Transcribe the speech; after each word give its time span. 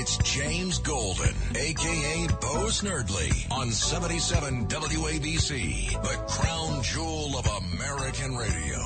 It's 0.00 0.16
James 0.16 0.78
Golden, 0.78 1.34
aka 1.54 2.26
Bo 2.40 2.68
Snerdley, 2.70 3.52
on 3.52 3.70
77 3.70 4.66
WABC, 4.66 5.90
the 6.02 6.24
crown 6.26 6.82
jewel 6.82 7.36
of 7.36 7.46
American 7.74 8.34
radio. 8.34 8.80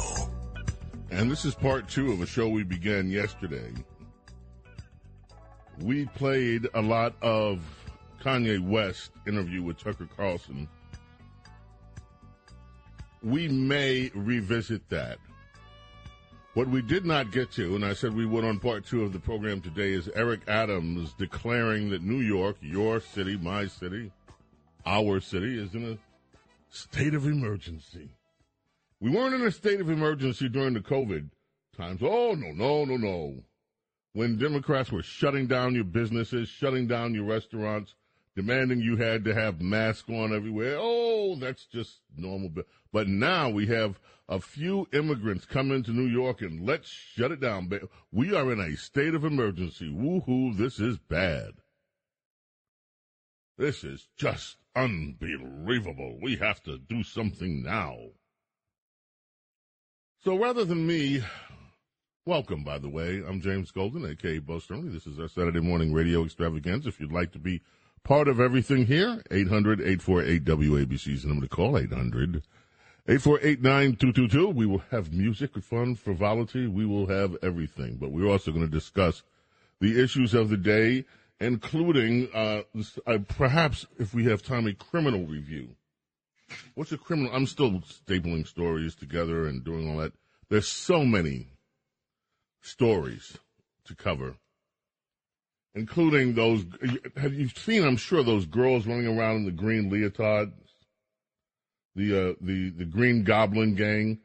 And 1.12 1.30
this 1.30 1.44
is 1.44 1.54
part 1.54 1.88
two 1.88 2.10
of 2.10 2.20
a 2.20 2.26
show 2.26 2.48
we 2.48 2.64
began 2.64 3.10
yesterday. 3.10 3.72
We 5.80 6.06
played 6.06 6.66
a 6.74 6.82
lot 6.82 7.14
of 7.22 7.60
Kanye 8.20 8.58
West 8.58 9.12
interview 9.24 9.62
with 9.62 9.78
Tucker 9.78 10.08
Carlson. 10.16 10.68
We 13.22 13.46
may 13.46 14.10
revisit 14.16 14.88
that. 14.88 15.18
What 16.54 16.68
we 16.68 16.82
did 16.82 17.04
not 17.04 17.32
get 17.32 17.50
to, 17.52 17.74
and 17.74 17.84
I 17.84 17.94
said 17.94 18.14
we 18.14 18.26
would 18.26 18.44
on 18.44 18.60
part 18.60 18.86
two 18.86 19.02
of 19.02 19.12
the 19.12 19.18
program 19.18 19.60
today, 19.60 19.92
is 19.92 20.08
Eric 20.14 20.42
Adams 20.46 21.12
declaring 21.18 21.90
that 21.90 22.04
New 22.04 22.20
York, 22.20 22.56
your 22.60 23.00
city, 23.00 23.36
my 23.36 23.66
city, 23.66 24.12
our 24.86 25.18
city, 25.18 25.60
is 25.60 25.74
in 25.74 25.84
a 25.84 25.98
state 26.70 27.12
of 27.12 27.26
emergency. 27.26 28.08
We 29.00 29.10
weren't 29.10 29.34
in 29.34 29.42
a 29.42 29.50
state 29.50 29.80
of 29.80 29.90
emergency 29.90 30.48
during 30.48 30.74
the 30.74 30.80
COVID 30.80 31.28
times. 31.76 32.00
Oh, 32.04 32.34
no, 32.34 32.52
no, 32.52 32.84
no, 32.84 32.96
no. 32.98 33.34
When 34.12 34.38
Democrats 34.38 34.92
were 34.92 35.02
shutting 35.02 35.48
down 35.48 35.74
your 35.74 35.82
businesses, 35.82 36.48
shutting 36.48 36.86
down 36.86 37.14
your 37.14 37.24
restaurants, 37.24 37.96
demanding 38.36 38.78
you 38.78 38.96
had 38.96 39.24
to 39.24 39.34
have 39.34 39.60
masks 39.60 40.08
on 40.08 40.32
everywhere. 40.32 40.76
Oh, 40.78 41.34
that's 41.34 41.64
just 41.66 41.98
normal. 42.16 42.52
But 42.94 43.08
now 43.08 43.50
we 43.50 43.66
have 43.66 43.98
a 44.28 44.38
few 44.38 44.86
immigrants 44.92 45.46
come 45.46 45.72
into 45.72 45.90
New 45.90 46.06
York 46.06 46.42
and 46.42 46.64
let's 46.64 46.88
shut 46.88 47.32
it 47.32 47.40
down. 47.40 47.68
We 48.12 48.32
are 48.36 48.52
in 48.52 48.60
a 48.60 48.76
state 48.76 49.14
of 49.14 49.24
emergency. 49.24 49.92
Woohoo, 49.92 50.56
this 50.56 50.78
is 50.78 50.96
bad. 50.96 51.54
This 53.58 53.82
is 53.82 54.06
just 54.16 54.58
unbelievable. 54.76 56.20
We 56.22 56.36
have 56.36 56.62
to 56.62 56.78
do 56.78 57.02
something 57.02 57.64
now. 57.64 57.96
So 60.22 60.38
rather 60.38 60.64
than 60.64 60.86
me, 60.86 61.24
welcome, 62.24 62.62
by 62.62 62.78
the 62.78 62.88
way. 62.88 63.24
I'm 63.26 63.40
James 63.40 63.72
Golden, 63.72 64.08
aka 64.08 64.38
Bo 64.38 64.58
Snerdley. 64.58 64.92
This 64.92 65.08
is 65.08 65.18
our 65.18 65.26
Saturday 65.26 65.58
morning 65.58 65.92
radio 65.92 66.24
extravaganza. 66.24 66.90
If 66.90 67.00
you'd 67.00 67.10
like 67.10 67.32
to 67.32 67.40
be 67.40 67.60
part 68.04 68.28
of 68.28 68.38
everything 68.38 68.86
here, 68.86 69.20
800 69.32 69.80
848 69.80 70.44
WABC 70.44 71.14
is 71.14 71.22
the 71.22 71.28
number 71.28 71.46
to 71.46 71.48
call, 71.48 71.76
800 71.76 72.44
8489222. 73.08 74.54
We 74.54 74.64
will 74.64 74.82
have 74.90 75.12
music, 75.12 75.54
fun, 75.62 75.94
frivolity. 75.94 76.66
We 76.66 76.86
will 76.86 77.06
have 77.06 77.36
everything. 77.42 77.96
But 77.96 78.12
we're 78.12 78.30
also 78.30 78.50
going 78.50 78.64
to 78.64 78.70
discuss 78.70 79.22
the 79.80 80.02
issues 80.02 80.32
of 80.32 80.48
the 80.48 80.56
day, 80.56 81.04
including 81.38 82.28
uh, 82.32 82.62
uh, 83.06 83.18
perhaps, 83.28 83.86
if 83.98 84.14
we 84.14 84.24
have 84.24 84.42
time, 84.42 84.66
a 84.66 84.72
criminal 84.72 85.26
review. 85.26 85.76
What's 86.74 86.92
a 86.92 86.98
criminal? 86.98 87.30
I'm 87.34 87.46
still 87.46 87.72
stapling 87.80 88.46
stories 88.46 88.94
together 88.94 89.46
and 89.46 89.62
doing 89.62 89.90
all 89.90 89.98
that. 89.98 90.12
There's 90.48 90.68
so 90.68 91.04
many 91.04 91.48
stories 92.62 93.36
to 93.84 93.94
cover, 93.94 94.36
including 95.74 96.34
those. 96.34 96.64
Have 97.16 97.34
you 97.34 97.48
seen? 97.48 97.84
I'm 97.84 97.96
sure 97.96 98.22
those 98.22 98.46
girls 98.46 98.86
running 98.86 99.06
around 99.06 99.36
in 99.36 99.44
the 99.44 99.50
green 99.50 99.90
leotard 99.90 100.52
the 101.94 102.30
uh, 102.30 102.34
the 102.40 102.70
the 102.70 102.84
Green 102.84 103.24
Goblin 103.24 103.74
gang, 103.74 104.18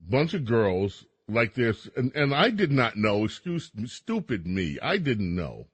bunch 0.00 0.34
of 0.34 0.44
girls 0.44 1.04
like 1.28 1.54
this, 1.54 1.88
and 1.96 2.12
and 2.14 2.34
I 2.34 2.50
did 2.50 2.70
not 2.70 2.96
know. 2.96 3.24
Excuse 3.24 3.70
stupid 3.86 4.46
me, 4.46 4.78
I 4.82 4.98
didn't 4.98 5.34
know 5.34 5.66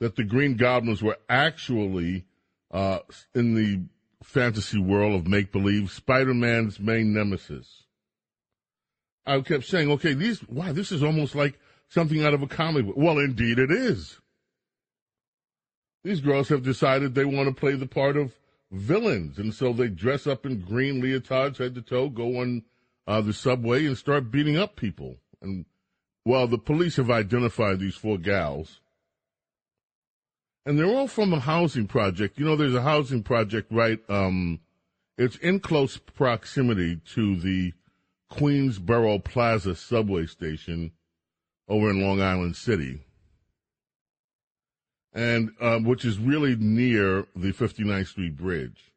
that 0.00 0.16
the 0.16 0.24
Green 0.24 0.56
Goblins 0.56 1.02
were 1.02 1.18
actually 1.28 2.24
uh, 2.70 3.00
in 3.34 3.54
the 3.54 3.82
fantasy 4.22 4.78
world 4.78 5.14
of 5.14 5.26
make 5.26 5.52
believe 5.52 5.90
Spider 5.90 6.34
Man's 6.34 6.78
main 6.78 7.12
nemesis. 7.12 7.84
I 9.26 9.40
kept 9.40 9.64
saying, 9.64 9.90
okay, 9.92 10.14
these 10.14 10.46
wow, 10.48 10.72
this 10.72 10.92
is 10.92 11.02
almost 11.02 11.34
like 11.34 11.58
something 11.88 12.24
out 12.24 12.34
of 12.34 12.42
a 12.42 12.46
comic 12.46 12.86
book. 12.86 12.96
Well, 12.96 13.18
indeed, 13.18 13.58
it 13.58 13.70
is. 13.70 14.18
These 16.02 16.20
girls 16.20 16.48
have 16.48 16.62
decided 16.62 17.14
they 17.14 17.26
want 17.26 17.48
to 17.48 17.54
play 17.54 17.74
the 17.74 17.86
part 17.86 18.16
of 18.16 18.34
villains, 18.70 19.38
and 19.38 19.54
so 19.54 19.72
they 19.72 19.88
dress 19.88 20.26
up 20.26 20.46
in 20.46 20.60
green 20.60 21.02
leotards 21.02 21.58
head 21.58 21.74
to 21.74 21.82
toe, 21.82 22.08
go 22.08 22.40
on 22.40 22.62
uh, 23.06 23.20
the 23.20 23.32
subway, 23.32 23.86
and 23.86 23.96
start 23.96 24.30
beating 24.30 24.56
up 24.56 24.76
people. 24.76 25.16
And 25.42 25.64
well, 26.24 26.46
the 26.46 26.58
police 26.58 26.96
have 26.96 27.10
identified 27.10 27.80
these 27.80 27.96
four 27.96 28.18
gals, 28.18 28.80
and 30.64 30.78
they're 30.78 30.86
all 30.86 31.08
from 31.08 31.32
a 31.32 31.40
housing 31.40 31.86
project. 31.86 32.38
You 32.38 32.44
know, 32.44 32.56
there's 32.56 32.74
a 32.74 32.82
housing 32.82 33.22
project 33.22 33.72
right. 33.72 33.98
Um, 34.08 34.60
it's 35.18 35.36
in 35.36 35.60
close 35.60 35.96
proximity 35.98 36.96
to 37.14 37.36
the 37.36 37.72
Queensboro 38.32 39.22
Plaza 39.22 39.74
subway 39.74 40.26
station 40.26 40.92
over 41.68 41.90
in 41.90 42.00
Long 42.00 42.22
Island 42.22 42.56
City 42.56 43.00
and 45.12 45.50
um, 45.60 45.84
which 45.84 46.04
is 46.04 46.18
really 46.18 46.56
near 46.56 47.26
the 47.34 47.52
59th 47.52 48.08
Street 48.08 48.36
Bridge. 48.36 48.92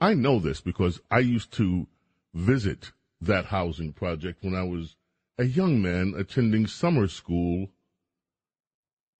I 0.00 0.14
know 0.14 0.38
this 0.38 0.60
because 0.60 1.00
I 1.10 1.18
used 1.20 1.52
to 1.52 1.86
visit 2.34 2.92
that 3.20 3.46
housing 3.46 3.92
project 3.92 4.42
when 4.42 4.54
I 4.54 4.62
was 4.62 4.96
a 5.38 5.44
young 5.44 5.80
man 5.82 6.14
attending 6.16 6.66
summer 6.66 7.08
school 7.08 7.68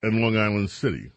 in 0.03 0.21
Long 0.21 0.37
Island 0.37 0.71
City. 0.71 1.13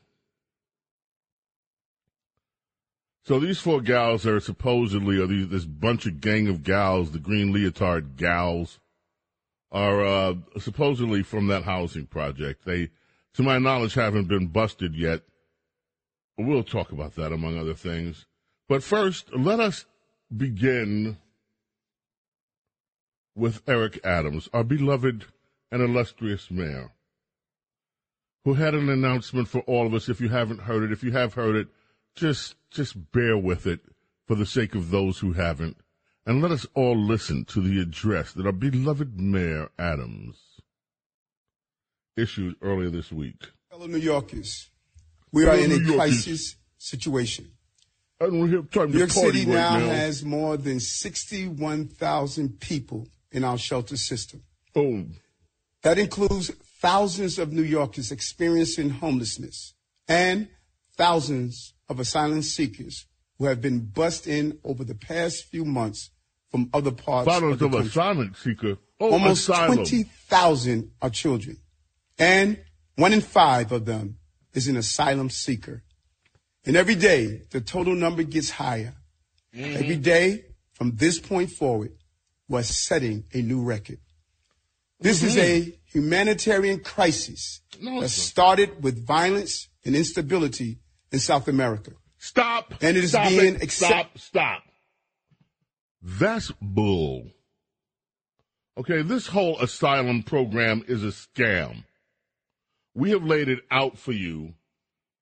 So 3.26 3.40
these 3.40 3.60
four 3.60 3.80
gals 3.80 4.26
are 4.26 4.42
supposedly, 4.42 5.18
or 5.18 5.28
these, 5.28 5.48
this 5.48 5.64
bunch 5.64 6.06
of 6.06 6.20
gang 6.20 6.50
of 6.50 6.64
gals, 6.64 7.12
the 7.12 7.20
green 7.20 7.54
leotard 7.54 8.18
gals, 8.18 8.80
are 9.72 10.06
uh, 10.06 10.34
supposedly 10.60 11.24
from 11.24 11.48
that 11.48 11.64
housing 11.64 12.06
project. 12.06 12.66
They 12.66 12.90
to 13.34 13.44
my 13.44 13.58
knowledge, 13.58 13.96
haven't 13.96 14.28
been 14.28 14.48
busted 14.48 14.96
yet. 14.96 15.22
We'll 16.38 16.64
talk 16.64 16.92
about 16.92 17.16
that 17.16 17.32
among 17.32 17.58
other 17.58 17.74
things. 17.74 18.26
But 18.68 18.84
first, 18.84 19.34
let 19.36 19.60
us 19.60 19.86
begin 20.36 21.18
with 23.36 23.62
Eric 23.68 24.00
Adams, 24.04 24.50
our 24.54 24.64
beloved 24.64 25.26
and 25.72 25.82
illustrious 25.82 26.52
mayor, 26.52 26.92
who 28.46 28.54
had 28.56 28.76
an 28.76 28.90
announcement 28.90 29.48
for 29.48 29.62
all 29.62 29.88
of 29.88 29.94
us. 29.94 30.10
If 30.10 30.22
you 30.22 30.30
haven't 30.30 30.62
heard 30.62 30.84
it, 30.84 30.92
if 30.92 31.04
you 31.04 31.12
have 31.12 31.34
heard 31.34 31.56
it, 31.56 31.68
just, 32.16 32.56
just 32.72 33.12
bear 33.12 33.38
with 33.38 33.66
it 33.66 33.80
for 34.28 34.36
the 34.36 34.46
sake 34.46 34.76
of 34.76 34.92
those 34.92 35.20
who 35.20 35.34
haven't. 35.34 35.78
And 36.26 36.42
let 36.42 36.52
us 36.52 36.66
all 36.74 36.96
listen 36.96 37.46
to 37.46 37.62
the 37.62 37.82
address 37.82 38.32
that 38.34 38.46
our 38.46 38.52
beloved 38.52 39.20
Mayor 39.20 39.70
Adams 39.78 40.53
issued 42.18 42.56
earlier 42.62 42.90
this 42.90 43.12
week. 43.12 43.42
Fellow 43.70 43.88
New 43.88 43.98
Yorkers, 43.98 44.70
we 45.32 45.44
Fellow 45.44 45.58
are 45.58 45.64
in 45.64 45.70
New 45.70 45.94
a 45.94 45.98
crisis 45.98 46.56
situation. 46.78 47.52
New 48.22 48.46
York 48.46 49.12
City 49.12 49.40
right 49.40 49.48
now, 49.48 49.78
now, 49.80 49.86
has 49.88 50.24
more 50.24 50.56
than 50.56 50.80
61,000 50.80 52.60
people 52.60 53.08
in 53.32 53.44
our 53.44 53.58
shelter 53.58 53.98
system. 53.98 54.44
Oh. 54.76 55.04
That 55.82 56.00
includes 56.00 56.50
thousands 56.80 57.38
of 57.38 57.52
New 57.52 57.64
Yorkers 57.64 58.12
experiencing 58.12 58.90
homelessness 58.90 59.74
and 60.08 60.48
thousands 60.96 61.74
of 61.90 62.00
asylum 62.00 62.42
seekers 62.42 63.06
who 63.38 63.46
have 63.46 63.62
been 63.62 63.80
bussed 63.80 64.28
in 64.28 64.60
over 64.64 64.84
the 64.84 64.96
past 64.96 65.46
few 65.46 65.66
months 65.66 66.12
from 66.50 66.70
other 66.74 66.92
parts 66.92 67.28
thousands 67.28 67.54
of 67.54 67.60
the 67.60 67.66
of 67.66 67.72
country. 67.72 67.90
asylum 67.90 68.36
seekers. 68.36 68.78
Oh, 69.00 69.12
Almost 69.12 69.48
20,000 69.48 70.92
are 71.02 71.10
children 71.10 71.58
and 72.24 72.58
one 72.96 73.12
in 73.12 73.22
five 73.22 73.72
of 73.72 73.86
them 73.86 74.18
is 74.54 74.68
an 74.68 74.78
asylum 74.78 75.30
seeker. 75.30 75.84
And 76.66 76.78
every 76.78 76.96
day, 76.96 77.42
the 77.52 77.60
total 77.60 77.96
number 77.96 78.24
gets 78.24 78.50
higher. 78.50 78.94
Mm-hmm. 79.54 79.76
Every 79.76 79.98
day, 79.98 80.46
from 80.74 80.96
this 80.96 81.20
point 81.20 81.52
forward, 81.52 81.92
we're 82.48 82.64
setting 82.64 83.26
a 83.34 83.42
new 83.42 83.62
record. 83.64 84.00
This 85.00 85.20
mm-hmm. 85.20 85.28
is 85.28 85.38
a 85.38 85.80
humanitarian 85.86 86.80
crisis 86.80 87.62
no, 87.82 88.00
that 88.02 88.10
started 88.10 88.82
with 88.82 89.06
violence 89.06 89.68
and 89.84 89.96
instability 89.96 90.80
in 91.12 91.20
South 91.20 91.50
America. 91.50 91.92
Stop. 92.18 92.74
And 92.82 92.96
it 92.96 93.04
is 93.04 93.12
stop 93.12 93.28
being 93.28 93.56
it. 93.56 93.72
Stop. 93.72 94.18
Stop. 94.18 94.64
That's 96.02 96.52
bull. 96.62 97.32
Okay, 98.78 99.02
this 99.02 99.28
whole 99.28 99.60
asylum 99.60 100.24
program 100.24 100.84
is 100.88 101.04
a 101.04 101.08
scam. 101.08 101.84
We 102.96 103.12
have 103.12 103.24
laid 103.24 103.50
it 103.50 103.60
out 103.72 103.98
for 103.98 104.12
you 104.12 104.54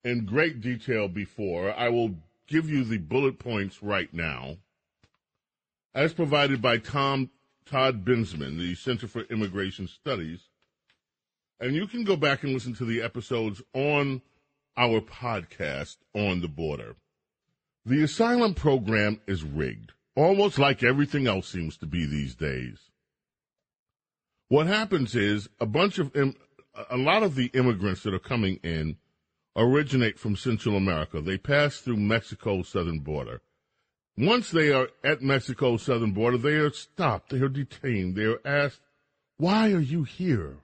in 0.04 0.26
great 0.26 0.60
detail 0.60 1.08
before. 1.08 1.72
I 1.72 1.88
will 1.88 2.14
give 2.46 2.68
you 2.68 2.84
the 2.84 2.98
bullet 2.98 3.38
points 3.38 3.82
right 3.82 4.12
now. 4.12 4.58
As 5.94 6.12
provided 6.12 6.60
by 6.60 6.78
Tom 6.78 7.30
Todd 7.64 8.04
Bensman, 8.04 8.58
the 8.58 8.74
Center 8.74 9.06
for 9.06 9.22
Immigration 9.22 9.86
Studies. 9.86 10.48
And 11.60 11.74
you 11.74 11.86
can 11.86 12.04
go 12.04 12.16
back 12.16 12.42
and 12.42 12.52
listen 12.52 12.74
to 12.74 12.84
the 12.84 13.02
episodes 13.02 13.62
on 13.72 14.20
our 14.76 15.00
podcast 15.00 15.96
on 16.14 16.40
the 16.40 16.48
border. 16.48 16.96
The 17.84 18.02
asylum 18.02 18.54
program 18.54 19.20
is 19.26 19.44
rigged, 19.44 19.92
almost 20.16 20.58
like 20.58 20.82
everything 20.82 21.26
else 21.26 21.48
seems 21.48 21.76
to 21.78 21.86
be 21.86 22.04
these 22.04 22.34
days. 22.34 22.90
What 24.48 24.66
happens 24.66 25.14
is 25.14 25.48
a 25.60 25.66
bunch 25.66 25.98
of, 25.98 26.12
a 26.90 26.96
lot 26.96 27.22
of 27.22 27.34
the 27.34 27.46
immigrants 27.54 28.02
that 28.02 28.14
are 28.14 28.18
coming 28.18 28.58
in 28.62 28.96
originate 29.56 30.18
from 30.18 30.36
Central 30.36 30.76
America. 30.76 31.20
They 31.20 31.38
pass 31.38 31.78
through 31.78 31.96
Mexico's 31.96 32.68
southern 32.68 33.00
border. 33.00 33.42
Once 34.16 34.50
they 34.50 34.72
are 34.72 34.88
at 35.04 35.22
Mexico's 35.22 35.82
southern 35.82 36.12
border, 36.12 36.38
they 36.38 36.54
are 36.54 36.72
stopped. 36.72 37.30
They 37.30 37.38
are 37.38 37.48
detained. 37.48 38.16
They 38.16 38.24
are 38.24 38.40
asked, 38.44 38.80
why 39.38 39.72
are 39.72 39.80
you 39.80 40.04
here? 40.04 40.58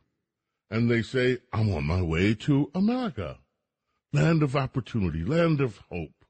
And 0.70 0.90
they 0.90 1.02
say, 1.02 1.38
I'm 1.52 1.72
on 1.74 1.84
my 1.84 2.02
way 2.02 2.34
to 2.34 2.70
America. 2.74 3.38
Land 4.12 4.42
of 4.42 4.56
opportunity, 4.56 5.24
land 5.24 5.60
of 5.60 5.78
hope. 5.90 6.24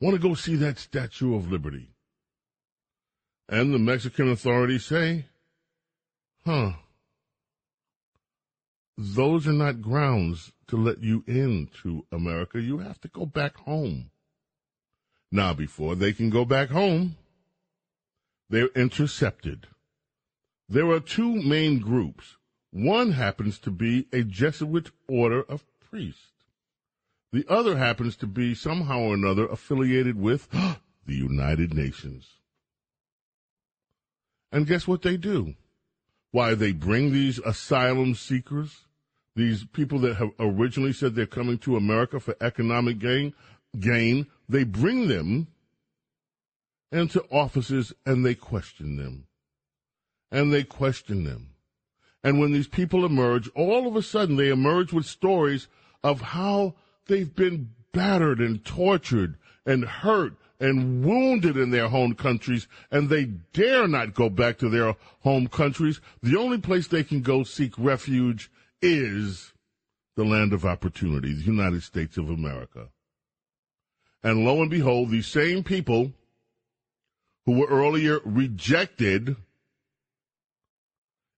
Want 0.00 0.16
to 0.16 0.20
go 0.20 0.34
see 0.34 0.56
that 0.56 0.78
Statue 0.78 1.34
of 1.34 1.50
Liberty. 1.50 1.90
And 3.48 3.72
the 3.72 3.78
Mexican 3.78 4.30
authorities 4.30 4.84
say, 4.84 5.26
huh, 6.44 6.72
those 8.96 9.46
are 9.46 9.52
not 9.52 9.82
grounds 9.82 10.52
to 10.68 10.76
let 10.76 11.02
you 11.02 11.24
into 11.26 12.06
America. 12.12 12.60
You 12.60 12.78
have 12.78 13.00
to 13.02 13.08
go 13.08 13.26
back 13.26 13.56
home. 13.56 14.10
Now, 15.32 15.52
before 15.52 15.96
they 15.96 16.12
can 16.12 16.30
go 16.30 16.44
back 16.44 16.70
home, 16.70 17.16
they're 18.48 18.68
intercepted. 18.68 19.66
There 20.68 20.88
are 20.90 21.00
two 21.00 21.42
main 21.42 21.80
groups. 21.80 22.36
One 22.70 23.12
happens 23.12 23.58
to 23.60 23.70
be 23.70 24.06
a 24.12 24.22
Jesuit 24.22 24.90
order 25.08 25.42
of 25.42 25.64
priests. 25.90 26.30
The 27.32 27.44
other 27.48 27.76
happens 27.76 28.16
to 28.18 28.26
be 28.26 28.54
somehow 28.54 29.00
or 29.00 29.14
another 29.14 29.46
affiliated 29.46 30.16
with 30.16 30.48
the 31.06 31.14
United 31.14 31.74
Nations. 31.74 32.28
And 34.52 34.68
guess 34.68 34.86
what 34.86 35.02
they 35.02 35.16
do? 35.16 35.54
Why, 36.34 36.56
they 36.56 36.72
bring 36.72 37.12
these 37.12 37.38
asylum 37.38 38.16
seekers, 38.16 38.86
these 39.36 39.64
people 39.66 40.00
that 40.00 40.16
have 40.16 40.32
originally 40.40 40.92
said 40.92 41.14
they're 41.14 41.26
coming 41.26 41.58
to 41.58 41.76
America 41.76 42.18
for 42.18 42.34
economic 42.40 42.98
gain, 42.98 43.34
gain, 43.78 44.26
they 44.48 44.64
bring 44.64 45.06
them 45.06 45.46
into 46.90 47.22
offices 47.30 47.92
and 48.04 48.26
they 48.26 48.34
question 48.34 48.96
them. 48.96 49.28
And 50.32 50.52
they 50.52 50.64
question 50.64 51.22
them. 51.22 51.50
And 52.24 52.40
when 52.40 52.52
these 52.52 52.66
people 52.66 53.04
emerge, 53.04 53.48
all 53.54 53.86
of 53.86 53.94
a 53.94 54.02
sudden 54.02 54.34
they 54.34 54.48
emerge 54.48 54.92
with 54.92 55.06
stories 55.06 55.68
of 56.02 56.20
how 56.20 56.74
they've 57.06 57.32
been 57.32 57.70
battered 57.92 58.40
and 58.40 58.64
tortured 58.64 59.36
and 59.64 59.84
hurt 59.84 60.34
and 60.64 61.04
wounded 61.04 61.58
in 61.58 61.70
their 61.70 61.88
home 61.88 62.14
countries, 62.14 62.66
and 62.90 63.10
they 63.10 63.26
dare 63.52 63.86
not 63.86 64.14
go 64.14 64.30
back 64.30 64.56
to 64.56 64.70
their 64.70 64.96
home 65.20 65.46
countries. 65.46 66.00
The 66.22 66.38
only 66.38 66.56
place 66.56 66.86
they 66.88 67.04
can 67.04 67.20
go 67.20 67.44
seek 67.44 67.74
refuge 67.76 68.50
is 68.80 69.52
the 70.16 70.24
land 70.24 70.54
of 70.54 70.64
opportunity, 70.64 71.34
the 71.34 71.42
United 71.42 71.82
States 71.82 72.16
of 72.16 72.30
America. 72.30 72.88
And 74.22 74.46
lo 74.46 74.62
and 74.62 74.70
behold, 74.70 75.10
these 75.10 75.26
same 75.26 75.64
people 75.64 76.12
who 77.44 77.58
were 77.58 77.66
earlier 77.66 78.20
rejected 78.24 79.36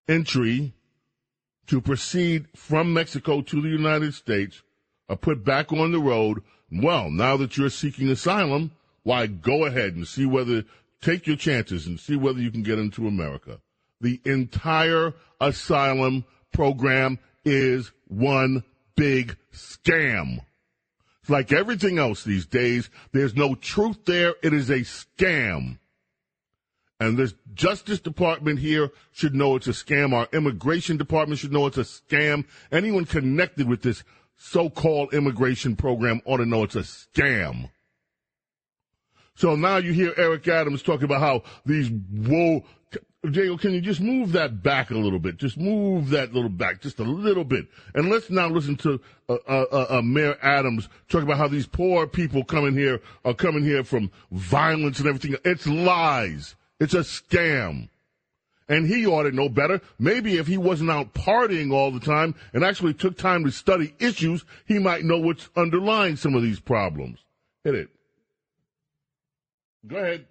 entry 0.09 0.73
to 1.67 1.81
proceed 1.81 2.47
from 2.55 2.95
Mexico 2.95 3.43
to 3.43 3.61
the 3.61 3.71
United 3.71 4.15
States 4.15 4.63
are 5.09 5.17
put 5.17 5.45
back 5.45 5.73
on 5.73 5.91
the 5.91 5.99
road. 5.99 6.45
Well, 6.71 7.11
now 7.11 7.37
that 7.39 7.57
you're 7.57 7.71
seeking 7.71 8.09
asylum, 8.09 8.71
why 9.07 9.29
go 9.29 9.67
ahead 9.67 9.95
and 9.95 10.05
see 10.05 10.27
whether, 10.27 10.65
take 11.01 11.29
your 11.29 11.37
chances 11.37 11.87
and 11.87 12.01
see 12.01 12.17
whether 12.17 12.41
you 12.41 12.51
can 12.51 12.65
get 12.65 12.77
into 12.77 13.07
America. 13.07 13.61
The 14.01 14.21
entire 14.25 15.15
asylum 15.41 16.25
program 16.53 17.21
is 17.45 17.93
one 18.09 18.65
big 18.97 19.37
scam. 19.55 20.41
It's 21.21 21.31
like 21.31 21.53
everything 21.53 22.01
else 22.01 22.25
these 22.25 22.47
days. 22.47 22.91
There's 23.13 23.37
no 23.37 23.55
truth 23.55 24.07
there. 24.07 24.35
It 24.43 24.53
is 24.53 24.71
a 24.71 24.81
scam. 24.81 25.79
And 26.99 27.17
the 27.17 27.33
Justice 27.55 28.01
Department 28.01 28.59
here 28.59 28.91
should 29.13 29.37
know 29.37 29.55
it's 29.55 29.69
a 29.69 29.71
scam. 29.71 30.15
Our 30.15 30.27
Immigration 30.33 30.97
Department 30.97 31.39
should 31.39 31.53
know 31.53 31.67
it's 31.67 31.79
a 31.79 31.83
scam. 31.83 32.45
Anyone 32.73 33.05
connected 33.05 33.69
with 33.69 33.83
this 33.83 34.03
so-called 34.37 35.15
immigration 35.15 35.77
program 35.77 36.23
ought 36.25 36.39
to 36.39 36.47
know 36.47 36.65
it's 36.65 36.75
a 36.75 36.81
scam. 36.81 37.71
So 39.37 39.55
now 39.55 39.77
you 39.77 39.93
hear 39.93 40.15
Eric 40.17 40.49
Adams 40.49 40.83
talking 40.83 41.05
about 41.05 41.21
how 41.21 41.43
these 41.65 41.89
whoa, 41.89 42.65
Diego, 43.31 43.57
can 43.57 43.73
you 43.73 43.81
just 43.81 44.01
move 44.01 44.33
that 44.33 44.63
back 44.63 44.91
a 44.91 44.97
little 44.97 45.19
bit? 45.19 45.37
Just 45.37 45.59
move 45.59 46.11
that 46.11 46.33
little 46.33 46.49
back, 46.49 46.81
just 46.81 46.99
a 46.99 47.05
little 47.05 47.45
bit. 47.45 47.67
And 47.95 48.09
let's 48.09 48.31
now 48.31 48.49
listen 48.49 48.77
to 48.77 49.01
uh, 49.29 49.37
uh, 49.47 49.65
uh, 49.71 49.87
uh 49.99 50.03
Mayor 50.03 50.39
Adams 50.43 50.89
talk 51.09 51.23
about 51.23 51.37
how 51.37 51.49
these 51.49 51.67
poor 51.67 52.07
people 52.07 52.45
coming 52.45 52.75
here 52.75 53.01
are 53.25 53.35
coming 53.35 53.63
here 53.63 53.85
from 53.85 54.11
violence 54.33 55.01
and 55.01 55.09
everything. 55.09 55.37
It's 55.45 55.67
lies. 55.67 56.55
It's 56.81 56.95
a 56.95 57.01
scam. 57.01 57.89
And 58.69 58.87
he 58.87 59.07
ought 59.07 59.25
to 59.25 59.33
know 59.33 59.49
better. 59.49 59.81
Maybe 59.99 60.39
if 60.39 60.47
he 60.47 60.57
wasn't 60.57 60.91
out 60.91 61.15
partying 61.15 61.73
all 61.73 61.93
the 61.93 62.01
time 62.01 62.35
and 62.53 62.65
actually 62.65 62.95
took 62.95 63.17
time 63.17 63.45
to 63.45 63.53
study 63.53 63.95
issues, 64.01 64.45
he 64.67 64.79
might 64.79 65.05
know 65.05 65.19
what's 65.19 65.49
underlying 65.57 66.17
some 66.17 66.35
of 66.35 66.43
these 66.43 66.59
problems. 66.59 67.21
Hit 67.63 67.75
it. 67.75 67.91
Go 69.87 69.97
ahead. 69.97 70.27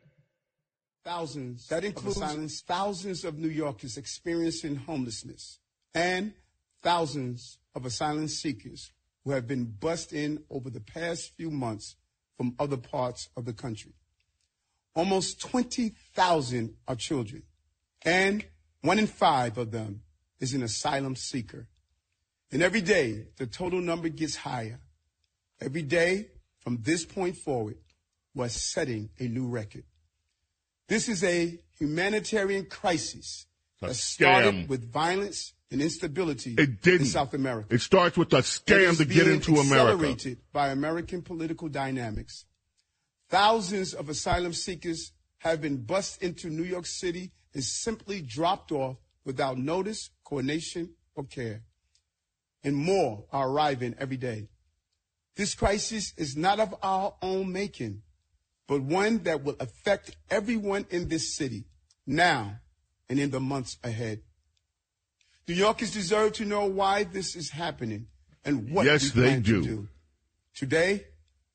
Thousands. 1.04 1.68
That 1.68 1.86
includes 1.86 2.18
silence, 2.18 2.62
thousands 2.62 3.24
of 3.24 3.38
New 3.38 3.50
Yorkers 3.50 3.98
experiencing 3.98 4.76
homelessness 4.76 5.60
and 5.94 6.34
thousands 6.82 7.58
of 7.76 7.86
asylum 7.86 8.28
seekers 8.28 8.92
who 9.24 9.32
have 9.32 9.48
been 9.48 9.66
bussed 9.66 10.14
in 10.14 10.44
over 10.50 10.70
the 10.70 10.80
past 10.80 11.36
few 11.38 11.52
months 11.52 11.96
from 12.38 12.56
other 12.60 12.78
parts 12.78 13.30
of 13.38 13.46
the 13.46 13.54
country. 13.54 13.94
Almost 14.96 15.40
20,000 15.42 16.76
are 16.88 16.96
children 16.96 17.44
and 18.04 18.46
one 18.82 19.00
in 19.00 19.08
five 19.08 19.58
of 19.58 19.72
them 19.72 20.02
is 20.40 20.54
an 20.54 20.64
asylum 20.64 21.16
seeker. 21.16 21.68
And 22.52 22.62
every 22.62 22.82
day, 22.82 23.26
the 23.38 23.48
total 23.48 23.82
number 23.82 24.10
gets 24.10 24.36
higher. 24.36 24.80
Every 25.60 25.82
day, 25.82 26.28
from 26.60 26.80
this 26.84 27.04
point 27.04 27.36
forward, 27.36 27.78
we're 28.36 28.50
setting 28.50 29.10
a 29.20 29.27
new 29.27 29.48
record. 29.48 29.84
This 30.88 31.10
is 31.10 31.24
a 31.24 31.58
humanitarian 31.80 32.65
crisis 32.65 33.48
that 33.82 33.96
started 33.96 34.70
with 34.70 34.92
violence 34.92 35.54
and 35.72 35.82
instability 35.82 36.54
it 36.58 36.82
didn't. 36.82 37.01
in 37.01 37.06
South 37.08 37.34
America. 37.34 37.74
It 37.74 37.82
starts 37.82 38.18
with 38.18 38.32
a 38.34 38.38
scam 38.38 38.98
to 38.98 39.06
get 39.06 39.27
into 39.27 39.56
America. 39.56 39.94
Accelerated 39.94 40.38
by 40.54 40.70
American 40.70 41.22
political 41.22 41.70
dynamics. 41.70 42.46
Thousands 43.30 43.94
of 43.94 44.10
asylum 44.10 44.54
seekers 44.54 45.12
have 45.39 45.62
been 45.62 45.77
bussed 45.77 46.22
into 46.22 46.50
New 46.50 46.63
York 46.63 46.86
City 46.86 47.32
and 47.54 47.63
simply 47.63 48.22
dropped 48.22 48.72
off 48.72 48.98
without 49.24 49.58
notice, 49.58 50.12
coordination, 50.24 50.92
or 51.15 51.24
care. 51.24 51.63
And 52.63 52.75
more 52.75 53.25
are 53.32 53.50
arriving 53.50 53.96
every 53.98 54.18
day. 54.18 54.50
This 55.36 55.56
crisis 55.56 56.13
is 56.18 56.38
not 56.38 56.60
of 56.60 56.75
our 56.82 57.15
own 57.22 57.51
making, 57.51 58.01
but 58.67 58.81
one 58.81 59.19
that 59.24 59.43
will 59.43 59.55
affect 59.60 60.15
everyone 60.29 60.86
in 60.89 61.07
this 61.07 61.36
city 61.36 61.65
now 62.07 62.60
and 63.10 63.19
in 63.19 63.29
the 63.31 63.39
months 63.39 63.77
ahead. 63.84 64.22
New 65.48 65.53
Yorkers 65.55 65.91
deserve 65.93 66.34
to 66.34 66.45
know 66.45 66.65
why 66.65 67.03
this 67.03 67.36
is 67.36 67.51
happening 67.51 68.07
and 68.43 68.72
what 68.72 68.86
yes, 68.86 69.03
we 69.15 69.22
plan 69.22 69.41
do. 69.41 69.62
to 69.62 69.67
do. 69.67 69.88
Today, 70.55 71.05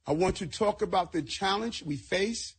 I 0.07 0.13
want 0.13 0.37
to 0.37 0.47
talk 0.47 0.83
about 0.83 1.13
the 1.13 1.23
challenge 1.23 1.83
we 1.85 1.97
face, 1.97 2.55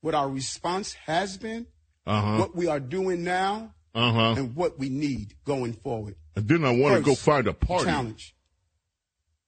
what 0.00 0.14
our 0.14 0.28
response 0.28 0.94
has 1.06 1.36
been, 1.36 1.66
Uh-huh. 2.06 2.38
what 2.38 2.54
we 2.56 2.66
are 2.66 2.80
doing 2.80 3.22
now, 3.24 3.72
Uh-huh. 3.94 4.34
and 4.36 4.56
what 4.56 4.78
we 4.78 4.88
need 4.88 5.34
going 5.44 5.72
forward. 5.72 6.16
And 6.36 6.48
then 6.48 6.64
I 6.64 6.70
want 6.72 6.96
to 6.96 7.00
go 7.02 7.14
find 7.14 7.46
a 7.46 7.54
party. 7.54 7.84
Challenge. 7.84 8.34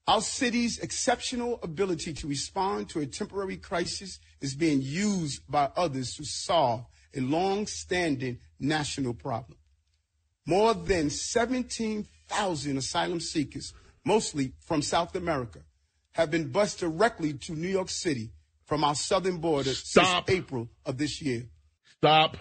Our 0.08 0.20
city's 0.20 0.78
exceptional 0.78 1.58
ability 1.62 2.12
to 2.14 2.28
respond 2.28 2.88
to 2.90 3.00
a 3.00 3.06
temporary 3.06 3.56
crisis 3.56 4.20
is 4.40 4.54
being 4.54 4.80
used 4.80 5.42
by 5.50 5.70
others 5.76 6.14
to 6.14 6.24
solve 6.24 6.86
a 7.14 7.20
long-standing 7.20 8.38
national 8.60 9.14
problem. 9.14 9.58
More 10.46 10.74
than 10.74 11.10
17,000 11.10 12.76
asylum 12.76 13.18
seekers, 13.18 13.74
mostly 14.04 14.52
from 14.60 14.80
South 14.80 15.16
America, 15.16 15.60
have 16.12 16.30
been 16.30 16.52
bused 16.52 16.78
directly 16.78 17.32
to 17.32 17.54
New 17.54 17.68
York 17.68 17.88
City 17.88 18.30
from 18.64 18.84
our 18.84 18.94
southern 18.94 19.38
border 19.38 19.74
Stop. 19.74 20.28
since 20.28 20.38
April 20.38 20.68
of 20.84 20.98
this 20.98 21.20
year. 21.20 21.46
Stop. 21.96 22.36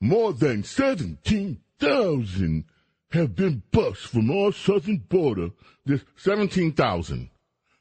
More 0.00 0.32
than 0.32 0.64
17,000 0.64 2.64
have 3.10 3.34
been 3.34 3.62
bused 3.70 3.98
from 3.98 4.30
our 4.30 4.52
southern 4.52 4.98
border. 4.98 5.50
There's 5.84 6.04
17,000. 6.16 7.30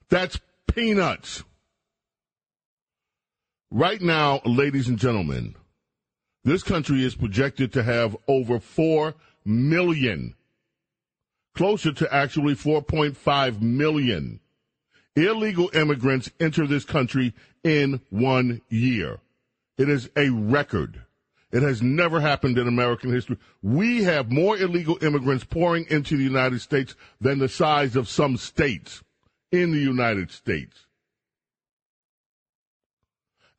That's 0.09 0.39
peanuts. 0.67 1.43
Right 3.69 4.01
now, 4.01 4.41
ladies 4.45 4.87
and 4.87 4.97
gentlemen, 4.97 5.55
this 6.43 6.63
country 6.63 7.03
is 7.03 7.15
projected 7.15 7.73
to 7.73 7.83
have 7.83 8.15
over 8.27 8.59
4 8.59 9.13
million, 9.43 10.35
closer 11.53 11.91
to 11.91 12.13
actually 12.13 12.55
4.5 12.55 13.61
million 13.61 14.39
illegal 15.17 15.69
immigrants 15.73 16.29
enter 16.39 16.67
this 16.67 16.85
country 16.85 17.33
in 17.63 17.99
one 18.09 18.61
year. 18.69 19.19
It 19.77 19.89
is 19.89 20.09
a 20.15 20.29
record. 20.29 21.03
It 21.51 21.63
has 21.63 21.81
never 21.81 22.19
happened 22.19 22.57
in 22.57 22.67
American 22.67 23.11
history. 23.11 23.37
We 23.61 24.03
have 24.03 24.31
more 24.31 24.57
illegal 24.57 24.97
immigrants 25.01 25.45
pouring 25.45 25.85
into 25.89 26.17
the 26.17 26.23
United 26.23 26.59
States 26.59 26.95
than 27.21 27.39
the 27.39 27.47
size 27.47 27.95
of 27.95 28.09
some 28.09 28.35
states 28.37 29.01
in 29.51 29.71
the 29.71 29.79
United 29.79 30.29
States. 30.31 30.87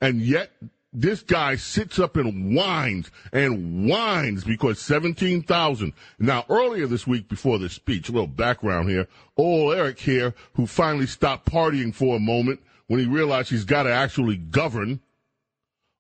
And 0.00 0.21
yet, 0.21 0.52
this 0.92 1.23
guy 1.23 1.57
sits 1.57 1.99
up 1.99 2.16
and 2.16 2.54
whines 2.54 3.11
and 3.33 3.88
whines 3.88 4.45
because 4.45 4.78
17,000. 4.80 5.92
Now, 6.18 6.45
earlier 6.49 6.87
this 6.87 7.07
week 7.07 7.28
before 7.28 7.59
this 7.59 7.75
speech, 7.75 8.09
a 8.09 8.12
little 8.12 8.26
background 8.26 8.88
here, 8.88 9.09
old 9.37 9.75
Eric 9.75 9.99
here, 9.99 10.35
who 10.54 10.66
finally 10.66 11.07
stopped 11.07 11.50
partying 11.50 11.95
for 11.95 12.16
a 12.16 12.21
moment 12.21 12.61
when 12.87 13.00
he 13.00 13.07
realized 13.07 13.50
he's 13.50 13.64
got 13.64 13.83
to 13.85 13.92
actually 13.92 14.37
govern, 14.37 15.00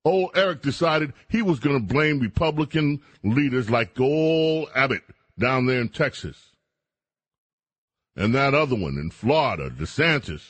old 0.04 0.30
Eric 0.34 0.62
decided 0.62 1.12
he 1.28 1.42
was 1.42 1.60
going 1.60 1.76
to 1.76 1.94
blame 1.94 2.20
Republican 2.20 3.00
leaders 3.22 3.70
like 3.70 3.98
old 4.00 4.68
Abbott 4.74 5.02
down 5.38 5.66
there 5.66 5.80
in 5.80 5.88
Texas. 5.88 6.52
And 8.16 8.34
that 8.34 8.54
other 8.54 8.74
one 8.74 8.98
in 8.98 9.10
Florida, 9.10 9.70
DeSantis. 9.70 10.42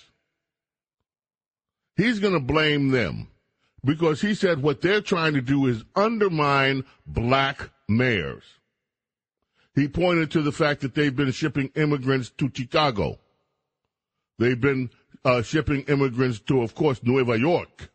He's 1.97 2.21
going 2.21 2.33
to 2.33 2.41
blame 2.41 2.89
them 2.89 3.29
because 3.85 4.21
he 4.21 4.35
said 4.35 4.63
what 4.63 4.81
they're 4.81 5.01
trying 5.01 5.35
to 5.35 5.41
do 5.41 5.67
is 5.67 5.85
undermine 5.95 6.85
black 7.07 7.71
mayors. 7.89 8.45
He 9.75 9.87
pointed 9.87 10.31
to 10.33 10.43
the 10.43 10.53
fact 10.53 10.81
that 10.81 10.95
they've 10.95 11.15
been 11.15 11.31
shipping 11.33 11.71
immigrants 11.75 12.31
to 12.39 12.51
Chicago. 12.53 13.19
They've 14.39 14.61
been 14.61 14.91
uh, 15.25 15.43
shipping 15.43 15.83
immigrants 15.83 16.41
to, 16.41 16.63
of 16.63 16.75
course, 16.75 17.01
Nueva 17.03 17.39
York. 17.39 17.91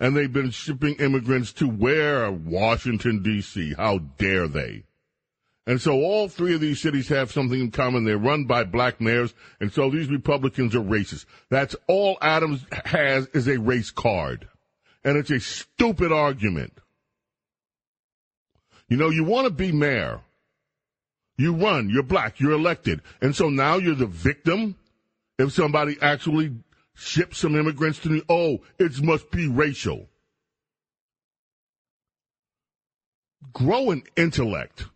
And 0.00 0.16
they've 0.16 0.32
been 0.32 0.50
shipping 0.50 0.96
immigrants 0.96 1.52
to 1.54 1.68
where? 1.68 2.30
Washington, 2.30 3.22
D.C. 3.22 3.74
How 3.74 3.98
dare 3.98 4.48
they? 4.48 4.84
And 5.66 5.80
so 5.80 5.92
all 5.92 6.28
three 6.28 6.54
of 6.54 6.60
these 6.60 6.80
cities 6.80 7.08
have 7.08 7.32
something 7.32 7.58
in 7.58 7.70
common. 7.70 8.04
They're 8.04 8.18
run 8.18 8.44
by 8.44 8.64
black 8.64 9.00
mayors, 9.00 9.32
and 9.60 9.72
so 9.72 9.88
these 9.88 10.08
Republicans 10.08 10.74
are 10.74 10.80
racist. 10.80 11.24
That's 11.48 11.74
all 11.86 12.18
Adams 12.20 12.66
has 12.84 13.26
is 13.28 13.48
a 13.48 13.58
race 13.58 13.90
card. 13.90 14.48
And 15.04 15.16
it's 15.16 15.30
a 15.30 15.40
stupid 15.40 16.12
argument. 16.12 16.72
You 18.88 18.96
know, 18.96 19.08
you 19.08 19.24
want 19.24 19.46
to 19.46 19.52
be 19.52 19.72
mayor. 19.72 20.20
You 21.36 21.54
run, 21.54 21.90
you're 21.90 22.02
black, 22.02 22.38
you're 22.40 22.52
elected. 22.52 23.00
And 23.20 23.34
so 23.34 23.48
now 23.48 23.76
you're 23.76 23.94
the 23.94 24.06
victim 24.06 24.76
if 25.38 25.52
somebody 25.52 25.96
actually 26.00 26.52
ships 26.94 27.38
some 27.38 27.56
immigrants 27.56 27.98
to 28.00 28.08
the, 28.08 28.22
oh, 28.28 28.58
it 28.78 29.02
must 29.02 29.30
be 29.30 29.48
racial. 29.48 30.08
Grow 33.52 33.90
an 33.90 34.02
intellect. 34.16 34.86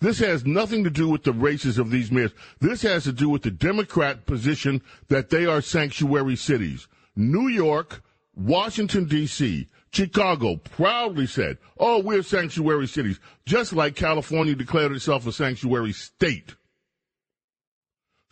This 0.00 0.18
has 0.18 0.44
nothing 0.44 0.84
to 0.84 0.90
do 0.90 1.08
with 1.08 1.22
the 1.22 1.32
races 1.32 1.78
of 1.78 1.90
these 1.90 2.10
mayors. 2.10 2.32
This 2.60 2.82
has 2.82 3.04
to 3.04 3.12
do 3.12 3.28
with 3.28 3.42
the 3.42 3.50
Democrat 3.50 4.26
position 4.26 4.82
that 5.08 5.30
they 5.30 5.46
are 5.46 5.62
sanctuary 5.62 6.36
cities. 6.36 6.88
New 7.16 7.48
York, 7.48 8.02
Washington, 8.34 9.06
D.C., 9.06 9.68
Chicago 9.92 10.56
proudly 10.56 11.26
said, 11.26 11.56
oh, 11.78 12.00
we're 12.00 12.22
sanctuary 12.22 12.88
cities, 12.88 13.20
just 13.46 13.72
like 13.72 13.94
California 13.94 14.54
declared 14.54 14.92
itself 14.92 15.26
a 15.26 15.32
sanctuary 15.32 15.92
state. 15.92 16.56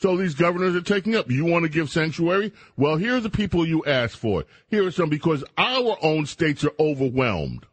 So 0.02 0.16
these 0.16 0.35
governors 0.35 0.75
are 0.75 0.80
taking 0.80 1.14
up. 1.14 1.30
You 1.30 1.44
want 1.44 1.62
to 1.62 1.68
give 1.68 1.88
sanctuary? 1.88 2.52
Well, 2.76 2.97
here 2.97 3.14
are 3.14 3.21
the 3.21 3.30
people 3.30 3.64
you 3.64 3.85
asked 3.85 4.16
for. 4.16 4.44
Here 4.66 4.85
are 4.85 4.90
some 4.90 5.09
because 5.09 5.44
our 5.56 5.97
own 6.02 6.26
states 6.26 6.64
are 6.64 6.73
overwhelmed. 6.80 7.66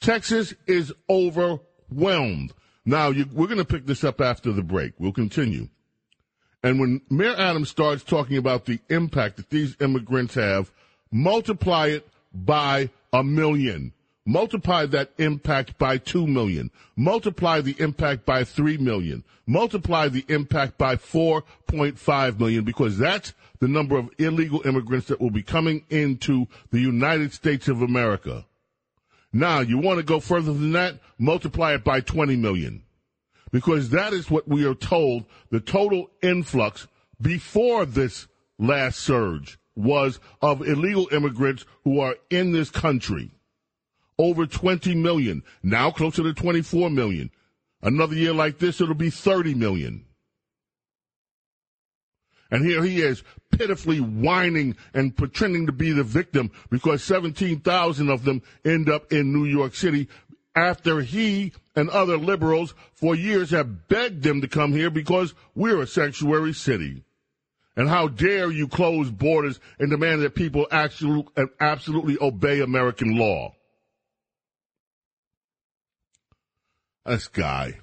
Texas 0.00 0.54
is 0.66 0.90
overwhelmed. 1.10 2.54
Now, 2.86 3.10
you, 3.10 3.26
we're 3.30 3.46
going 3.46 3.58
to 3.58 3.66
pick 3.66 3.84
this 3.84 4.04
up 4.04 4.22
after 4.22 4.52
the 4.52 4.62
break. 4.62 4.94
We'll 4.98 5.12
continue. 5.12 5.68
And 6.62 6.80
when 6.80 7.02
Mayor 7.10 7.36
Adams 7.36 7.68
starts 7.68 8.02
talking 8.02 8.38
about 8.38 8.64
the 8.64 8.80
impact 8.88 9.36
that 9.36 9.50
these 9.50 9.76
immigrants 9.82 10.34
have, 10.34 10.72
multiply 11.10 11.88
it 11.88 12.08
by 12.32 12.88
a 13.12 13.22
million. 13.22 13.92
Multiply 14.24 14.86
that 14.86 15.10
impact 15.18 15.78
by 15.78 15.98
two 15.98 16.26
million. 16.26 16.70
Multiply 16.94 17.60
the 17.60 17.74
impact 17.80 18.24
by 18.24 18.44
three 18.44 18.76
million. 18.76 19.24
Multiply 19.46 20.08
the 20.08 20.24
impact 20.28 20.78
by 20.78 20.94
4.5 20.94 22.38
million 22.38 22.64
because 22.64 22.98
that's 22.98 23.34
the 23.58 23.66
number 23.66 23.96
of 23.96 24.10
illegal 24.18 24.62
immigrants 24.64 25.08
that 25.08 25.20
will 25.20 25.30
be 25.30 25.42
coming 25.42 25.84
into 25.90 26.46
the 26.70 26.78
United 26.78 27.32
States 27.32 27.66
of 27.66 27.82
America. 27.82 28.46
Now, 29.32 29.60
you 29.60 29.78
want 29.78 29.98
to 29.98 30.04
go 30.04 30.20
further 30.20 30.52
than 30.52 30.72
that? 30.72 31.00
Multiply 31.18 31.74
it 31.74 31.84
by 31.84 32.00
20 32.00 32.36
million. 32.36 32.82
Because 33.50 33.90
that 33.90 34.12
is 34.12 34.30
what 34.30 34.46
we 34.46 34.64
are 34.64 34.74
told 34.74 35.24
the 35.50 35.60
total 35.60 36.10
influx 36.22 36.86
before 37.20 37.86
this 37.86 38.28
last 38.58 38.98
surge 39.00 39.58
was 39.74 40.20
of 40.40 40.66
illegal 40.66 41.08
immigrants 41.12 41.64
who 41.84 41.98
are 42.00 42.16
in 42.30 42.52
this 42.52 42.70
country. 42.70 43.30
Over 44.22 44.46
20 44.46 44.94
million. 44.94 45.42
Now 45.64 45.90
closer 45.90 46.22
to 46.22 46.32
24 46.32 46.90
million. 46.90 47.32
Another 47.82 48.14
year 48.14 48.32
like 48.32 48.60
this, 48.60 48.80
it'll 48.80 48.94
be 48.94 49.10
30 49.10 49.54
million. 49.54 50.04
And 52.48 52.64
here 52.64 52.84
he 52.84 53.00
is 53.00 53.24
pitifully 53.50 53.98
whining 53.98 54.76
and 54.94 55.16
pretending 55.16 55.66
to 55.66 55.72
be 55.72 55.90
the 55.90 56.04
victim 56.04 56.52
because 56.70 57.02
17,000 57.02 58.08
of 58.08 58.22
them 58.22 58.42
end 58.64 58.88
up 58.88 59.12
in 59.12 59.32
New 59.32 59.44
York 59.44 59.74
City 59.74 60.06
after 60.54 61.00
he 61.00 61.52
and 61.74 61.90
other 61.90 62.16
liberals 62.16 62.74
for 62.94 63.16
years 63.16 63.50
have 63.50 63.88
begged 63.88 64.22
them 64.22 64.40
to 64.40 64.46
come 64.46 64.72
here 64.72 64.90
because 64.90 65.34
we're 65.56 65.80
a 65.80 65.86
sanctuary 65.86 66.52
city. 66.52 67.02
And 67.74 67.88
how 67.88 68.06
dare 68.06 68.52
you 68.52 68.68
close 68.68 69.10
borders 69.10 69.58
and 69.80 69.90
demand 69.90 70.22
that 70.22 70.36
people 70.36 70.68
actually, 70.70 71.26
absolutely 71.58 72.18
obey 72.20 72.60
American 72.60 73.16
law? 73.16 73.56
This 77.04 77.28
guy. 77.28 77.78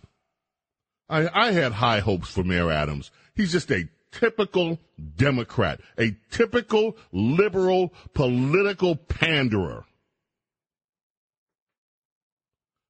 I, 1.09 1.29
I 1.33 1.51
had 1.51 1.73
high 1.73 1.99
hopes 1.99 2.29
for 2.29 2.43
Mayor 2.43 2.71
Adams. 2.71 3.11
He's 3.35 3.51
just 3.51 3.71
a 3.71 3.89
typical 4.11 4.79
Democrat, 5.17 5.81
a 5.97 6.15
typical 6.31 6.97
liberal 7.11 7.93
political 8.13 8.95
panderer. 8.95 9.85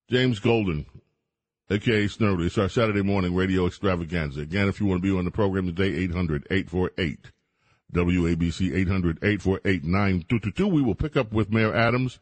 James 0.10 0.40
Golden, 0.40 0.86
aka 1.70 2.06
Snerdley. 2.06 2.48
It's 2.48 2.58
our 2.58 2.70
Saturday 2.70 3.04
morning 3.04 3.36
radio 3.36 3.68
extravaganza. 3.68 4.42
Again, 4.42 4.68
if 4.68 4.80
you 4.80 4.88
want 4.88 5.02
to 5.02 5.08
be 5.08 5.16
on 5.18 5.26
the 5.26 5.32
program 5.32 5.68
today, 5.68 5.96
800 6.04 6.48
848 6.50 7.32
WABC 7.94 8.76
800 8.76 9.18
848 9.22 9.84
9222. 9.84 10.68
We 10.68 10.82
will 10.82 10.96
pick 10.96 11.16
up 11.16 11.32
with 11.32 11.52
Mayor 11.52 11.76
Adams 11.76 12.20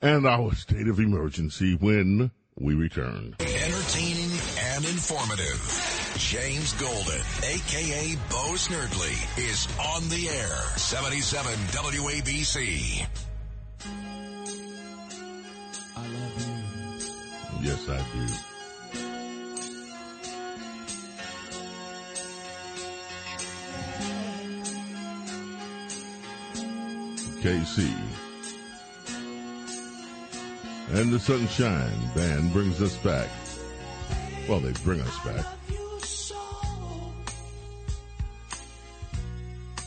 and 0.00 0.26
our 0.26 0.54
state 0.54 0.86
of 0.86 1.00
emergency 1.00 1.74
when 1.74 2.30
we 2.58 2.74
return. 2.74 3.34
Entertaining 3.40 4.30
and 4.74 4.84
informative. 4.84 6.14
James 6.18 6.72
Golden, 6.74 7.20
aka 7.42 8.16
Bo 8.30 8.54
Snerdley, 8.54 9.48
is 9.50 9.66
on 9.78 10.08
the 10.08 10.28
air. 10.28 10.56
77 10.76 11.52
WABC. 11.52 13.06
I 15.96 16.00
love 16.00 16.46
you. 16.46 17.68
Yes, 17.68 17.88
I 17.88 17.98
do. 18.12 18.26
KC. 27.42 28.23
And 30.92 31.12
the 31.12 31.18
Sunshine 31.18 31.90
Band 32.14 32.52
brings 32.52 32.80
us 32.80 32.96
back. 32.98 33.28
Well, 34.48 34.60
they 34.60 34.72
bring 34.84 35.00
us 35.00 35.18
back. 35.24 35.46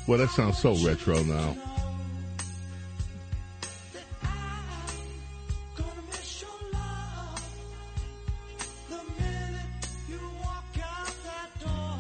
Well, 0.08 0.18
that 0.20 0.30
sounds 0.30 0.58
so 0.58 0.74
retro 0.86 1.22
now. 1.24 1.56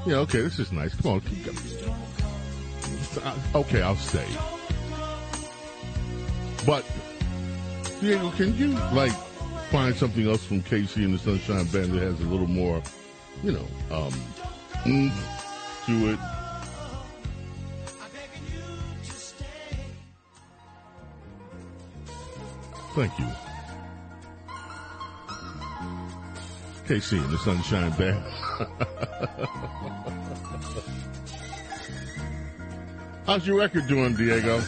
Yeah, 0.07 0.19
okay, 0.19 0.39
this 0.39 0.57
is 0.57 0.71
nice. 0.71 0.95
Come 0.95 1.11
on, 1.11 1.21
keep 1.21 1.43
going. 1.43 1.57
Uh, 3.21 3.35
Okay, 3.55 3.81
I'll 3.81 3.97
stay. 3.97 4.25
But, 6.65 6.85
Diego, 7.99 8.29
can 8.31 8.55
you, 8.55 8.67
like, 8.93 9.11
find 9.71 9.95
something 9.95 10.27
else 10.27 10.45
from 10.45 10.61
KC 10.61 11.05
and 11.05 11.15
the 11.15 11.17
Sunshine 11.17 11.65
Band 11.65 11.91
that 11.93 12.01
has 12.01 12.19
a 12.19 12.23
little 12.25 12.45
more, 12.47 12.81
you 13.43 13.53
know, 13.53 13.65
um, 13.89 14.13
oomph 14.85 15.83
to 15.87 16.11
it? 16.11 16.19
Thank 22.93 23.17
you. 23.19 23.25
KC 26.87 27.23
and 27.23 27.31
the 27.31 27.37
Sunshine 27.39 27.91
Band. 27.91 28.17
How's 33.25 33.45
your 33.45 33.57
record 33.57 33.87
doing, 33.87 34.15
Diego? 34.15 34.61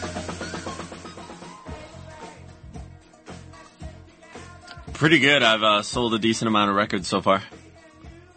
Pretty 5.00 5.20
good. 5.20 5.44
I've 5.44 5.64
uh, 5.64 5.82
sold 5.82 6.14
a 6.14 6.20
decent 6.20 6.50
amount 6.50 6.72
of 6.72 6.76
records 6.76 7.08
so 7.08 7.22
far. 7.22 7.42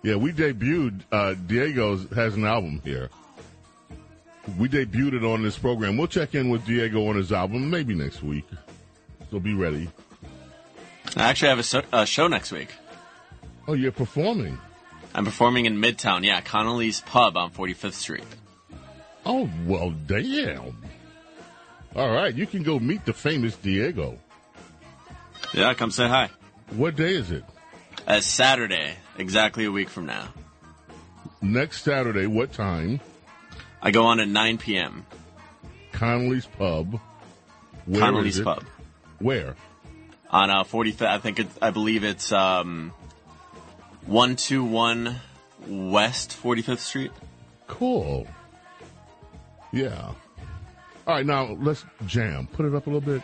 Yeah, 0.04 0.14
we 0.14 0.30
debuted. 0.32 1.00
Uh, 1.10 1.34
Diego 1.34 1.96
has 2.14 2.36
an 2.36 2.44
album 2.44 2.80
here. 2.84 3.10
We 4.56 4.68
debuted 4.68 5.14
it 5.14 5.24
on 5.24 5.42
this 5.42 5.58
program. 5.58 5.96
We'll 5.96 6.06
check 6.06 6.36
in 6.36 6.50
with 6.50 6.64
Diego 6.64 7.08
on 7.08 7.16
his 7.16 7.32
album 7.32 7.68
maybe 7.68 7.96
next 7.96 8.22
week. 8.22 8.44
So 9.32 9.40
be 9.40 9.54
ready. 9.54 9.90
I 11.16 11.22
actually 11.30 11.48
have 11.48 11.58
a, 11.58 11.64
so- 11.64 11.82
a 11.92 12.06
show 12.06 12.28
next 12.28 12.52
week. 12.52 12.68
Oh, 13.66 13.72
you're 13.72 13.90
performing. 13.90 14.56
I'm 15.16 15.24
performing 15.24 15.66
in 15.66 15.78
Midtown, 15.78 16.24
yeah, 16.24 16.40
Connolly's 16.42 17.00
Pub 17.00 17.36
on 17.36 17.50
45th 17.50 17.94
Street. 17.94 18.24
Oh, 19.26 19.50
well, 19.66 19.90
damn. 20.06 20.80
All 21.96 22.10
right, 22.12 22.32
you 22.32 22.46
can 22.46 22.62
go 22.62 22.78
meet 22.78 23.04
the 23.04 23.12
famous 23.12 23.56
Diego. 23.56 24.16
Yeah, 25.52 25.74
come 25.74 25.90
say 25.90 26.06
hi. 26.06 26.30
What 26.76 26.96
day 26.96 27.14
is 27.14 27.30
it? 27.30 27.44
Uh, 28.06 28.20
Saturday, 28.20 28.94
exactly 29.18 29.66
a 29.66 29.70
week 29.70 29.90
from 29.90 30.06
now. 30.06 30.28
Next 31.42 31.82
Saturday. 31.82 32.26
What 32.26 32.52
time? 32.52 33.00
I 33.82 33.90
go 33.90 34.06
on 34.06 34.20
at 34.20 34.28
9 34.28 34.58
p.m. 34.58 35.04
Connolly's 35.92 36.46
Pub. 36.46 36.98
Where 37.84 38.00
Connolly's? 38.00 38.40
Pub 38.40 38.64
Where? 39.18 39.56
on 40.30 40.50
uh, 40.50 40.64
45th. 40.64 41.06
I 41.06 41.18
think 41.18 41.40
it's, 41.40 41.58
I 41.60 41.70
believe 41.70 42.04
it's 42.04 42.32
um, 42.32 42.92
121 44.06 45.16
West 45.68 46.38
45th 46.42 46.78
Street. 46.78 47.12
Cool. 47.66 48.26
Yeah. 49.72 50.12
All 51.06 51.14
right, 51.14 51.26
now 51.26 51.56
let's 51.60 51.84
jam. 52.06 52.46
Put 52.46 52.64
it 52.66 52.74
up 52.74 52.86
a 52.86 52.90
little 52.90 53.00
bit. 53.00 53.22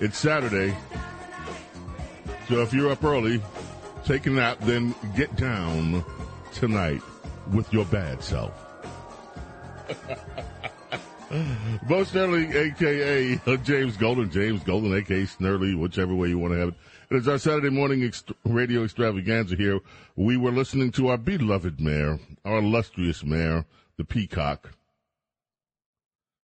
It's 0.00 0.16
Saturday. 0.16 0.74
So 2.48 2.62
if 2.62 2.72
you're 2.72 2.90
up 2.90 3.04
early, 3.04 3.42
take 4.06 4.24
a 4.24 4.30
nap, 4.30 4.58
then 4.60 4.94
get 5.14 5.36
down 5.36 6.02
tonight 6.54 7.02
with 7.52 7.70
your 7.70 7.84
bad 7.84 8.24
self. 8.24 8.50
Bo 11.86 12.02
Snerdley, 12.02 12.54
aka 12.54 13.38
uh, 13.46 13.56
James 13.58 13.98
Golden, 13.98 14.30
James 14.30 14.62
Golden, 14.62 14.96
aka 14.96 15.24
Snerdley, 15.24 15.78
whichever 15.78 16.14
way 16.14 16.28
you 16.28 16.38
want 16.38 16.54
to 16.54 16.58
have 16.58 16.68
it. 16.68 16.74
It 17.10 17.16
is 17.16 17.28
our 17.28 17.38
Saturday 17.38 17.68
morning 17.68 18.00
ext- 18.00 18.34
radio 18.44 18.84
extravaganza 18.84 19.54
here. 19.54 19.80
We 20.16 20.38
were 20.38 20.50
listening 20.50 20.92
to 20.92 21.08
our 21.08 21.18
beloved 21.18 21.78
mayor, 21.78 22.18
our 22.46 22.60
illustrious 22.60 23.22
mayor, 23.22 23.66
the 23.98 24.04
Peacock, 24.04 24.72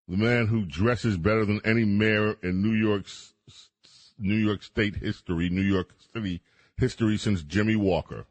the 0.08 0.18
man 0.18 0.48
who 0.48 0.66
dresses 0.66 1.18
better 1.18 1.46
than 1.46 1.62
any 1.63 1.86
mayor 1.86 2.36
in 2.42 2.63
New 2.63 2.74
York's 2.74 3.33
New 4.17 4.36
York 4.36 4.63
State 4.63 4.97
history, 4.97 5.49
New 5.49 5.62
York 5.62 5.89
City 6.13 6.41
history 6.78 7.17
since 7.17 7.43
Jimmy 7.43 7.76
Walker. 7.76 8.26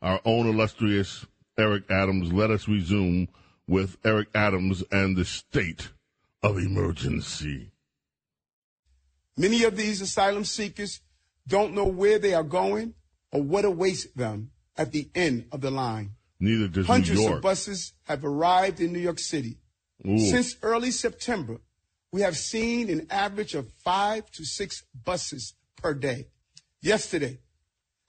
Our 0.00 0.20
own 0.24 0.46
illustrious 0.46 1.26
Eric 1.58 1.84
Adams. 1.90 2.32
Let 2.32 2.50
us 2.50 2.66
resume 2.66 3.28
with 3.68 3.96
Eric 4.04 4.28
Adams 4.34 4.82
and 4.90 5.16
the 5.16 5.24
state 5.24 5.90
of 6.42 6.58
emergency. 6.58 7.70
Many 9.36 9.64
of 9.64 9.76
these 9.76 10.00
asylum 10.00 10.44
seekers 10.44 11.00
don't 11.46 11.74
know 11.74 11.86
where 11.86 12.18
they 12.18 12.34
are 12.34 12.42
going 12.42 12.94
or 13.30 13.42
what 13.42 13.64
awaits 13.64 14.06
them 14.12 14.50
at 14.76 14.92
the 14.92 15.08
end 15.14 15.46
of 15.52 15.60
the 15.60 15.70
line. 15.70 16.12
Neither 16.40 16.68
does 16.68 16.86
Hundreds 16.86 17.10
New 17.10 17.14
York. 17.14 17.24
Hundreds 17.24 17.36
of 17.36 17.42
buses 17.42 17.92
have 18.04 18.24
arrived 18.24 18.80
in 18.80 18.92
New 18.92 18.98
York 18.98 19.18
City. 19.18 19.58
Ooh. 20.06 20.18
Since 20.18 20.56
early 20.62 20.90
September, 20.90 21.60
we 22.12 22.20
have 22.20 22.36
seen 22.36 22.90
an 22.90 23.06
average 23.10 23.54
of 23.54 23.72
five 23.84 24.30
to 24.32 24.44
six 24.44 24.84
buses 25.04 25.54
per 25.76 25.94
day. 25.94 26.28
Yesterday, 26.80 27.40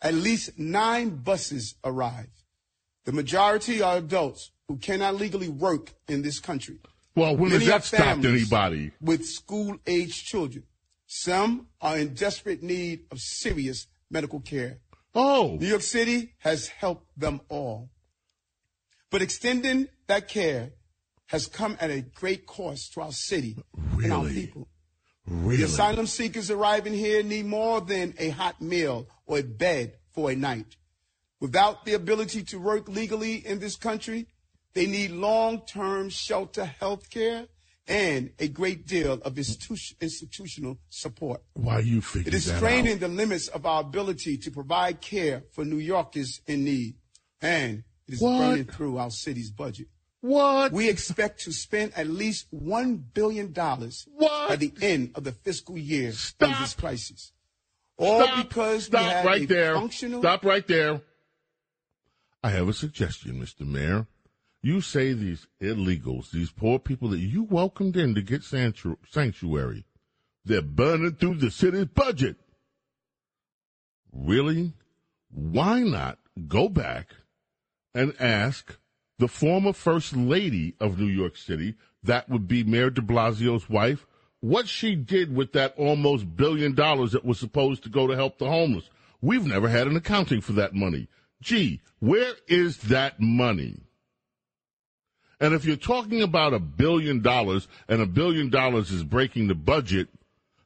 at 0.01 0.13
least 0.13 0.59
nine 0.59 1.09
buses 1.11 1.75
arrived. 1.83 2.43
The 3.05 3.13
majority 3.13 3.81
are 3.81 3.97
adults 3.97 4.51
who 4.67 4.77
cannot 4.77 5.15
legally 5.15 5.49
work 5.49 5.93
in 6.07 6.21
this 6.21 6.39
country. 6.39 6.79
well, 7.15 7.35
when 7.35 7.51
Many 7.51 7.65
has 7.65 7.89
that 7.89 7.97
stopped 7.97 8.25
anybody? 8.25 8.91
With 9.01 9.25
school 9.25 9.77
age 9.87 10.23
children. 10.25 10.63
Some 11.05 11.67
are 11.79 11.97
in 11.97 12.13
desperate 12.13 12.63
need 12.63 13.05
of 13.11 13.19
serious 13.19 13.87
medical 14.09 14.39
care. 14.39 14.79
Oh, 15.15 15.57
New 15.59 15.67
York 15.67 15.81
City 15.81 16.33
has 16.39 16.67
helped 16.67 17.07
them 17.17 17.41
all. 17.49 17.89
But 19.11 19.21
extending 19.21 19.89
that 20.07 20.27
care 20.27 20.71
has 21.33 21.47
come 21.47 21.75
at 21.81 21.89
a 21.89 22.01
great 22.01 22.45
cost 22.45 22.93
to 22.93 23.01
our 23.01 23.11
city 23.11 23.57
and 24.03 24.13
our 24.13 24.25
people. 24.25 24.67
really? 25.25 25.57
The 25.57 25.63
asylum 25.65 26.05
seekers 26.05 26.51
arriving 26.51 26.93
here 26.93 27.23
need 27.23 27.47
more 27.47 27.81
than 27.81 28.13
a 28.19 28.29
hot 28.29 28.61
meal 28.61 29.07
or 29.25 29.39
a 29.39 29.43
bed 29.43 29.95
for 30.13 30.29
a 30.29 30.35
night. 30.35 30.75
Without 31.39 31.85
the 31.85 31.93
ability 31.95 32.43
to 32.43 32.57
work 32.59 32.87
legally 32.87 33.37
in 33.47 33.57
this 33.57 33.75
country, 33.75 34.27
they 34.75 34.85
need 34.85 35.09
long-term 35.09 36.09
shelter 36.09 36.65
health 36.65 37.09
care 37.09 37.47
and 37.87 38.29
a 38.37 38.47
great 38.47 38.85
deal 38.85 39.13
of 39.13 39.33
institu- 39.33 39.99
institutional 39.99 40.77
support. 40.89 41.41
Why 41.53 41.79
you 41.79 41.99
figure 42.01 42.27
It 42.27 42.35
is 42.35 42.45
straining 42.45 42.99
the 42.99 43.07
limits 43.07 43.47
of 43.47 43.65
our 43.65 43.81
ability 43.81 44.37
to 44.37 44.51
provide 44.51 45.01
care 45.01 45.41
for 45.51 45.65
New 45.65 45.79
Yorkers 45.79 46.41
in 46.45 46.63
need. 46.63 46.93
And 47.41 47.83
it 48.07 48.13
is 48.13 48.21
What? 48.21 48.37
burning 48.37 48.65
through 48.65 48.99
our 48.99 49.09
city's 49.09 49.49
budget. 49.49 49.87
What? 50.23 50.71
We 50.71 50.87
expect 50.87 51.41
to 51.41 51.51
spend 51.51 51.91
at 51.97 52.07
least 52.07 52.47
$1 52.55 53.01
billion 53.13 53.53
What? 53.53 54.47
by 54.49 54.55
the 54.55 54.71
end 54.81 55.11
of 55.15 55.25
the 55.25 55.33
fiscal 55.33 55.77
year 55.77 56.07
on 56.07 56.13
Stop. 56.13 56.59
this 56.61 56.73
crisis. 56.75 57.33
All 57.97 58.23
Stop. 58.23 58.47
because 58.47 58.85
Stop 58.85 59.01
we 59.01 59.05
have 59.11 59.25
right 59.25 59.41
a 59.41 59.45
there. 59.47 59.73
functional 59.75 60.21
Stop 60.21 60.45
right 60.45 60.65
there. 60.65 61.01
I 62.41 62.51
have 62.51 62.69
a 62.69 62.73
suggestion, 62.73 63.33
Mr. 63.33 63.67
Mayor. 63.67 64.07
You 64.61 64.79
say 64.79 65.11
these 65.11 65.45
illegals, 65.61 66.31
these 66.31 66.51
poor 66.51 66.79
people 66.79 67.09
that 67.09 67.19
you 67.19 67.43
welcomed 67.43 67.97
in 67.97 68.15
to 68.15 68.21
get 68.21 68.43
sanctuary, 68.45 69.83
they're 70.45 70.61
burning 70.61 71.15
through 71.15 71.35
the 71.35 71.51
city's 71.51 71.87
budget. 71.87 72.37
Really? 74.13 74.71
Why 75.29 75.81
not 75.81 76.17
go 76.47 76.69
back 76.69 77.09
and 77.93 78.13
ask 78.21 78.77
the 79.19 79.27
former 79.27 79.73
First 79.73 80.15
Lady 80.15 80.75
of 80.79 80.99
New 80.99 81.07
York 81.07 81.37
City, 81.37 81.75
that 82.03 82.29
would 82.29 82.47
be 82.47 82.63
Mayor 82.63 82.89
de 82.89 83.01
Blasio's 83.01 83.69
wife, 83.69 84.05
what 84.39 84.67
she 84.67 84.95
did 84.95 85.33
with 85.33 85.53
that 85.53 85.73
almost 85.77 86.35
billion 86.35 86.75
dollars 86.75 87.13
that 87.13 87.23
was 87.23 87.39
supposed 87.39 87.83
to 87.83 87.89
go 87.89 88.07
to 88.07 88.15
help 88.15 88.37
the 88.37 88.49
homeless. 88.49 88.89
We've 89.21 89.45
never 89.45 89.69
had 89.69 89.87
an 89.87 89.95
accounting 89.95 90.41
for 90.41 90.51
that 90.53 90.73
money. 90.73 91.07
Gee, 91.41 91.81
where 91.99 92.33
is 92.47 92.77
that 92.77 93.21
money? 93.21 93.79
And 95.39 95.53
if 95.53 95.65
you're 95.65 95.75
talking 95.75 96.21
about 96.21 96.53
a 96.53 96.59
billion 96.59 97.21
dollars 97.21 97.67
and 97.87 98.01
a 98.01 98.05
billion 98.05 98.49
dollars 98.49 98.91
is 98.91 99.03
breaking 99.03 99.47
the 99.47 99.55
budget, 99.55 100.09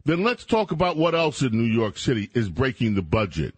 then 0.05 0.23
let's 0.23 0.45
talk 0.45 0.71
about 0.71 0.97
what 0.97 1.13
else 1.13 1.41
in 1.41 1.51
New 1.51 1.71
York 1.71 1.97
City 1.97 2.29
is 2.33 2.49
breaking 2.49 2.95
the 2.95 3.01
budget. 3.01 3.53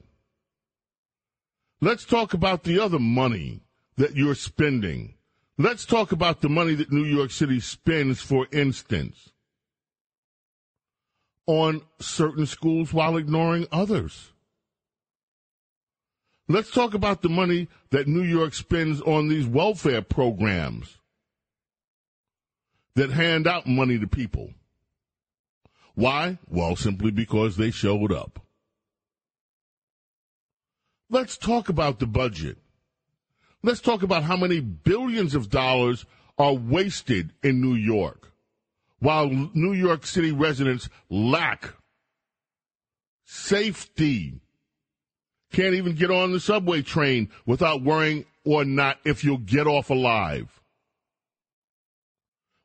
Let's 1.82 2.06
talk 2.06 2.34
about 2.34 2.63
the 2.63 2.80
other 2.80 2.99
money 2.99 3.62
that 3.99 4.15
you're 4.15 4.33
spending. 4.33 5.13
Let's 5.57 5.85
talk 5.85 6.13
about 6.13 6.39
the 6.39 6.47
money 6.47 6.73
that 6.75 6.89
New 6.89 7.03
York 7.03 7.31
City 7.31 7.59
spends, 7.59 8.21
for 8.21 8.47
instance, 8.49 9.31
on 11.45 11.81
certain 11.99 12.45
schools 12.45 12.93
while 12.93 13.17
ignoring 13.17 13.67
others. 13.73 14.31
Let's 16.47 16.71
talk 16.71 16.93
about 16.93 17.21
the 17.21 17.29
money 17.29 17.67
that 17.89 18.07
New 18.07 18.23
York 18.23 18.53
spends 18.53 19.01
on 19.01 19.27
these 19.27 19.45
welfare 19.45 20.01
programs 20.01 20.97
that 22.95 23.12
hand 23.12 23.47
out 23.47 23.67
money 23.67 23.99
to 23.99 24.07
people. 24.07 24.53
Why? 25.95 26.39
Well, 26.47 26.77
simply 26.77 27.12
because 27.12 27.57
they 27.57 27.69
showed 27.69 28.13
up. 28.13 28.39
Let's 31.09 31.38
talk 31.38 31.67
about 31.67 31.99
the 31.99 32.07
budget. 32.07 32.57
Let's 33.61 33.81
talk 33.81 34.03
about 34.03 34.23
how 34.23 34.37
many 34.37 34.61
billions 34.61 35.35
of 35.35 35.49
dollars 35.49 36.05
are 36.37 36.53
wasted 36.53 37.33
in 37.43 37.61
New 37.61 37.75
York 37.75 38.31
while 38.99 39.29
New 39.53 39.73
York 39.73 40.05
City 40.05 40.31
residents 40.31 40.89
lack 41.09 41.73
safety 43.25 44.39
can't 45.51 45.75
even 45.75 45.95
get 45.95 46.11
on 46.11 46.31
the 46.31 46.39
subway 46.39 46.81
train 46.81 47.29
without 47.45 47.81
worrying 47.81 48.25
or 48.45 48.63
not 48.63 48.99
if 49.03 49.23
you'll 49.23 49.37
get 49.37 49.67
off 49.67 49.89
alive. 49.89 50.61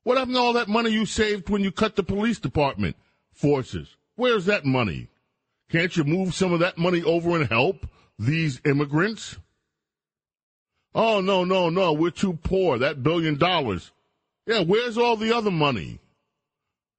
What 0.02 0.18
happened 0.18 0.36
to 0.36 0.40
all 0.40 0.52
that 0.52 0.68
money 0.68 0.90
you 0.90 1.06
saved 1.06 1.48
when 1.48 1.64
you 1.64 1.72
cut 1.72 1.96
the 1.96 2.02
police 2.02 2.38
department 2.38 2.96
forces? 3.32 3.96
Where's 4.16 4.44
that 4.46 4.64
money? 4.64 5.08
Can't 5.70 5.96
you 5.96 6.04
move 6.04 6.34
some 6.34 6.52
of 6.52 6.60
that 6.60 6.76
money 6.76 7.02
over 7.02 7.36
and 7.36 7.48
help 7.48 7.86
these 8.18 8.60
immigrants? 8.64 9.38
Oh, 10.94 11.20
no, 11.20 11.44
no, 11.44 11.70
no, 11.70 11.92
we're 11.92 12.10
too 12.10 12.34
poor. 12.34 12.78
That 12.78 13.02
billion 13.02 13.36
dollars. 13.36 13.90
Yeah, 14.46 14.60
where's 14.60 14.98
all 14.98 15.16
the 15.16 15.34
other 15.34 15.50
money? 15.50 15.98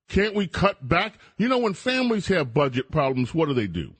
Can't 0.09 0.35
we 0.35 0.47
cut 0.47 0.87
back? 0.87 1.15
You 1.37 1.47
know, 1.47 1.59
when 1.59 1.73
families 1.73 2.27
have 2.27 2.53
budget 2.53 2.91
problems, 2.91 3.33
what 3.33 3.47
do 3.47 3.53
they 3.53 3.67
do? 3.67 3.93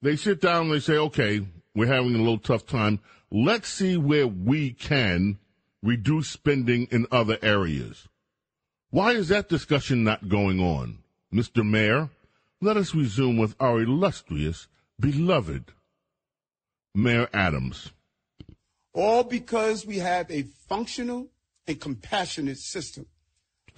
They 0.00 0.16
sit 0.16 0.40
down 0.40 0.62
and 0.66 0.72
they 0.72 0.80
say, 0.80 0.96
okay, 0.96 1.46
we're 1.74 1.86
having 1.86 2.14
a 2.14 2.18
little 2.18 2.38
tough 2.38 2.66
time. 2.66 3.00
Let's 3.30 3.68
see 3.68 3.96
where 3.96 4.26
we 4.26 4.72
can 4.72 5.38
reduce 5.82 6.28
spending 6.28 6.86
in 6.90 7.06
other 7.10 7.38
areas. 7.42 8.08
Why 8.90 9.12
is 9.12 9.28
that 9.28 9.48
discussion 9.48 10.04
not 10.04 10.28
going 10.28 10.60
on? 10.60 10.98
Mr. 11.32 11.66
Mayor, 11.66 12.10
let 12.60 12.76
us 12.76 12.94
resume 12.94 13.38
with 13.38 13.56
our 13.58 13.80
illustrious, 13.80 14.68
beloved 15.00 15.72
Mayor 16.94 17.28
Adams. 17.32 17.92
All 18.92 19.24
because 19.24 19.86
we 19.86 19.98
have 19.98 20.30
a 20.30 20.42
functional 20.68 21.28
and 21.66 21.80
compassionate 21.80 22.58
system. 22.58 23.06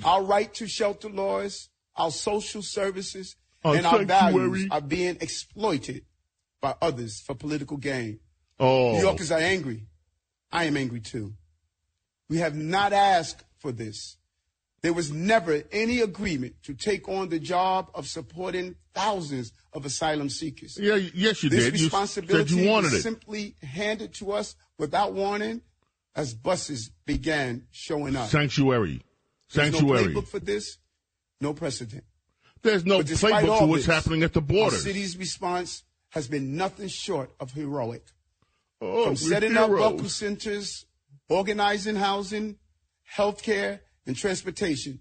Our 0.05 0.23
right 0.23 0.53
to 0.55 0.67
shelter 0.67 1.09
laws, 1.09 1.69
our 1.97 2.11
social 2.11 2.63
services, 2.63 3.37
Our 3.65 3.77
and 3.77 3.87
our 3.87 4.05
values 4.05 4.67
are 4.71 4.81
being 4.81 5.17
exploited 5.21 6.05
by 6.61 6.75
others 6.83 7.21
for 7.21 7.35
political 7.35 7.77
gain. 7.77 8.19
Oh, 8.59 8.93
New 8.93 9.01
Yorkers 9.03 9.31
are 9.31 9.39
angry. 9.39 9.87
I 10.51 10.65
am 10.65 10.77
angry 10.77 11.01
too. 11.01 11.35
We 12.29 12.39
have 12.39 12.55
not 12.57 12.93
asked 12.93 13.45
for 13.59 13.71
this. 13.73 14.17
There 14.85 14.93
was 14.93 15.11
never 15.11 15.63
any 15.73 16.01
agreement 16.01 16.57
to 16.65 16.75
take 16.75 17.09
on 17.09 17.31
the 17.31 17.39
job 17.39 17.91
of 17.95 18.07
supporting 18.07 18.75
thousands 18.93 19.51
of 19.73 19.87
asylum 19.87 20.29
seekers. 20.29 20.77
yeah, 20.79 20.97
yes, 20.97 21.43
you 21.43 21.49
This 21.49 21.65
did. 21.65 21.73
You 21.73 21.79
said 21.79 21.85
responsibility 21.85 22.55
you 22.57 22.69
wanted 22.69 22.93
was 22.93 22.95
it. 22.97 23.03
simply 23.03 23.57
handed 23.63 24.13
to 24.17 24.33
us 24.33 24.57
without 24.77 25.15
warning 25.15 25.63
as 26.15 26.35
buses 26.35 26.91
began 27.07 27.67
showing 27.71 28.15
up. 28.15 28.29
Sanctuary. 28.29 29.01
There's 29.55 29.73
Sanctuary. 29.73 30.13
no 30.13 30.21
playbook 30.21 30.29
for 30.29 30.39
this, 30.39 30.77
no 31.41 31.55
precedent. 31.55 32.05
There's 32.61 32.85
no 32.85 33.01
playbook 33.01 33.59
for 33.61 33.67
what's 33.67 33.87
this, 33.87 33.95
happening 33.95 34.23
at 34.23 34.35
the 34.35 34.41
Our 34.41 34.47
border. 34.47 34.77
city's 34.77 35.17
response 35.17 35.83
has 36.11 36.29
been 36.29 36.59
nothing 36.59 36.89
short 36.89 37.31
of 37.41 37.53
heroic. 37.53 38.05
Oh, 38.83 39.07
From 39.07 39.17
setting 39.17 39.57
up 39.57 39.69
heroes. 39.69 39.81
welcome 39.81 40.09
centers, 40.11 40.85
organizing 41.31 41.97
housing, 41.97 42.59
healthcare, 43.17 43.81
and 44.07 44.17
transportation. 44.17 44.99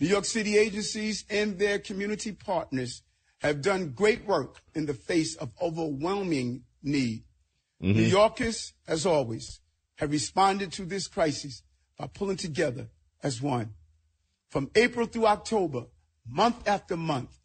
New 0.00 0.08
York 0.08 0.24
City 0.24 0.58
agencies 0.58 1.24
and 1.30 1.58
their 1.58 1.78
community 1.78 2.32
partners 2.32 3.02
have 3.38 3.62
done 3.62 3.90
great 3.90 4.24
work 4.26 4.62
in 4.74 4.86
the 4.86 4.94
face 4.94 5.36
of 5.36 5.50
overwhelming 5.60 6.62
need. 6.82 7.24
Mm-hmm. 7.82 7.98
New 7.98 8.04
Yorkers, 8.04 8.72
as 8.86 9.06
always, 9.06 9.60
have 9.96 10.10
responded 10.10 10.72
to 10.72 10.84
this 10.84 11.08
crisis 11.08 11.62
by 11.98 12.06
pulling 12.06 12.36
together 12.36 12.88
as 13.22 13.42
one. 13.42 13.74
From 14.50 14.70
April 14.74 15.06
through 15.06 15.26
October, 15.26 15.86
month 16.28 16.68
after 16.68 16.96
month, 16.96 17.38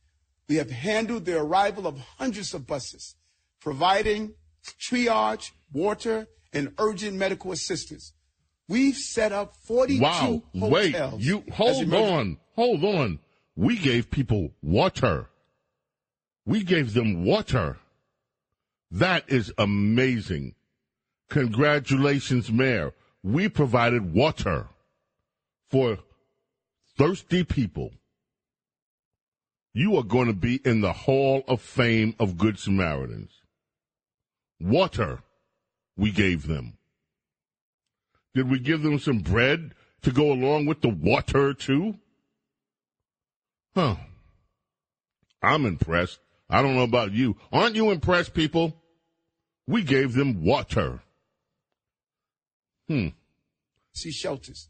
we 0.48 0.56
have 0.56 0.72
handled 0.72 1.26
the 1.26 1.38
arrival 1.40 1.88
of 1.88 2.00
hundreds 2.18 2.54
of 2.54 2.68
buses, 2.68 3.16
providing 3.60 4.34
triage, 4.80 5.52
water, 5.72 6.28
and 6.54 6.74
urgent 6.80 7.18
medical 7.18 7.52
assistance. 7.52 8.14
We've 8.68 8.96
set 8.96 9.32
up 9.32 9.56
42 9.56 10.02
Wow. 10.02 10.44
Wait, 10.54 10.94
hotels. 10.94 11.24
you 11.24 11.44
hold 11.54 11.94
on. 11.94 12.38
Hold 12.56 12.84
on. 12.84 13.20
We 13.56 13.78
gave 13.78 14.12
people 14.12 14.52
water. 14.62 15.30
We 16.46 16.64
gave 16.64 16.94
them 16.94 17.24
water. 17.24 17.78
That 18.92 19.24
is 19.28 19.52
amazing. 19.58 20.56
Congratulations, 21.30 22.52
Mayor. 22.52 22.94
We 23.24 23.50
provided 23.50 24.14
water 24.14 24.68
for 25.70 25.98
thirsty 26.98 27.44
people. 27.44 27.92
You 29.74 29.96
are 29.98 30.04
going 30.04 30.28
to 30.28 30.34
be 30.34 30.62
in 30.66 30.82
the 30.82 30.94
Hall 30.94 31.44
of 31.48 31.62
Fame 31.62 32.16
of 32.20 32.38
Good 32.38 32.58
Samaritans. 32.58 33.32
Water, 34.60 35.22
we 35.96 36.12
gave 36.12 36.48
them. 36.48 36.78
Did 38.38 38.52
we 38.52 38.60
give 38.60 38.84
them 38.84 39.00
some 39.00 39.18
bread 39.18 39.74
to 40.04 40.12
go 40.12 40.32
along 40.32 40.68
with 40.68 40.82
the 40.82 40.90
water, 40.90 41.56
too? 41.56 41.96
Huh. 43.74 43.96
I'm 45.42 45.66
impressed. 45.66 46.20
I 46.48 46.62
don't 46.62 46.76
know 46.76 46.84
about 46.84 47.14
you. 47.14 47.36
Aren't 47.52 47.76
you 47.76 47.90
impressed, 47.90 48.36
people? 48.36 48.80
We 49.66 49.82
gave 49.82 50.14
them 50.14 50.44
water. 50.44 51.02
Hmm. 52.88 53.08
see 53.94 54.12
shelters. 54.12 54.70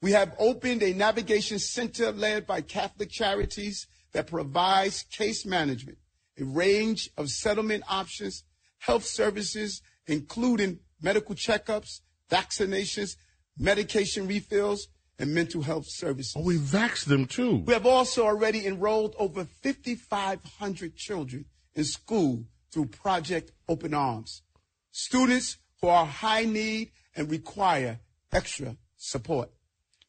We 0.00 0.12
have 0.12 0.36
opened 0.38 0.84
a 0.84 0.94
navigation 0.94 1.58
center 1.58 2.12
led 2.12 2.46
by 2.46 2.60
Catholic 2.60 3.10
Charities 3.10 3.88
that 4.12 4.28
provides 4.28 5.02
case 5.10 5.44
management, 5.44 5.98
a 6.38 6.44
range 6.44 7.10
of 7.16 7.30
settlement 7.30 7.82
options, 7.88 8.44
health 8.78 9.04
services, 9.04 9.82
including 10.06 10.78
medical 11.00 11.34
checkups, 11.34 11.98
vaccinations, 12.32 13.16
medication 13.58 14.26
refills, 14.26 14.88
and 15.18 15.34
mental 15.34 15.62
health 15.62 15.86
services. 15.88 16.34
Oh, 16.36 16.42
we 16.42 16.56
vaxxed 16.56 17.04
them, 17.04 17.26
too. 17.26 17.58
We 17.66 17.74
have 17.74 17.86
also 17.86 18.24
already 18.24 18.66
enrolled 18.66 19.14
over 19.18 19.44
5,500 19.62 20.96
children 20.96 21.44
in 21.74 21.84
school 21.84 22.44
through 22.72 22.86
Project 22.86 23.52
Open 23.68 23.92
Arms. 23.94 24.42
Students 24.90 25.58
who 25.80 25.88
are 25.88 26.06
high 26.06 26.44
need 26.44 26.90
and 27.14 27.30
require 27.30 28.00
extra 28.32 28.76
support. 28.96 29.50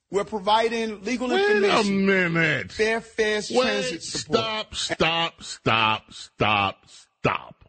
We're 0.10 0.24
providing 0.24 1.04
legal 1.04 1.28
Wait 1.30 1.42
a 1.42 1.56
information, 1.56 2.06
minute. 2.06 2.72
fair 2.72 3.02
fares 3.02 3.50
Wait, 3.50 3.62
transit 3.64 4.04
support. 4.04 4.38
stop, 4.40 4.76
stop, 4.76 5.44
stop, 5.44 6.14
stop, 6.14 6.76
stop. 6.88 7.63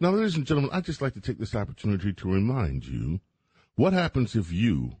Now, 0.00 0.10
ladies 0.10 0.36
and 0.36 0.46
gentlemen, 0.46 0.70
I'd 0.72 0.84
just 0.84 1.02
like 1.02 1.14
to 1.14 1.20
take 1.20 1.38
this 1.38 1.56
opportunity 1.56 2.12
to 2.12 2.32
remind 2.32 2.86
you 2.86 3.18
what 3.74 3.92
happens 3.92 4.36
if 4.36 4.52
you 4.52 4.92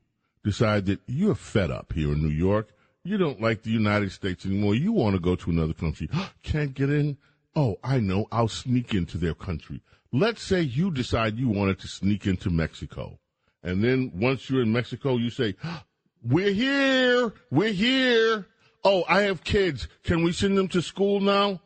decide 0.42 0.86
that 0.86 0.98
you're 1.06 1.36
fed 1.36 1.70
up 1.70 1.92
here 1.92 2.10
in 2.10 2.20
New 2.20 2.34
York. 2.34 2.70
You 3.04 3.16
don't 3.16 3.40
like 3.40 3.62
the 3.62 3.70
United 3.70 4.10
States 4.10 4.44
anymore. 4.44 4.74
You 4.74 4.90
want 4.90 5.14
to 5.14 5.20
go 5.20 5.36
to 5.36 5.50
another 5.50 5.72
country. 5.72 6.10
Can't 6.42 6.74
get 6.74 6.90
in? 6.90 7.16
Oh, 7.54 7.78
I 7.84 8.00
know. 8.00 8.26
I'll 8.32 8.48
sneak 8.48 8.92
into 8.92 9.18
their 9.18 9.34
country. 9.34 9.82
Let's 10.12 10.42
say 10.42 10.62
you 10.62 10.90
decide 10.90 11.38
you 11.38 11.48
wanted 11.48 11.78
to 11.78 11.86
sneak 11.86 12.26
into 12.26 12.50
Mexico. 12.50 13.20
And 13.62 13.84
then 13.84 14.10
once 14.16 14.50
you're 14.50 14.62
in 14.62 14.72
Mexico, 14.72 15.16
you 15.16 15.30
say, 15.30 15.54
we're 16.24 16.52
here. 16.52 17.32
We're 17.52 17.72
here. 17.72 18.46
Oh, 18.82 19.04
I 19.08 19.22
have 19.22 19.44
kids. 19.44 19.86
Can 20.02 20.24
we 20.24 20.32
send 20.32 20.58
them 20.58 20.66
to 20.68 20.82
school 20.82 21.20
now? 21.20 21.60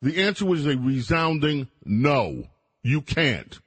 The 0.00 0.22
answer 0.22 0.46
was 0.46 0.66
a 0.66 0.78
resounding 0.78 1.68
no. 1.84 2.46
You 2.82 3.02
can't. 3.02 3.58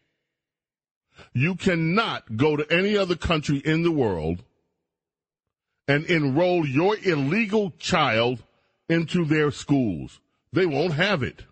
You 1.34 1.56
cannot 1.56 2.38
go 2.38 2.56
to 2.56 2.72
any 2.72 2.98
other 2.98 3.16
country 3.16 3.58
in 3.58 3.84
the 3.84 3.92
world 3.92 4.44
and 5.88 6.06
enroll 6.06 6.66
your 6.66 6.98
illegal 7.04 7.72
child 7.78 8.44
into 8.90 9.26
their 9.26 9.52
schools. 9.52 10.20
They 10.52 10.66
won't 10.66 10.94
have 10.94 11.24
it. 11.24 11.44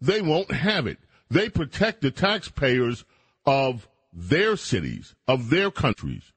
They 0.00 0.20
won't 0.20 0.50
have 0.50 0.86
it. 0.86 0.98
They 1.30 1.48
protect 1.48 2.02
the 2.02 2.10
taxpayers 2.10 3.04
of 3.46 3.88
their 4.12 4.56
cities, 4.56 5.14
of 5.26 5.48
their 5.48 5.70
countries. 5.70 6.32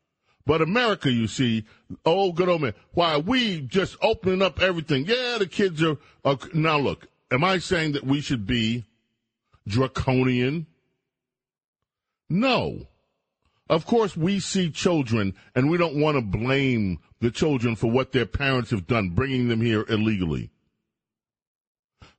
But 0.46 0.62
America, 0.62 1.12
you 1.12 1.28
see, 1.28 1.66
oh, 2.06 2.32
good 2.32 2.48
old 2.48 2.62
man, 2.62 2.74
why 2.94 3.18
we 3.18 3.62
just 3.62 3.98
opening 4.02 4.44
up 4.44 4.62
everything. 4.62 5.06
Yeah, 5.06 5.38
the 5.40 5.48
kids 5.48 5.84
are, 5.84 5.98
are 6.24 6.38
now 6.54 6.78
look, 6.78 7.08
am 7.32 7.44
I 7.44 7.58
saying 7.58 7.94
that 7.94 8.06
we 8.06 8.22
should 8.22 8.46
be 8.46 8.86
draconian? 9.68 10.68
No. 12.30 12.88
Of 13.70 13.86
course, 13.86 14.16
we 14.16 14.40
see 14.40 14.70
children 14.70 15.34
and 15.56 15.70
we 15.70 15.78
don't 15.78 16.00
want 16.00 16.18
to 16.18 16.22
blame 16.22 17.00
the 17.20 17.32
children 17.32 17.76
for 17.76 17.90
what 17.90 18.12
their 18.12 18.26
parents 18.26 18.70
have 18.72 18.86
done, 18.86 19.10
bringing 19.10 19.48
them 19.48 19.62
here 19.62 19.86
illegally. 19.90 20.52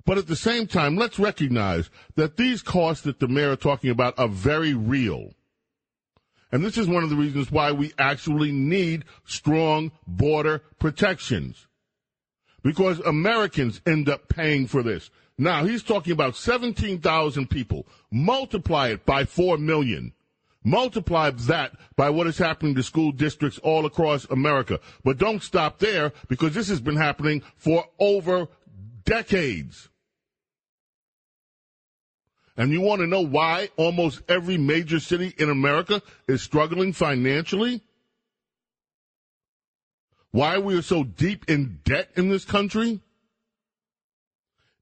But 0.05 0.19
at 0.19 0.29
the 0.29 0.37
same 0.37 0.67
time, 0.67 0.97
let's 0.97 1.19
recognize 1.19 1.91
that 2.15 2.37
these 2.37 2.63
costs 2.63 3.03
that 3.05 3.19
the 3.19 3.29
mayor 3.29 3.53
are 3.53 3.57
talking 3.57 3.91
about 3.91 4.19
are 4.19 4.29
very 4.29 4.73
real. 4.73 5.35
And 6.53 6.65
this 6.65 6.79
is 6.79 6.87
one 6.87 7.03
of 7.03 7.11
the 7.11 7.17
reasons 7.17 7.51
why 7.51 7.73
we 7.73 7.93
actually 7.99 8.53
need 8.53 9.05
strong 9.25 9.91
border 10.07 10.63
protections. 10.79 11.67
Because 12.63 13.01
Americans 13.01 13.81
end 13.85 14.09
up 14.09 14.29
paying 14.29 14.67
for 14.67 14.83
this. 14.83 15.11
Now, 15.39 15.65
he's 15.65 15.83
talking 15.83 16.13
about 16.13 16.37
17,000 16.37 17.51
people. 17.51 17.87
Multiply 18.11 18.89
it 18.89 19.05
by 19.05 19.25
4 19.25 19.59
million. 19.59 20.13
Multiply 20.65 21.31
that 21.31 21.77
by 21.95 22.11
what 22.11 22.27
is 22.27 22.39
happening 22.39 22.75
to 22.75 22.83
school 22.83 23.13
districts 23.13 23.59
all 23.59 23.87
across 23.87 24.25
America. 24.25 24.81
But 25.05 25.19
don't 25.19 25.43
stop 25.43 25.79
there 25.79 26.13
because 26.29 26.55
this 26.55 26.69
has 26.69 26.81
been 26.81 26.97
happening 26.97 27.43
for 27.57 27.85
over 27.99 28.49
decades. 29.05 29.89
And 32.57 32.73
you 32.73 32.81
want 32.81 33.01
to 33.01 33.07
know 33.07 33.21
why 33.21 33.69
almost 33.77 34.23
every 34.29 34.57
major 34.57 34.99
city 34.99 35.35
in 35.39 35.51
America 35.51 36.03
is 36.27 36.43
struggling 36.43 36.93
financially? 36.95 37.83
Why 40.31 40.59
we 40.59 40.77
are 40.77 40.83
so 40.83 41.05
deep 41.05 41.49
in 41.49 41.81
debt 41.85 42.11
in 42.17 42.31
this 42.31 42.45
country? 42.45 43.01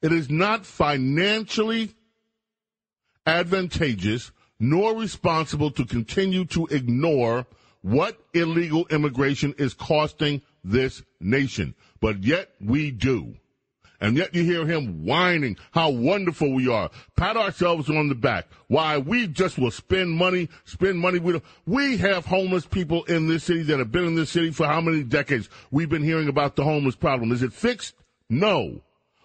It 0.04 0.12
is 0.12 0.28
not 0.28 0.66
financially 0.66 1.94
advantageous 3.24 4.32
nor 4.60 4.94
responsible 4.94 5.70
to 5.70 5.86
continue 5.86 6.44
to 6.44 6.66
ignore 6.66 7.46
what 7.80 8.18
illegal 8.34 8.86
immigration 8.88 9.54
is 9.56 9.72
costing 9.72 10.42
this 10.62 11.02
nation. 11.20 11.74
But 12.02 12.22
yet 12.22 12.50
we 12.60 12.90
do. 12.90 13.36
And 13.98 14.18
yet 14.18 14.34
you 14.34 14.44
hear 14.44 14.66
him 14.66 15.06
whining 15.06 15.56
how 15.70 15.88
wonderful 15.88 16.52
we 16.52 16.68
are. 16.68 16.90
Pat 17.16 17.38
ourselves 17.38 17.88
on 17.88 18.10
the 18.10 18.14
back. 18.14 18.46
Why 18.66 18.98
we 18.98 19.26
just 19.26 19.56
will 19.56 19.70
spend 19.70 20.10
money, 20.10 20.50
spend 20.66 20.98
money. 20.98 21.18
We, 21.18 21.40
we 21.64 21.96
have 21.96 22.26
homeless 22.26 22.66
people 22.66 23.04
in 23.04 23.26
this 23.26 23.44
city 23.44 23.62
that 23.62 23.78
have 23.78 23.90
been 23.90 24.04
in 24.04 24.16
this 24.16 24.28
city 24.28 24.50
for 24.50 24.66
how 24.66 24.82
many 24.82 25.02
decades? 25.02 25.48
We've 25.70 25.88
been 25.88 26.04
hearing 26.04 26.28
about 26.28 26.56
the 26.56 26.64
homeless 26.64 26.94
problem. 26.94 27.32
Is 27.32 27.42
it 27.42 27.54
fixed? 27.54 27.94
No. 28.28 28.82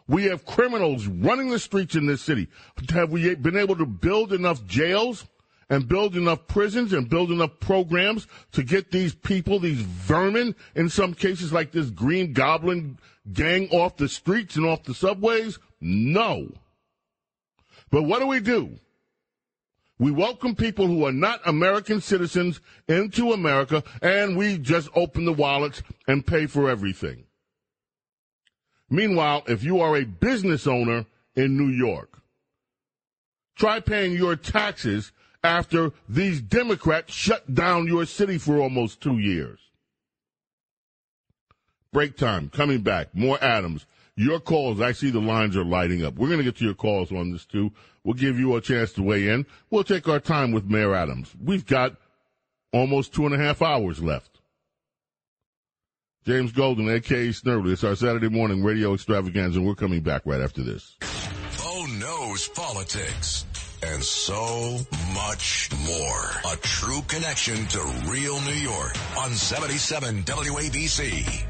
We 0.10 0.24
have 0.24 0.44
criminals 0.44 1.06
running 1.06 1.52
the 1.52 1.60
streets 1.60 1.94
in 1.94 2.08
this 2.08 2.24
city. 2.24 2.48
Have 2.90 3.12
we 3.12 3.36
been 3.36 3.56
able 3.56 3.76
to 3.76 3.86
build 3.86 4.34
enough 4.34 4.66
jails 4.66 5.28
and 5.70 5.88
build 5.88 6.16
enough 6.16 6.48
prisons 6.48 6.94
and 6.94 7.08
build 7.08 7.30
enough 7.30 7.60
programs 7.60 8.26
to 8.54 8.64
get 8.64 8.90
these 8.90 9.14
people, 9.14 9.60
these 9.60 9.82
vermin, 9.82 10.56
in 10.74 10.90
some 10.90 11.14
cases 11.14 11.54
like 11.54 11.72
this 11.72 11.92
Green 11.92 12.34
Goblin 12.34 12.98
gang 13.32 13.70
off 13.70 13.98
the 13.98 14.10
streets 14.10 14.56
and 14.56 14.66
off 14.66 14.82
the 14.82 14.96
subways? 14.96 15.60
No. 15.80 16.50
But 17.92 18.02
what 18.02 18.20
do 18.20 18.26
we 18.26 18.40
do? 18.40 18.80
We 20.00 20.10
welcome 20.10 20.56
people 20.56 20.88
who 20.88 21.06
are 21.06 21.12
not 21.12 21.40
American 21.46 22.02
citizens 22.02 22.62
into 22.88 23.32
America 23.32 23.84
and 24.02 24.36
we 24.36 24.58
just 24.58 24.90
open 24.96 25.26
the 25.26 25.34
wallets 25.34 25.84
and 26.08 26.26
pay 26.26 26.48
for 26.48 26.68
everything. 26.68 27.26
Meanwhile, 28.90 29.44
if 29.48 29.64
you 29.64 29.80
are 29.82 29.96
a 29.96 30.06
business 30.06 30.66
owner 30.68 31.06
in 31.36 31.58
New 31.58 31.70
York, 31.70 32.22
try 33.56 33.80
paying 33.80 34.14
your 34.14 34.36
taxes 34.36 35.12
after 35.44 35.92
these 36.08 36.42
Democrats 36.42 37.14
shut 37.14 37.54
down 37.54 37.88
your 37.88 38.06
city 38.06 38.38
for 38.38 38.58
almost 38.60 39.02
two 39.02 39.20
years. 39.20 39.60
Break 41.92 42.18
time. 42.18 42.50
Coming 42.50 42.82
back. 42.82 43.16
More 43.16 43.42
Adams. 43.44 43.86
Your 44.16 44.40
calls. 44.40 44.82
I 44.82 44.92
see 44.92 45.10
the 45.10 45.20
lines 45.20 45.56
are 45.56 45.64
lighting 45.64 46.04
up. 46.04 46.16
We're 46.16 46.28
going 46.28 46.40
to 46.40 46.44
get 46.44 46.58
to 46.58 46.66
your 46.66 46.74
calls 46.74 47.12
on 47.12 47.32
this 47.32 47.46
too. 47.46 47.72
We'll 48.04 48.16
give 48.16 48.40
you 48.40 48.56
a 48.56 48.62
chance 48.62 48.94
to 48.94 49.04
weigh 49.04 49.30
in. 49.30 49.46
We'll 49.70 49.84
take 49.84 50.08
our 50.08 50.20
time 50.20 50.52
with 50.52 50.66
Mayor 50.66 50.94
Adams. 50.94 51.34
We've 51.42 51.66
got 51.66 51.96
almost 52.72 53.14
two 53.14 53.26
and 53.26 53.34
a 53.34 53.38
half 53.38 53.62
hours 53.62 54.04
left. 54.04 54.39
James 56.26 56.52
Golden, 56.52 56.90
aka 56.90 57.30
Snerdley. 57.30 57.74
It's 57.74 57.84
our 57.84 57.96
Saturday 57.96 58.30
morning 58.30 58.64
radio 58.64 58.94
extravaganza, 58.94 59.60
and 59.60 59.68
we're 59.68 59.76
coming 59.76 60.02
back 60.02 60.22
right 60.26 60.42
after 60.42 60.62
this. 60.62 60.98
Oh, 61.02 61.86
Bo 61.88 61.94
knows 62.00 62.48
politics 62.50 63.46
and 63.84 64.04
so 64.04 64.80
much 65.14 65.70
more. 65.86 66.54
A 66.54 66.58
true 66.58 67.02
connection 67.08 67.66
to 67.68 67.80
real 68.08 68.40
New 68.42 68.54
York 68.54 68.96
on 69.18 69.32
77 69.32 70.24
WABC. 70.24 71.46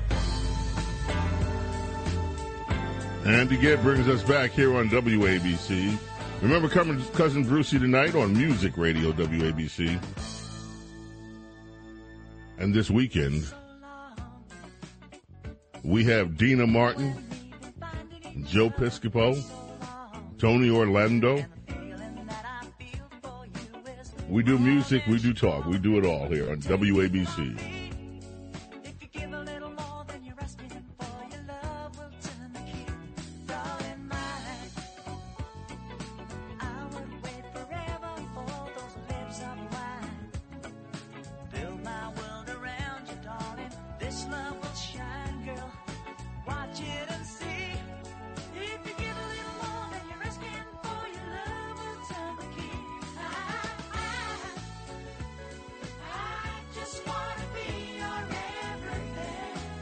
Andy 3.25 3.57
Gibb 3.57 3.81
brings 3.81 4.07
us 4.07 4.23
back 4.23 4.51
here 4.51 4.75
on 4.77 4.89
WABC. 4.89 5.97
Remember 6.41 6.69
coming 6.69 7.03
Cousin 7.13 7.43
Brucie 7.43 7.79
tonight 7.79 8.15
on 8.15 8.33
Music 8.33 8.77
Radio 8.77 9.11
WABC. 9.11 10.01
And 12.59 12.73
this 12.73 12.89
weekend, 12.89 13.51
we 15.83 16.03
have 16.05 16.37
Deana 16.37 16.67
Martin, 16.67 17.15
Joe 18.45 18.69
Piscopo, 18.69 19.41
Tony 20.37 20.69
Orlando. 20.69 21.45
We 24.27 24.43
do 24.43 24.59
music, 24.59 25.03
we 25.07 25.17
do 25.17 25.33
talk, 25.33 25.65
we 25.65 25.77
do 25.77 25.97
it 25.97 26.05
all 26.05 26.27
here 26.27 26.51
on 26.51 26.61
WABC. 26.61 27.78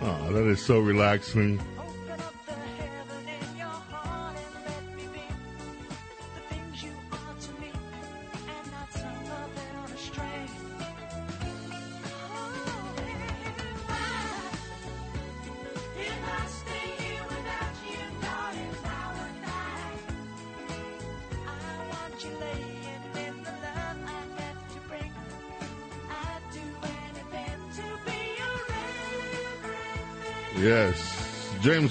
Oh, 0.09 0.55
so 0.55 0.79
relaxing. 0.79 1.59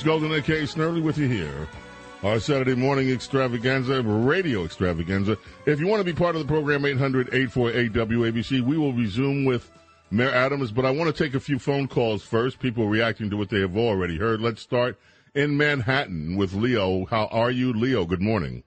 Golden, 0.07 0.31
aka 0.31 0.63
Snerdley, 0.63 1.03
with 1.03 1.19
you 1.19 1.27
here. 1.27 1.67
Our 2.23 2.39
Saturday 2.39 2.77
morning 2.77 3.11
extravaganza, 3.11 4.01
radio 4.03 4.65
extravaganza. 4.65 5.37
If 5.67 5.81
you 5.81 5.89
want 5.89 5.99
to 5.99 6.05
be 6.05 6.13
part 6.13 6.37
of 6.37 6.43
the 6.43 6.47
program, 6.47 6.85
800 6.85 7.35
848 7.35 7.93
WABC, 7.93 8.61
we 8.61 8.79
will 8.79 8.93
resume 8.93 9.45
with 9.45 9.69
Mayor 10.13 10.31
Adams, 10.31 10.71
but 10.71 10.85
I 10.85 10.93
want 10.93 11.13
to 11.13 11.25
take 11.25 11.35
a 11.35 11.41
few 11.41 11.59
phone 11.59 11.89
calls 11.89 12.23
first. 12.23 12.61
People 12.61 12.87
reacting 12.87 13.31
to 13.31 13.37
what 13.37 13.49
they 13.49 13.59
have 13.59 13.77
already 13.77 14.17
heard. 14.17 14.41
Let's 14.41 14.63
start 14.63 14.97
in 15.35 15.57
Manhattan 15.57 16.37
with 16.37 16.55
Leo. 16.55 17.07
How 17.07 17.27
are 17.33 17.51
you, 17.51 17.73
Leo? 17.73 18.05
Good 18.05 18.23
morning. 18.23 18.63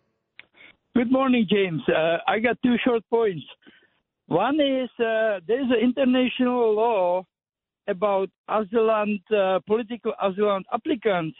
Good 0.93 1.09
morning, 1.09 1.47
James. 1.49 1.81
Uh, 1.87 2.17
I 2.27 2.39
got 2.39 2.57
two 2.61 2.75
short 2.83 3.03
points. 3.09 3.45
One 4.27 4.59
is 4.59 4.89
uh, 4.99 5.39
there 5.47 5.61
is 5.61 5.71
an 5.71 5.79
international 5.81 6.75
law 6.75 7.25
about 7.89 8.29
asylum, 8.47 9.19
uh, 9.35 9.59
political 9.65 10.13
asylum 10.21 10.63
applicants. 10.73 11.37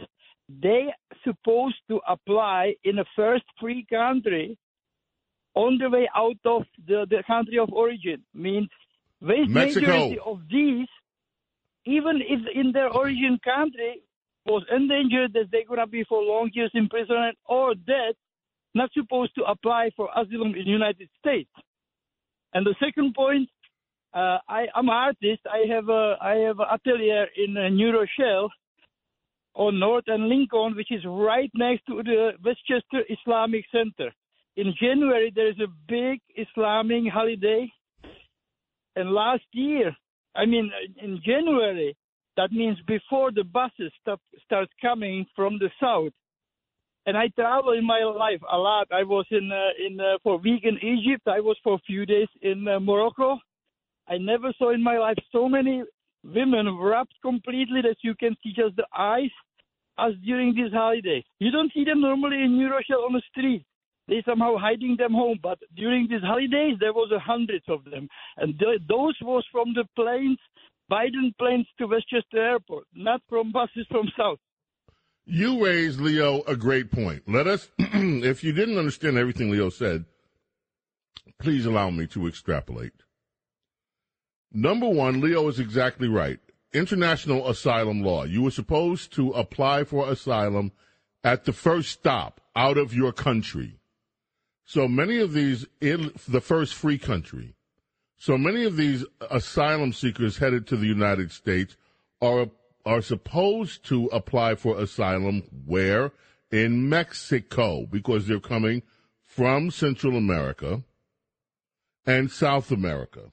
They 0.50 0.88
supposed 1.24 1.82
to 1.90 2.02
apply 2.08 2.76
in 2.84 3.00
a 3.00 3.06
first 3.16 3.46
free 3.60 3.86
country 3.90 4.58
on 5.54 5.78
the 5.78 5.90
way 5.90 6.10
out 6.16 6.38
of 6.46 6.64
the, 6.88 7.06
the 7.10 7.24
country 7.28 7.60
of 7.60 7.70
origin. 7.72 8.24
Means 8.34 8.70
vast 9.22 9.50
majority 9.50 10.20
of 10.26 10.42
these, 10.50 10.88
even 11.86 12.22
if 12.22 12.40
in 12.56 12.72
their 12.72 12.90
origin 12.90 13.40
country 13.44 14.02
was 14.46 14.64
endangered, 14.72 15.34
that 15.34 15.50
they're 15.52 15.66
gonna 15.68 15.88
be 15.88 16.04
for 16.06 16.24
long 16.24 16.50
years 16.54 16.72
imprisonment 16.74 17.38
or 17.46 17.76
dead, 17.76 18.16
not 18.74 18.90
supposed 18.94 19.36
to 19.36 19.44
apply 19.44 19.92
for 19.96 20.10
asylum 20.16 20.56
in 20.56 20.66
the 20.66 20.72
United 20.72 21.10
States. 21.20 21.52
And 22.54 22.66
the 22.66 22.76
second 22.84 23.14
point, 23.14 23.50
uh, 24.14 24.40
I, 24.48 24.66
am 24.76 24.90
an 24.90 24.90
artist. 24.90 25.42
I 25.46 25.72
have 25.74 25.90
a 25.90 26.16
I 26.22 26.36
have 26.48 26.60
an 26.60 26.66
atelier 26.72 27.28
in 27.38 27.56
uh, 27.56 27.70
New 27.70 27.92
Rochelle 27.92 28.50
on 29.54 29.80
North 29.80 30.06
and 30.08 30.28
Lincoln, 30.28 30.76
which 30.76 30.92
is 30.92 31.04
right 31.06 31.52
next 31.54 31.86
to 31.88 32.02
the 32.02 32.32
Westchester 32.44 33.04
Islamic 33.10 33.66
Center. 33.72 34.12
In 34.56 34.74
January, 34.82 35.32
there 35.34 35.50
is 35.50 35.60
a 35.60 35.72
big 35.88 36.20
Islamic 36.36 37.12
holiday, 37.12 37.72
and 38.96 39.12
last 39.12 39.44
year, 39.52 39.96
I 40.36 40.46
mean, 40.46 40.72
in 41.02 41.22
January, 41.24 41.96
that 42.36 42.52
means 42.52 42.78
before 42.88 43.32
the 43.32 43.44
buses 43.44 43.92
stop, 44.02 44.22
start 44.46 44.70
coming 44.82 45.26
from 45.36 45.60
the 45.60 45.70
south, 45.80 46.14
and 47.06 47.16
I 47.16 47.28
travel 47.30 47.74
in 47.74 47.86
my 47.86 48.00
life 48.00 48.42
a 48.52 48.58
lot. 48.58 48.88
I 48.92 49.04
was 49.04 49.26
in 49.30 49.52
uh, 49.52 49.86
in 49.86 50.00
uh, 50.00 50.18
for 50.24 50.34
a 50.34 50.38
week 50.38 50.64
in 50.64 50.78
Egypt. 50.78 51.28
I 51.28 51.42
was 51.42 51.58
for 51.64 51.76
a 51.76 51.86
few 51.86 52.08
days 52.08 52.28
in 52.42 52.68
uh, 52.68 52.80
Morocco. 52.80 53.40
I 54.10 54.18
never 54.18 54.52
saw 54.58 54.74
in 54.74 54.84
my 54.84 54.98
life 54.98 55.18
so 55.32 55.48
many 55.48 55.84
women 56.24 56.78
wrapped 56.78 57.14
completely 57.22 57.82
that 57.82 57.98
you 58.02 58.16
can 58.16 58.36
see 58.44 58.52
just 58.56 58.76
the 58.76 58.88
eyes 58.98 59.30
as 60.00 60.14
during 60.26 60.56
these 60.56 60.72
holidays. 60.72 61.24
You 61.40 61.52
don't 61.52 61.72
see 61.74 61.84
them 61.84 62.02
normally 62.02 62.42
in 62.44 62.58
New 62.58 62.72
Rochelle 62.72 63.06
on 63.06 63.14
the 63.14 63.22
street. 63.32 63.66
They 64.08 64.24
somehow 64.26 64.58
hiding 64.58 64.96
them 64.98 65.14
home, 65.14 65.40
but 65.42 65.60
during 65.76 66.08
these 66.10 66.22
holidays 66.24 66.78
there 66.80 66.94
was 66.94 67.12
a 67.16 67.20
hundreds 67.20 67.66
of 67.68 67.84
them, 67.84 68.08
and 68.38 68.58
th- 68.58 68.82
those 68.90 69.16
was 69.22 69.46
from 69.52 69.76
the 69.76 69.86
planes, 69.96 70.40
Biden 70.92 71.38
planes 71.38 71.68
to 71.78 71.86
Westchester 71.86 72.40
Airport, 72.40 72.86
not 72.96 73.22
from 73.30 73.52
buses 73.52 73.86
from 73.90 74.08
south. 74.18 74.40
You 75.26 75.64
raised, 75.64 76.02
Leo, 76.02 76.42
a 76.48 76.56
great 76.56 76.92
point. 76.92 77.22
Let 77.28 77.46
us, 77.46 77.70
if 77.78 78.44
you 78.44 78.52
didn't 78.52 78.80
understand 78.80 79.20
everything 79.20 79.52
Leo 79.52 79.70
said, 79.70 80.06
please 81.40 81.68
allow 81.68 81.92
me 81.92 82.08
to 82.08 82.28
extrapolate. 82.28 82.94
Number 84.52 84.90
one, 84.90 85.22
Leo 85.22 85.48
is 85.48 85.60
exactly 85.60 86.08
right. 86.08 86.40
International 86.74 87.48
asylum 87.50 88.04
law. 88.04 88.24
You 88.24 88.44
were 88.44 88.52
supposed 88.52 89.14
to 89.14 89.32
apply 89.32 89.84
for 89.84 90.10
asylum 90.10 90.72
at 91.24 91.46
the 91.46 91.54
first 91.54 91.92
stop 91.92 92.42
out 92.56 92.78
of 92.78 92.94
your 92.94 93.12
country. 93.12 93.80
So 94.66 94.88
many 94.88 95.18
of 95.18 95.34
these, 95.34 95.66
in 95.82 96.12
the 96.28 96.42
first 96.42 96.74
free 96.74 96.98
country, 96.98 97.56
so 98.18 98.38
many 98.38 98.66
of 98.66 98.76
these 98.76 99.06
asylum 99.32 99.94
seekers 99.94 100.38
headed 100.38 100.68
to 100.68 100.78
the 100.78 100.88
United 100.88 101.32
States 101.32 101.78
are 102.22 102.48
are 102.86 103.02
supposed 103.02 103.86
to 103.86 104.06
apply 104.08 104.56
for 104.56 104.80
asylum 104.80 105.44
where? 105.66 106.12
In 106.52 106.90
Mexico, 106.90 107.86
because 107.86 108.26
they're 108.26 108.40
coming 108.40 108.82
from 109.24 109.70
Central 109.70 110.18
America 110.18 110.82
and 112.06 112.32
South 112.32 112.72
America. 112.72 113.32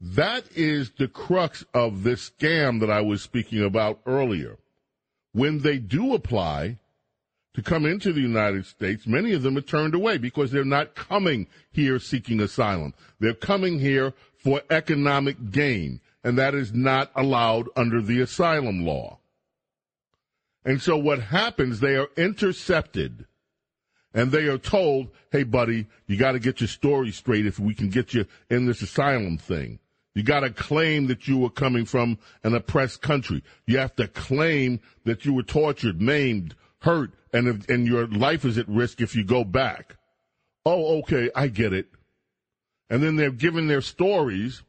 That 0.00 0.44
is 0.54 0.90
the 0.98 1.08
crux 1.08 1.64
of 1.72 2.02
this 2.02 2.30
scam 2.30 2.80
that 2.80 2.90
I 2.90 3.00
was 3.00 3.22
speaking 3.22 3.62
about 3.62 4.00
earlier. 4.06 4.58
When 5.32 5.60
they 5.60 5.78
do 5.78 6.14
apply 6.14 6.78
to 7.54 7.62
come 7.62 7.86
into 7.86 8.12
the 8.12 8.20
United 8.20 8.66
States, 8.66 9.06
many 9.06 9.32
of 9.32 9.42
them 9.42 9.56
are 9.56 9.62
turned 9.62 9.94
away 9.94 10.18
because 10.18 10.50
they're 10.50 10.64
not 10.64 10.94
coming 10.94 11.46
here 11.72 11.98
seeking 11.98 12.40
asylum. 12.40 12.94
They're 13.20 13.34
coming 13.34 13.78
here 13.78 14.12
for 14.36 14.62
economic 14.70 15.50
gain 15.50 16.00
and 16.24 16.38
that 16.38 16.54
is 16.54 16.72
not 16.72 17.10
allowed 17.14 17.68
under 17.76 18.00
the 18.00 18.22
asylum 18.22 18.84
law. 18.84 19.18
And 20.64 20.80
so 20.80 20.96
what 20.96 21.20
happens, 21.20 21.80
they 21.80 21.96
are 21.96 22.08
intercepted 22.16 23.26
and 24.14 24.32
they 24.32 24.46
are 24.46 24.58
told, 24.58 25.10
hey, 25.30 25.42
buddy, 25.42 25.86
you 26.06 26.16
got 26.16 26.32
to 26.32 26.38
get 26.38 26.60
your 26.60 26.68
story 26.68 27.12
straight 27.12 27.44
if 27.44 27.58
we 27.58 27.74
can 27.74 27.90
get 27.90 28.14
you 28.14 28.24
in 28.48 28.64
this 28.64 28.80
asylum 28.80 29.36
thing. 29.36 29.78
You 30.14 30.22
got 30.22 30.40
to 30.40 30.50
claim 30.50 31.08
that 31.08 31.26
you 31.26 31.38
were 31.38 31.50
coming 31.50 31.84
from 31.84 32.18
an 32.44 32.54
oppressed 32.54 33.02
country. 33.02 33.42
You 33.66 33.78
have 33.78 33.96
to 33.96 34.06
claim 34.06 34.80
that 35.04 35.24
you 35.24 35.34
were 35.34 35.42
tortured, 35.42 36.00
maimed, 36.00 36.54
hurt, 36.78 37.10
and, 37.32 37.48
if, 37.48 37.68
and 37.68 37.86
your 37.86 38.06
life 38.06 38.44
is 38.44 38.56
at 38.56 38.68
risk 38.68 39.00
if 39.00 39.16
you 39.16 39.24
go 39.24 39.42
back. 39.42 39.96
Oh, 40.64 40.98
okay, 40.98 41.30
I 41.34 41.48
get 41.48 41.72
it. 41.72 41.88
And 42.88 43.02
then 43.02 43.16
they're 43.16 43.30
given 43.30 43.66
their 43.66 43.80
stories 43.80 44.62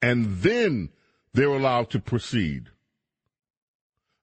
and 0.00 0.36
then 0.38 0.90
they're 1.34 1.48
allowed 1.48 1.90
to 1.90 2.00
proceed. 2.00 2.70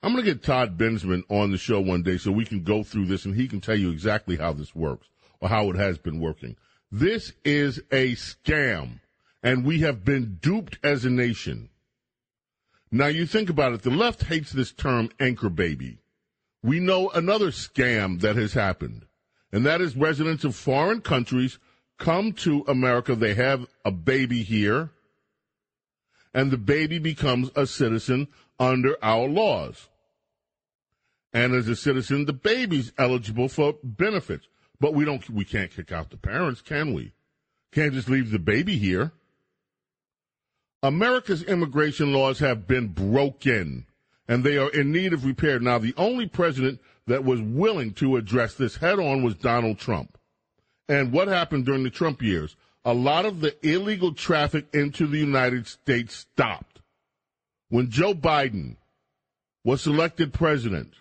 I'm 0.01 0.13
going 0.13 0.25
to 0.25 0.31
get 0.31 0.43
Todd 0.43 0.79
Bensman 0.79 1.23
on 1.29 1.51
the 1.51 1.59
show 1.59 1.79
one 1.79 2.01
day 2.01 2.17
so 2.17 2.31
we 2.31 2.45
can 2.45 2.63
go 2.63 2.81
through 2.81 3.05
this 3.05 3.25
and 3.25 3.35
he 3.35 3.47
can 3.47 3.61
tell 3.61 3.77
you 3.77 3.91
exactly 3.91 4.37
how 4.37 4.53
this 4.53 4.73
works 4.73 5.07
or 5.39 5.49
how 5.49 5.69
it 5.69 5.75
has 5.75 5.99
been 5.99 6.19
working. 6.19 6.55
This 6.91 7.33
is 7.45 7.79
a 7.91 8.13
scam 8.15 9.00
and 9.43 9.65
we 9.65 9.79
have 9.79 10.05
been 10.05 10.37
duped 10.41 10.77
as 10.83 11.05
a 11.05 11.09
nation. 11.09 11.69
Now 12.91 13.07
you 13.07 13.25
think 13.25 13.49
about 13.49 13.73
it, 13.73 13.81
the 13.83 13.89
left 13.89 14.23
hates 14.23 14.51
this 14.51 14.71
term 14.71 15.09
anchor 15.19 15.49
baby. 15.49 15.99
We 16.63 16.79
know 16.79 17.09
another 17.09 17.47
scam 17.47 18.21
that 18.21 18.35
has 18.35 18.53
happened, 18.53 19.05
and 19.51 19.65
that 19.65 19.81
is 19.81 19.95
residents 19.95 20.43
of 20.43 20.55
foreign 20.55 21.01
countries 21.01 21.57
come 21.97 22.33
to 22.33 22.65
America, 22.67 23.15
they 23.15 23.35
have 23.35 23.65
a 23.85 23.91
baby 23.91 24.43
here, 24.43 24.91
and 26.33 26.51
the 26.51 26.57
baby 26.57 26.99
becomes 26.99 27.49
a 27.55 27.65
citizen 27.65 28.27
under 28.59 28.97
our 29.03 29.27
laws. 29.27 29.87
And 31.33 31.53
as 31.53 31.67
a 31.67 31.75
citizen, 31.75 32.25
the 32.25 32.33
baby's 32.33 32.91
eligible 32.97 33.47
for 33.47 33.75
benefits. 33.83 34.47
But 34.79 34.93
we 34.93 35.05
don't, 35.05 35.29
we 35.29 35.45
can't 35.45 35.71
kick 35.71 35.91
out 35.91 36.09
the 36.09 36.17
parents, 36.17 36.61
can 36.61 36.93
we? 36.93 37.13
Can't 37.71 37.93
just 37.93 38.09
leave 38.09 38.31
the 38.31 38.39
baby 38.39 38.77
here. 38.77 39.11
America's 40.83 41.43
immigration 41.43 42.13
laws 42.13 42.39
have 42.39 42.67
been 42.67 42.87
broken 42.87 43.85
and 44.27 44.43
they 44.43 44.57
are 44.57 44.69
in 44.69 44.91
need 44.91 45.13
of 45.13 45.25
repair. 45.25 45.59
Now, 45.59 45.77
the 45.77 45.93
only 45.97 46.27
president 46.27 46.79
that 47.07 47.23
was 47.23 47.41
willing 47.41 47.93
to 47.95 48.15
address 48.15 48.55
this 48.55 48.77
head 48.77 48.99
on 48.99 49.23
was 49.23 49.35
Donald 49.35 49.77
Trump. 49.77 50.17
And 50.87 51.11
what 51.11 51.27
happened 51.27 51.65
during 51.65 51.83
the 51.83 51.89
Trump 51.89 52.21
years? 52.21 52.55
a 52.83 52.93
lot 52.93 53.25
of 53.25 53.41
the 53.41 53.55
illegal 53.67 54.13
traffic 54.13 54.65
into 54.73 55.07
the 55.07 55.19
United 55.19 55.67
States 55.67 56.15
stopped. 56.15 56.81
When 57.69 57.89
Joe 57.89 58.13
Biden 58.13 58.77
was 59.63 59.85
elected 59.85 60.33
president, 60.33 60.93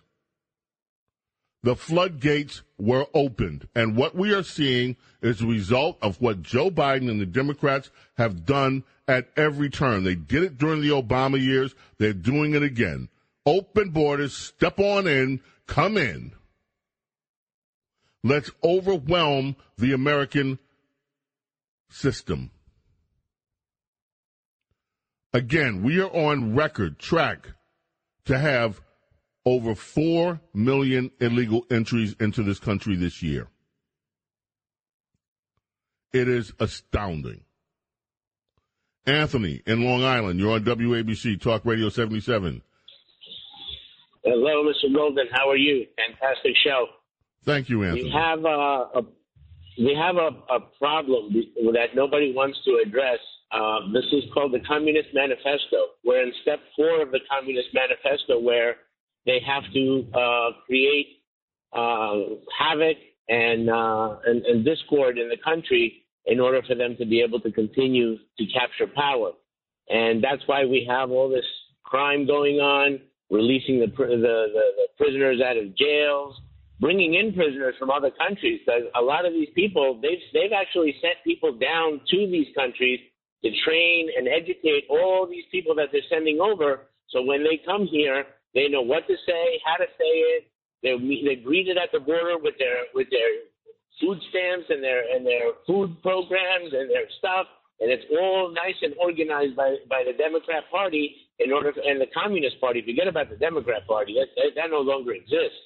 the 1.62 1.74
floodgates 1.74 2.62
were 2.78 3.06
opened. 3.12 3.68
And 3.74 3.96
what 3.96 4.14
we 4.14 4.32
are 4.32 4.42
seeing 4.42 4.96
is 5.22 5.40
a 5.40 5.46
result 5.46 5.98
of 6.00 6.20
what 6.20 6.42
Joe 6.42 6.70
Biden 6.70 7.10
and 7.10 7.20
the 7.20 7.26
Democrats 7.26 7.90
have 8.16 8.46
done 8.46 8.84
at 9.10 9.28
every 9.36 9.68
turn. 9.68 10.04
They 10.04 10.14
did 10.14 10.44
it 10.44 10.56
during 10.56 10.80
the 10.80 10.90
Obama 10.90 11.42
years. 11.42 11.74
They're 11.98 12.12
doing 12.12 12.54
it 12.54 12.62
again. 12.62 13.08
Open 13.44 13.90
borders, 13.90 14.36
step 14.36 14.78
on 14.78 15.08
in, 15.08 15.40
come 15.66 15.96
in. 15.96 16.30
Let's 18.22 18.52
overwhelm 18.62 19.56
the 19.76 19.92
American 19.94 20.60
system. 21.88 22.52
Again, 25.32 25.82
we 25.82 26.00
are 26.00 26.10
on 26.10 26.54
record 26.54 27.00
track 27.00 27.48
to 28.26 28.38
have 28.38 28.80
over 29.44 29.74
4 29.74 30.40
million 30.54 31.10
illegal 31.20 31.66
entries 31.68 32.14
into 32.20 32.44
this 32.44 32.60
country 32.60 32.94
this 32.94 33.22
year. 33.22 33.48
It 36.12 36.28
is 36.28 36.52
astounding. 36.60 37.40
Anthony 39.10 39.62
in 39.66 39.84
Long 39.84 40.04
Island, 40.04 40.38
you're 40.38 40.52
on 40.52 40.64
WABC 40.64 41.40
Talk 41.40 41.64
Radio 41.64 41.88
77. 41.88 42.62
Hello, 44.22 44.64
Mr. 44.64 44.94
Golden. 44.94 45.26
How 45.32 45.50
are 45.50 45.56
you? 45.56 45.86
Fantastic 45.96 46.52
show. 46.64 46.86
Thank 47.44 47.68
you, 47.68 47.82
Anthony. 47.82 48.04
We 48.04 48.10
have 48.10 48.44
uh, 48.44 48.48
a 48.48 49.02
we 49.78 49.96
have 49.98 50.16
a, 50.16 50.54
a 50.54 50.60
problem 50.78 51.32
that 51.72 51.94
nobody 51.94 52.32
wants 52.34 52.58
to 52.66 52.82
address. 52.86 53.18
Uh, 53.50 53.80
this 53.92 54.04
is 54.12 54.24
called 54.32 54.52
the 54.52 54.60
Communist 54.60 55.08
Manifesto. 55.14 55.96
We're 56.04 56.22
in 56.22 56.32
step 56.42 56.60
four 56.76 57.02
of 57.02 57.10
the 57.10 57.20
Communist 57.30 57.68
Manifesto, 57.72 58.38
where 58.38 58.76
they 59.26 59.40
have 59.46 59.64
to 59.72 60.06
uh, 60.14 60.50
create 60.66 61.22
uh, 61.72 62.36
havoc 62.58 62.98
and, 63.28 63.70
uh, 63.70 64.16
and, 64.26 64.44
and 64.44 64.64
discord 64.64 65.18
in 65.18 65.28
the 65.28 65.38
country 65.42 66.04
in 66.30 66.38
order 66.38 66.62
for 66.62 66.76
them 66.76 66.96
to 66.96 67.04
be 67.04 67.20
able 67.20 67.40
to 67.40 67.50
continue 67.50 68.16
to 68.38 68.46
capture 68.46 68.86
power. 68.86 69.32
And 69.88 70.22
that's 70.22 70.42
why 70.46 70.64
we 70.64 70.86
have 70.88 71.10
all 71.10 71.28
this 71.28 71.44
crime 71.82 72.24
going 72.24 72.60
on, 72.60 73.00
releasing 73.30 73.80
the, 73.80 73.86
the, 73.86 74.06
the, 74.06 74.64
the 74.78 74.86
prisoners 74.96 75.42
out 75.44 75.56
of 75.56 75.76
jails, 75.76 76.40
bringing 76.78 77.14
in 77.14 77.34
prisoners 77.34 77.74
from 77.80 77.90
other 77.90 78.12
countries. 78.12 78.60
A 78.96 79.02
lot 79.02 79.26
of 79.26 79.32
these 79.32 79.48
people, 79.56 79.98
they've, 80.00 80.22
they've 80.32 80.54
actually 80.54 80.94
sent 81.02 81.18
people 81.24 81.58
down 81.58 82.00
to 82.08 82.16
these 82.30 82.46
countries 82.56 83.00
to 83.42 83.50
train 83.66 84.08
and 84.16 84.28
educate 84.28 84.84
all 84.88 85.26
these 85.28 85.44
people 85.50 85.74
that 85.74 85.88
they're 85.90 86.06
sending 86.08 86.38
over. 86.40 86.86
So 87.08 87.22
when 87.22 87.42
they 87.42 87.60
come 87.66 87.88
here, 87.90 88.24
they 88.54 88.68
know 88.68 88.82
what 88.82 89.08
to 89.08 89.16
say, 89.26 89.60
how 89.66 89.82
to 89.82 89.90
say 89.98 90.14
it. 90.38 90.44
They're, 90.82 90.96
they're 90.96 91.42
greeted 91.42 91.76
at 91.76 91.90
the 91.92 91.98
border 91.98 92.38
with 92.38 92.54
their 92.58 92.88
with 92.94 93.08
their 93.10 93.49
food 94.00 94.18
stamps 94.30 94.66
and 94.68 94.82
their 94.82 95.04
and 95.14 95.24
their 95.24 95.52
food 95.66 96.00
programs 96.02 96.72
and 96.72 96.90
their 96.90 97.06
stuff, 97.18 97.46
and 97.78 97.92
it's 97.92 98.04
all 98.10 98.50
nice 98.50 98.76
and 98.82 98.94
organized 98.98 99.54
by 99.54 99.76
by 99.88 100.02
the 100.04 100.16
Democrat 100.16 100.64
Party 100.70 101.14
in 101.38 101.52
order 101.52 101.72
to, 101.72 101.80
and 101.84 102.00
the 102.00 102.10
Communist 102.12 102.60
Party. 102.60 102.82
Forget 102.82 103.06
about 103.06 103.30
the 103.30 103.36
Democrat 103.36 103.86
Party; 103.86 104.16
that, 104.18 104.32
that, 104.36 104.56
that 104.56 104.70
no 104.70 104.80
longer 104.80 105.12
exists. 105.12 105.60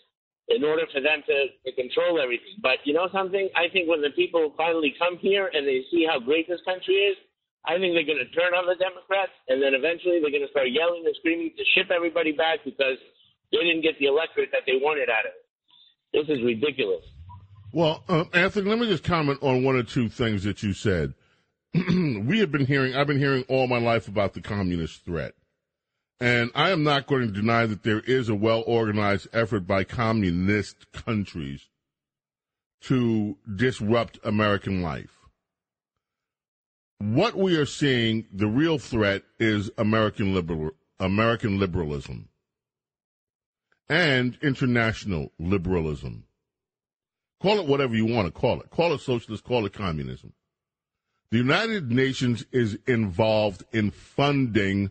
In 0.52 0.60
order 0.60 0.84
for 0.92 1.00
them 1.00 1.24
to, 1.24 1.56
to 1.64 1.72
control 1.72 2.20
everything, 2.20 2.60
but 2.60 2.76
you 2.84 2.92
know 2.92 3.08
something? 3.16 3.48
I 3.56 3.72
think 3.72 3.88
when 3.88 4.04
the 4.04 4.12
people 4.12 4.52
finally 4.60 4.92
come 5.00 5.16
here 5.16 5.48
and 5.48 5.64
they 5.66 5.80
see 5.88 6.04
how 6.04 6.20
great 6.20 6.44
this 6.44 6.60
country 6.68 7.00
is, 7.00 7.16
I 7.64 7.80
think 7.80 7.96
they're 7.96 8.04
going 8.04 8.20
to 8.20 8.28
turn 8.36 8.52
on 8.52 8.68
the 8.68 8.76
Democrats, 8.76 9.32
and 9.48 9.56
then 9.56 9.72
eventually 9.72 10.20
they're 10.20 10.34
going 10.34 10.44
to 10.44 10.52
start 10.52 10.68
yelling 10.68 11.08
and 11.08 11.16
screaming 11.16 11.56
to 11.56 11.64
ship 11.72 11.88
everybody 11.88 12.36
back 12.36 12.60
because 12.60 13.00
they 13.56 13.64
didn't 13.64 13.80
get 13.80 13.96
the 13.96 14.04
electorate 14.04 14.52
that 14.52 14.68
they 14.68 14.76
wanted 14.76 15.08
out 15.08 15.24
of 15.24 15.32
it. 15.32 15.44
This 16.12 16.28
is 16.28 16.44
ridiculous. 16.44 17.08
Well, 17.74 18.04
uh, 18.08 18.22
Anthony, 18.32 18.70
let 18.70 18.78
me 18.78 18.86
just 18.86 19.02
comment 19.02 19.40
on 19.42 19.64
one 19.64 19.74
or 19.74 19.82
two 19.82 20.08
things 20.08 20.44
that 20.44 20.62
you 20.62 20.72
said. 20.72 21.12
we 21.74 22.38
have 22.38 22.52
been 22.52 22.66
hearing, 22.66 22.94
I've 22.94 23.08
been 23.08 23.18
hearing 23.18 23.44
all 23.48 23.66
my 23.66 23.78
life 23.78 24.06
about 24.06 24.34
the 24.34 24.40
communist 24.40 25.04
threat. 25.04 25.34
And 26.20 26.52
I 26.54 26.70
am 26.70 26.84
not 26.84 27.08
going 27.08 27.26
to 27.26 27.32
deny 27.32 27.66
that 27.66 27.82
there 27.82 27.98
is 27.98 28.28
a 28.28 28.34
well 28.36 28.62
organized 28.64 29.26
effort 29.32 29.66
by 29.66 29.82
communist 29.82 30.92
countries 30.92 31.68
to 32.82 33.38
disrupt 33.52 34.20
American 34.22 34.80
life. 34.80 35.26
What 37.00 37.34
we 37.34 37.56
are 37.56 37.66
seeing, 37.66 38.26
the 38.32 38.46
real 38.46 38.78
threat 38.78 39.24
is 39.40 39.68
American 39.76 40.32
liberal, 40.32 40.70
American 41.00 41.58
liberalism 41.58 42.28
and 43.88 44.38
international 44.42 45.32
liberalism. 45.40 46.24
Call 47.44 47.60
it 47.60 47.66
whatever 47.66 47.94
you 47.94 48.06
want 48.06 48.26
to 48.26 48.32
call 48.32 48.58
it. 48.62 48.70
Call 48.70 48.94
it 48.94 49.02
socialist, 49.02 49.44
call 49.44 49.66
it 49.66 49.74
communism. 49.74 50.32
The 51.30 51.36
United 51.36 51.92
Nations 51.92 52.46
is 52.52 52.78
involved 52.86 53.64
in 53.70 53.90
funding 53.90 54.90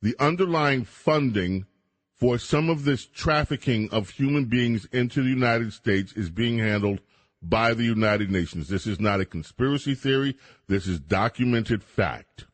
the 0.00 0.14
underlying 0.20 0.84
funding 0.84 1.66
for 2.14 2.38
some 2.38 2.70
of 2.70 2.84
this 2.84 3.04
trafficking 3.04 3.90
of 3.90 4.10
human 4.10 4.44
beings 4.44 4.86
into 4.92 5.24
the 5.24 5.28
United 5.28 5.72
States 5.72 6.12
is 6.12 6.30
being 6.30 6.58
handled 6.58 7.00
by 7.42 7.74
the 7.74 7.82
United 7.82 8.30
Nations. 8.30 8.68
This 8.68 8.86
is 8.86 9.00
not 9.00 9.20
a 9.20 9.24
conspiracy 9.24 9.96
theory. 9.96 10.36
This 10.68 10.86
is 10.86 11.00
documented 11.00 11.82
fact. 11.82 12.44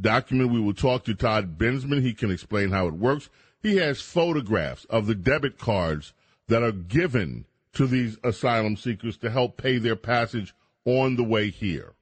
Document, 0.00 0.50
we 0.50 0.60
will 0.60 0.72
talk 0.72 1.04
to 1.04 1.14
Todd 1.14 1.58
Bensman. 1.58 2.00
He 2.00 2.14
can 2.14 2.30
explain 2.30 2.70
how 2.70 2.88
it 2.88 2.94
works. 2.94 3.28
He 3.62 3.76
has 3.76 4.00
photographs 4.00 4.86
of 4.86 5.06
the 5.06 5.14
debit 5.14 5.58
cards 5.58 6.14
that 6.46 6.62
are 6.62 6.72
given 6.72 7.44
to 7.74 7.86
these 7.86 8.16
asylum 8.24 8.76
seekers 8.76 9.16
to 9.18 9.30
help 9.30 9.56
pay 9.56 9.78
their 9.78 9.96
passage 9.96 10.54
on 10.84 11.16
the 11.16 11.24
way 11.24 11.50
here. 11.50 11.94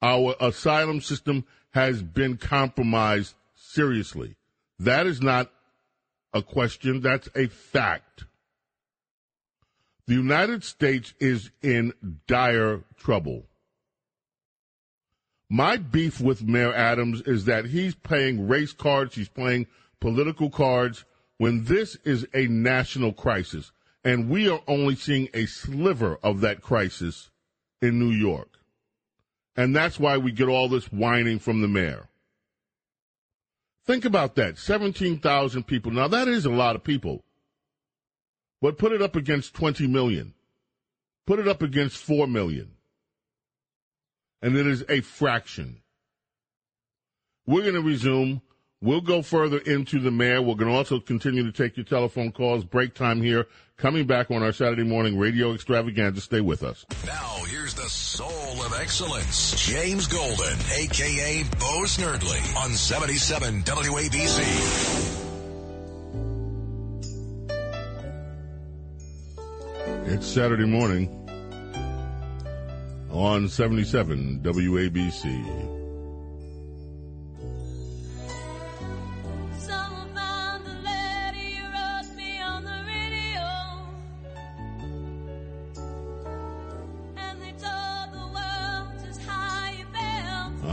Our 0.00 0.34
asylum 0.40 1.00
system 1.00 1.44
has 1.70 2.02
been 2.02 2.36
compromised 2.36 3.34
seriously. 3.54 4.36
That 4.78 5.06
is 5.06 5.20
not 5.22 5.50
a 6.34 6.42
question, 6.42 7.00
that's 7.00 7.28
a 7.34 7.46
fact. 7.46 8.24
The 10.06 10.14
United 10.14 10.64
States 10.64 11.14
is 11.20 11.50
in 11.62 11.92
dire 12.26 12.82
trouble. 12.96 13.44
My 15.48 15.76
beef 15.76 16.20
with 16.20 16.42
Mayor 16.42 16.74
Adams 16.74 17.20
is 17.22 17.44
that 17.44 17.66
he's 17.66 17.94
playing 17.94 18.48
race 18.48 18.72
cards, 18.72 19.14
he's 19.14 19.28
playing 19.28 19.66
political 20.00 20.50
cards 20.50 21.04
when 21.36 21.64
this 21.64 21.96
is 22.04 22.26
a 22.34 22.46
national 22.46 23.12
crisis. 23.12 23.70
And 24.04 24.28
we 24.28 24.48
are 24.48 24.60
only 24.66 24.96
seeing 24.96 25.28
a 25.32 25.46
sliver 25.46 26.18
of 26.22 26.40
that 26.40 26.60
crisis 26.60 27.30
in 27.80 27.98
New 27.98 28.10
York. 28.10 28.58
And 29.56 29.76
that's 29.76 30.00
why 30.00 30.16
we 30.16 30.32
get 30.32 30.48
all 30.48 30.68
this 30.68 30.86
whining 30.86 31.38
from 31.38 31.60
the 31.60 31.68
mayor. 31.68 32.08
Think 33.84 34.04
about 34.04 34.36
that 34.36 34.58
17,000 34.58 35.64
people. 35.66 35.92
Now, 35.92 36.08
that 36.08 36.28
is 36.28 36.46
a 36.46 36.50
lot 36.50 36.76
of 36.76 36.84
people. 36.84 37.24
But 38.60 38.78
put 38.78 38.92
it 38.92 39.02
up 39.02 39.16
against 39.16 39.54
20 39.54 39.86
million. 39.88 40.34
Put 41.26 41.40
it 41.40 41.48
up 41.48 41.62
against 41.62 41.96
4 41.98 42.26
million. 42.26 42.72
And 44.40 44.56
it 44.56 44.66
is 44.66 44.84
a 44.88 45.00
fraction. 45.00 45.82
We're 47.46 47.62
going 47.62 47.74
to 47.74 47.82
resume. 47.82 48.40
We'll 48.82 49.00
go 49.00 49.22
further 49.22 49.58
into 49.58 50.00
the 50.00 50.10
mayor. 50.10 50.42
We're 50.42 50.56
going 50.56 50.70
to 50.70 50.76
also 50.76 50.98
continue 50.98 51.44
to 51.44 51.52
take 51.52 51.76
your 51.76 51.84
telephone 51.84 52.32
calls. 52.32 52.64
Break 52.64 52.94
time 52.94 53.22
here. 53.22 53.46
Coming 53.76 54.08
back 54.08 54.32
on 54.32 54.42
our 54.42 54.52
Saturday 54.52 54.82
morning 54.82 55.16
radio 55.16 55.54
extravaganza. 55.54 56.20
Stay 56.20 56.40
with 56.40 56.64
us. 56.64 56.84
Now, 57.06 57.44
here's 57.46 57.74
the 57.74 57.88
soul 57.88 58.60
of 58.60 58.74
excellence, 58.80 59.54
James 59.68 60.08
Golden, 60.08 60.58
a.k.a. 60.74 61.44
Bo 61.60 61.84
Snerdley, 61.84 62.56
on 62.56 62.70
77 62.72 63.62
WABC. 63.62 64.40
It's 70.06 70.26
Saturday 70.26 70.66
morning 70.66 71.08
on 73.10 73.48
77 73.48 74.40
WABC. 74.42 75.81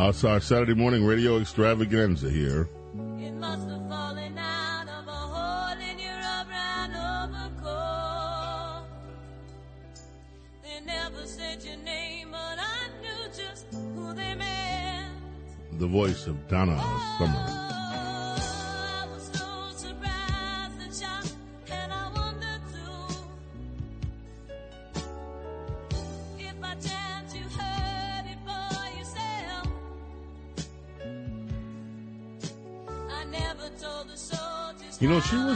It's 0.01 0.23
our 0.23 0.39
Saturday 0.39 0.73
morning 0.73 1.05
radio 1.05 1.39
extravaganza 1.39 2.29
here. 2.29 2.69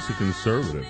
Know, 0.09 0.15
a 0.15 0.17
conservative. 0.17 0.87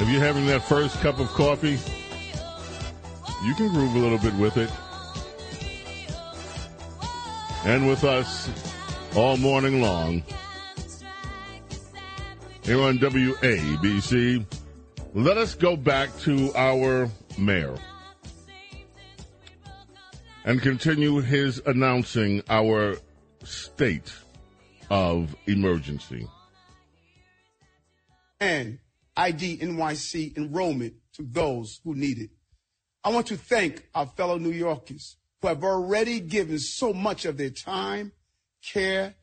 If 0.00 0.08
you're 0.08 0.20
having 0.20 0.46
that 0.46 0.62
first 0.62 1.00
cup 1.00 1.18
of 1.18 1.26
coffee, 1.28 1.78
you 3.44 3.54
can 3.54 3.68
groove 3.68 3.94
a 3.96 3.98
little 3.98 4.18
bit 4.18 4.34
with 4.34 4.56
it. 4.56 4.70
And 7.64 7.88
with 7.88 8.04
us 8.04 8.48
all 9.16 9.36
morning 9.36 9.82
long 9.82 10.22
here 12.62 12.80
on 12.80 12.98
WABC. 12.98 14.57
Let 15.14 15.38
us 15.38 15.54
go 15.54 15.74
back 15.74 16.16
to 16.20 16.52
our 16.54 17.10
mayor 17.38 17.76
and 20.44 20.60
continue 20.60 21.20
his 21.20 21.62
announcing 21.64 22.42
our 22.50 22.96
state 23.42 24.12
of 24.90 25.34
emergency. 25.46 26.28
And 28.38 28.78
ID 29.16 29.58
NYC 29.58 30.36
enrollment 30.36 30.94
to 31.14 31.22
those 31.22 31.80
who 31.84 31.94
need 31.94 32.18
it. 32.18 32.30
I 33.02 33.08
want 33.08 33.28
to 33.28 33.36
thank 33.38 33.88
our 33.94 34.06
fellow 34.06 34.36
New 34.36 34.52
Yorkers 34.52 35.16
who 35.40 35.48
have 35.48 35.64
already 35.64 36.20
given 36.20 36.58
so 36.58 36.92
much 36.92 37.24
of 37.24 37.38
their 37.38 37.50
time, 37.50 38.12
care, 38.62 39.14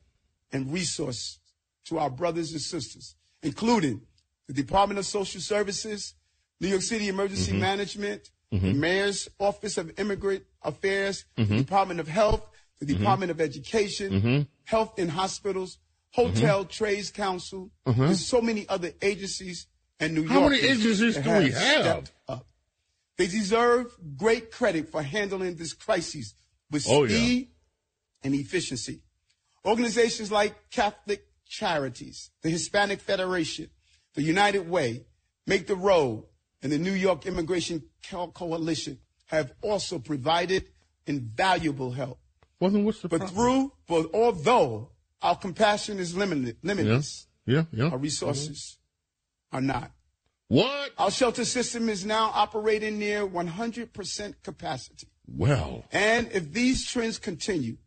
and 0.51 0.73
resources 0.73 1.39
to 1.85 1.99
our 1.99 2.09
brothers 2.09 2.51
and 2.53 2.61
sisters, 2.61 3.15
including 3.43 4.01
the 4.47 4.53
Department 4.53 4.99
of 4.99 5.05
Social 5.05 5.41
Services, 5.41 6.13
New 6.59 6.67
York 6.67 6.81
City 6.81 7.07
Emergency 7.07 7.51
mm-hmm. 7.51 7.61
Management, 7.61 8.31
mm-hmm. 8.53 8.65
the 8.67 8.73
Mayor's 8.73 9.29
Office 9.39 9.77
of 9.77 9.91
Immigrant 9.99 10.43
Affairs, 10.61 11.25
mm-hmm. 11.37 11.55
the 11.55 11.63
Department 11.63 11.99
of 11.99 12.07
Health, 12.07 12.47
the 12.79 12.85
mm-hmm. 12.85 12.97
Department 12.97 13.31
of 13.31 13.41
Education, 13.41 14.11
mm-hmm. 14.11 14.41
Health 14.65 14.97
in 14.99 15.09
Hospitals, 15.09 15.77
Hotel 16.11 16.61
mm-hmm. 16.61 16.69
Trades 16.69 17.11
Council, 17.11 17.71
and 17.85 18.15
so 18.15 18.41
many 18.41 18.67
other 18.69 18.91
agencies 19.01 19.67
and 19.99 20.13
New 20.13 20.21
York. 20.21 20.33
How 20.33 20.49
many 20.49 20.61
agencies 20.61 21.17
do 21.17 21.37
we 21.37 21.51
have? 21.51 22.09
Up. 22.27 22.45
They 23.17 23.27
deserve 23.27 23.95
great 24.17 24.51
credit 24.51 24.89
for 24.91 25.01
handling 25.01 25.55
this 25.55 25.73
crisis 25.73 26.33
with 26.69 26.85
oh, 26.89 27.07
speed 27.07 27.47
yeah. 27.49 28.25
and 28.25 28.35
efficiency. 28.35 29.01
Organizations 29.65 30.31
like 30.31 30.69
Catholic 30.69 31.25
Charities, 31.47 32.31
the 32.41 32.49
Hispanic 32.49 32.99
Federation, 32.99 33.69
the 34.15 34.23
United 34.23 34.69
Way, 34.69 35.05
Make 35.45 35.67
the 35.67 35.75
Road, 35.75 36.25
and 36.63 36.71
the 36.71 36.77
New 36.77 36.93
York 36.93 37.25
Immigration 37.25 37.83
Coalition 38.11 38.99
have 39.27 39.51
also 39.61 39.99
provided 39.99 40.65
invaluable 41.05 41.91
help. 41.91 42.19
Then 42.59 42.83
what's 42.83 43.01
the 43.01 43.09
but 43.09 43.19
problem? 43.19 43.35
through, 43.35 43.71
but 43.87 44.09
although 44.13 44.91
our 45.21 45.35
compassion 45.35 45.99
is 45.99 46.15
limited, 46.15 46.57
limitless, 46.63 47.27
yeah, 47.45 47.65
yeah, 47.71 47.85
yeah. 47.85 47.91
our 47.91 47.97
resources 47.97 48.77
mm-hmm. 49.53 49.57
are 49.57 49.61
not. 49.61 49.91
What? 50.47 50.91
Our 50.97 51.11
shelter 51.11 51.45
system 51.45 51.89
is 51.89 52.05
now 52.05 52.31
operating 52.33 52.99
near 52.99 53.27
100% 53.27 54.33
capacity. 54.43 55.07
Well. 55.27 55.85
And 55.91 56.31
if 56.31 56.53
these 56.53 56.85
trends 56.87 57.17
continue, 57.17 57.77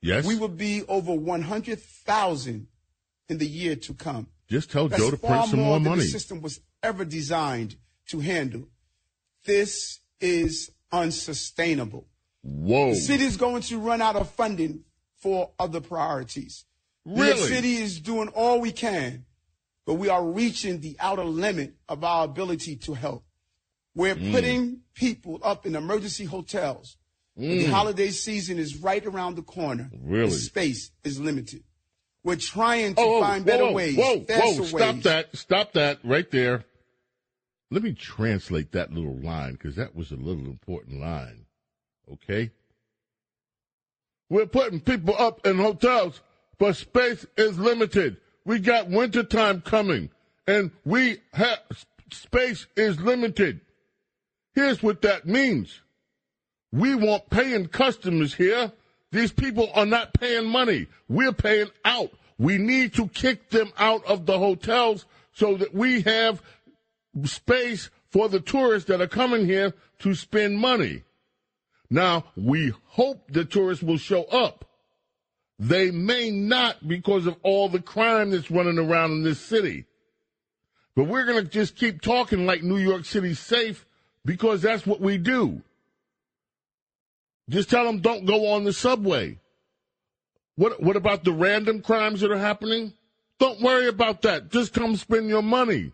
yes, 0.00 0.26
we 0.26 0.36
will 0.36 0.48
be 0.48 0.82
over 0.88 1.14
100,000 1.14 2.66
in 3.28 3.38
the 3.38 3.46
year 3.46 3.76
to 3.76 3.94
come. 3.94 4.28
Just 4.48 4.70
tell 4.70 4.88
That's 4.88 5.02
Joe 5.02 5.10
to 5.10 5.16
print 5.16 5.46
some 5.46 5.60
more, 5.60 5.80
more 5.80 5.90
money. 5.90 6.02
The 6.02 6.08
system 6.08 6.40
was 6.40 6.60
ever 6.82 7.04
designed 7.04 7.76
to 8.08 8.20
handle. 8.20 8.68
This 9.44 10.00
is 10.20 10.70
unsustainable. 10.92 12.06
Whoa. 12.42 12.90
The 12.90 12.96
city 12.96 13.24
is 13.24 13.36
going 13.36 13.62
to 13.62 13.78
run 13.78 14.00
out 14.00 14.16
of 14.16 14.30
funding 14.30 14.84
for 15.16 15.50
other 15.58 15.80
priorities. 15.80 16.64
Really? 17.04 17.32
The 17.32 17.36
city 17.38 17.76
is 17.76 18.00
doing 18.00 18.28
all 18.28 18.60
we 18.60 18.72
can, 18.72 19.24
but 19.84 19.94
we 19.94 20.08
are 20.08 20.24
reaching 20.24 20.80
the 20.80 20.96
outer 21.00 21.24
limit 21.24 21.74
of 21.88 22.04
our 22.04 22.24
ability 22.24 22.76
to 22.76 22.94
help. 22.94 23.24
We're 23.94 24.14
mm. 24.14 24.32
putting 24.32 24.80
people 24.94 25.40
up 25.42 25.66
in 25.66 25.74
emergency 25.74 26.24
hotels. 26.24 26.96
Mm. 27.38 27.64
The 27.64 27.64
holiday 27.66 28.10
season 28.10 28.58
is 28.58 28.76
right 28.76 29.04
around 29.04 29.36
the 29.36 29.42
corner. 29.42 29.90
Really? 30.02 30.30
The 30.30 30.36
space 30.36 30.90
is 31.02 31.18
limited. 31.20 31.64
We're 32.26 32.34
trying 32.34 32.96
to 32.96 33.00
oh, 33.00 33.18
oh, 33.18 33.20
find 33.20 33.44
better 33.44 33.66
whoa, 33.66 33.72
ways. 33.72 33.96
Whoa, 33.96 34.18
whoa, 34.18 34.64
stop 34.64 34.94
ways. 34.96 35.04
that. 35.04 35.36
Stop 35.36 35.72
that 35.74 36.00
right 36.02 36.28
there. 36.28 36.64
Let 37.70 37.84
me 37.84 37.92
translate 37.92 38.72
that 38.72 38.92
little 38.92 39.14
line 39.14 39.52
because 39.52 39.76
that 39.76 39.94
was 39.94 40.10
a 40.10 40.16
little 40.16 40.46
important 40.46 41.00
line. 41.00 41.46
Okay? 42.12 42.50
We're 44.28 44.46
putting 44.46 44.80
people 44.80 45.14
up 45.16 45.46
in 45.46 45.56
hotels, 45.58 46.20
but 46.58 46.74
space 46.74 47.24
is 47.36 47.60
limited. 47.60 48.16
We 48.44 48.58
got 48.58 48.88
wintertime 48.88 49.60
coming, 49.60 50.10
and 50.48 50.72
we 50.84 51.18
have 51.32 51.60
space 52.12 52.66
is 52.74 53.00
limited. 53.00 53.60
Here's 54.52 54.82
what 54.82 55.02
that 55.02 55.26
means. 55.26 55.80
We 56.72 56.96
want 56.96 57.30
paying 57.30 57.68
customers 57.68 58.34
here 58.34 58.72
these 59.16 59.32
people 59.32 59.70
are 59.74 59.86
not 59.86 60.14
paying 60.14 60.46
money. 60.46 60.86
We're 61.08 61.32
paying 61.32 61.70
out. 61.84 62.10
We 62.38 62.58
need 62.58 62.94
to 62.94 63.08
kick 63.08 63.50
them 63.50 63.72
out 63.78 64.04
of 64.04 64.26
the 64.26 64.38
hotels 64.38 65.06
so 65.32 65.56
that 65.56 65.74
we 65.74 66.02
have 66.02 66.42
space 67.24 67.90
for 68.10 68.28
the 68.28 68.40
tourists 68.40 68.88
that 68.88 69.00
are 69.00 69.06
coming 69.06 69.46
here 69.46 69.74
to 70.00 70.14
spend 70.14 70.58
money. 70.58 71.04
Now, 71.88 72.24
we 72.36 72.72
hope 72.86 73.30
the 73.30 73.44
tourists 73.44 73.82
will 73.82 73.98
show 73.98 74.24
up. 74.24 74.64
They 75.58 75.90
may 75.90 76.30
not 76.30 76.86
because 76.86 77.26
of 77.26 77.36
all 77.42 77.68
the 77.68 77.80
crime 77.80 78.30
that's 78.30 78.50
running 78.50 78.78
around 78.78 79.12
in 79.12 79.22
this 79.22 79.40
city. 79.40 79.86
But 80.94 81.04
we're 81.04 81.24
going 81.24 81.42
to 81.42 81.50
just 81.50 81.76
keep 81.76 82.02
talking 82.02 82.46
like 82.46 82.62
New 82.62 82.78
York 82.78 83.04
City's 83.04 83.38
safe 83.38 83.86
because 84.24 84.62
that's 84.62 84.86
what 84.86 85.00
we 85.00 85.18
do. 85.18 85.62
Just 87.48 87.70
tell 87.70 87.84
them 87.84 88.00
don't 88.00 88.24
go 88.24 88.52
on 88.52 88.64
the 88.64 88.72
subway. 88.72 89.38
What 90.56 90.82
what 90.82 90.96
about 90.96 91.24
the 91.24 91.32
random 91.32 91.80
crimes 91.80 92.20
that 92.20 92.30
are 92.30 92.38
happening? 92.38 92.92
Don't 93.38 93.60
worry 93.60 93.88
about 93.88 94.22
that. 94.22 94.50
Just 94.50 94.72
come 94.72 94.96
spend 94.96 95.28
your 95.28 95.42
money. 95.42 95.92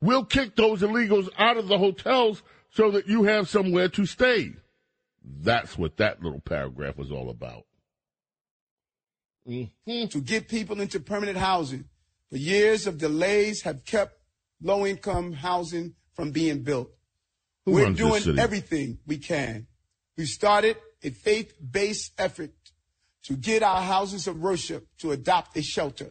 We'll 0.00 0.24
kick 0.24 0.56
those 0.56 0.80
illegals 0.80 1.28
out 1.38 1.56
of 1.56 1.68
the 1.68 1.78
hotels 1.78 2.42
so 2.70 2.90
that 2.92 3.06
you 3.06 3.24
have 3.24 3.48
somewhere 3.48 3.88
to 3.90 4.06
stay. 4.06 4.54
That's 5.22 5.76
what 5.76 5.96
that 5.98 6.22
little 6.22 6.40
paragraph 6.40 6.96
was 6.96 7.10
all 7.10 7.30
about. 7.30 7.64
Mm-hmm. 9.46 10.06
To 10.06 10.20
get 10.20 10.48
people 10.48 10.80
into 10.80 11.00
permanent 11.00 11.38
housing. 11.38 11.84
The 12.30 12.38
years 12.38 12.86
of 12.86 12.98
delays 12.98 13.62
have 13.62 13.84
kept 13.84 14.18
low 14.62 14.86
income 14.86 15.32
housing 15.32 15.94
from 16.14 16.30
being 16.30 16.62
built. 16.62 16.90
Who 17.64 17.72
We're 17.72 17.92
doing 17.92 18.38
everything 18.38 18.98
we 19.06 19.18
can 19.18 19.66
we 20.18 20.26
started 20.26 20.76
a 21.02 21.10
faith 21.10 21.54
based 21.70 22.12
effort 22.18 22.50
to 23.22 23.34
get 23.34 23.62
our 23.62 23.80
houses 23.80 24.26
of 24.26 24.38
worship 24.40 24.86
to 24.98 25.12
adopt 25.12 25.56
a 25.56 25.62
shelter. 25.62 26.10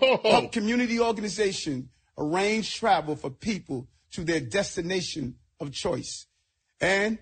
Help 0.00 0.50
community 0.50 0.98
organization 0.98 1.90
arrange 2.18 2.74
travel 2.74 3.14
for 3.14 3.30
people 3.30 3.86
to 4.10 4.24
their 4.24 4.40
destination 4.40 5.36
of 5.60 5.70
choice. 5.70 6.26
And 6.80 7.18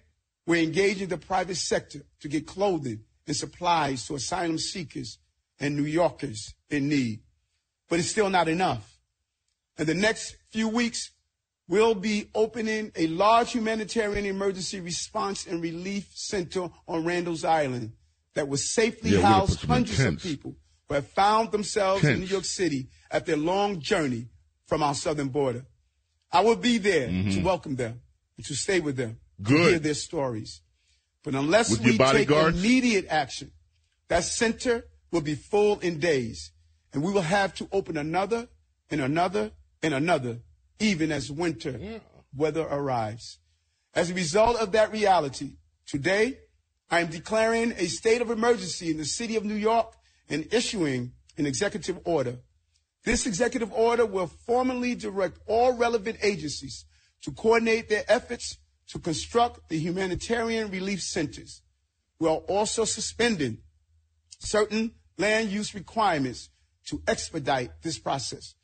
we're 0.47 0.62
engaging 0.62 1.09
the 1.09 1.18
private 1.18 1.57
sector 1.57 2.03
to 2.20 2.28
get 2.28 2.47
clothing 2.47 3.01
and 3.26 3.37
supplies 3.37 4.07
to 4.07 4.14
asylum 4.14 4.59
seekers 4.59 5.18
and 5.59 5.76
New 5.76 5.85
Yorkers 5.85 6.55
in 6.70 6.89
need. 6.89 7.20
But 7.89 7.99
it's 7.99 8.11
still 8.11 8.31
not 8.31 8.49
enough. 8.49 8.99
In 9.78 9.87
the 9.87 9.95
next 9.95 10.37
few 10.51 10.68
weeks, 10.68 11.11
will 11.71 11.95
be 11.95 12.29
opening 12.35 12.91
a 12.97 13.07
large 13.07 13.53
humanitarian 13.53 14.27
emergency 14.27 14.81
response 14.81 15.47
and 15.47 15.62
relief 15.62 16.11
center 16.12 16.68
on 16.89 17.05
Randall's 17.05 17.45
Island 17.45 17.93
that 18.35 18.49
will 18.49 18.59
safely 18.59 19.11
yeah, 19.11 19.21
house 19.21 19.62
hundreds 19.62 20.01
of 20.01 20.21
people 20.21 20.57
who 20.89 20.95
have 20.97 21.07
found 21.07 21.53
themselves 21.53 22.03
tents. 22.03 22.14
in 22.14 22.21
New 22.21 22.27
York 22.27 22.45
City 22.45 22.89
at 23.09 23.25
their 23.25 23.37
long 23.37 23.79
journey 23.79 24.27
from 24.66 24.83
our 24.83 24.95
southern 24.95 25.29
border. 25.29 25.64
I 26.33 26.41
will 26.41 26.57
be 26.57 26.79
there 26.79 27.09
mm-hmm. 27.09 27.31
to 27.31 27.41
welcome 27.43 27.77
them 27.77 28.01
and 28.37 28.45
to 28.47 28.55
stay 28.55 28.81
with 28.81 28.97
them, 28.97 29.21
Good. 29.41 29.57
to 29.57 29.71
hear 29.71 29.79
their 29.79 29.95
stories. 29.95 30.62
But 31.23 31.37
unless 31.37 31.71
with 31.71 31.83
we 31.83 31.97
take 31.97 32.31
immediate 32.31 33.07
action, 33.09 33.53
that 34.09 34.25
center 34.25 34.87
will 35.12 35.21
be 35.21 35.37
full 35.37 35.79
in 35.79 36.01
days, 36.01 36.51
and 36.93 37.01
we 37.01 37.12
will 37.12 37.23
have 37.23 37.55
to 37.55 37.68
open 37.71 37.97
another 37.97 38.49
and 38.91 39.01
another 39.01 39.53
and 39.85 39.95
another 39.95 40.41
even 40.81 41.12
as 41.12 41.31
winter 41.31 41.78
yeah. 41.78 41.99
weather 42.35 42.66
arrives. 42.68 43.39
As 43.95 44.11
a 44.11 44.14
result 44.14 44.57
of 44.57 44.72
that 44.72 44.93
reality, 44.93 45.53
today 45.87 46.39
I 46.91 47.01
am 47.01 47.09
declaring 47.09 47.72
a 47.72 47.87
state 47.87 48.22
of 48.22 48.31
emergency 48.31 48.91
in 48.91 48.97
the 48.97 49.05
city 49.05 49.37
of 49.37 49.45
New 49.45 49.55
York 49.55 49.95
and 50.28 50.53
issuing 50.53 51.12
an 51.37 51.47
executive 51.47 52.01
order. 52.05 52.39
This 53.05 53.26
executive 53.26 53.72
order 53.72 54.05
will 54.05 54.26
formally 54.26 54.95
direct 54.95 55.39
all 55.47 55.74
relevant 55.74 56.18
agencies 56.22 56.85
to 57.22 57.31
coordinate 57.33 57.89
their 57.89 58.05
efforts 58.09 58.59
to 58.89 58.99
construct 58.99 59.68
the 59.68 59.78
humanitarian 59.78 60.70
relief 60.70 61.01
centers. 61.01 61.62
We 62.18 62.28
are 62.28 62.39
also 62.49 62.85
suspending 62.85 63.59
certain 64.39 64.93
land 65.16 65.51
use 65.51 65.74
requirements 65.74 66.49
to 66.87 67.03
expedite 67.07 67.70
this 67.83 67.99
process. 67.99 68.55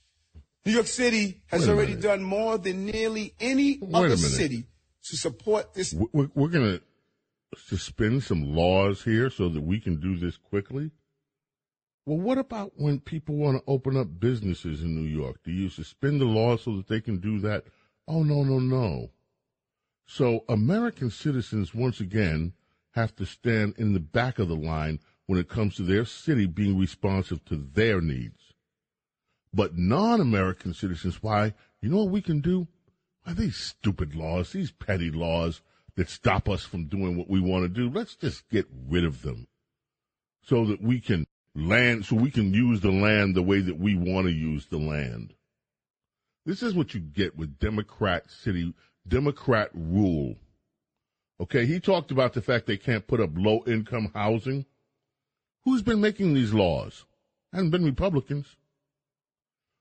New 0.67 0.73
York 0.73 0.89
City 0.89 1.43
has 1.47 1.69
already 1.69 1.93
minute. 1.93 2.03
done 2.03 2.23
more 2.25 2.59
than 2.59 2.87
nearly 2.87 3.35
any 3.39 3.79
Wait 3.81 3.95
other 3.95 4.17
city 4.17 4.67
to 5.05 5.17
support 5.17 5.73
this. 5.75 5.95
We're, 5.95 6.29
we're 6.35 6.49
going 6.49 6.81
to 6.81 6.83
suspend 7.57 8.25
some 8.25 8.43
laws 8.43 9.05
here 9.05 9.31
so 9.31 9.49
that 9.49 9.62
we 9.62 9.79
can 9.79 10.01
do 10.01 10.17
this 10.17 10.37
quickly. 10.37 10.91
Well, 12.05 12.19
what 12.19 12.39
about 12.39 12.73
when 12.75 12.99
people 12.99 13.37
want 13.37 13.59
to 13.59 13.71
open 13.71 13.97
up 13.97 14.19
businesses 14.19 14.83
in 14.83 14.97
New 14.97 15.09
York? 15.09 15.39
Do 15.45 15.53
you 15.53 15.69
suspend 15.69 16.21
the 16.21 16.25
law 16.25 16.57
so 16.57 16.77
that 16.77 16.89
they 16.89 17.01
can 17.01 17.19
do 17.19 17.39
that? 17.41 17.64
Oh, 18.09 18.25
no, 18.25 18.43
no, 18.43 18.59
no. 18.59 19.11
So 20.05 20.45
American 20.49 21.11
citizens, 21.11 21.75
once 21.75 22.01
again, 22.01 22.55
have 22.91 23.14
to 23.17 23.25
stand 23.25 23.75
in 23.79 23.93
the 23.93 24.01
back 24.01 24.41
of 24.41 24.49
the 24.49 24.57
line 24.57 24.99
when 25.27 25.39
it 25.39 25.49
comes 25.49 25.77
to 25.77 25.83
their 25.83 26.05
city 26.05 26.47
being 26.47 26.77
responsive 26.77 27.45
to 27.45 27.57
their 27.57 28.01
needs 28.01 28.46
but 29.57 29.79
non 29.79 30.21
American 30.21 30.75
citizens, 30.75 31.23
why, 31.23 31.55
You 31.81 31.89
know 31.89 32.05
what 32.05 32.13
we 32.13 32.21
can 32.21 32.41
do? 32.41 32.69
Why 33.25 33.33
these 33.33 33.57
stupid 33.57 34.15
laws, 34.15 34.53
these 34.53 34.71
petty 34.71 35.11
laws 35.11 35.63
that 35.97 36.11
stop 36.11 36.49
us 36.49 36.63
from 36.63 36.89
doing 36.89 37.17
what 37.17 37.31
we 37.31 37.41
want 37.41 37.65
to 37.65 37.69
do, 37.69 37.89
let's 37.89 38.15
just 38.15 38.49
get 38.51 38.67
rid 38.89 39.05
of 39.05 39.23
them 39.23 39.49
so 40.43 40.67
that 40.67 40.83
we 40.83 41.01
can 41.01 41.27
land, 41.55 42.05
so 42.05 42.17
we 42.17 42.31
can 42.31 42.53
use 42.53 42.83
the 42.83 42.93
land 42.93 43.35
the 43.35 43.43
way 43.43 43.61
that 43.61 43.79
we 43.79 43.95
want 43.95 44.27
to 44.27 44.33
use 44.33 44.67
the 44.67 44.79
land. 44.79 45.33
This 46.45 46.63
is 46.63 46.75
what 46.75 46.93
you 46.93 47.01
get 47.01 47.37
with 47.37 47.59
Democrat 47.59 48.31
city, 48.31 48.75
Democrat 49.09 49.71
rule. 49.73 50.37
Okay, 51.41 51.65
he 51.65 51.81
talked 51.81 52.11
about 52.11 52.35
the 52.35 52.43
fact 52.43 52.67
they 52.67 52.77
can't 52.77 53.07
put 53.07 53.21
up 53.21 53.31
low 53.35 53.65
income 53.67 54.11
housing. 54.15 54.67
Who's 55.65 55.83
been 55.83 56.01
making 56.01 56.35
these 56.35 56.53
laws? 56.53 57.07
Hasn't 57.53 57.73
been 57.73 57.85
Republicans. 57.85 58.57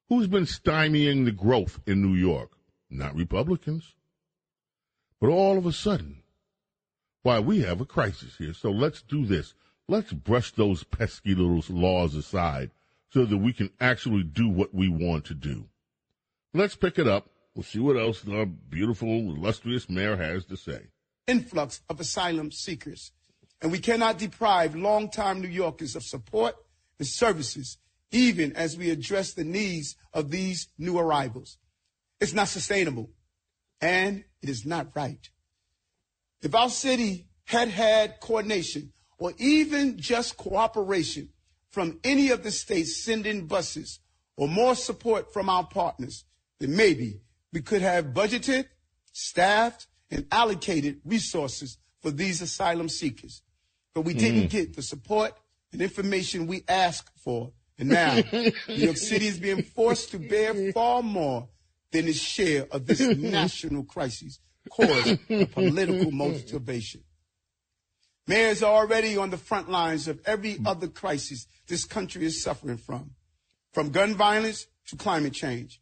Who's 0.10 0.28
been 0.28 0.46
stymieing 0.46 1.26
the 1.26 1.32
growth 1.32 1.80
in 1.88 2.02
New 2.02 2.16
York? 2.16 2.52
Not 2.90 3.16
Republicans. 3.16 3.96
But 5.20 5.30
all 5.30 5.58
of 5.58 5.66
a 5.66 5.72
sudden, 5.72 6.22
why, 7.24 7.40
we 7.40 7.62
have 7.62 7.82
a 7.82 7.86
crisis 7.86 8.36
here. 8.38 8.54
So 8.54 8.70
let's 8.70 9.02
do 9.02 9.26
this. 9.26 9.56
Let's 9.88 10.14
brush 10.14 10.52
those 10.52 10.84
pesky 10.84 11.34
little 11.34 11.64
laws 11.76 12.14
aside 12.14 12.70
so 13.10 13.26
that 13.26 13.38
we 13.38 13.52
can 13.52 13.72
actually 13.80 14.24
do 14.24 14.48
what 14.48 14.76
we 14.76 14.90
want 14.90 15.26
to 15.26 15.34
do. 15.34 15.66
Let's 16.54 16.76
pick 16.76 17.00
it 17.00 17.08
up. 17.08 17.30
We'll 17.56 17.64
see 17.64 17.80
what 17.80 17.98
else 17.98 18.28
our 18.28 18.46
beautiful, 18.46 19.08
illustrious 19.10 19.90
mayor 19.90 20.18
has 20.18 20.46
to 20.46 20.58
say. 20.58 20.88
Influx 21.26 21.82
of 21.90 22.00
asylum 22.00 22.52
seekers. 22.52 23.12
And 23.62 23.72
we 23.72 23.80
cannot 23.80 24.20
deprive 24.20 24.76
longtime 24.76 25.42
New 25.42 25.48
Yorkers 25.48 25.96
of 25.96 26.04
support 26.04 26.56
and 27.00 27.08
services, 27.08 27.78
even 28.16 28.54
as 28.54 28.78
we 28.78 28.90
address 28.90 29.34
the 29.34 29.44
needs 29.44 29.98
of 30.14 30.32
these 30.32 30.70
new 30.78 30.98
arrivals. 30.98 31.58
It's 32.22 32.34
not 32.34 32.48
sustainable, 32.48 33.10
and 33.82 34.24
it 34.42 34.48
is 34.48 34.66
not 34.66 34.96
right. 34.96 35.30
If 36.42 36.56
our 36.56 36.70
city 36.70 37.28
had 37.44 37.68
had 37.68 38.22
coordination 38.22 38.94
or 39.18 39.34
even 39.38 39.98
just 40.00 40.38
cooperation 40.38 41.30
from 41.72 42.00
any 42.06 42.30
of 42.30 42.42
the 42.42 42.52
states 42.52 43.04
sending 43.04 43.48
buses 43.48 44.00
or 44.38 44.48
more 44.48 44.76
support 44.76 45.34
from 45.34 45.50
our 45.50 45.66
partners, 45.66 46.24
then 46.60 46.74
maybe 46.74 47.20
we 47.52 47.62
could 47.62 47.82
have 47.82 48.14
budgeted, 48.14 48.68
staffed, 49.12 49.88
and 50.10 50.26
allocated 50.32 51.02
resources 51.04 51.78
for 52.02 52.12
these 52.12 52.42
asylum 52.42 52.88
seekers. 52.88 53.42
But 53.94 54.02
we 54.02 54.14
didn't 54.14 54.48
mm. 54.48 54.50
get 54.50 54.76
the 54.76 54.82
support 54.82 55.34
and 55.74 55.82
information 55.82 56.48
we 56.48 56.64
asked 56.70 57.12
for. 57.18 57.52
And 57.78 57.90
now 57.90 58.16
New 58.34 58.52
York 58.68 58.98
City 58.98 59.28
is 59.28 59.40
being 59.40 59.64
forced 59.64 60.12
to 60.12 60.20
bear 60.20 60.72
far 60.72 61.04
more 61.04 61.50
than 61.92 62.08
its 62.08 62.20
share 62.20 62.68
of 62.72 62.86
this 62.86 63.00
national 63.18 63.84
crisis 63.84 64.40
caused 64.70 65.20
by 65.28 65.46
political 65.46 66.12
motivation. 66.12 67.02
Mayors 68.28 68.64
are 68.64 68.74
already 68.74 69.18
on 69.18 69.30
the 69.30 69.38
front 69.38 69.70
lines 69.70 70.08
of 70.08 70.20
every 70.26 70.60
other 70.66 70.88
crisis 70.88 71.48
this 71.68 71.86
country 71.86 72.26
is 72.26 72.42
suffering 72.42 72.78
from, 72.78 73.12
from 73.72 73.90
gun 73.90 74.16
violence 74.16 74.68
to 74.88 74.96
climate 74.96 75.34
change. 75.34 75.82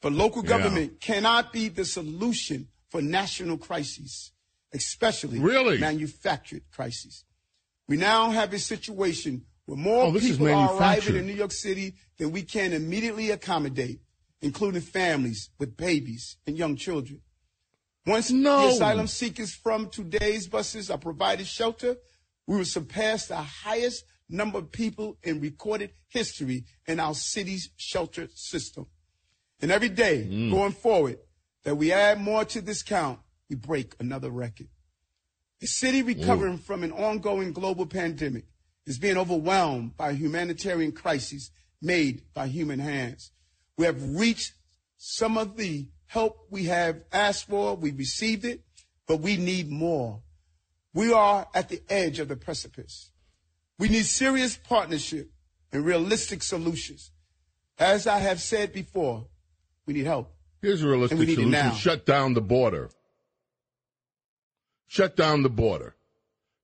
But 0.00 0.12
local 0.12 0.42
government 0.42 0.92
yeah. 0.92 1.14
cannot 1.14 1.52
be 1.52 1.68
the 1.68 1.84
solution 1.84 2.68
for 2.90 3.00
national 3.00 3.58
crises, 3.58 4.32
especially 4.72 5.40
really? 5.40 5.78
manufactured 5.78 6.62
crises. 6.70 7.24
We 7.88 7.96
now 7.96 8.30
have 8.30 8.52
a 8.52 8.58
situation 8.58 9.46
where 9.66 9.78
more 9.78 10.06
oh, 10.06 10.12
people 10.12 10.48
are 10.48 10.76
arriving 10.76 11.16
in 11.16 11.26
New 11.26 11.34
York 11.34 11.52
City 11.52 11.94
than 12.18 12.32
we 12.32 12.42
can 12.42 12.72
immediately 12.72 13.30
accommodate, 13.30 14.00
including 14.42 14.82
families 14.82 15.50
with 15.58 15.76
babies 15.76 16.36
and 16.46 16.58
young 16.58 16.76
children. 16.76 17.20
Once 18.06 18.30
no. 18.30 18.62
the 18.62 18.74
asylum 18.74 19.06
seekers 19.06 19.54
from 19.54 19.88
today's 19.88 20.46
buses 20.46 20.90
are 20.90 20.98
provided 20.98 21.46
shelter, 21.46 21.96
we 22.46 22.58
will 22.58 22.64
surpass 22.64 23.26
the 23.26 23.36
highest 23.36 24.04
number 24.28 24.58
of 24.58 24.70
people 24.70 25.16
in 25.22 25.40
recorded 25.40 25.90
history 26.08 26.64
in 26.86 27.00
our 27.00 27.14
city's 27.14 27.70
shelter 27.76 28.28
system. 28.34 28.86
And 29.60 29.70
every 29.70 29.88
day 29.88 30.26
mm. 30.28 30.50
going 30.50 30.72
forward 30.72 31.18
that 31.62 31.76
we 31.76 31.92
add 31.92 32.20
more 32.20 32.44
to 32.46 32.60
this 32.60 32.82
count, 32.82 33.20
we 33.48 33.56
break 33.56 33.94
another 33.98 34.30
record. 34.30 34.68
The 35.60 35.66
city 35.66 36.02
recovering 36.02 36.58
from 36.58 36.82
an 36.82 36.92
ongoing 36.92 37.52
global 37.52 37.86
pandemic 37.86 38.44
is 38.86 38.98
being 38.98 39.16
overwhelmed 39.16 39.96
by 39.96 40.12
humanitarian 40.12 40.92
crises 40.92 41.50
made 41.80 42.22
by 42.34 42.46
human 42.46 42.78
hands. 42.78 43.30
We 43.76 43.86
have 43.86 44.16
reached 44.16 44.54
some 44.96 45.36
of 45.36 45.56
the 45.56 45.88
help 46.06 46.46
we 46.50 46.64
have 46.64 47.02
asked 47.12 47.48
for, 47.48 47.74
we 47.74 47.90
received 47.90 48.44
it, 48.44 48.62
but 49.06 49.20
we 49.20 49.36
need 49.36 49.70
more. 49.70 50.22
We 50.92 51.12
are 51.12 51.48
at 51.54 51.68
the 51.68 51.82
edge 51.88 52.20
of 52.20 52.28
the 52.28 52.36
precipice. 52.36 53.10
We 53.78 53.88
need 53.88 54.06
serious 54.06 54.56
partnership 54.56 55.30
and 55.72 55.84
realistic 55.84 56.42
solutions. 56.42 57.10
As 57.78 58.06
I 58.06 58.18
have 58.18 58.40
said 58.40 58.72
before, 58.72 59.26
we 59.86 59.94
need 59.94 60.06
help. 60.06 60.32
Here's 60.62 60.82
a 60.82 60.88
realistic 60.88 61.18
solution. 61.18 61.74
Shut 61.74 62.06
down 62.06 62.34
the 62.34 62.40
border. 62.40 62.90
Shut 64.86 65.16
down 65.16 65.42
the 65.42 65.50
border. 65.50 65.96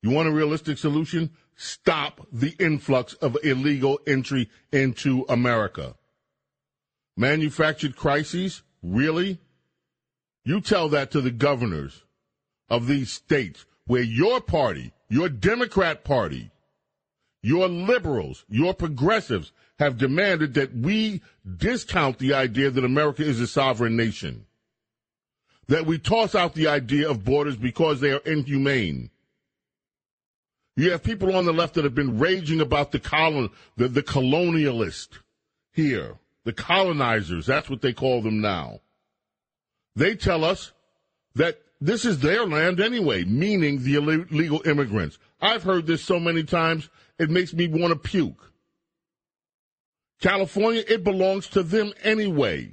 You 0.02 0.10
want 0.10 0.28
a 0.28 0.32
realistic 0.32 0.78
solution? 0.78 1.30
Stop 1.62 2.26
the 2.32 2.54
influx 2.58 3.12
of 3.12 3.36
illegal 3.44 4.00
entry 4.06 4.48
into 4.72 5.26
America. 5.28 5.94
Manufactured 7.18 7.96
crises? 7.96 8.62
Really? 8.82 9.38
You 10.42 10.62
tell 10.62 10.88
that 10.88 11.10
to 11.10 11.20
the 11.20 11.30
governors 11.30 12.04
of 12.70 12.86
these 12.86 13.12
states 13.12 13.66
where 13.84 14.00
your 14.00 14.40
party, 14.40 14.94
your 15.10 15.28
Democrat 15.28 16.02
party, 16.02 16.50
your 17.42 17.68
liberals, 17.68 18.46
your 18.48 18.72
progressives 18.72 19.52
have 19.78 19.98
demanded 19.98 20.54
that 20.54 20.74
we 20.74 21.20
discount 21.58 22.18
the 22.18 22.32
idea 22.32 22.70
that 22.70 22.86
America 22.86 23.22
is 23.22 23.38
a 23.38 23.46
sovereign 23.46 23.98
nation. 23.98 24.46
That 25.68 25.84
we 25.84 25.98
toss 25.98 26.34
out 26.34 26.54
the 26.54 26.68
idea 26.68 27.10
of 27.10 27.22
borders 27.22 27.56
because 27.56 28.00
they 28.00 28.12
are 28.12 28.22
inhumane. 28.24 29.10
You 30.80 30.92
have 30.92 31.02
people 31.02 31.36
on 31.36 31.44
the 31.44 31.52
left 31.52 31.74
that 31.74 31.84
have 31.84 31.94
been 31.94 32.18
raging 32.18 32.62
about 32.62 32.90
the 32.90 32.98
colon, 32.98 33.50
the, 33.76 33.86
the 33.86 34.02
colonialist 34.02 35.08
here, 35.74 36.16
the 36.44 36.54
colonizers. 36.54 37.44
That's 37.44 37.68
what 37.68 37.82
they 37.82 37.92
call 37.92 38.22
them 38.22 38.40
now. 38.40 38.80
They 39.94 40.14
tell 40.14 40.42
us 40.42 40.72
that 41.34 41.60
this 41.82 42.06
is 42.06 42.20
their 42.20 42.46
land 42.46 42.80
anyway, 42.80 43.24
meaning 43.24 43.82
the 43.82 43.96
illegal 43.96 44.62
immigrants. 44.64 45.18
I've 45.38 45.64
heard 45.64 45.86
this 45.86 46.02
so 46.02 46.18
many 46.18 46.44
times, 46.44 46.88
it 47.18 47.28
makes 47.28 47.52
me 47.52 47.68
want 47.68 47.92
to 47.92 47.96
puke. 47.96 48.50
California, 50.22 50.82
it 50.88 51.04
belongs 51.04 51.46
to 51.48 51.62
them 51.62 51.92
anyway. 52.02 52.72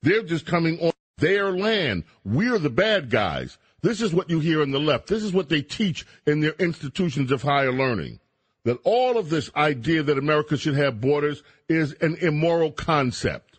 They're 0.00 0.22
just 0.22 0.46
coming 0.46 0.80
on 0.80 0.92
their 1.18 1.52
land. 1.52 2.04
We're 2.24 2.58
the 2.58 2.70
bad 2.70 3.10
guys. 3.10 3.58
This 3.82 4.02
is 4.02 4.12
what 4.12 4.28
you 4.28 4.40
hear 4.40 4.62
on 4.62 4.70
the 4.70 4.78
left. 4.78 5.06
This 5.06 5.22
is 5.22 5.32
what 5.32 5.48
they 5.48 5.62
teach 5.62 6.06
in 6.26 6.40
their 6.40 6.54
institutions 6.58 7.32
of 7.32 7.42
higher 7.42 7.72
learning. 7.72 8.20
That 8.64 8.78
all 8.84 9.16
of 9.16 9.30
this 9.30 9.50
idea 9.56 10.02
that 10.02 10.18
America 10.18 10.56
should 10.56 10.74
have 10.74 11.00
borders 11.00 11.42
is 11.68 11.94
an 11.94 12.16
immoral 12.16 12.72
concept. 12.72 13.58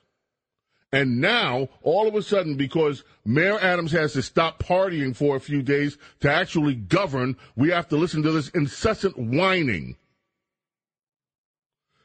And 0.94 1.22
now, 1.22 1.70
all 1.82 2.08
of 2.08 2.16
a 2.16 2.22
sudden, 2.22 2.56
because 2.56 3.04
Mayor 3.26 3.58
Adams 3.60 3.94
has 3.94 4.14
to 4.14 4.22
stop 4.22 4.62
partying 4.62 5.16
for 5.16 5.36
a 5.36 5.40
few 5.40 5.62
days 5.62 5.98
to 6.20 6.32
actually 6.32 6.76
govern, 6.76 7.38
we 7.56 7.70
have 7.70 7.88
to 7.90 7.98
listen 7.98 8.22
to 8.24 8.32
this 8.32 8.50
incessant 8.50 9.18
whining. 9.18 9.96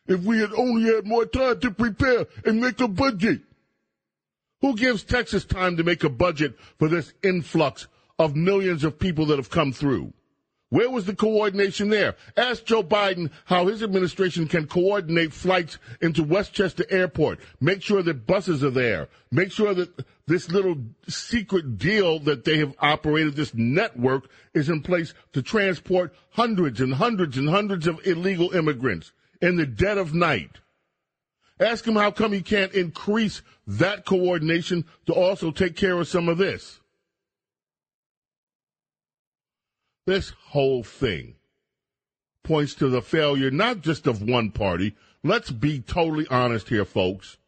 If 0.07 0.23
we 0.23 0.39
had 0.39 0.53
only 0.53 0.85
had 0.95 1.05
more 1.05 1.27
time 1.27 1.59
to 1.61 1.71
prepare 1.73 2.27
and 2.45 2.61
make 2.61 2.81
a 2.81 2.87
budget. 2.87 3.41
Who 4.61 4.77
gives 4.77 5.03
Texas 5.03 5.45
time 5.45 5.77
to 5.77 5.85
make 5.85 6.05
a 6.05 6.09
budget 6.09 6.57
for 6.79 6.89
this 6.89 7.13
influx 7.23 7.89
of 8.19 8.37
millions 8.37 8.85
of 8.85 8.99
people 8.99 9.27
that 9.27 9.39
have 9.39 9.51
come 9.51 9.73
through? 9.73 10.13
Where 10.69 10.91
was 10.91 11.05
the 11.05 11.15
coordination 11.15 11.91
there? 11.91 12.17
Ask 12.37 12.65
Joe 12.65 12.83
Biden 12.83 13.31
how 13.45 13.69
his 13.69 13.85
administration 13.85 14.49
can 14.49 14.67
coordinate 14.67 15.33
flights 15.33 15.79
into 16.01 16.25
Westchester 16.25 16.85
Airport. 16.91 17.39
Make 17.61 17.83
sure 17.83 18.03
that 18.03 18.27
buses 18.27 18.65
are 18.65 18.71
there. 18.71 19.09
Make 19.31 19.53
sure 19.53 19.75
that 19.75 20.05
this 20.27 20.51
little 20.51 20.77
secret 21.07 21.79
deal 21.79 22.19
that 22.21 22.45
they 22.45 22.59
have 22.59 22.75
operated, 22.81 23.37
this 23.37 23.55
network, 23.55 24.29
is 24.55 24.69
in 24.69 24.83
place 24.83 25.15
to 25.35 25.41
transport 25.41 26.13
hundreds 26.31 26.81
and 26.81 26.95
hundreds 26.95 27.39
and 27.39 27.49
hundreds 27.49 27.87
of 27.87 28.05
illegal 28.05 28.53
immigrants 28.53 29.13
in 29.41 29.55
the 29.55 29.67
dead 29.67 29.99
of 29.99 30.15
night. 30.15 30.59
Ask 31.61 31.87
him 31.87 31.95
how 31.95 32.11
come 32.11 32.33
he 32.33 32.43
can't 32.43 32.73
increase 32.73 33.41
that 33.69 34.05
coordination 34.05 34.85
to 35.07 35.13
also 35.13 35.53
take 35.53 35.77
care 35.77 35.99
of 35.99 36.09
some 36.09 36.29
of 36.29 36.39
this. 36.39 36.81
This 40.07 40.31
whole 40.49 40.85
thing 40.85 41.35
points 42.47 42.75
to 42.77 42.89
the 42.89 43.03
failure 43.03 43.51
not 43.51 43.83
just 43.83 44.07
of 44.07 44.23
one 44.23 44.51
party. 44.51 44.95
Let's 45.25 45.51
be 45.51 45.81
totally 45.81 46.27
honest 46.31 46.69
here, 46.69 46.85
folks. 46.85 47.39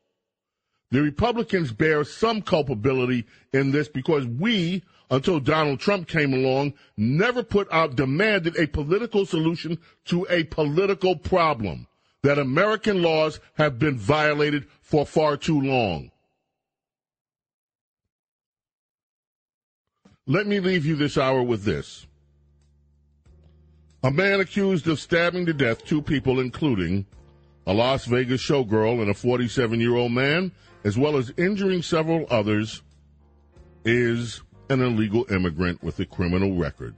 The 0.91 1.03
Republicans 1.03 1.71
bear 1.73 2.03
some 2.03 2.43
culpability 2.43 3.25
in 3.53 3.71
this 3.71 3.89
because 3.89 4.27
we, 4.27 4.83
until 5.11 5.39
Donald 5.39 5.79
Trump 5.79 6.09
came 6.09 6.33
along, 6.33 6.75
never 6.97 7.43
put 7.43 7.71
out, 7.71 7.95
demanded 7.95 8.57
a 8.57 8.67
political 8.67 9.25
solution 9.25 9.79
to 10.07 10.27
a 10.29 10.45
political 10.45 11.15
problem 11.15 11.87
that 12.23 12.39
American 12.39 13.03
laws 13.03 13.39
have 13.55 13.79
been 13.79 13.97
violated 13.97 14.67
for 14.81 15.07
far 15.07 15.37
too 15.37 15.61
long. 15.61 16.11
Let 20.27 20.47
me 20.47 20.59
leave 20.59 20.85
you 20.85 20.97
this 20.97 21.17
hour 21.17 21.43
with 21.43 21.63
this. 21.63 22.08
A 24.09 24.11
man 24.11 24.41
accused 24.41 24.89
of 24.89 24.99
stabbing 24.99 25.45
to 25.45 25.53
death 25.53 25.85
two 25.85 26.01
people, 26.01 26.41
including 26.41 27.05
a 27.67 27.75
Las 27.75 28.07
Vegas 28.07 28.41
showgirl 28.41 29.03
and 29.03 29.11
a 29.11 29.15
47 29.15 29.79
year 29.79 29.97
old 29.97 30.13
man, 30.13 30.51
as 30.83 30.97
well 30.97 31.19
as 31.19 31.31
injuring 31.37 31.83
several 31.83 32.25
others, 32.31 32.83
is 33.85 34.41
an 34.71 34.81
illegal 34.81 35.31
immigrant 35.31 35.83
with 35.83 36.01
a 36.01 36.07
criminal 36.07 36.57
record. 36.57 36.95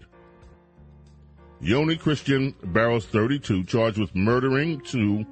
Yoni 1.61 1.96
Christian 1.96 2.54
Barrios, 2.62 3.06
32, 3.06 3.64
charged 3.64 3.98
with 3.98 4.14
murdering 4.14 4.80
two, 4.82 5.26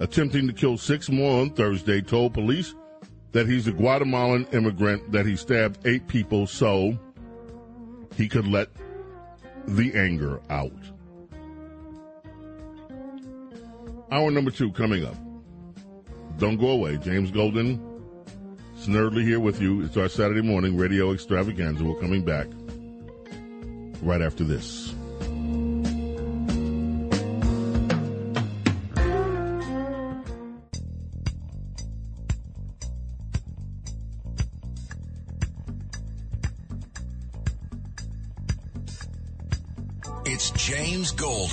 attempting 0.00 0.46
to 0.48 0.52
kill 0.52 0.76
six 0.76 1.08
more 1.08 1.40
on 1.40 1.48
Thursday, 1.48 2.02
told 2.02 2.34
police 2.34 2.74
that 3.30 3.48
he's 3.48 3.66
a 3.68 3.72
Guatemalan 3.72 4.48
immigrant, 4.52 5.10
that 5.12 5.24
he 5.24 5.36
stabbed 5.36 5.86
eight 5.86 6.06
people 6.08 6.46
so 6.46 6.98
he 8.18 8.28
could 8.28 8.46
let 8.46 8.68
the 9.66 9.94
anger 9.94 10.38
out. 10.50 10.91
Hour 14.12 14.30
number 14.30 14.50
two 14.50 14.70
coming 14.72 15.06
up. 15.06 15.16
Don't 16.36 16.58
go 16.58 16.68
away. 16.68 16.98
James 16.98 17.30
Golden, 17.30 17.78
Snerdley 18.76 19.24
here 19.24 19.40
with 19.40 19.58
you. 19.58 19.80
It's 19.80 19.96
our 19.96 20.10
Saturday 20.10 20.42
morning 20.42 20.76
radio 20.76 21.12
extravaganza. 21.14 21.82
We're 21.82 21.98
coming 21.98 22.22
back 22.22 22.46
right 24.02 24.20
after 24.20 24.44
this. 24.44 24.91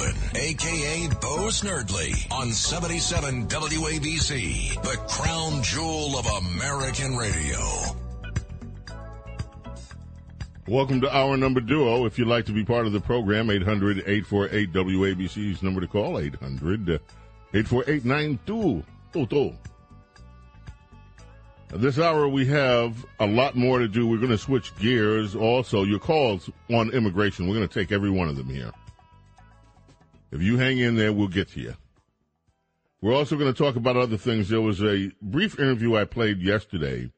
Aka 0.02 1.08
Bo 1.22 1.48
Snerdley, 1.50 2.32
on 2.32 2.52
77 2.52 3.48
WABC, 3.48 4.82
the 4.82 4.98
crown 5.08 5.62
jewel 5.62 6.18
of 6.18 6.26
American 6.26 7.18
radio. 7.18 7.60
Welcome 10.68 11.02
to 11.02 11.16
our 11.16 11.36
number 11.36 11.60
duo. 11.62 12.06
If 12.06 12.20
you'd 12.20 12.28
like 12.28 12.46
to 12.46 12.52
be 12.52 12.64
part 12.64 12.86
of 12.86 12.94
the 12.94 13.02
program, 13.02 13.50
800 13.50 14.00
848 14.00 14.72
WABC's 14.72 15.64
number 15.64 15.82
to 15.82 15.88
call, 15.88 16.20
800 16.20 17.02
848 17.54 18.06
9222. 18.06 19.58
This 21.72 22.00
hour 22.00 22.28
we 22.28 22.46
have 22.48 23.06
a 23.20 23.28
lot 23.28 23.56
more 23.56 23.80
to 23.80 23.88
do. 23.88 24.08
We're 24.08 24.18
going 24.18 24.30
to 24.30 24.38
switch 24.38 24.76
gears. 24.78 25.36
Also, 25.36 25.84
your 25.84 26.00
calls 26.00 26.50
on 26.72 26.92
immigration. 26.92 27.48
We're 27.48 27.56
going 27.56 27.68
to 27.68 27.74
take 27.74 27.92
every 27.92 28.10
one 28.10 28.28
of 28.28 28.36
them 28.38 28.50
here. 28.50 28.72
If 30.32 30.42
you 30.42 30.58
hang 30.58 30.78
in 30.78 30.96
there, 30.96 31.12
we'll 31.12 31.28
get 31.28 31.50
to 31.50 31.60
you. 31.60 31.76
We're 33.02 33.16
also 33.16 33.38
going 33.38 33.52
to 33.52 33.58
talk 33.58 33.76
about 33.76 33.98
other 33.98 34.18
things. 34.18 34.50
There 34.50 34.62
was 34.62 34.84
a 34.84 35.12
brief 35.22 35.58
interview 35.58 35.96
I 35.96 36.06
played 36.06 36.42
yesterday 36.42 37.12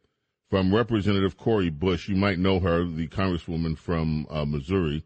from 0.50 0.74
Representative 0.74 1.38
Cori 1.38 1.70
Bush. 1.70 2.08
You 2.08 2.16
might 2.16 2.38
know 2.38 2.60
her, 2.60 2.86
the 2.86 3.08
congresswoman 3.08 3.78
from 3.78 4.28
uh, 4.30 4.46
Missouri. 4.46 5.04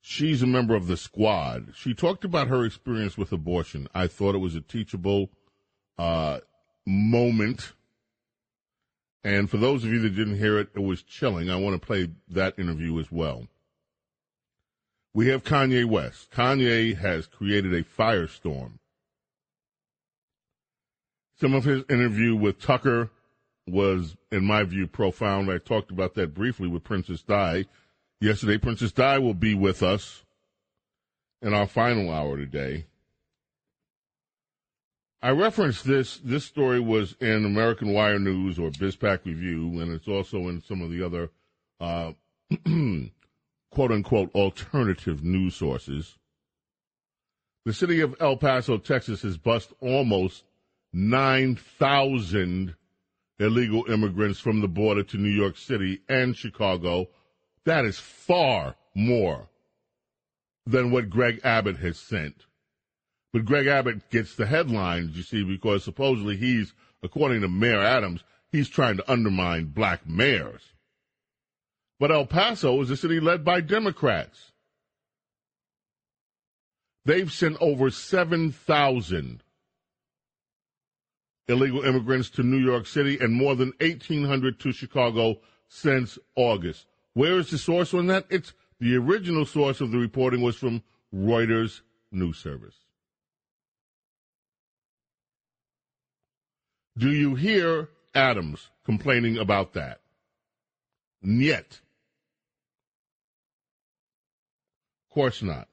She's 0.00 0.42
a 0.42 0.46
member 0.46 0.74
of 0.74 0.86
the 0.86 0.96
squad. 0.96 1.74
She 1.74 1.92
talked 1.92 2.24
about 2.24 2.48
her 2.48 2.64
experience 2.64 3.18
with 3.18 3.32
abortion. 3.32 3.88
I 3.94 4.06
thought 4.06 4.34
it 4.34 4.38
was 4.38 4.54
a 4.54 4.60
teachable 4.60 5.30
uh, 5.98 6.38
moment. 6.86 7.72
And 9.22 9.50
for 9.50 9.56
those 9.56 9.84
of 9.84 9.90
you 9.90 9.98
that 10.00 10.10
didn't 10.16 10.38
hear 10.38 10.58
it, 10.58 10.68
it 10.74 10.82
was 10.82 11.02
chilling. 11.02 11.50
I 11.50 11.56
want 11.56 11.80
to 11.80 11.84
play 11.84 12.08
that 12.28 12.58
interview 12.58 12.98
as 13.00 13.10
well. 13.10 13.48
We 15.16 15.28
have 15.28 15.44
Kanye 15.44 15.86
West. 15.86 16.30
Kanye 16.30 16.94
has 16.98 17.26
created 17.26 17.72
a 17.72 17.82
firestorm. 17.82 18.72
Some 21.40 21.54
of 21.54 21.64
his 21.64 21.84
interview 21.88 22.36
with 22.36 22.60
Tucker 22.60 23.08
was, 23.66 24.14
in 24.30 24.44
my 24.44 24.62
view, 24.64 24.86
profound. 24.86 25.50
I 25.50 25.56
talked 25.56 25.90
about 25.90 26.16
that 26.16 26.34
briefly 26.34 26.68
with 26.68 26.84
Princess 26.84 27.22
Di 27.22 27.64
yesterday. 28.20 28.58
Princess 28.58 28.92
Di 28.92 29.16
will 29.16 29.32
be 29.32 29.54
with 29.54 29.82
us 29.82 30.22
in 31.40 31.54
our 31.54 31.66
final 31.66 32.10
hour 32.10 32.36
today. 32.36 32.84
I 35.22 35.30
referenced 35.30 35.86
this. 35.86 36.20
This 36.22 36.44
story 36.44 36.78
was 36.78 37.16
in 37.22 37.46
American 37.46 37.94
Wire 37.94 38.18
News 38.18 38.58
or 38.58 38.68
BizPac 38.68 39.24
Review, 39.24 39.80
and 39.80 39.92
it's 39.92 40.08
also 40.08 40.48
in 40.48 40.60
some 40.60 40.82
of 40.82 40.90
the 40.90 41.02
other 41.02 41.30
uh, 41.80 42.12
quote 43.76 43.92
unquote 43.92 44.34
alternative 44.34 45.22
news 45.22 45.54
sources. 45.54 46.16
The 47.66 47.74
city 47.74 48.00
of 48.00 48.16
El 48.20 48.38
Paso, 48.38 48.78
Texas 48.78 49.20
has 49.20 49.36
bust 49.36 49.74
almost 49.82 50.44
9,000 50.94 52.74
illegal 53.38 53.84
immigrants 53.90 54.40
from 54.40 54.62
the 54.62 54.66
border 54.66 55.02
to 55.02 55.18
New 55.18 55.28
York 55.28 55.58
City 55.58 56.00
and 56.08 56.34
Chicago. 56.34 57.08
That 57.66 57.84
is 57.84 57.98
far 57.98 58.76
more 58.94 59.50
than 60.64 60.90
what 60.90 61.10
Greg 61.10 61.42
Abbott 61.44 61.76
has 61.76 61.98
sent. 61.98 62.46
But 63.34 63.44
Greg 63.44 63.66
Abbott 63.66 64.08
gets 64.08 64.36
the 64.36 64.46
headlines, 64.46 65.18
you 65.18 65.22
see, 65.22 65.44
because 65.44 65.84
supposedly 65.84 66.38
he's, 66.38 66.72
according 67.02 67.42
to 67.42 67.48
Mayor 67.48 67.82
Adams, 67.82 68.24
he's 68.50 68.70
trying 68.70 68.96
to 68.96 69.12
undermine 69.12 69.66
black 69.66 70.08
mayors. 70.08 70.62
But 71.98 72.10
El 72.10 72.26
Paso 72.26 72.80
is 72.82 72.90
a 72.90 72.96
city 72.96 73.20
led 73.20 73.44
by 73.44 73.60
Democrats. 73.60 74.52
They've 77.04 77.32
sent 77.32 77.56
over 77.60 77.90
7,000 77.90 79.42
illegal 81.48 81.84
immigrants 81.84 82.28
to 82.30 82.42
New 82.42 82.58
York 82.58 82.86
City 82.86 83.18
and 83.20 83.32
more 83.32 83.54
than 83.54 83.72
1,800 83.80 84.58
to 84.60 84.72
Chicago 84.72 85.36
since 85.68 86.18
August. 86.34 86.86
Where 87.14 87.38
is 87.38 87.50
the 87.50 87.58
source 87.58 87.94
on 87.94 88.08
that? 88.08 88.26
It's 88.28 88.52
the 88.80 88.96
original 88.96 89.46
source 89.46 89.80
of 89.80 89.90
the 89.90 89.98
reporting 89.98 90.42
was 90.42 90.56
from 90.56 90.82
Reuters 91.14 91.80
News 92.10 92.38
Service. 92.38 92.74
Do 96.98 97.10
you 97.10 97.34
hear 97.34 97.90
Adams 98.14 98.70
complaining 98.84 99.38
about 99.38 99.74
that? 99.74 100.00
Yet. 101.22 101.80
Course 105.16 105.42
not. 105.42 105.66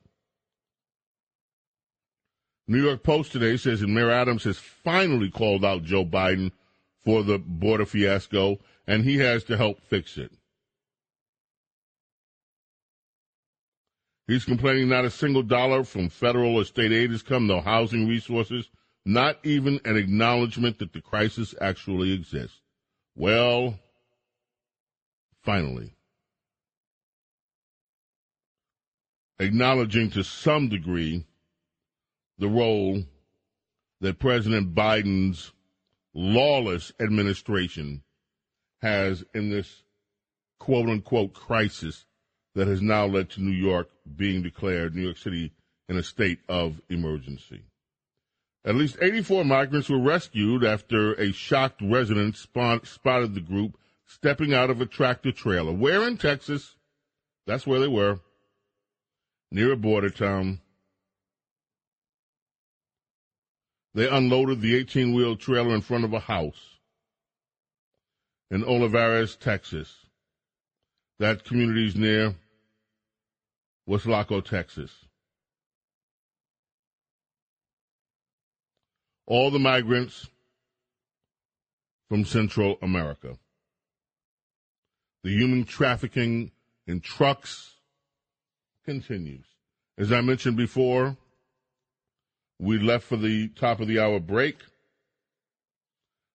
New 2.65 2.81
York 2.81 3.03
Post 3.03 3.33
today 3.33 3.57
says 3.57 3.81
that 3.81 3.89
Mayor 3.89 4.09
Adams 4.09 4.45
has 4.45 4.57
finally 4.57 5.29
called 5.29 5.65
out 5.65 5.83
Joe 5.83 6.05
Biden 6.05 6.51
for 7.03 7.23
the 7.23 7.37
border 7.39 7.85
fiasco, 7.85 8.59
and 8.87 9.03
he 9.03 9.17
has 9.17 9.43
to 9.43 9.57
help 9.57 9.81
fix 9.81 10.17
it. 10.17 10.31
He's 14.27 14.45
complaining 14.45 14.87
not 14.87 15.03
a 15.03 15.09
single 15.09 15.43
dollar 15.43 15.83
from 15.83 16.07
federal 16.07 16.55
or 16.55 16.63
state 16.63 16.93
aid 16.93 17.11
has 17.11 17.21
come, 17.21 17.45
no 17.45 17.59
housing 17.59 18.07
resources, 18.07 18.69
not 19.03 19.39
even 19.43 19.81
an 19.83 19.97
acknowledgement 19.97 20.79
that 20.79 20.93
the 20.93 21.01
crisis 21.01 21.53
actually 21.59 22.13
exists. 22.13 22.61
Well, 23.13 23.77
finally. 25.41 25.97
Acknowledging 29.43 30.09
to 30.11 30.23
some 30.23 30.69
degree 30.69 31.25
the 32.39 32.47
role 32.47 33.03
that 34.01 34.19
President 34.19 34.73
Biden's 34.73 35.51
lawless 36.13 36.91
administration 36.99 38.03
has 38.81 39.23
in 39.33 39.49
this 39.49 39.83
quote 40.59 40.89
unquote 40.89 41.33
crisis 41.33 42.05
that 42.55 42.67
has 42.67 42.81
now 42.81 43.05
led 43.05 43.29
to 43.31 43.41
New 43.41 43.51
York 43.51 43.89
being 44.15 44.43
declared, 44.43 44.95
New 44.95 45.03
York 45.03 45.17
City, 45.17 45.51
in 45.89 45.97
a 45.97 46.03
state 46.03 46.39
of 46.47 46.81
emergency. 46.89 47.63
At 48.65 48.75
least 48.75 48.97
84 49.01 49.43
migrants 49.43 49.89
were 49.89 49.99
rescued 49.99 50.63
after 50.63 51.13
a 51.15 51.33
shocked 51.33 51.81
resident 51.81 52.37
spot, 52.37 52.87
spotted 52.87 53.35
the 53.35 53.41
group 53.41 53.77
stepping 54.05 54.53
out 54.53 54.69
of 54.69 54.79
a 54.79 54.85
tractor 54.85 55.31
trailer. 55.31 55.73
Where 55.73 56.07
in 56.07 56.17
Texas? 56.17 56.75
That's 57.45 57.67
where 57.67 57.79
they 57.79 57.87
were 57.87 58.19
near 59.53 59.71
a 59.71 59.77
border 59.77 60.09
town. 60.09 60.59
They 63.93 64.09
unloaded 64.09 64.61
the 64.61 64.75
18 64.75 65.13
wheel 65.13 65.35
trailer 65.35 65.75
in 65.75 65.81
front 65.81 66.03
of 66.03 66.11
a 66.11 66.19
house. 66.19 66.79
in 68.49 68.63
Olivarez, 68.63 69.39
Texas. 69.39 69.91
That 71.19 71.43
community 71.43 71.87
is 71.87 71.95
near 71.95 72.35
Weslaco, 73.87 74.43
Texas. 74.43 74.91
All 79.25 79.49
the 79.49 79.59
migrants 79.59 80.27
from 82.09 82.25
Central 82.25 82.77
America. 82.81 83.37
The 85.23 85.31
human 85.31 85.63
trafficking 85.63 86.51
in 86.85 86.99
trucks 86.99 87.73
continues. 88.83 89.45
As 89.97 90.11
I 90.11 90.21
mentioned 90.21 90.57
before, 90.57 91.17
we 92.59 92.79
left 92.79 93.05
for 93.05 93.17
the 93.17 93.49
top 93.49 93.79
of 93.79 93.87
the 93.87 93.99
hour 93.99 94.19
break. 94.19 94.57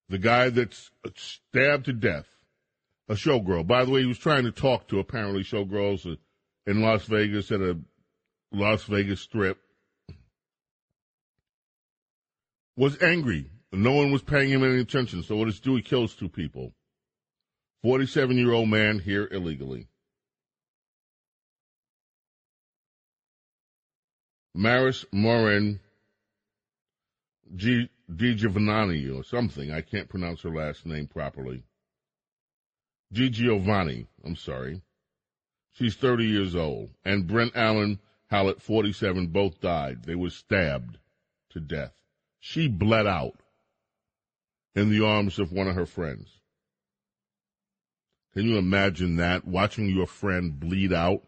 The 0.08 0.18
guy 0.18 0.48
that's 0.48 0.90
stabbed 1.16 1.86
to 1.86 1.92
death, 1.92 2.26
a 3.08 3.14
showgirl. 3.14 3.66
By 3.66 3.84
the 3.84 3.90
way, 3.90 4.00
he 4.00 4.06
was 4.06 4.18
trying 4.18 4.44
to 4.44 4.52
talk 4.52 4.88
to 4.88 4.98
apparently 4.98 5.42
showgirls 5.42 6.16
in 6.66 6.82
Las 6.82 7.04
Vegas 7.04 7.50
at 7.52 7.60
a 7.60 7.78
Las 8.52 8.84
Vegas 8.84 9.20
strip. 9.20 9.58
Was 12.76 13.02
angry. 13.02 13.50
No 13.72 13.92
one 13.92 14.12
was 14.12 14.22
paying 14.22 14.50
him 14.50 14.64
any 14.64 14.80
attention. 14.80 15.22
So 15.22 15.36
what 15.36 15.46
does 15.46 15.60
do? 15.60 15.76
He 15.76 15.82
kills 15.82 16.14
two 16.14 16.28
people. 16.28 16.72
47 17.82 18.36
year 18.36 18.52
old 18.52 18.68
man 18.68 18.98
here 18.98 19.28
illegally. 19.30 19.88
Maris 24.54 25.04
Morin 25.12 25.80
G. 27.54 27.88
Giovanni 28.14 29.08
or 29.08 29.22
something. 29.22 29.72
I 29.72 29.80
can't 29.80 30.08
pronounce 30.08 30.42
her 30.42 30.54
last 30.54 30.86
name 30.86 31.06
properly. 31.06 31.64
G. 33.12 33.30
Giovanni, 33.30 34.06
I'm 34.24 34.36
sorry. 34.36 34.82
She's 35.72 35.94
30 35.96 36.26
years 36.26 36.56
old. 36.56 36.90
And 37.04 37.26
Brent 37.26 37.52
Allen 37.54 38.00
Hallett, 38.28 38.60
47, 38.60 39.28
both 39.28 39.60
died. 39.60 40.04
They 40.04 40.14
were 40.14 40.30
stabbed 40.30 40.98
to 41.50 41.60
death. 41.60 41.94
She 42.38 42.68
bled 42.68 43.06
out 43.06 43.40
in 44.74 44.90
the 44.90 45.04
arms 45.04 45.38
of 45.38 45.52
one 45.52 45.66
of 45.66 45.74
her 45.74 45.86
friends. 45.86 46.40
Can 48.34 48.44
you 48.46 48.58
imagine 48.58 49.16
that? 49.16 49.46
Watching 49.46 49.88
your 49.88 50.06
friend 50.06 50.60
bleed 50.60 50.92
out 50.92 51.22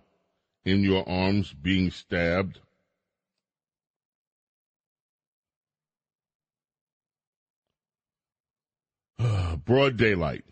in 0.64 0.82
your 0.82 1.08
arms, 1.08 1.52
being 1.52 1.90
stabbed? 1.90 2.60
Broad 9.64 9.96
daylight. 9.96 10.44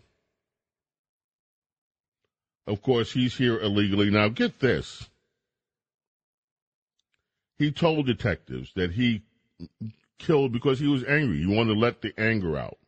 Of 2.67 2.83
course, 2.83 3.13
he's 3.13 3.37
here 3.37 3.59
illegally. 3.59 4.11
Now, 4.11 4.29
get 4.29 4.61
this. 4.61 5.09
He 7.59 7.73
told 7.73 8.07
detectives 8.07 8.73
that 8.75 8.93
he 8.93 9.23
killed 10.19 10.53
because 10.53 10.79
he 10.79 10.87
was 10.87 11.03
angry. 11.05 11.39
He 11.39 11.47
wanted 11.47 11.75
to 11.75 11.81
let 11.81 12.03
the 12.03 12.13
anger 12.19 12.57
out. 12.57 12.79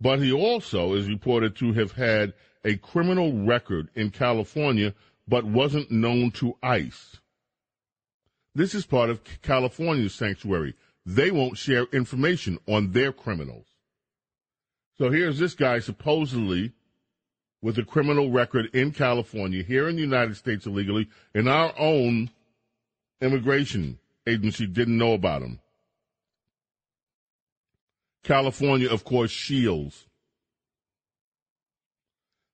But 0.00 0.20
he 0.20 0.32
also 0.32 0.94
is 0.94 1.08
reported 1.08 1.56
to 1.56 1.72
have 1.74 1.92
had 1.92 2.32
a 2.64 2.76
criminal 2.76 3.32
record 3.44 3.88
in 3.94 4.10
California, 4.10 4.94
but 5.26 5.44
wasn't 5.44 5.90
known 5.90 6.30
to 6.32 6.56
ICE. 6.62 7.16
This 8.54 8.74
is 8.74 8.86
part 8.86 9.10
of 9.10 9.20
California's 9.42 10.14
sanctuary. 10.14 10.74
They 11.04 11.30
won't 11.30 11.58
share 11.58 11.84
information 11.92 12.58
on 12.66 12.92
their 12.92 13.12
criminals. 13.12 13.67
So 14.98 15.10
here's 15.10 15.38
this 15.38 15.54
guy 15.54 15.78
supposedly 15.78 16.72
with 17.62 17.78
a 17.78 17.84
criminal 17.84 18.30
record 18.30 18.66
in 18.74 18.92
California, 18.92 19.62
here 19.62 19.88
in 19.88 19.96
the 19.96 20.02
United 20.02 20.36
States 20.36 20.66
illegally, 20.66 21.08
and 21.34 21.48
our 21.48 21.72
own 21.78 22.30
immigration 23.20 23.98
agency 24.26 24.66
didn't 24.66 24.98
know 24.98 25.12
about 25.12 25.42
him. 25.42 25.60
California, 28.24 28.90
of 28.90 29.04
course, 29.04 29.30
shields 29.30 30.06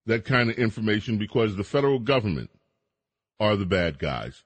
that 0.07 0.25
kind 0.25 0.51
of 0.51 0.57
information 0.57 1.17
because 1.17 1.57
the 1.57 1.65
federal 1.65 1.99
government 1.99 2.51
are 3.41 3.57
the 3.57 3.67
bad 3.67 3.99
guys. 3.99 4.45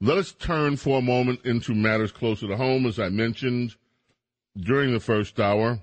Let 0.00 0.18
us 0.18 0.32
turn 0.32 0.76
for 0.76 0.98
a 0.98 1.02
moment 1.02 1.44
into 1.44 1.74
matters 1.74 2.12
closer 2.12 2.46
to 2.46 2.56
home. 2.56 2.86
As 2.86 2.98
I 2.98 3.08
mentioned 3.08 3.74
during 4.56 4.92
the 4.92 5.00
first 5.00 5.40
hour, 5.40 5.80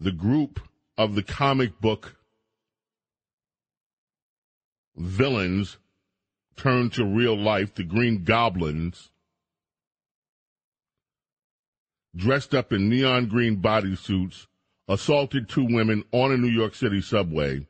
the 0.00 0.12
group 0.12 0.60
of 0.96 1.14
the 1.14 1.22
comic 1.22 1.80
book 1.80 2.16
villains 4.96 5.78
turned 6.56 6.92
to 6.92 7.04
real 7.04 7.36
life, 7.36 7.74
the 7.74 7.82
Green 7.82 8.22
Goblins, 8.24 9.10
dressed 12.14 12.54
up 12.54 12.72
in 12.72 12.88
neon 12.88 13.26
green 13.26 13.60
bodysuits, 13.60 14.46
assaulted 14.88 15.48
two 15.48 15.64
women 15.64 16.04
on 16.12 16.32
a 16.32 16.36
New 16.36 16.48
York 16.48 16.74
City 16.74 17.00
subway. 17.00 17.66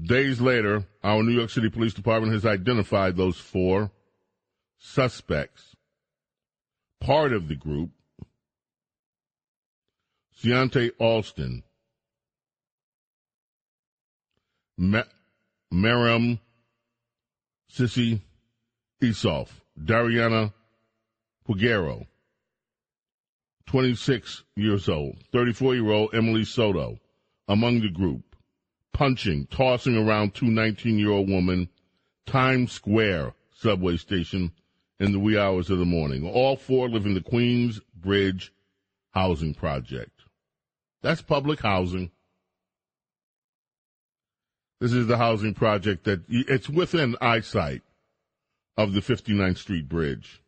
Days 0.00 0.40
later, 0.40 0.86
our 1.02 1.24
New 1.24 1.32
York 1.32 1.50
City 1.50 1.68
Police 1.68 1.94
Department 1.94 2.32
has 2.32 2.46
identified 2.46 3.16
those 3.16 3.36
four 3.36 3.90
suspects. 4.78 5.74
Part 7.00 7.32
of 7.32 7.48
the 7.48 7.56
group 7.56 7.90
Ciante 10.42 10.92
Alston, 11.00 11.64
Ma- 14.76 15.02
Maram 15.72 16.38
Sissy 17.72 18.20
Esoff, 19.02 19.48
Dariana 19.76 20.52
Puguero, 21.48 22.06
26 23.66 24.44
years 24.54 24.88
old, 24.88 25.16
34 25.32 25.74
year 25.74 25.90
old 25.90 26.14
Emily 26.14 26.44
Soto, 26.44 27.00
among 27.48 27.80
the 27.80 27.90
group, 27.90 28.36
punching, 28.92 29.46
tossing 29.46 29.96
around 29.96 30.34
two 30.34 30.46
19 30.46 30.98
year 30.98 31.10
old 31.10 31.28
women, 31.28 31.68
Times 32.26 32.70
Square 32.70 33.34
subway 33.52 33.96
station 33.96 34.52
in 35.00 35.10
the 35.10 35.18
wee 35.18 35.36
hours 35.36 35.68
of 35.68 35.80
the 35.80 35.84
morning. 35.84 36.24
All 36.24 36.54
four 36.56 36.88
live 36.88 37.06
in 37.06 37.14
the 37.14 37.20
Queens 37.20 37.80
Bridge 37.94 38.52
housing 39.10 39.52
project. 39.52 40.17
That's 41.02 41.22
public 41.22 41.60
housing. 41.60 42.10
This 44.80 44.92
is 44.92 45.06
the 45.06 45.16
housing 45.16 45.54
project 45.54 46.04
that 46.04 46.22
it's 46.28 46.68
within 46.68 47.16
eyesight 47.20 47.82
of 48.76 48.92
the 48.92 49.00
59th 49.00 49.58
Street 49.58 49.88
Bridge. 49.88 50.40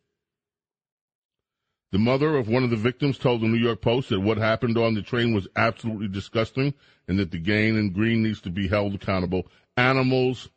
The 1.91 1.99
mother 1.99 2.37
of 2.37 2.47
one 2.47 2.63
of 2.63 2.69
the 2.69 2.77
victims 2.77 3.17
told 3.17 3.41
the 3.41 3.47
New 3.47 3.57
York 3.57 3.81
Post 3.81 4.09
that 4.09 4.21
what 4.21 4.37
happened 4.37 4.77
on 4.77 4.93
the 4.93 5.01
train 5.01 5.33
was 5.33 5.49
absolutely 5.57 6.07
disgusting 6.07 6.73
and 7.09 7.19
that 7.19 7.31
the 7.31 7.37
gang 7.37 7.75
in 7.75 7.91
green 7.91 8.23
needs 8.23 8.39
to 8.41 8.49
be 8.49 8.69
held 8.69 8.95
accountable. 8.95 9.47
Animals 9.75 10.49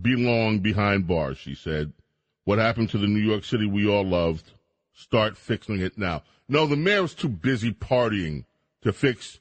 belong 0.00 0.60
behind 0.60 1.06
bars, 1.06 1.36
she 1.36 1.54
said. 1.54 1.92
What 2.44 2.58
happened 2.58 2.88
to 2.90 2.98
the 2.98 3.06
New 3.06 3.20
York 3.20 3.44
City 3.44 3.66
we 3.66 3.86
all 3.86 4.06
loved? 4.06 4.52
Start 4.94 5.36
fixing 5.36 5.80
it 5.80 5.98
now. 5.98 6.22
No, 6.48 6.66
the 6.66 6.76
mayor's 6.76 7.14
too 7.14 7.28
busy 7.28 7.72
partying 7.72 8.44
to 8.82 8.92
fix 8.92 9.38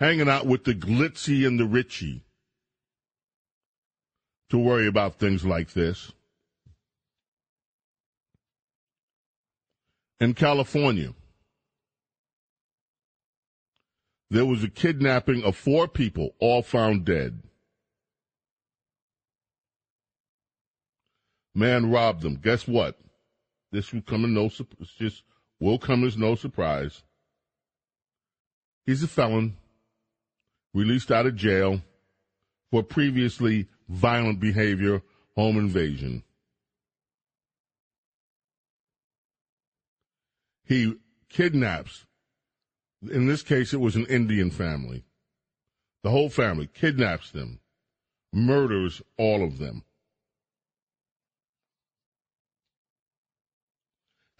hanging 0.00 0.28
out 0.28 0.46
with 0.46 0.64
the 0.64 0.74
glitzy 0.74 1.46
and 1.46 1.58
the 1.58 1.64
richy 1.64 2.22
to 4.50 4.58
worry 4.58 4.86
about 4.86 5.18
things 5.18 5.44
like 5.44 5.72
this. 5.72 6.12
In 10.20 10.34
California, 10.34 11.12
there 14.30 14.46
was 14.46 14.64
a 14.64 14.68
kidnapping 14.68 15.44
of 15.44 15.56
four 15.56 15.86
people, 15.86 16.34
all 16.38 16.62
found 16.62 17.04
dead. 17.04 17.42
Man 21.54 21.90
robbed 21.90 22.22
them. 22.22 22.36
Guess 22.36 22.66
what? 22.66 22.98
This 23.70 23.92
will 23.92 24.02
come 24.02 24.24
as 24.24 24.30
no 24.30 24.66
just 24.98 25.22
will 25.60 25.78
come 25.78 26.04
as 26.04 26.16
no 26.16 26.34
surprise. 26.34 27.02
He's 28.86 29.02
a 29.02 29.08
felon, 29.08 29.56
released 30.74 31.10
out 31.10 31.26
of 31.26 31.36
jail 31.36 31.80
for 32.70 32.82
previously 32.82 33.68
violent 33.88 34.40
behavior, 34.40 35.02
home 35.36 35.56
invasion. 35.56 36.22
He 40.64 40.94
kidnaps, 41.28 42.06
in 43.02 43.26
this 43.26 43.42
case, 43.42 43.72
it 43.72 43.80
was 43.80 43.96
an 43.96 44.06
Indian 44.06 44.50
family. 44.50 45.04
The 46.02 46.10
whole 46.10 46.28
family 46.28 46.68
kidnaps 46.72 47.30
them, 47.30 47.60
murders 48.32 49.00
all 49.18 49.42
of 49.42 49.58
them. 49.58 49.84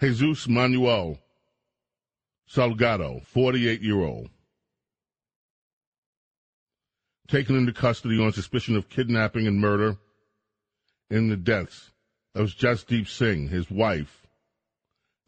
Jesus 0.00 0.46
Manuel 0.46 1.18
Salgado, 2.46 3.24
48 3.24 3.80
year 3.80 4.00
old, 4.02 4.28
taken 7.28 7.56
into 7.56 7.72
custody 7.72 8.22
on 8.22 8.32
suspicion 8.32 8.76
of 8.76 8.88
kidnapping 8.88 9.46
and 9.46 9.60
murder 9.60 9.96
in 11.10 11.28
the 11.28 11.36
deaths 11.36 11.90
of 12.34 12.48
Jasdeep 12.48 13.08
Singh, 13.08 13.48
his 13.48 13.70
wife, 13.70 14.26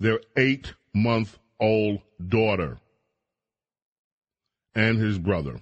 their 0.00 0.20
eight 0.36 0.74
month 0.94 1.38
old 1.60 2.00
daughter, 2.28 2.78
and 4.74 4.98
his 4.98 5.18
brother. 5.18 5.60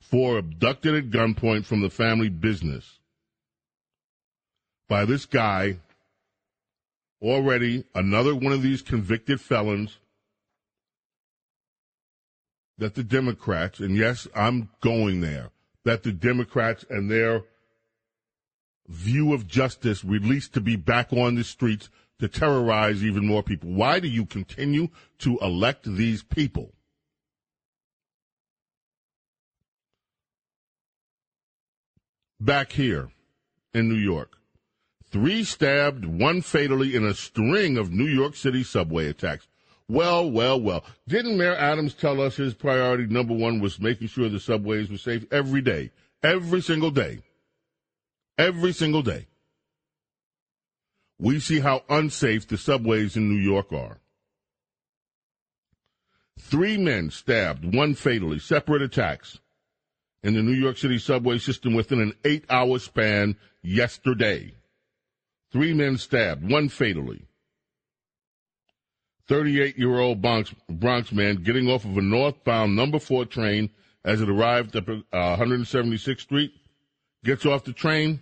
Four 0.00 0.38
abducted 0.38 0.94
at 0.94 1.10
gunpoint 1.10 1.64
from 1.64 1.80
the 1.80 1.90
family 1.90 2.28
business 2.28 2.98
by 4.88 5.04
this 5.04 5.24
guy, 5.24 5.78
already 7.22 7.84
another 7.94 8.34
one 8.34 8.52
of 8.52 8.62
these 8.62 8.82
convicted 8.82 9.40
felons 9.40 9.98
that 12.78 12.94
the 12.94 13.04
Democrats, 13.04 13.78
and 13.80 13.96
yes, 13.96 14.26
I'm 14.34 14.70
going 14.80 15.20
there, 15.20 15.50
that 15.84 16.02
the 16.02 16.12
Democrats 16.12 16.84
and 16.88 17.10
their 17.10 17.44
view 18.88 19.32
of 19.32 19.46
justice 19.46 20.04
released 20.04 20.54
to 20.54 20.60
be 20.60 20.76
back 20.76 21.12
on 21.12 21.34
the 21.34 21.44
streets 21.44 21.88
to 22.18 22.28
terrorize 22.28 23.04
even 23.04 23.26
more 23.26 23.42
people. 23.42 23.70
Why 23.70 24.00
do 24.00 24.08
you 24.08 24.26
continue 24.26 24.88
to 25.18 25.38
elect 25.38 25.84
these 25.84 26.22
people? 26.22 26.72
Back 32.40 32.72
here 32.72 33.10
in 33.72 33.88
New 33.88 33.94
York, 33.94 34.36
three 35.10 35.44
stabbed, 35.44 36.04
one 36.04 36.42
fatally 36.42 36.94
in 36.94 37.04
a 37.04 37.14
string 37.14 37.78
of 37.78 37.90
New 37.90 38.06
York 38.06 38.36
City 38.36 38.62
subway 38.62 39.08
attacks. 39.08 39.48
Well, 39.88 40.30
well, 40.30 40.60
well. 40.60 40.84
Didn't 41.06 41.36
Mayor 41.36 41.54
Adams 41.54 41.94
tell 41.94 42.20
us 42.20 42.36
his 42.36 42.54
priority 42.54 43.06
number 43.06 43.34
one 43.34 43.60
was 43.60 43.80
making 43.80 44.08
sure 44.08 44.28
the 44.28 44.40
subways 44.40 44.90
were 44.90 44.98
safe 44.98 45.26
every 45.30 45.60
day, 45.60 45.90
every 46.22 46.62
single 46.62 46.90
day? 46.90 47.20
Every 48.38 48.72
single 48.72 49.02
day. 49.02 49.26
We 51.18 51.38
see 51.38 51.60
how 51.60 51.84
unsafe 51.88 52.48
the 52.48 52.58
subways 52.58 53.16
in 53.16 53.28
New 53.28 53.40
York 53.40 53.72
are. 53.72 53.98
Three 56.40 56.76
men 56.76 57.10
stabbed, 57.10 57.74
one 57.74 57.94
fatally, 57.94 58.38
separate 58.38 58.82
attacks 58.82 59.38
in 60.22 60.34
the 60.34 60.42
New 60.42 60.54
York 60.54 60.78
City 60.78 60.98
subway 60.98 61.38
system 61.38 61.74
within 61.74 62.00
an 62.00 62.14
eight 62.24 62.44
hour 62.50 62.78
span 62.78 63.36
yesterday. 63.62 64.54
Three 65.52 65.72
men 65.72 65.98
stabbed, 65.98 66.50
one 66.50 66.68
fatally. 66.68 67.26
38 69.28 69.78
year 69.78 69.98
old 69.98 70.20
Bronx, 70.20 70.54
Bronx 70.68 71.12
man 71.12 71.36
getting 71.36 71.68
off 71.68 71.84
of 71.84 71.96
a 71.96 72.02
northbound 72.02 72.76
number 72.76 72.98
four 72.98 73.24
train 73.24 73.70
as 74.04 74.20
it 74.20 74.28
arrived 74.28 74.76
at 74.76 74.88
uh, 74.88 75.36
176th 75.36 76.20
Street 76.20 76.52
gets 77.24 77.46
off 77.46 77.64
the 77.64 77.72
train, 77.72 78.20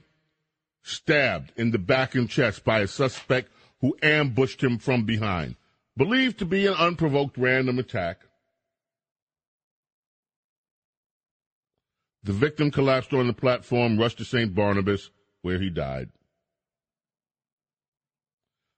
stabbed 0.83 1.53
in 1.57 1.73
the 1.73 1.79
back 1.79 2.15
and 2.15 2.31
chest 2.31 2.65
by 2.65 2.81
a 2.81 2.87
suspect 2.87 3.51
who 3.81 3.97
ambushed 4.03 4.63
him 4.63 4.79
from 4.79 5.05
behind. 5.05 5.57
Believed 5.97 6.39
to 6.39 6.45
be 6.45 6.67
an 6.67 6.75
unprovoked 6.75 7.37
random 7.37 7.79
attack. 7.79 8.21
The 12.23 12.33
victim 12.33 12.71
collapsed 12.71 13.13
on 13.13 13.27
the 13.27 13.33
platform, 13.33 13.99
rushed 13.99 14.19
to 14.19 14.25
St. 14.25 14.55
Barnabas, 14.55 15.11
where 15.43 15.59
he 15.59 15.69
died. 15.69 16.11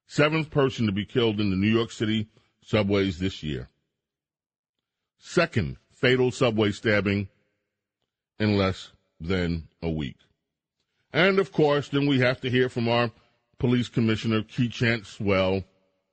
Seventh 0.07 0.50
person 0.50 0.86
to 0.86 0.92
be 0.92 1.05
killed 1.05 1.40
in 1.40 1.50
the 1.50 1.57
New 1.57 1.72
York 1.72 1.90
City 1.90 2.28
subways 2.62 3.18
this 3.18 3.42
year. 3.42 3.68
Second 5.18 5.76
fatal 5.90 6.30
subway 6.30 6.70
stabbing 6.70 7.28
in 8.38 8.57
less 8.57 8.92
than 9.20 9.68
a 9.82 9.88
week. 9.88 10.16
And 11.12 11.38
of 11.38 11.52
course, 11.52 11.88
then 11.88 12.07
we 12.07 12.18
have 12.20 12.40
to 12.42 12.50
hear 12.50 12.68
from 12.68 12.88
our 12.88 13.11
police 13.59 13.88
commissioner, 13.88 14.42
Keechant 14.42 15.07
Sewell. 15.07 15.64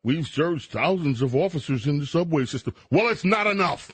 We've 0.03 0.27
surged 0.27 0.71
thousands 0.71 1.21
of 1.21 1.35
officers 1.35 1.87
in 1.87 1.99
the 1.99 2.05
subway 2.05 2.45
system. 2.45 2.75
Well, 2.89 3.09
it's 3.09 3.25
not 3.25 3.47
enough. 3.47 3.91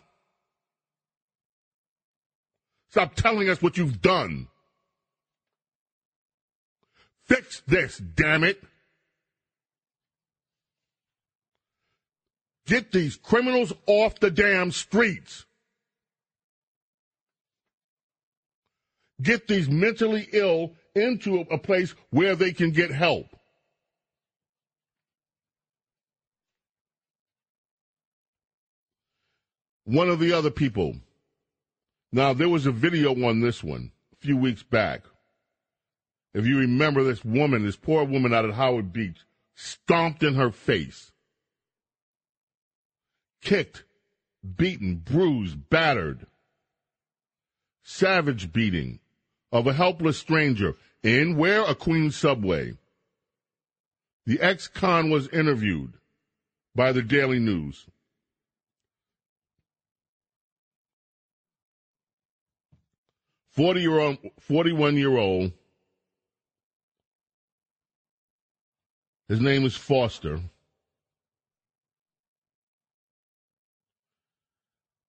Stop 2.90 3.16
telling 3.16 3.50
us 3.50 3.62
what 3.62 3.78
you've 3.78 4.02
done. 4.02 4.48
Fix 7.26 7.62
this, 7.68 7.98
damn 7.98 8.44
it. 8.44 8.64
Get 12.68 12.92
these 12.92 13.16
criminals 13.16 13.72
off 13.86 14.20
the 14.20 14.30
damn 14.30 14.72
streets. 14.72 15.46
Get 19.22 19.48
these 19.48 19.70
mentally 19.70 20.28
ill 20.34 20.74
into 20.94 21.40
a 21.40 21.58
place 21.58 21.96
where 22.10 22.36
they 22.36 22.52
can 22.52 22.72
get 22.72 22.92
help. 22.92 23.28
One 29.86 30.10
of 30.10 30.20
the 30.20 30.34
other 30.34 30.52
people. 30.52 30.98
Now, 32.12 32.34
there 32.34 32.50
was 32.50 32.66
a 32.66 32.72
video 32.72 33.12
on 33.26 33.40
this 33.40 33.64
one 33.64 33.92
a 34.12 34.16
few 34.18 34.36
weeks 34.36 34.62
back. 34.62 35.04
If 36.34 36.46
you 36.46 36.60
remember 36.60 37.04
this 37.04 37.24
woman, 37.24 37.66
this 37.66 37.78
poor 37.78 38.04
woman 38.04 38.34
out 38.34 38.44
at 38.44 38.56
Howard 38.56 38.92
Beach, 38.92 39.20
stomped 39.56 40.22
in 40.22 40.36
her 40.36 40.52
face, 40.52 41.12
kicked, 43.48 43.86
beaten, 44.58 44.96
bruised, 44.98 45.70
battered, 45.70 46.28
savage 47.82 48.52
beating 48.52 49.00
of 49.54 49.66
a 49.66 49.72
helpless 49.72 50.18
stranger 50.18 50.76
in 51.02 51.38
where 51.38 51.64
a 51.64 51.74
Queens 51.74 52.18
subway. 52.18 52.74
The 54.26 54.42
ex-con 54.42 55.10
was 55.10 55.30
interviewed 55.30 55.94
by 56.76 56.92
the 56.92 57.02
Daily 57.02 57.40
News. 57.40 57.86
Forty 63.52 63.80
year 63.80 63.98
old, 63.98 64.18
forty-one 64.42 64.98
year 64.98 65.16
old. 65.16 65.54
His 69.30 69.40
name 69.40 69.66
is 69.66 69.78
Foster. 69.78 70.42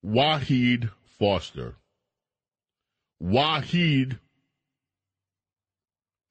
Wahid 0.07 0.89
Foster. 1.19 1.75
Wahid 3.21 4.19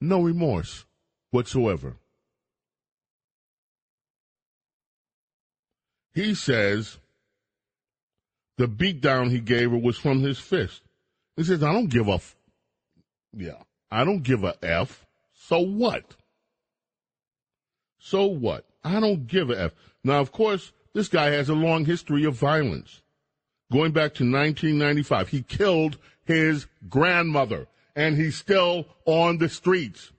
no 0.01 0.23
remorse 0.23 0.87
whatsoever. 1.31 1.97
He 6.15 6.35
says 6.35 6.99
the 8.57 8.67
beatdown 8.67 9.31
he 9.31 9.41
gave 9.41 9.71
her 9.71 9.79
was 9.79 9.99
from 9.99 10.23
his 10.23 10.39
fist. 10.39 10.81
He 11.37 11.45
says, 11.45 11.63
I 11.63 11.73
don't 11.73 11.91
give 11.91 12.09
a, 12.09 12.13
f- 12.13 12.37
yeah, 13.37 13.63
I 13.91 14.05
don't 14.05 14.23
give 14.23 14.43
a 14.43 14.55
F. 14.63 15.05
So 15.35 15.61
what? 15.61 16.17
So 17.99 18.25
what? 18.25 18.65
I 18.83 19.01
don't 19.01 19.27
give 19.27 19.51
a 19.51 19.65
F. 19.65 19.73
Now, 20.03 20.21
of 20.21 20.33
course, 20.33 20.73
this 20.95 21.09
guy 21.09 21.27
has 21.33 21.51
a 21.51 21.55
long 21.55 21.85
history 21.85 22.25
of 22.25 22.35
violence. 22.35 23.03
Going 23.73 23.93
back 23.93 24.15
to 24.15 24.25
1995, 24.25 25.29
he 25.29 25.43
killed 25.43 25.99
his 26.25 26.67
grandmother 26.89 27.67
and 27.95 28.17
he's 28.17 28.37
still 28.37 28.87
on 29.05 29.39
the 29.39 29.49
streets. 29.49 30.13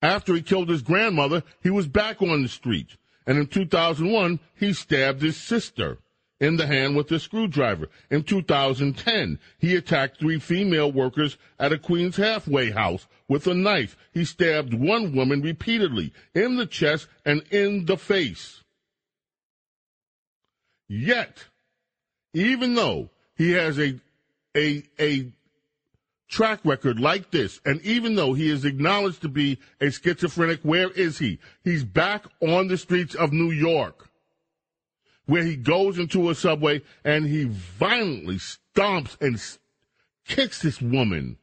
After 0.00 0.34
he 0.34 0.42
killed 0.42 0.68
his 0.68 0.82
grandmother, 0.82 1.42
he 1.60 1.70
was 1.70 1.88
back 1.88 2.22
on 2.22 2.42
the 2.42 2.48
streets. 2.48 2.96
And 3.26 3.36
in 3.36 3.48
2001, 3.48 4.38
he 4.54 4.72
stabbed 4.72 5.22
his 5.22 5.36
sister 5.36 5.98
in 6.40 6.56
the 6.56 6.66
hand 6.66 6.96
with 6.96 7.10
a 7.10 7.18
screwdriver. 7.18 7.88
In 8.10 8.22
2010, 8.22 9.38
he 9.58 9.74
attacked 9.74 10.18
three 10.18 10.38
female 10.38 10.90
workers 10.90 11.36
at 11.58 11.72
a 11.72 11.78
Queens 11.78 12.16
halfway 12.16 12.70
house 12.70 13.06
with 13.28 13.46
a 13.46 13.54
knife. 13.54 13.96
He 14.12 14.24
stabbed 14.24 14.74
one 14.74 15.14
woman 15.14 15.42
repeatedly 15.42 16.12
in 16.34 16.56
the 16.56 16.66
chest 16.66 17.08
and 17.24 17.42
in 17.50 17.86
the 17.86 17.96
face. 17.96 18.62
Yet, 20.88 21.44
even 22.32 22.74
though 22.74 23.10
he 23.36 23.52
has 23.52 23.78
a, 23.78 23.98
a, 24.56 24.82
a 24.98 25.30
track 26.28 26.60
record 26.64 26.98
like 26.98 27.30
this, 27.30 27.60
and 27.64 27.80
even 27.82 28.14
though 28.14 28.32
he 28.32 28.50
is 28.50 28.64
acknowledged 28.64 29.22
to 29.22 29.28
be 29.28 29.58
a 29.80 29.90
schizophrenic, 29.90 30.60
where 30.62 30.90
is 30.90 31.18
he? 31.18 31.38
He's 31.62 31.84
back 31.84 32.24
on 32.40 32.68
the 32.68 32.78
streets 32.78 33.14
of 33.14 33.32
New 33.32 33.50
York, 33.50 34.07
where 35.28 35.44
he 35.44 35.56
goes 35.56 35.98
into 35.98 36.30
a 36.30 36.34
subway 36.34 36.80
and 37.04 37.26
he 37.26 37.44
violently 37.44 38.36
stomps 38.36 39.20
and 39.20 39.38
kicks 40.26 40.62
this 40.62 40.80
woman, 40.80 41.36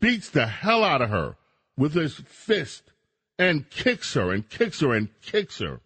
beats 0.00 0.28
the 0.28 0.48
hell 0.48 0.82
out 0.82 1.00
of 1.00 1.10
her 1.10 1.36
with 1.76 1.94
his 1.94 2.16
fist, 2.26 2.90
and 3.38 3.70
kicks 3.70 4.14
her 4.14 4.32
and 4.32 4.50
kicks 4.50 4.80
her 4.80 4.92
and 4.92 5.08
kicks 5.22 5.60
her. 5.60 5.80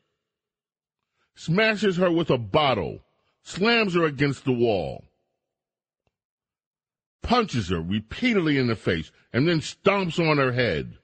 smashes 1.35 1.99
her 1.99 2.11
with 2.11 2.31
a 2.31 2.39
bottle, 2.39 3.01
slams 3.43 3.93
her 3.93 4.05
against 4.05 4.47
the 4.47 4.53
wall, 4.53 5.05
punches 7.23 7.69
her 7.69 7.83
repeatedly 7.83 8.57
in 8.57 8.69
the 8.69 8.77
face, 8.77 9.13
and 9.35 9.47
then 9.47 9.61
stomps 9.61 10.19
on 10.19 10.39
her 10.39 10.53
head. 10.53 10.97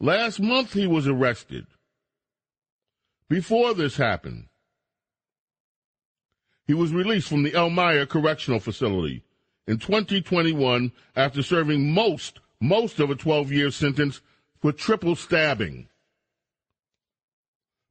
Last 0.00 0.40
month 0.40 0.72
he 0.72 0.86
was 0.86 1.06
arrested. 1.06 1.66
Before 3.28 3.74
this 3.74 3.96
happened, 3.96 4.48
he 6.66 6.74
was 6.74 6.92
released 6.92 7.28
from 7.28 7.42
the 7.42 7.54
Elmira 7.54 8.06
Correctional 8.06 8.60
Facility 8.60 9.22
in 9.66 9.78
2021 9.78 10.92
after 11.16 11.42
serving 11.42 11.92
most, 11.92 12.40
most 12.60 13.00
of 13.00 13.10
a 13.10 13.14
12 13.14 13.52
year 13.52 13.70
sentence 13.70 14.20
for 14.60 14.72
triple 14.72 15.16
stabbing. 15.16 15.88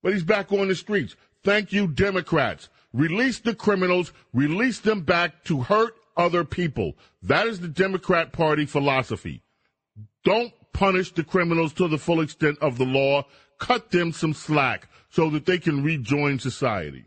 But 0.02 0.14
he's 0.14 0.24
back 0.24 0.52
on 0.52 0.68
the 0.68 0.76
streets. 0.76 1.16
Thank 1.44 1.72
you, 1.72 1.88
Democrats. 1.88 2.70
Release 2.94 3.40
the 3.40 3.56
criminals, 3.56 4.12
release 4.34 4.80
them 4.80 5.02
back 5.02 5.44
to 5.46 5.62
hurt 5.62 5.96
other 6.16 6.44
people. 6.44 6.96
That 7.22 7.48
is 7.48 7.60
the 7.60 7.68
Democrat 7.68 8.32
Party 8.32 8.66
philosophy. 8.66 9.42
Don't 10.24 10.54
punish 10.72 11.12
the 11.12 11.24
criminals 11.24 11.74
to 11.74 11.88
the 11.88 11.98
full 11.98 12.22
extent 12.22 12.58
of 12.62 12.78
the 12.78 12.86
law. 12.86 13.26
Cut 13.60 13.92
them 13.92 14.12
some 14.12 14.34
slack 14.34 14.90
so 15.10 15.30
that 15.30 15.46
they 15.46 15.58
can 15.58 15.84
rejoin 15.84 16.40
society. 16.40 17.06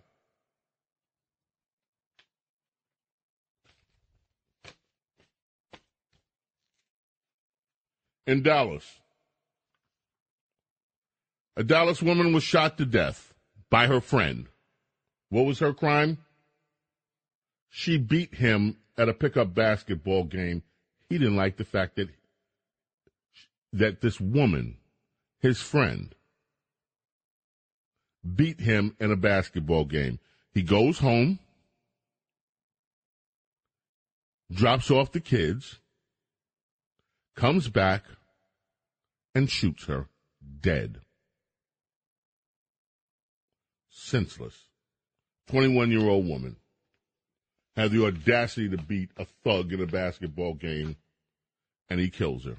In 8.27 8.43
Dallas, 8.43 8.85
a 11.57 11.62
Dallas 11.62 12.03
woman 12.03 12.33
was 12.33 12.43
shot 12.43 12.77
to 12.79 12.85
death 12.85 13.33
by 13.71 13.87
her 13.87 14.01
friend. 14.01 14.49
What 15.31 15.47
was 15.47 15.61
her 15.61 15.73
crime? 15.73 16.19
She 17.71 17.99
beat 17.99 18.35
him 18.35 18.79
at 18.99 19.09
a 19.09 19.14
pickup 19.14 19.55
basketball 19.55 20.25
game. 20.25 20.62
He 21.09 21.19
didn't 21.19 21.37
like 21.37 21.57
the 21.57 21.64
fact 21.64 21.97
that 21.97 22.09
that 23.79 24.01
this 24.01 24.20
woman, 24.20 24.79
his 25.41 25.61
friend, 25.61 26.14
beat 28.35 28.61
him 28.61 28.97
in 28.99 29.12
a 29.12 29.16
basketball 29.16 29.85
game. 29.85 30.18
He 30.53 30.62
goes 30.62 30.99
home, 30.99 31.39
drops 34.51 34.91
off 34.91 35.12
the 35.12 35.20
kids, 35.20 35.79
comes 37.35 37.68
back, 37.68 38.05
and 39.35 39.51
shoots 39.51 39.85
her 39.85 40.09
dead. 40.61 41.01
Senseless. 43.91 44.55
21 45.49 45.91
year 45.91 46.09
old 46.09 46.27
woman 46.27 46.57
had 47.77 47.91
the 47.91 48.05
audacity 48.05 48.68
to 48.70 48.79
beat 48.79 49.11
a 49.18 49.27
thug 49.45 49.72
in 49.72 49.83
a 49.83 49.87
basketball 49.87 50.55
game, 50.55 50.97
and 51.91 52.01
he 52.01 52.09
kills 52.09 52.45
her. 52.45 52.57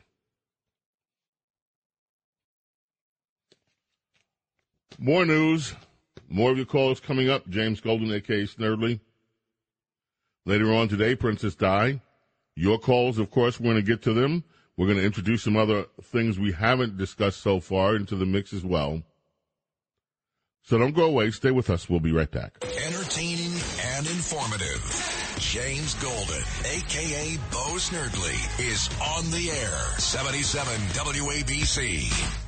More 4.98 5.26
news. 5.26 5.74
More 6.30 6.52
of 6.52 6.58
your 6.58 6.66
calls 6.66 7.00
coming 7.00 7.30
up. 7.30 7.48
James 7.50 7.80
Golden, 7.80 8.12
aka 8.12 8.43
Snerdley. 8.43 9.00
Later 10.45 10.74
on 10.74 10.88
today, 10.88 11.16
Princess 11.16 11.56
Di. 11.56 12.02
Your 12.56 12.80
calls, 12.80 13.20
of 13.20 13.30
course, 13.30 13.60
we're 13.60 13.72
going 13.72 13.84
to 13.86 13.91
get 13.91 14.02
to 14.04 14.14
them. 14.14 14.43
We're 14.76 14.88
going 14.88 14.98
to 14.98 15.06
introduce 15.06 15.43
some 15.43 15.58
other 15.58 15.86
things 16.02 16.39
we 16.39 16.52
haven't 16.52 16.98
discussed 16.98 17.41
so 17.41 17.60
far 17.60 17.95
into 17.95 18.16
the 18.16 18.26
mix 18.26 18.54
as 18.54 18.64
well. 18.64 19.04
So 20.64 20.78
don't 20.78 20.95
go 20.95 21.06
away. 21.06 21.32
Stay 21.32 21.52
with 21.52 21.70
us. 21.70 21.89
We'll 21.89 22.00
be 22.00 22.12
right 22.12 22.30
back. 22.30 22.58
Entertaining 22.64 23.54
and 23.95 24.08
informative. 24.08 25.16
James 25.39 25.93
Golden, 25.95 26.43
aka 26.66 27.38
Bo 27.52 27.78
Snerdley, 27.78 28.68
is 28.68 28.89
on 29.02 29.30
the 29.32 29.52
air. 29.52 30.00
77 30.00 30.74
WABC. 30.89 32.47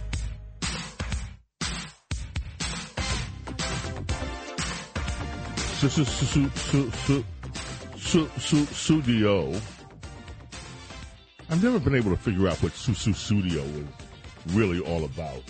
Studio. 8.74 9.54
I've 11.50 11.64
never 11.64 11.80
been 11.80 11.96
able 11.96 12.12
to 12.12 12.18
figure 12.18 12.50
out 12.50 12.62
what 12.62 12.74
Sussudio 12.74 13.64
is 14.46 14.54
really 14.54 14.82
all 14.82 15.06
about. 15.06 15.42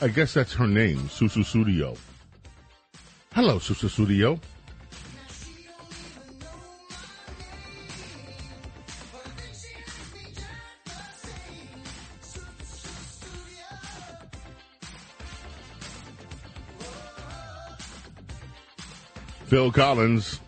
I 0.00 0.08
guess 0.08 0.34
that's 0.34 0.54
her 0.54 0.66
name, 0.66 0.98
Sussudio. 1.02 1.96
Hello, 3.32 3.60
Sussudio. 3.60 4.40
Phil 19.52 19.70
Collins. 19.70 20.40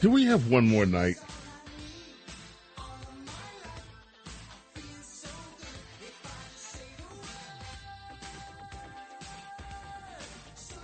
Do 0.00 0.10
we 0.10 0.24
have 0.26 0.48
one 0.48 0.68
more 0.68 0.86
night? 0.86 1.16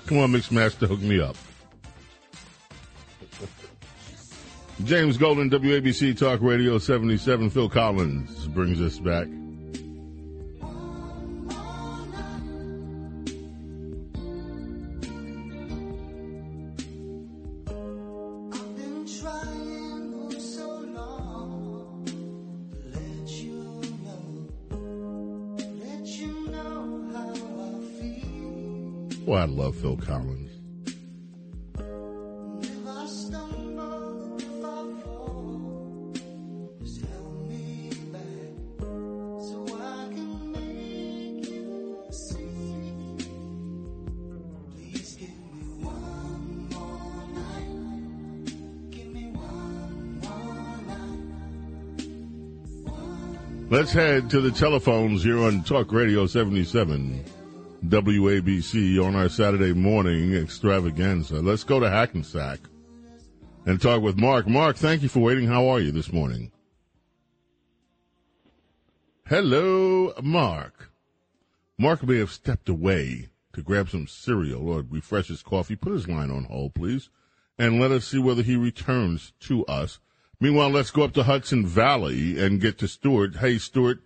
Come 0.07 0.19
on, 0.19 0.33
Mixmaster, 0.33 0.89
hook 0.89 0.99
me 0.99 1.21
up. 1.21 1.37
James 4.85 5.17
Golden, 5.17 5.49
WABC 5.49 6.19
Talk 6.19 6.41
Radio 6.43 6.79
77. 6.79 7.51
Phil 7.51 7.69
Collins 7.69 8.40
brings 8.55 8.81
us 8.81 8.99
back. 8.99 9.29
Oh, 29.27 29.35
I 29.35 29.45
love 29.45 29.77
Phil 29.77 29.97
Collins. 29.97 30.50
Let's 53.91 53.99
head 53.99 54.31
to 54.31 54.41
the 54.41 54.53
telephones 54.53 55.25
here 55.25 55.41
on 55.41 55.65
Talk 55.65 55.91
Radio 55.91 56.25
77 56.25 57.25
WABC 57.87 59.05
on 59.05 59.17
our 59.17 59.29
Saturday 59.29 59.73
morning 59.73 60.33
extravaganza. 60.33 61.43
Let's 61.43 61.65
go 61.65 61.81
to 61.81 61.91
Hackensack 61.91 62.61
and 63.67 63.83
talk 63.83 64.01
with 64.01 64.17
Mark. 64.17 64.47
Mark, 64.47 64.77
thank 64.77 65.03
you 65.03 65.09
for 65.09 65.19
waiting. 65.19 65.49
How 65.49 65.67
are 65.67 65.81
you 65.81 65.91
this 65.91 66.13
morning? 66.13 66.53
Hello, 69.27 70.13
Mark. 70.23 70.93
Mark 71.77 72.05
may 72.07 72.19
have 72.19 72.31
stepped 72.31 72.69
away 72.69 73.31
to 73.55 73.61
grab 73.61 73.89
some 73.89 74.07
cereal 74.07 74.69
or 74.69 74.85
refresh 74.89 75.27
his 75.27 75.43
coffee. 75.43 75.75
Put 75.75 75.95
his 75.95 76.07
line 76.07 76.31
on 76.31 76.45
hold, 76.45 76.75
please, 76.75 77.11
and 77.59 77.81
let 77.81 77.91
us 77.91 78.05
see 78.05 78.19
whether 78.21 78.45
he 78.45 78.55
returns 78.55 79.33
to 79.41 79.67
us. 79.67 79.99
Meanwhile, 80.41 80.71
let's 80.71 80.91
go 80.91 81.03
up 81.03 81.13
to 81.13 81.23
Hudson 81.23 81.67
Valley 81.67 82.43
and 82.43 82.61
get 82.61 82.79
to 82.79 82.89
Stuart. 82.89 83.37
Hey, 83.37 83.59
Stuart, 83.59 83.99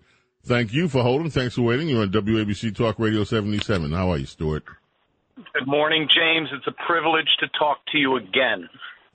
thank 0.45 0.73
you 0.73 0.89
for 0.89 1.03
holding. 1.03 1.31
Thanks 1.31 1.55
for 1.55 1.63
waiting. 1.63 1.89
You're 1.89 2.03
on 2.03 2.11
WABC 2.11 2.75
Talk 2.75 2.99
Radio 2.99 3.23
77. 3.23 3.93
How 3.93 4.11
are 4.11 4.19
you, 4.19 4.27
Stuart? 4.27 4.65
Good 5.37 5.69
morning, 5.69 6.09
James. 6.13 6.49
It's 6.53 6.67
a 6.67 6.87
privilege 6.87 7.29
to 7.39 7.47
talk 7.57 7.79
to 7.93 7.99
you 7.99 8.17
again. 8.17 8.69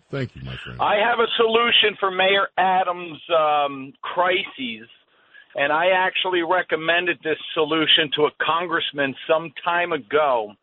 Thank 0.09 0.35
you, 0.35 0.43
my 0.43 0.55
friend. 0.55 0.81
I 0.81 0.95
have 0.95 1.19
a 1.19 1.27
solution 1.35 1.97
for 1.99 2.09
Mayor 2.09 2.47
Adams' 2.57 3.21
um, 3.37 3.93
crises, 4.01 4.87
and 5.55 5.73
I 5.73 5.91
actually 5.95 6.41
recommended 6.41 7.19
this 7.23 7.37
solution 7.53 8.09
to 8.15 8.23
a 8.23 8.31
congressman 8.41 9.13
some 9.27 9.51
time 9.63 9.91
ago, 9.91 10.53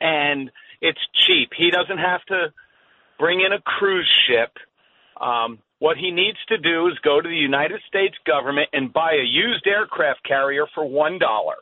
and 0.00 0.50
it's 0.80 1.00
cheap. 1.26 1.50
He 1.56 1.70
doesn't 1.70 1.98
have 1.98 2.22
to 2.26 2.52
bring 3.18 3.40
in 3.40 3.52
a 3.52 3.60
cruise 3.60 4.10
ship. 4.28 4.52
Um, 5.20 5.58
what 5.78 5.96
he 5.96 6.10
needs 6.10 6.38
to 6.48 6.58
do 6.58 6.88
is 6.88 6.94
go 7.04 7.20
to 7.20 7.28
the 7.28 7.34
United 7.34 7.80
States 7.86 8.14
government 8.26 8.68
and 8.72 8.92
buy 8.92 9.12
a 9.12 9.24
used 9.24 9.66
aircraft 9.66 10.24
carrier 10.26 10.66
for 10.74 10.88
one 10.88 11.18
dollar. 11.18 11.56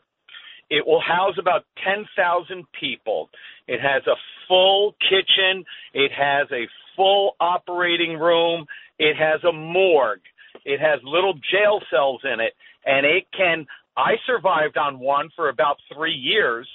It 0.69 0.85
will 0.85 1.01
house 1.01 1.35
about 1.37 1.65
10,000 1.83 2.65
people. 2.79 3.29
It 3.67 3.79
has 3.81 4.01
a 4.07 4.15
full 4.47 4.95
kitchen. 4.99 5.63
It 5.93 6.11
has 6.11 6.47
a 6.51 6.67
full 6.95 7.35
operating 7.39 8.17
room. 8.17 8.65
It 8.97 9.15
has 9.17 9.43
a 9.43 9.51
morgue. 9.51 10.21
It 10.63 10.79
has 10.79 10.99
little 11.03 11.33
jail 11.51 11.81
cells 11.91 12.21
in 12.23 12.39
it. 12.39 12.53
And 12.85 13.05
it 13.05 13.25
can, 13.35 13.67
I 13.95 14.13
survived 14.25 14.77
on 14.77 14.99
one 14.99 15.29
for 15.35 15.49
about 15.49 15.77
three 15.93 16.15
years. 16.15 16.67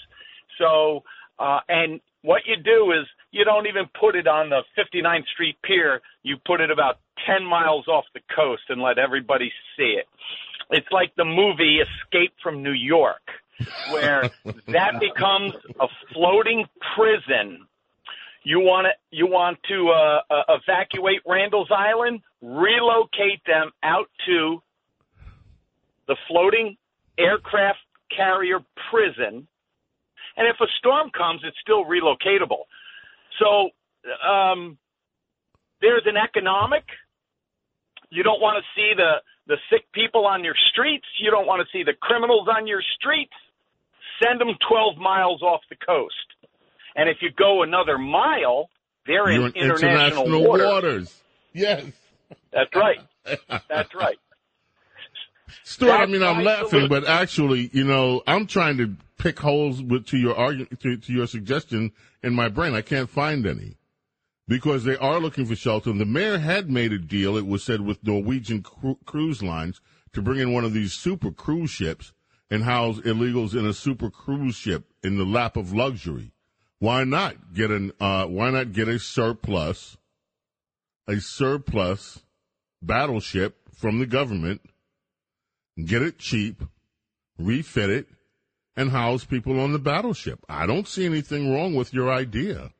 So, 0.59 1.03
uh, 1.39 1.61
and 1.69 2.01
what 2.23 2.43
you 2.47 2.57
do 2.63 2.93
is 2.93 3.07
you 3.33 3.45
don't 3.45 3.67
even 3.67 3.85
put 3.99 4.15
it 4.15 4.29
on 4.29 4.51
the 4.51 4.63
59th 4.79 5.27
Street 5.33 5.57
Pier. 5.65 6.01
You 6.23 6.37
put 6.47 6.61
it 6.61 6.71
about 6.71 6.99
10 7.27 7.45
miles 7.45 7.87
off 7.89 8.05
the 8.15 8.21
coast 8.35 8.63
and 8.69 8.81
let 8.81 8.99
everybody 8.99 9.53
see 9.77 9.97
it. 9.99 10.07
It's 10.71 10.87
like 10.91 11.15
the 11.17 11.25
movie 11.25 11.79
Escape 11.81 12.33
from 12.43 12.63
New 12.63 12.73
York, 12.73 13.23
where 13.91 14.31
that 14.69 15.01
becomes 15.01 15.53
a 15.81 15.87
floating 16.13 16.67
prison. 16.95 17.67
You 18.43 18.61
want 18.61 18.87
to 18.87 19.17
you 19.17 19.27
want 19.27 19.59
to 19.69 19.91
uh, 19.91 20.21
uh, 20.31 20.57
evacuate 20.57 21.21
Randall's 21.27 21.71
Island, 21.71 22.21
relocate 22.41 23.45
them 23.47 23.71
out 23.83 24.09
to 24.27 24.63
the 26.07 26.17
floating 26.29 26.77
aircraft 27.19 27.79
carrier 28.17 28.61
prison, 28.91 29.47
and 30.37 30.49
if 30.49 30.57
a 30.61 30.67
storm 30.79 31.11
comes, 31.11 31.43
it's 31.45 31.57
still 31.61 31.85
relocatable. 31.85 32.65
So 33.39 33.71
um, 34.27 34.79
there's 35.81 36.03
an 36.07 36.17
economic. 36.17 36.85
You 38.11 38.23
don't 38.23 38.41
want 38.41 38.63
to 38.63 38.81
see 38.81 38.93
the 38.97 39.23
the 39.47 39.57
sick 39.71 39.91
people 39.93 40.27
on 40.27 40.45
your 40.45 40.55
streets. 40.71 41.07
You 41.19 41.31
don't 41.31 41.47
want 41.47 41.67
to 41.67 41.69
see 41.77 41.83
the 41.83 41.95
criminals 41.95 42.47
on 42.49 42.67
your 42.67 42.83
streets. 42.97 43.33
Send 44.23 44.41
them 44.41 44.55
12 44.69 44.97
miles 44.99 45.43
off 45.43 45.61
the 45.71 45.77
coast. 45.77 46.15
And 46.95 47.09
if 47.09 47.19
you 47.21 47.31
go 47.37 47.63
another 47.63 47.99
mile, 47.99 48.69
they're 49.07 49.31
You're 49.31 49.47
in 49.47 49.53
international, 49.55 49.91
international 50.27 50.49
water. 50.49 50.67
waters. 50.67 51.23
Yes. 51.53 51.85
That's 52.53 52.75
right. 52.77 52.99
That's 53.69 53.95
right. 53.95 54.19
Stuart, 55.65 55.93
I 55.93 56.07
mean, 56.07 56.23
I'm 56.23 56.45
laughing, 56.45 56.89
but 56.89 57.07
actually, 57.07 57.71
you 57.73 57.85
know, 57.85 58.23
I'm 58.27 58.47
trying 58.47 58.77
to 58.79 58.95
pick 59.19 59.39
holes 59.39 59.83
with, 59.83 60.07
to 60.07 60.17
your 60.17 60.37
argument, 60.37 60.79
to, 60.81 60.97
to 60.97 61.13
your 61.13 61.27
suggestion 61.27 61.93
in 62.23 62.35
my 62.35 62.49
brain. 62.49 62.75
I 62.75 62.83
can't 62.83 63.11
find 63.11 63.45
any 63.47 63.77
because 64.51 64.83
they 64.83 64.97
are 64.97 65.21
looking 65.21 65.47
for 65.47 65.55
shelter. 65.55 65.91
And 65.91 66.01
the 66.01 66.05
mayor 66.05 66.37
had 66.37 66.69
made 66.69 66.93
a 66.93 66.99
deal, 66.99 67.37
it 67.37 67.47
was 67.47 67.63
said, 67.63 67.83
with 67.83 68.05
Norwegian 68.05 68.65
cru- 68.65 68.99
cruise 69.05 69.45
lines 69.45 69.81
to 70.13 70.21
bring 70.21 70.41
in 70.41 70.53
one 70.53 70.65
of 70.65 70.73
these 70.73 70.93
super 70.93 71.31
cruise 71.31 71.71
ships 71.71 72.13
and 72.51 72.65
house 72.65 72.99
illegals 72.99 73.57
in 73.57 73.65
a 73.65 73.73
super 73.73 74.11
cruise 74.11 74.57
ship 74.57 74.91
in 75.05 75.17
the 75.17 75.25
lap 75.25 75.57
of 75.57 75.73
luxury. 75.73 76.33
Why 76.81 77.05
not 77.05 77.55
get 77.55 77.71
an, 77.71 77.93
uh, 78.01 78.27
why 78.27 78.51
not 78.51 78.73
get 78.73 78.89
a 78.89 78.99
surplus, 78.99 79.97
a 81.07 81.21
surplus 81.21 82.19
battleship 82.83 83.57
from 83.73 84.01
the 84.01 84.07
government, 84.07 84.63
get 85.85 86.03
it 86.03 86.19
cheap, 86.19 86.61
refit 87.39 87.89
it, 87.89 88.09
and 88.75 88.91
house 88.91 89.25
people 89.25 89.61
on 89.61 89.73
the 89.73 89.79
battleship. 89.79 90.41
I 90.49 90.67
don't 90.67 90.89
see 90.89 91.07
anything 91.07 91.55
wrong 91.55 91.77
with 91.77 91.95
your 91.95 92.11
idea. 92.11 92.73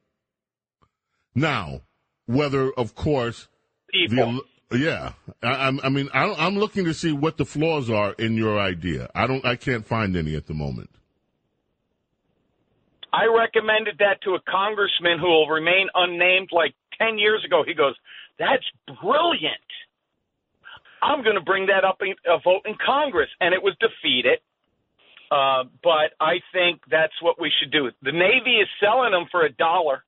Now, 1.35 1.83
whether, 2.27 2.73
of 2.73 2.95
course, 2.95 3.49
the 3.93 4.43
yeah, 4.73 5.13
I, 5.43 5.49
I'm- 5.49 5.81
mean, 5.93 6.09
I, 6.15 6.33
I'm 6.33 6.57
looking 6.57 6.85
to 6.85 6.95
see 6.95 7.13
what 7.13 7.37
the 7.37 7.45
flaws 7.45 7.91
are 7.91 8.13
in 8.13 8.35
your 8.35 8.59
idea. 8.59 9.11
I 9.15 9.27
don't, 9.27 9.45
I 9.45 9.57
can't 9.57 9.85
find 9.87 10.17
any 10.17 10.37
at 10.37 10.47
the 10.47 10.55
moment. 10.55 10.91
I 13.13 13.25
recommended 13.27 13.99
that 13.99 14.23
to 14.23 14.35
a 14.35 14.41
congressman 14.49 15.19
who 15.19 15.27
will 15.27 15.49
remain 15.49 15.89
unnamed 15.95 16.51
like 16.53 16.75
10 16.99 17.19
years 17.19 17.45
ago. 17.45 17.65
He 17.67 17.75
goes, 17.75 17.97
That's 18.39 18.63
brilliant. 19.03 19.57
I'm 21.03 21.25
going 21.25 21.35
to 21.35 21.41
bring 21.43 21.67
that 21.67 21.85
up 21.85 21.99
in 22.03 22.15
a 22.31 22.39
vote 22.39 22.63
in 22.67 22.77
Congress. 22.85 23.29
And 23.41 23.53
it 23.55 23.63
was 23.63 23.75
defeated. 23.81 24.39
Uh, 25.31 25.65
but 25.83 26.15
I 26.21 26.39
think 26.53 26.83
that's 26.91 27.15
what 27.23 27.41
we 27.41 27.51
should 27.59 27.73
do. 27.73 27.91
The 28.03 28.13
Navy 28.13 28.57
is 28.63 28.69
selling 28.81 29.13
them 29.13 29.27
for 29.31 29.45
a 29.45 29.53
dollar. 29.53 30.05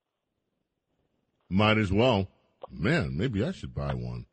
Might 1.52 1.76
as 1.76 1.92
well. 1.92 2.28
Man, 2.70 3.14
maybe 3.14 3.44
I 3.44 3.52
should 3.52 3.74
buy 3.74 3.92
one. 3.92 4.24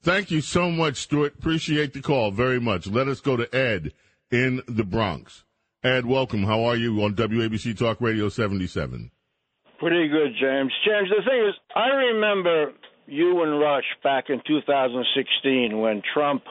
Thank 0.00 0.30
you 0.30 0.40
so 0.40 0.70
much, 0.70 0.96
Stuart. 0.96 1.34
Appreciate 1.36 1.92
the 1.92 2.00
call 2.00 2.30
very 2.30 2.60
much. 2.60 2.86
Let 2.86 3.08
us 3.08 3.20
go 3.20 3.36
to 3.36 3.52
Ed 3.52 3.92
in 4.30 4.62
the 4.68 4.84
Bronx. 4.84 5.44
Ed, 5.82 6.06
welcome. 6.06 6.44
How 6.44 6.62
are 6.62 6.76
you 6.76 7.02
on 7.02 7.16
WABC 7.16 7.76
Talk 7.76 8.00
Radio 8.00 8.28
77? 8.28 9.10
Pretty 9.80 10.08
good, 10.08 10.34
James. 10.40 10.72
James, 10.86 11.08
the 11.10 11.22
thing 11.28 11.48
is, 11.48 11.54
I 11.74 11.88
remember 11.88 12.72
you 13.06 13.42
and 13.42 13.58
Rush 13.58 13.84
back 14.04 14.26
in 14.28 14.40
2016 14.46 15.78
when 15.78 16.00
Trump 16.14 16.44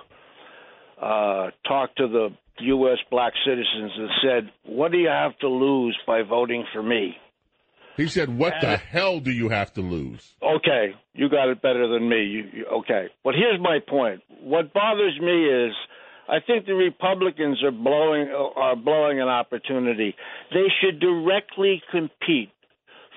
uh, 1.02 1.52
talked 1.66 1.98
to 2.00 2.08
the 2.10 2.30
U.S. 2.66 2.98
black 3.10 3.32
citizens 3.46 3.92
and 3.96 4.10
said, 4.22 4.52
What 4.66 4.92
do 4.92 4.98
you 4.98 5.10
have 5.10 5.38
to 5.40 5.48
lose 5.48 5.98
by 6.06 6.24
voting 6.24 6.66
for 6.74 6.84
me? 6.84 7.16
He 7.98 8.08
said, 8.08 8.38
What 8.38 8.54
the 8.62 8.78
hell 8.78 9.20
do 9.20 9.32
you 9.32 9.50
have 9.50 9.74
to 9.74 9.82
lose? 9.82 10.36
Okay, 10.42 10.94
you 11.14 11.30
got 11.30 11.50
it 11.50 11.62
better 11.62 11.88
than 11.88 12.08
me. 12.08 12.24
You, 12.24 12.44
you, 12.54 12.66
okay, 12.82 13.08
but 13.24 13.34
here's 13.34 13.60
my 13.60 13.80
point. 13.86 14.22
What 14.40 14.72
bothers 14.72 15.20
me 15.20 15.46
is 15.46 15.74
I 16.30 16.38
think 16.46 16.68
the 16.68 16.76
Republicans 16.76 17.64
are 17.64 17.72
blowing 17.72 18.30
are 18.56 18.76
blowing 18.76 19.20
an 19.20 19.28
opportunity. 19.28 20.16
They 20.52 20.68
should 20.80 21.00
directly 21.00 21.82
compete 21.92 22.52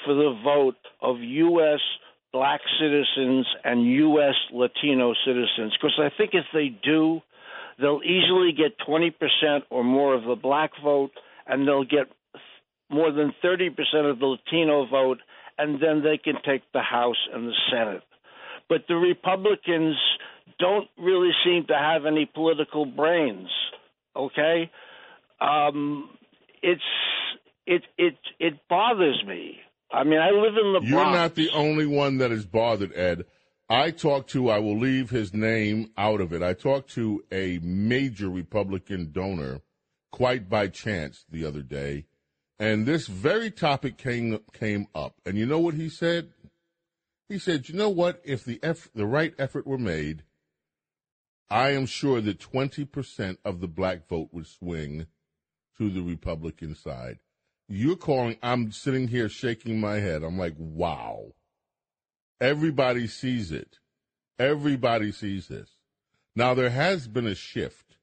for 0.04 0.14
the 0.14 0.38
vote 0.42 0.76
of 1.02 1.18
U.S. 1.20 1.80
black 2.32 2.60
citizens 2.80 3.46
and 3.64 3.84
U.S. 3.84 4.34
Latino 4.50 5.12
citizens 5.26 5.76
because 5.76 5.98
I 5.98 6.08
think 6.16 6.30
if 6.32 6.46
they 6.54 6.68
do, 6.82 7.20
they'll 7.78 8.00
easily 8.02 8.52
get 8.56 8.78
20% 8.88 9.12
or 9.68 9.84
more 9.84 10.14
of 10.14 10.24
the 10.24 10.36
black 10.40 10.70
vote, 10.82 11.10
and 11.46 11.66
they'll 11.66 11.84
get 11.84 12.06
more 12.90 13.12
than 13.12 13.32
30% 13.44 13.70
of 14.10 14.18
the 14.18 14.26
Latino 14.26 14.86
vote, 14.86 15.18
and 15.58 15.80
then 15.82 16.02
they 16.02 16.18
can 16.18 16.34
take 16.44 16.62
the 16.72 16.82
House 16.82 17.16
and 17.32 17.46
the 17.48 17.54
Senate. 17.70 18.02
But 18.68 18.82
the 18.88 18.96
Republicans 18.96 19.96
don't 20.58 20.88
really 20.98 21.30
seem 21.44 21.66
to 21.68 21.74
have 21.74 22.06
any 22.06 22.26
political 22.32 22.84
brains. 22.86 23.48
Okay, 24.16 24.70
um, 25.40 26.10
it's 26.62 26.82
it 27.66 27.82
it 27.96 28.16
it 28.38 28.54
bothers 28.68 29.22
me. 29.26 29.56
I 29.92 30.04
mean, 30.04 30.18
I 30.20 30.30
live 30.30 30.54
in 30.56 30.72
the 30.72 30.80
You're 30.82 31.00
Bronx. 31.00 31.16
not 31.16 31.34
the 31.34 31.50
only 31.50 31.86
one 31.86 32.18
that 32.18 32.30
is 32.30 32.46
bothered, 32.46 32.92
Ed. 32.94 33.24
I 33.68 33.92
talked 33.92 34.30
to, 34.30 34.50
I 34.50 34.58
will 34.58 34.78
leave 34.78 35.10
his 35.10 35.32
name 35.32 35.90
out 35.96 36.20
of 36.20 36.32
it. 36.32 36.42
I 36.42 36.54
talked 36.54 36.90
to 36.94 37.22
a 37.30 37.60
major 37.62 38.28
Republican 38.28 39.12
donor 39.12 39.60
quite 40.10 40.48
by 40.48 40.66
chance 40.66 41.24
the 41.30 41.44
other 41.44 41.62
day, 41.62 42.06
and 42.60 42.86
this 42.86 43.08
very 43.08 43.50
topic 43.50 43.96
came 43.96 44.38
came 44.52 44.86
up. 44.94 45.14
And 45.26 45.36
you 45.36 45.46
know 45.46 45.58
what 45.58 45.74
he 45.74 45.88
said? 45.88 46.32
He 47.28 47.38
said, 47.38 47.68
"You 47.68 47.74
know 47.74 47.90
what? 47.90 48.20
If 48.24 48.44
the 48.44 48.60
eff- 48.62 48.92
the 48.94 49.06
right 49.06 49.34
effort 49.38 49.66
were 49.66 49.78
made, 49.78 50.22
I 51.48 51.70
am 51.70 51.86
sure 51.86 52.20
that 52.20 52.38
20% 52.38 53.38
of 53.44 53.60
the 53.60 53.66
black 53.66 54.06
vote 54.06 54.28
would 54.32 54.46
swing 54.46 55.06
to 55.78 55.90
the 55.90 56.02
Republican 56.02 56.76
side." 56.76 57.18
You're 57.72 57.96
calling, 57.96 58.36
I'm 58.42 58.72
sitting 58.72 59.06
here 59.06 59.28
shaking 59.28 59.78
my 59.78 60.00
head. 60.00 60.24
I'm 60.24 60.36
like, 60.36 60.56
wow. 60.58 61.34
Everybody 62.40 63.06
sees 63.06 63.52
it. 63.52 63.78
Everybody 64.40 65.12
sees 65.12 65.46
this. 65.46 65.76
Now, 66.34 66.52
there 66.54 66.70
has 66.70 67.06
been 67.06 67.28
a 67.28 67.34
shift, 67.36 67.96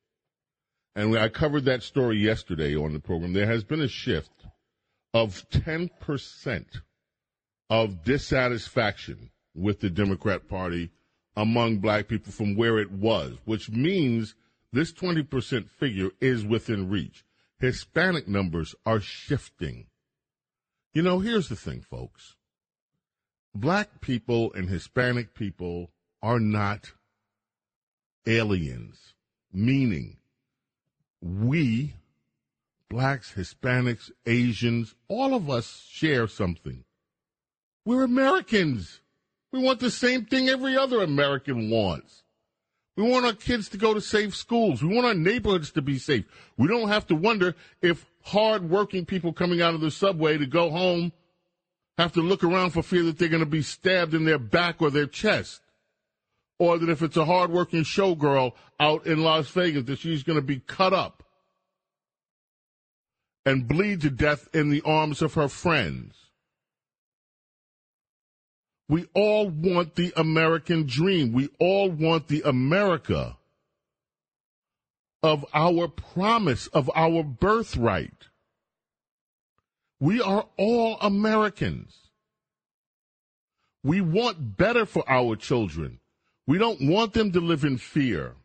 and 0.96 1.18
I 1.18 1.28
covered 1.28 1.66
that 1.66 1.84
story 1.84 2.18
yesterday 2.18 2.78
on 2.78 2.94
the 2.94 3.02
program. 3.02 3.34
There 3.34 3.46
has 3.46 3.66
been 3.66 3.82
a 3.82 3.90
shift 3.90 4.47
of 5.14 5.48
10% 5.50 6.66
of 7.70 8.04
dissatisfaction 8.04 9.32
with 9.56 9.80
the 9.80 9.90
Democrat 9.90 10.48
Party 10.48 10.92
among 11.36 11.78
black 11.78 12.08
people 12.08 12.32
from 12.32 12.56
where 12.56 12.80
it 12.80 12.92
was, 12.92 13.38
which 13.46 13.70
means 13.70 14.36
this 14.74 14.92
20% 14.94 15.70
figure 15.70 16.10
is 16.22 16.44
within 16.46 16.90
reach. 16.90 17.24
Hispanic 17.60 18.28
numbers 18.28 18.76
are 18.86 19.00
shifting. 19.00 19.88
You 20.94 21.02
know, 21.04 21.20
here's 21.20 21.50
the 21.50 21.56
thing, 21.56 21.82
folks. 21.82 22.36
black 23.56 24.02
people 24.02 24.54
and 24.54 24.70
Hispanic 24.70 25.34
people 25.34 25.92
are 26.22 26.40
not 26.40 26.94
aliens, 28.26 29.14
meaning 29.52 30.18
we, 31.22 31.96
blacks, 32.90 33.34
Hispanics, 33.36 34.12
Asians, 34.26 34.96
all 35.08 35.34
of 35.34 35.50
us 35.50 35.86
share 35.90 36.28
something. 36.28 36.84
We're 37.86 38.04
Americans. 38.04 39.02
We 39.52 39.60
want 39.60 39.80
the 39.80 39.92
same 39.92 40.26
thing 40.26 40.50
every 40.50 40.78
other 40.78 41.02
American 41.02 41.70
wants. 41.70 42.24
We 42.96 43.04
want 43.04 43.26
our 43.26 43.34
kids 43.34 43.70
to 43.70 43.78
go 43.78 43.94
to 43.94 44.02
safe 44.02 44.36
schools. 44.36 44.82
We 44.82 44.94
want 44.94 45.06
our 45.06 45.14
neighborhoods 45.14 45.72
to 45.72 45.82
be 45.82 46.00
safe. 46.00 46.26
We 46.58 46.68
don't 46.68 46.90
have 46.90 47.06
to 47.08 47.16
wonder 47.16 47.56
if 47.82 48.06
hard-working 48.24 49.06
people 49.06 49.32
coming 49.34 49.62
out 49.62 49.76
of 49.76 49.82
the 49.82 49.92
subway 49.92 50.38
to 50.38 50.46
go 50.46 50.70
home 50.70 51.14
have 51.98 52.14
to 52.14 52.22
look 52.22 52.44
around 52.44 52.72
for 52.72 52.84
fear 52.84 53.04
that 53.04 53.18
they're 53.18 53.30
going 53.30 53.40
to 53.40 53.46
be 53.46 53.62
stabbed 53.62 54.14
in 54.14 54.26
their 54.26 54.40
back 54.40 54.82
or 54.82 54.90
their 54.90 55.06
chest. 55.06 55.62
Or 56.60 56.80
that 56.80 56.90
if 56.90 57.04
it's 57.04 57.18
a 57.18 57.26
hard-working 57.26 57.84
showgirl 57.84 58.54
out 58.80 59.06
in 59.06 59.24
Las 59.24 59.48
Vegas, 59.50 59.84
that 59.86 60.00
she's 60.00 60.24
going 60.24 60.40
to 60.40 60.46
be 60.46 60.60
cut 60.60 60.94
up 60.94 61.24
and 63.48 63.66
bleed 63.66 64.02
to 64.02 64.10
death 64.10 64.50
in 64.54 64.70
the 64.70 64.82
arms 64.82 65.22
of 65.22 65.36
her 65.36 65.48
friends. 65.48 66.14
We 68.90 69.06
all 69.14 69.48
want 69.48 69.96
the 69.96 70.12
American 70.18 70.86
dream. 70.86 71.32
We 71.32 71.48
all 71.58 71.90
want 71.90 72.28
the 72.28 72.42
America 72.44 73.38
of 75.24 75.46
our 75.54 75.88
promise, 75.88 76.68
of 76.68 76.92
our 76.94 77.24
birthright. 77.24 78.28
We 80.02 80.22
are 80.22 80.48
all 80.58 80.98
Americans. 81.00 81.96
We 83.82 84.02
want 84.02 84.58
better 84.58 84.86
for 84.86 85.10
our 85.10 85.38
children. 85.38 86.02
We 86.46 86.58
don't 86.58 86.82
want 86.82 87.14
them 87.14 87.32
to 87.32 87.40
live 87.40 87.64
in 87.64 87.78
fear. 87.78 88.36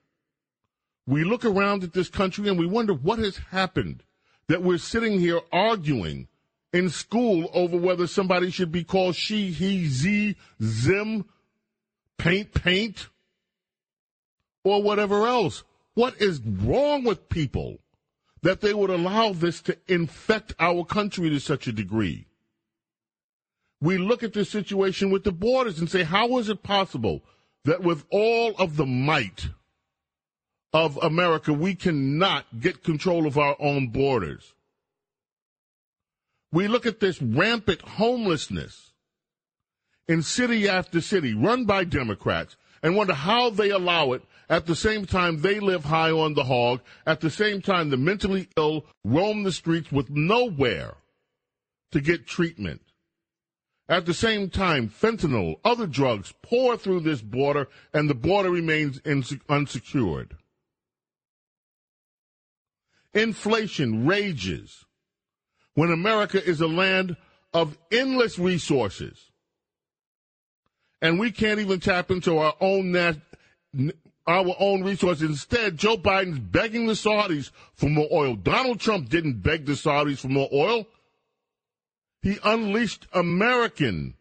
We 1.09 1.25
look 1.25 1.45
around 1.45 1.83
at 1.83 1.93
this 1.93 2.09
country 2.09 2.49
and 2.49 2.57
we 2.57 2.67
wonder 2.67 2.95
what 2.95 3.19
has 3.19 3.39
happened 3.51 4.05
that 4.53 4.63
we're 4.63 4.77
sitting 4.77 5.19
here 5.19 5.41
arguing 5.51 6.29
in 6.75 6.91
school 6.91 7.51
over 7.55 7.75
whether 7.75 8.07
somebody 8.07 8.51
should 8.51 8.71
be 8.71 8.85
called 8.85 9.17
she, 9.17 9.51
he, 9.51 9.87
z, 9.87 10.37
zim, 10.63 11.25
paint, 12.19 12.53
paint, 12.53 13.09
or 14.63 14.83
whatever 14.83 15.27
else. 15.27 15.65
What 15.95 16.21
is 16.21 16.39
wrong 16.45 17.03
with 17.03 17.31
people 17.31 17.79
that 18.43 18.61
they 18.61 18.75
would 18.75 18.91
allow 18.91 19.33
this 19.33 19.63
to 19.63 19.79
infect 19.89 20.55
our 20.59 20.85
country 20.85 21.31
to 21.31 21.41
such 21.41 21.67
a 21.67 21.73
degree? 21.73 22.27
We 23.81 23.97
look 23.97 24.23
at 24.23 24.35
this 24.35 24.51
situation 24.51 25.11
with 25.11 25.25
the 25.25 25.33
borders 25.33 25.79
and 25.79 25.89
say, 25.89 26.03
how 26.03 26.37
is 26.37 26.51
it 26.51 26.63
possible 26.63 27.23
that 27.65 27.83
with 27.83 28.05
all 28.11 28.55
of 28.59 28.77
the 28.77 28.85
might 28.85 29.49
of 30.73 30.97
America, 31.03 31.53
we 31.53 31.75
cannot 31.75 32.61
get 32.61 32.83
control 32.83 33.27
of 33.27 33.37
our 33.37 33.57
own 33.59 33.89
borders? 33.89 34.55
We 36.51 36.69
look 36.69 36.87
at 36.87 37.01
this 37.01 37.21
rampant 37.21 37.83
homelessness 37.83 38.93
in 40.09 40.23
city 40.23 40.69
after 40.69 41.01
city 41.01 41.35
run 41.35 41.65
by 41.65 41.85
Democrats 41.85 42.57
and 42.83 42.97
wonder 42.97 43.15
how 43.15 43.51
they 43.51 43.71
allow 43.71 44.13
it 44.13 44.23
at 44.49 44.67
the 44.67 44.77
same 44.77 45.07
time 45.07 45.41
they 45.41 45.61
live 45.61 45.85
high 45.85 46.11
on 46.11 46.35
the 46.35 46.45
hog, 46.45 46.81
at 47.07 47.21
the 47.21 47.31
same 47.31 47.63
time 47.63 47.89
the 47.89 47.97
mentally 47.97 48.49
ill 48.57 48.85
roam 49.05 49.45
the 49.45 49.53
streets 49.53 49.91
with 49.91 50.11
nowhere 50.11 50.97
to 51.93 52.01
get 52.01 52.27
treatment. 52.27 52.83
At 53.89 54.07
the 54.07 54.15
same 54.15 54.51
time, 54.51 54.89
fentanyl, 54.89 55.57
other 55.65 55.87
drugs 55.87 56.33
pour 56.43 56.77
through 56.77 57.01
this 57.01 57.21
border 57.21 57.69
and 57.93 58.09
the 58.09 58.15
border 58.15 58.51
remains 58.51 59.01
unsecured. 59.49 60.37
Inflation 63.15 64.07
rages 64.07 64.85
when 65.75 65.91
America 65.91 66.43
is 66.43 66.61
a 66.61 66.67
land 66.67 67.17
of 67.53 67.77
endless 67.91 68.39
resources. 68.39 69.31
And 71.01 71.19
we 71.19 71.31
can't 71.31 71.61
even 71.61 71.81
tap 71.81 72.11
into 72.11 72.39
our 72.39 72.55
own 72.61 72.93
nat- 72.93 73.19
our 74.27 74.55
own 74.59 74.85
resources. 74.85 75.29
Instead, 75.29 75.77
Joe 75.77 75.97
Biden's 75.97 76.39
begging 76.39 76.87
the 76.87 76.93
Saudis 76.93 77.51
for 77.75 77.89
more 77.89 78.09
oil. 78.13 78.37
Donald 78.37 78.81
Trump 78.81 79.09
didn't 79.09 79.43
beg 79.43 79.67
the 79.67 79.73
Saudis 79.73 80.19
for 80.19 80.29
more 80.29 80.49
oil. 80.53 80.87
He 82.23 82.39
unleashed 82.45 83.09
American 83.13 84.15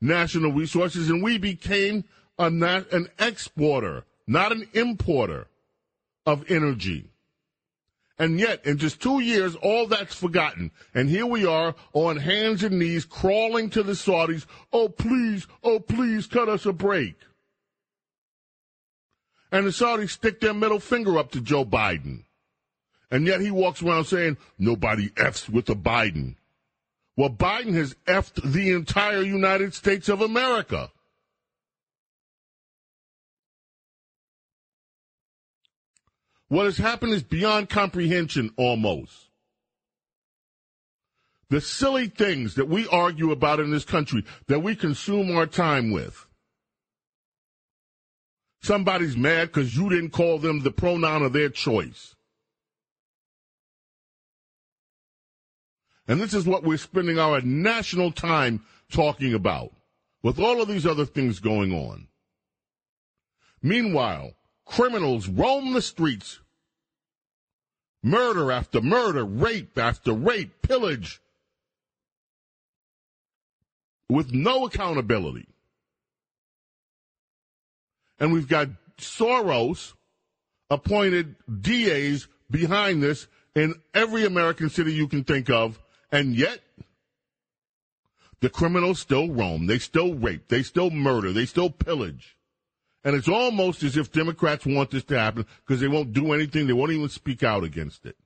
national 0.00 0.52
resources, 0.52 1.10
and 1.10 1.22
we 1.22 1.36
became 1.36 2.04
a, 2.38 2.46
an 2.46 3.08
exporter, 3.18 4.04
not 4.26 4.52
an 4.52 4.68
importer 4.72 5.46
of 6.24 6.50
energy. 6.50 7.10
And 8.18 8.40
yet, 8.40 8.64
in 8.64 8.78
just 8.78 9.00
two 9.00 9.20
years, 9.20 9.56
all 9.56 9.86
that's 9.86 10.14
forgotten. 10.14 10.70
And 10.94 11.10
here 11.10 11.26
we 11.26 11.44
are 11.44 11.74
on 11.92 12.16
hands 12.16 12.62
and 12.62 12.78
knees 12.78 13.04
crawling 13.04 13.68
to 13.70 13.82
the 13.82 13.92
Saudis. 13.92 14.46
Oh, 14.72 14.88
please, 14.88 15.46
oh, 15.62 15.80
please 15.80 16.26
cut 16.26 16.48
us 16.48 16.64
a 16.64 16.72
break. 16.72 17.16
And 19.52 19.66
the 19.66 19.70
Saudis 19.70 20.10
stick 20.10 20.40
their 20.40 20.54
middle 20.54 20.80
finger 20.80 21.18
up 21.18 21.30
to 21.32 21.40
Joe 21.40 21.64
Biden. 21.64 22.24
And 23.10 23.26
yet 23.26 23.40
he 23.40 23.50
walks 23.50 23.82
around 23.82 24.06
saying, 24.06 24.38
nobody 24.58 25.10
F's 25.16 25.48
with 25.48 25.66
the 25.66 25.76
Biden. 25.76 26.36
Well, 27.16 27.30
Biden 27.30 27.74
has 27.74 27.96
F'd 28.06 28.52
the 28.52 28.72
entire 28.72 29.22
United 29.22 29.74
States 29.74 30.08
of 30.08 30.20
America. 30.20 30.90
What 36.48 36.66
has 36.66 36.78
happened 36.78 37.12
is 37.12 37.22
beyond 37.22 37.68
comprehension 37.68 38.50
almost. 38.56 39.30
The 41.48 41.60
silly 41.60 42.08
things 42.08 42.54
that 42.54 42.68
we 42.68 42.88
argue 42.88 43.30
about 43.30 43.60
in 43.60 43.70
this 43.70 43.84
country, 43.84 44.24
that 44.48 44.62
we 44.62 44.74
consume 44.74 45.36
our 45.36 45.46
time 45.46 45.92
with. 45.92 46.26
Somebody's 48.62 49.16
mad 49.16 49.48
because 49.48 49.76
you 49.76 49.88
didn't 49.88 50.10
call 50.10 50.38
them 50.38 50.60
the 50.60 50.72
pronoun 50.72 51.22
of 51.22 51.32
their 51.32 51.48
choice. 51.48 52.16
And 56.08 56.20
this 56.20 56.34
is 56.34 56.46
what 56.46 56.62
we're 56.62 56.78
spending 56.78 57.18
our 57.18 57.40
national 57.40 58.12
time 58.12 58.64
talking 58.90 59.34
about, 59.34 59.72
with 60.22 60.38
all 60.38 60.62
of 60.62 60.68
these 60.68 60.86
other 60.86 61.04
things 61.04 61.40
going 61.40 61.72
on. 61.72 62.08
Meanwhile, 63.62 64.32
Criminals 64.66 65.28
roam 65.28 65.72
the 65.72 65.82
streets. 65.82 66.40
Murder 68.02 68.52
after 68.52 68.80
murder, 68.80 69.24
rape 69.24 69.78
after 69.78 70.12
rape, 70.12 70.62
pillage, 70.62 71.20
with 74.08 74.32
no 74.32 74.66
accountability. 74.66 75.48
And 78.18 78.32
we've 78.32 78.48
got 78.48 78.68
Soros 78.98 79.94
appointed 80.70 81.36
DAs 81.60 82.28
behind 82.50 83.02
this 83.02 83.26
in 83.54 83.74
every 83.94 84.24
American 84.24 84.68
city 84.68 84.92
you 84.92 85.08
can 85.08 85.24
think 85.24 85.50
of, 85.50 85.80
and 86.12 86.34
yet 86.34 86.60
the 88.40 88.50
criminals 88.50 89.00
still 89.00 89.30
roam. 89.30 89.66
They 89.66 89.78
still 89.78 90.14
rape. 90.14 90.48
They 90.48 90.62
still 90.62 90.90
murder. 90.90 91.32
They 91.32 91.46
still 91.46 91.70
pillage. 91.70 92.35
And 93.06 93.14
it's 93.14 93.28
almost 93.28 93.84
as 93.84 93.96
if 93.96 94.10
Democrats 94.10 94.66
want 94.66 94.90
this 94.90 95.04
to 95.04 95.16
happen 95.16 95.46
because 95.64 95.80
they 95.80 95.86
won't 95.86 96.12
do 96.12 96.32
anything. 96.32 96.66
They 96.66 96.72
won't 96.72 96.90
even 96.90 97.08
speak 97.08 97.44
out 97.44 97.62
against 97.62 98.04
it. 98.04 98.16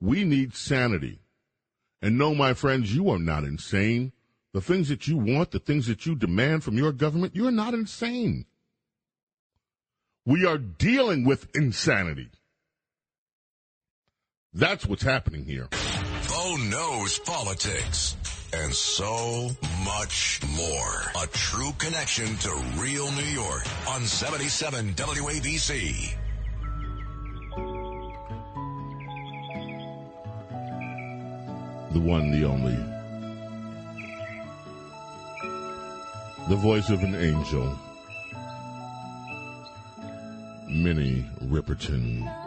We 0.00 0.24
need 0.24 0.54
sanity. 0.54 1.20
And 2.00 2.16
no, 2.16 2.34
my 2.34 2.54
friends, 2.54 2.96
you 2.96 3.10
are 3.10 3.18
not 3.18 3.44
insane. 3.44 4.12
The 4.54 4.62
things 4.62 4.88
that 4.88 5.06
you 5.06 5.18
want, 5.18 5.50
the 5.50 5.58
things 5.58 5.86
that 5.86 6.06
you 6.06 6.14
demand 6.14 6.64
from 6.64 6.78
your 6.78 6.92
government, 6.92 7.36
you're 7.36 7.50
not 7.50 7.74
insane. 7.74 8.46
We 10.24 10.46
are 10.46 10.56
dealing 10.56 11.26
with 11.26 11.54
insanity. 11.54 12.30
That's 14.54 14.86
what's 14.86 15.02
happening 15.02 15.44
here. 15.44 15.68
Oh, 15.72 16.56
Bo 16.56 16.64
knows 16.70 17.18
politics 17.18 18.16
and 18.52 18.72
so 18.74 19.48
much 19.84 20.40
more. 20.56 21.22
A 21.22 21.26
true 21.28 21.72
connection 21.78 22.36
to 22.38 22.50
real 22.76 23.10
New 23.12 23.24
York 23.24 23.64
on 23.88 24.04
77 24.04 24.94
WABC. 24.94 26.14
The 31.92 32.00
one, 32.00 32.30
the 32.30 32.44
only. 32.44 32.76
The 36.48 36.56
voice 36.56 36.90
of 36.90 37.02
an 37.02 37.14
angel. 37.14 37.76
Minnie 40.68 41.26
Riperton. 41.44 42.45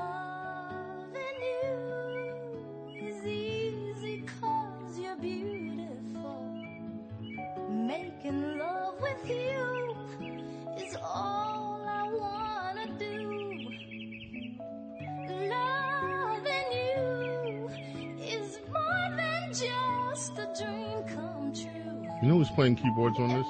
Playing 22.60 22.76
keyboards 22.76 23.18
on 23.19 23.30
this? 23.30 23.48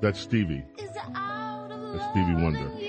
That's 0.00 0.18
Stevie. 0.18 0.64
That's 0.78 2.10
Stevie 2.10 2.42
Wonder. 2.42 2.85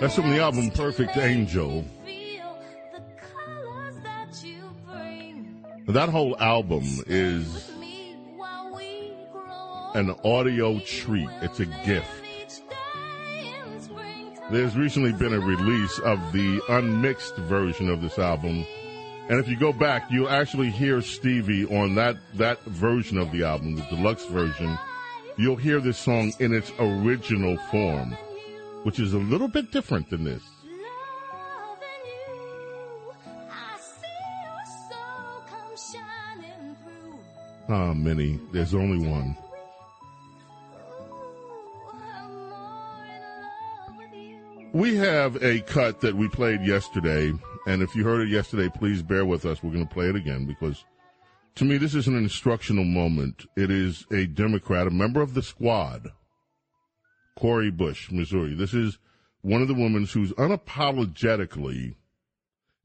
That's 0.00 0.14
from 0.14 0.30
the 0.30 0.40
album 0.40 0.70
Perfect 0.70 1.18
Angel. 1.18 1.84
that 5.88 6.08
whole 6.08 6.38
album 6.38 6.84
is 7.06 7.70
an 9.94 10.14
audio 10.24 10.78
treat. 10.80 11.28
It's 11.42 11.60
a 11.60 11.66
gift. 11.66 12.62
There's 14.50 14.76
recently 14.76 15.12
been 15.12 15.34
a 15.34 15.40
release 15.40 15.98
of 15.98 16.32
the 16.32 16.62
unmixed 16.68 17.36
version 17.36 17.90
of 17.90 18.00
this 18.00 18.18
album. 18.18 18.64
And 19.28 19.38
if 19.38 19.48
you 19.48 19.56
go 19.56 19.72
back, 19.72 20.10
you'll 20.10 20.30
actually 20.30 20.70
hear 20.70 21.02
Stevie 21.02 21.66
on 21.66 21.94
that, 21.96 22.16
that 22.34 22.62
version 22.62 23.18
of 23.18 23.30
the 23.32 23.44
album, 23.44 23.76
the 23.76 23.82
deluxe 23.82 24.24
version. 24.26 24.78
You'll 25.36 25.56
hear 25.56 25.78
this 25.78 25.98
song 25.98 26.32
in 26.38 26.54
its 26.54 26.72
original 26.78 27.56
form, 27.70 28.16
which 28.82 28.98
is 28.98 29.12
a 29.12 29.18
little 29.18 29.48
bit 29.48 29.70
different 29.70 30.08
than 30.10 30.24
this. 30.24 30.42
Ah, 37.68 37.94
Minnie, 37.94 38.40
there's 38.52 38.74
only 38.74 39.06
one. 39.06 39.36
We 44.72 44.96
have 44.96 45.40
a 45.42 45.60
cut 45.60 46.00
that 46.00 46.16
we 46.16 46.28
played 46.28 46.62
yesterday, 46.62 47.32
and 47.66 47.82
if 47.82 47.94
you 47.94 48.02
heard 48.02 48.22
it 48.22 48.28
yesterday, 48.28 48.68
please 48.68 49.02
bear 49.02 49.24
with 49.24 49.46
us. 49.46 49.62
We're 49.62 49.72
going 49.72 49.86
to 49.86 49.94
play 49.94 50.08
it 50.08 50.16
again 50.16 50.46
because 50.46 50.84
to 51.56 51.64
me, 51.64 51.76
this 51.76 51.94
is 51.94 52.08
an 52.08 52.16
instructional 52.16 52.84
moment. 52.84 53.46
It 53.56 53.70
is 53.70 54.06
a 54.10 54.26
Democrat, 54.26 54.86
a 54.86 54.90
member 54.90 55.20
of 55.20 55.34
the 55.34 55.42
squad, 55.42 56.08
Cori 57.40 57.70
Bush, 57.70 58.10
Missouri. 58.10 58.54
This 58.54 58.74
is 58.74 58.98
one 59.40 59.62
of 59.62 59.68
the 59.68 59.74
women 59.74 60.04
who's 60.04 60.32
unapologetically 60.32 61.94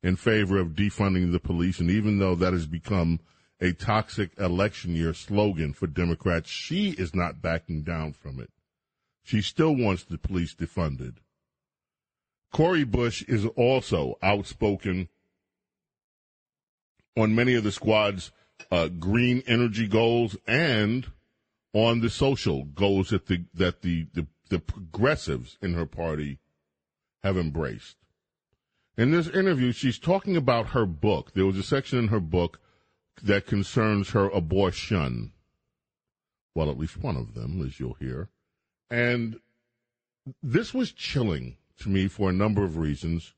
in 0.02 0.16
favor 0.16 0.58
of 0.58 0.70
defunding 0.70 1.34
the 1.34 1.40
police, 1.40 1.80
and 1.80 1.92
even 1.92 2.20
though 2.20 2.36
that 2.36 2.54
has 2.54 2.66
become 2.66 3.20
a 3.60 3.74
toxic 3.74 4.32
election 4.40 4.96
year 4.96 5.14
slogan 5.14 5.74
for 5.74 5.88
Democrats, 5.88 6.50
she 6.50 6.92
is 6.92 7.14
not 7.14 7.42
backing 7.42 7.82
down 7.82 8.14
from 8.14 8.40
it. 8.40 8.50
She 9.24 9.42
still 9.42 9.76
wants 9.76 10.04
the 10.04 10.18
police 10.18 10.56
defunded. 10.56 11.16
Cori 12.54 12.86
Bush 12.86 13.24
is 13.24 13.46
also 13.58 14.18
outspoken 14.22 15.10
on 17.18 17.36
many 17.36 17.56
of 17.56 17.66
the 17.66 17.72
squad's 17.74 18.32
uh, 18.72 18.88
green 18.88 19.44
energy 19.48 19.88
goals 19.88 20.38
and 20.48 21.08
on 21.74 22.00
the 22.00 22.10
social 22.10 22.64
goals 22.64 23.10
that 23.10 23.26
the 23.26 23.44
that 23.54 23.82
the, 23.82 24.08
the 24.14 24.26
the 24.50 24.60
progressives 24.60 25.58
in 25.62 25.74
her 25.74 25.86
party 25.86 26.40
have 27.24 27.38
embraced. 27.38 27.98
In 28.98 29.12
this 29.12 29.28
interview, 29.28 29.72
she's 29.72 30.00
talking 30.00 30.38
about 30.38 30.68
her 30.68 30.86
book. 30.86 31.34
There 31.34 31.46
was 31.46 31.58
a 31.58 31.64
section 31.64 32.00
in 32.00 32.08
her 32.08 32.20
book 32.20 32.60
that 33.22 33.46
concerns 33.46 34.12
her 34.12 34.30
abortion. 34.30 35.34
Well, 36.54 36.70
at 36.70 36.78
least 36.78 36.98
one 36.98 37.18
of 37.18 37.34
them, 37.34 37.62
as 37.66 37.80
you'll 37.80 37.96
hear. 37.96 38.30
And 38.90 39.40
this 40.42 40.74
was 40.74 40.92
chilling 40.92 41.58
to 41.80 41.90
me 41.90 42.08
for 42.08 42.30
a 42.30 42.34
number 42.34 42.64
of 42.64 42.78
reasons. 42.78 43.34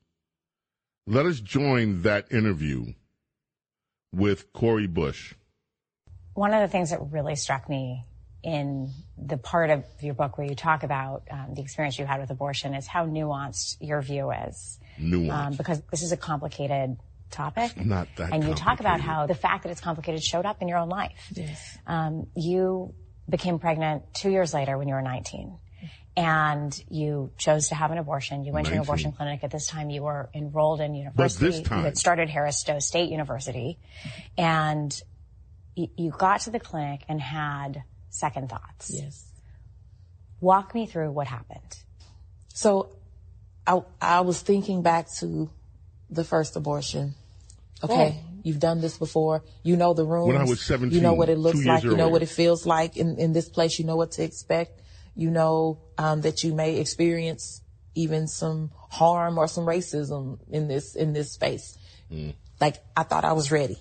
Let 1.06 1.26
us 1.26 1.40
join 1.40 2.02
that 2.02 2.30
interview 2.30 2.94
with 4.12 4.52
Cori 4.52 4.86
Bush. 4.86 5.34
One 6.34 6.54
of 6.54 6.60
the 6.60 6.68
things 6.68 6.90
that 6.90 7.00
really 7.10 7.34
struck 7.34 7.68
me 7.68 8.04
in 8.42 8.92
the 9.16 9.36
part 9.36 9.70
of 9.70 9.84
your 10.00 10.14
book 10.14 10.38
where 10.38 10.46
you 10.46 10.54
talk 10.54 10.82
about 10.84 11.22
um, 11.30 11.54
the 11.54 11.60
experience 11.62 11.98
you 11.98 12.06
had 12.06 12.20
with 12.20 12.30
abortion 12.30 12.74
is 12.74 12.86
how 12.86 13.04
nuanced 13.06 13.76
your 13.80 14.00
view 14.00 14.30
is. 14.30 14.78
Nuanced. 15.00 15.32
Um, 15.32 15.54
because 15.54 15.82
this 15.90 16.02
is 16.02 16.12
a 16.12 16.16
complicated 16.16 16.96
topic. 17.30 17.76
Not 17.84 18.08
that 18.16 18.32
and 18.32 18.44
you 18.44 18.54
talk 18.54 18.80
about 18.80 19.00
how 19.00 19.26
the 19.26 19.34
fact 19.34 19.64
that 19.64 19.70
it's 19.70 19.80
complicated 19.80 20.22
showed 20.22 20.46
up 20.46 20.62
in 20.62 20.68
your 20.68 20.78
own 20.78 20.88
life. 20.88 21.30
Yes. 21.34 21.78
Um, 21.86 22.28
you 22.36 22.94
became 23.28 23.58
pregnant 23.58 24.14
two 24.14 24.30
years 24.30 24.54
later 24.54 24.78
when 24.78 24.88
you 24.88 24.94
were 24.94 25.02
19. 25.02 25.58
And 26.16 26.76
you 26.88 27.30
chose 27.38 27.68
to 27.68 27.76
have 27.76 27.92
an 27.92 27.98
abortion. 27.98 28.44
You 28.44 28.52
went 28.52 28.66
to 28.68 28.72
an 28.72 28.80
abortion 28.80 29.12
clinic. 29.12 29.44
At 29.44 29.52
this 29.52 29.68
time, 29.68 29.88
you 29.90 30.02
were 30.02 30.28
enrolled 30.34 30.80
in 30.80 30.94
university. 30.94 31.46
this 31.46 31.60
time- 31.62 31.78
You 31.80 31.84
had 31.84 31.98
started 31.98 32.28
Harris 32.28 32.58
Stowe 32.58 32.80
State 32.80 33.10
University. 33.10 33.78
And 34.36 35.00
y- 35.76 35.90
you 35.96 36.10
got 36.10 36.40
to 36.42 36.50
the 36.50 36.58
clinic 36.58 37.02
and 37.08 37.20
had 37.20 37.84
second 38.10 38.48
thoughts. 38.48 38.90
Yes. 38.90 39.24
Walk 40.40 40.74
me 40.74 40.86
through 40.86 41.10
what 41.10 41.26
happened. 41.26 41.76
So 42.54 42.90
I, 43.66 43.82
I 44.00 44.20
was 44.22 44.40
thinking 44.40 44.82
back 44.82 45.08
to 45.18 45.50
the 46.10 46.24
first 46.24 46.56
abortion. 46.56 47.14
Okay. 47.82 48.20
You've 48.42 48.60
done 48.60 48.80
this 48.80 48.96
before. 48.98 49.44
You 49.62 49.76
know 49.76 49.94
the 49.94 50.04
room. 50.04 50.28
When 50.28 50.36
I 50.36 50.44
was 50.44 50.60
17, 50.60 50.96
You 50.96 51.02
know 51.02 51.14
what 51.14 51.28
it 51.28 51.38
looks 51.38 51.58
two 51.58 51.64
years 51.64 51.68
like. 51.68 51.84
You 51.84 51.90
know 51.90 52.04
earlier. 52.04 52.12
what 52.12 52.22
it 52.22 52.28
feels 52.28 52.66
like 52.66 52.96
in, 52.96 53.18
in 53.18 53.32
this 53.32 53.48
place. 53.48 53.78
You 53.78 53.84
know 53.84 53.96
what 53.96 54.12
to 54.12 54.22
expect. 54.22 54.80
You 55.14 55.30
know, 55.30 55.80
um, 55.98 56.20
that 56.22 56.44
you 56.44 56.54
may 56.54 56.76
experience 56.76 57.60
even 57.94 58.28
some 58.28 58.70
harm 58.90 59.36
or 59.36 59.48
some 59.48 59.66
racism 59.66 60.38
in 60.50 60.68
this, 60.68 60.94
in 60.94 61.12
this 61.12 61.32
space. 61.32 61.76
Like 62.60 62.76
I 62.96 63.02
thought 63.02 63.24
I 63.24 63.32
was 63.32 63.50
ready. 63.50 63.78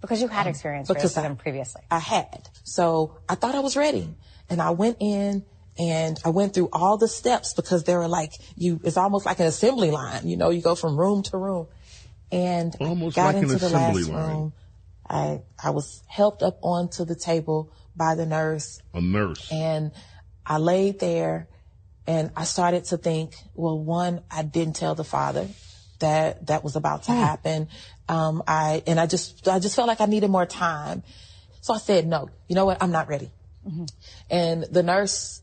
Because 0.00 0.22
you 0.22 0.28
had 0.28 0.46
um, 0.46 0.48
experienced 0.48 0.88
because 0.92 1.14
racism 1.14 1.36
previously. 1.38 1.82
I 1.90 1.98
had. 1.98 2.48
So 2.64 3.18
I 3.28 3.34
thought 3.34 3.54
I 3.54 3.60
was 3.60 3.76
ready. 3.76 4.08
And 4.48 4.60
I 4.60 4.70
went 4.70 4.96
in 5.00 5.44
and 5.78 6.18
I 6.24 6.30
went 6.30 6.54
through 6.54 6.70
all 6.72 6.96
the 6.96 7.08
steps 7.08 7.54
because 7.54 7.84
there 7.84 7.98
were 7.98 8.08
like, 8.08 8.32
you, 8.56 8.80
it's 8.82 8.96
almost 8.96 9.26
like 9.26 9.38
an 9.40 9.46
assembly 9.46 9.90
line. 9.90 10.26
You 10.26 10.36
know, 10.36 10.50
you 10.50 10.62
go 10.62 10.74
from 10.74 10.98
room 10.98 11.22
to 11.24 11.36
room. 11.36 11.68
And 12.32 12.74
Almost 12.80 13.18
I 13.18 13.22
got 13.22 13.26
like 13.26 13.36
an 13.36 13.42
into 13.44 13.58
the 13.58 13.66
assembly 13.66 14.02
last 14.02 14.12
line. 14.12 14.36
room. 14.36 14.52
I, 15.08 15.40
I 15.62 15.70
was 15.70 16.02
helped 16.06 16.42
up 16.42 16.58
onto 16.62 17.04
the 17.04 17.16
table 17.16 17.72
by 17.96 18.14
the 18.14 18.26
nurse 18.26 18.80
A 18.94 19.00
nurse. 19.00 19.50
and 19.50 19.90
I 20.46 20.58
laid 20.58 21.00
there 21.00 21.48
and 22.06 22.30
I 22.36 22.44
started 22.44 22.84
to 22.86 22.96
think, 22.96 23.34
well, 23.54 23.78
one, 23.78 24.22
I 24.30 24.42
didn't 24.42 24.76
tell 24.76 24.94
the 24.94 25.04
father 25.04 25.48
that 25.98 26.46
that 26.46 26.64
was 26.64 26.76
about 26.76 27.04
to 27.04 27.12
hmm. 27.12 27.18
happen. 27.18 27.68
Um, 28.10 28.42
I, 28.48 28.82
and 28.88 28.98
I 28.98 29.06
just, 29.06 29.46
I 29.46 29.60
just 29.60 29.76
felt 29.76 29.86
like 29.86 30.00
I 30.00 30.06
needed 30.06 30.30
more 30.30 30.44
time. 30.44 31.04
So 31.60 31.72
I 31.72 31.78
said, 31.78 32.08
no, 32.08 32.28
you 32.48 32.56
know 32.56 32.64
what? 32.64 32.82
I'm 32.82 32.90
not 32.90 33.06
ready. 33.08 33.30
And 34.28 34.64
the 34.64 34.82
nurse 34.82 35.42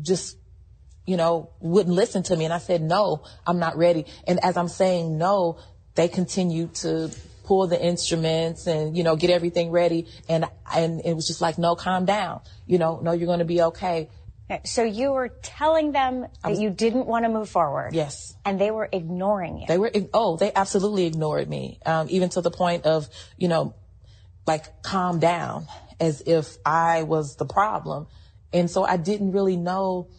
just, 0.00 0.36
you 1.04 1.16
know, 1.16 1.50
wouldn't 1.58 1.94
listen 1.94 2.22
to 2.24 2.36
me. 2.36 2.44
And 2.44 2.54
I 2.54 2.58
said, 2.58 2.80
no, 2.80 3.24
I'm 3.44 3.58
not 3.58 3.76
ready. 3.76 4.06
And 4.26 4.38
as 4.44 4.56
I'm 4.56 4.68
saying 4.68 5.18
no, 5.18 5.58
they 5.96 6.06
continued 6.06 6.74
to 6.76 7.10
pull 7.42 7.66
the 7.66 7.82
instruments 7.82 8.68
and, 8.68 8.96
you 8.96 9.02
know, 9.02 9.16
get 9.16 9.30
everything 9.30 9.70
ready. 9.70 10.06
And, 10.28 10.44
and 10.72 11.00
it 11.04 11.14
was 11.14 11.26
just 11.26 11.40
like, 11.40 11.58
no, 11.58 11.74
calm 11.74 12.04
down. 12.04 12.40
You 12.66 12.78
know, 12.78 13.00
no, 13.02 13.12
you're 13.12 13.26
going 13.26 13.40
to 13.40 13.44
be 13.44 13.62
okay. 13.62 14.10
So 14.64 14.84
you 14.84 15.12
were 15.12 15.28
telling 15.42 15.92
them 15.92 16.26
that 16.44 16.58
you 16.58 16.70
didn't 16.70 17.06
want 17.06 17.24
to 17.24 17.28
move 17.28 17.48
forward. 17.48 17.94
Yes. 17.94 18.34
And 18.44 18.60
they 18.60 18.70
were 18.70 18.88
ignoring 18.92 19.58
you. 19.58 19.66
They 19.66 19.76
were, 19.76 19.90
oh, 20.14 20.36
they 20.36 20.52
absolutely 20.54 21.06
ignored 21.06 21.48
me. 21.48 21.80
Um, 21.84 22.06
even 22.10 22.28
to 22.30 22.40
the 22.40 22.50
point 22.52 22.86
of, 22.86 23.08
you 23.36 23.48
know, 23.48 23.74
like 24.46 24.82
calm 24.82 25.18
down 25.18 25.66
as 25.98 26.22
if 26.24 26.58
I 26.64 27.02
was 27.02 27.34
the 27.36 27.44
problem. 27.44 28.06
And 28.52 28.70
so 28.70 28.84
I 28.84 28.96
didn't 28.96 29.32
really 29.32 29.56
know, 29.56 30.10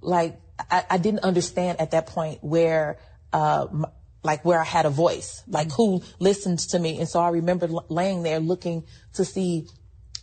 like, 0.00 0.38
I, 0.70 0.84
I 0.88 0.98
didn't 0.98 1.24
understand 1.24 1.80
at 1.80 1.90
that 1.90 2.06
point 2.06 2.44
where, 2.44 2.98
uh, 3.32 3.66
like 4.22 4.44
where 4.44 4.60
I 4.60 4.64
had 4.64 4.86
a 4.86 4.90
voice, 4.90 5.42
like 5.48 5.72
who 5.72 6.02
listens 6.20 6.68
to 6.68 6.78
me. 6.78 6.98
And 6.98 7.08
so 7.08 7.20
I 7.20 7.30
remember 7.30 7.66
l- 7.66 7.86
laying 7.88 8.22
there 8.22 8.38
looking 8.38 8.84
to 9.14 9.24
see, 9.24 9.66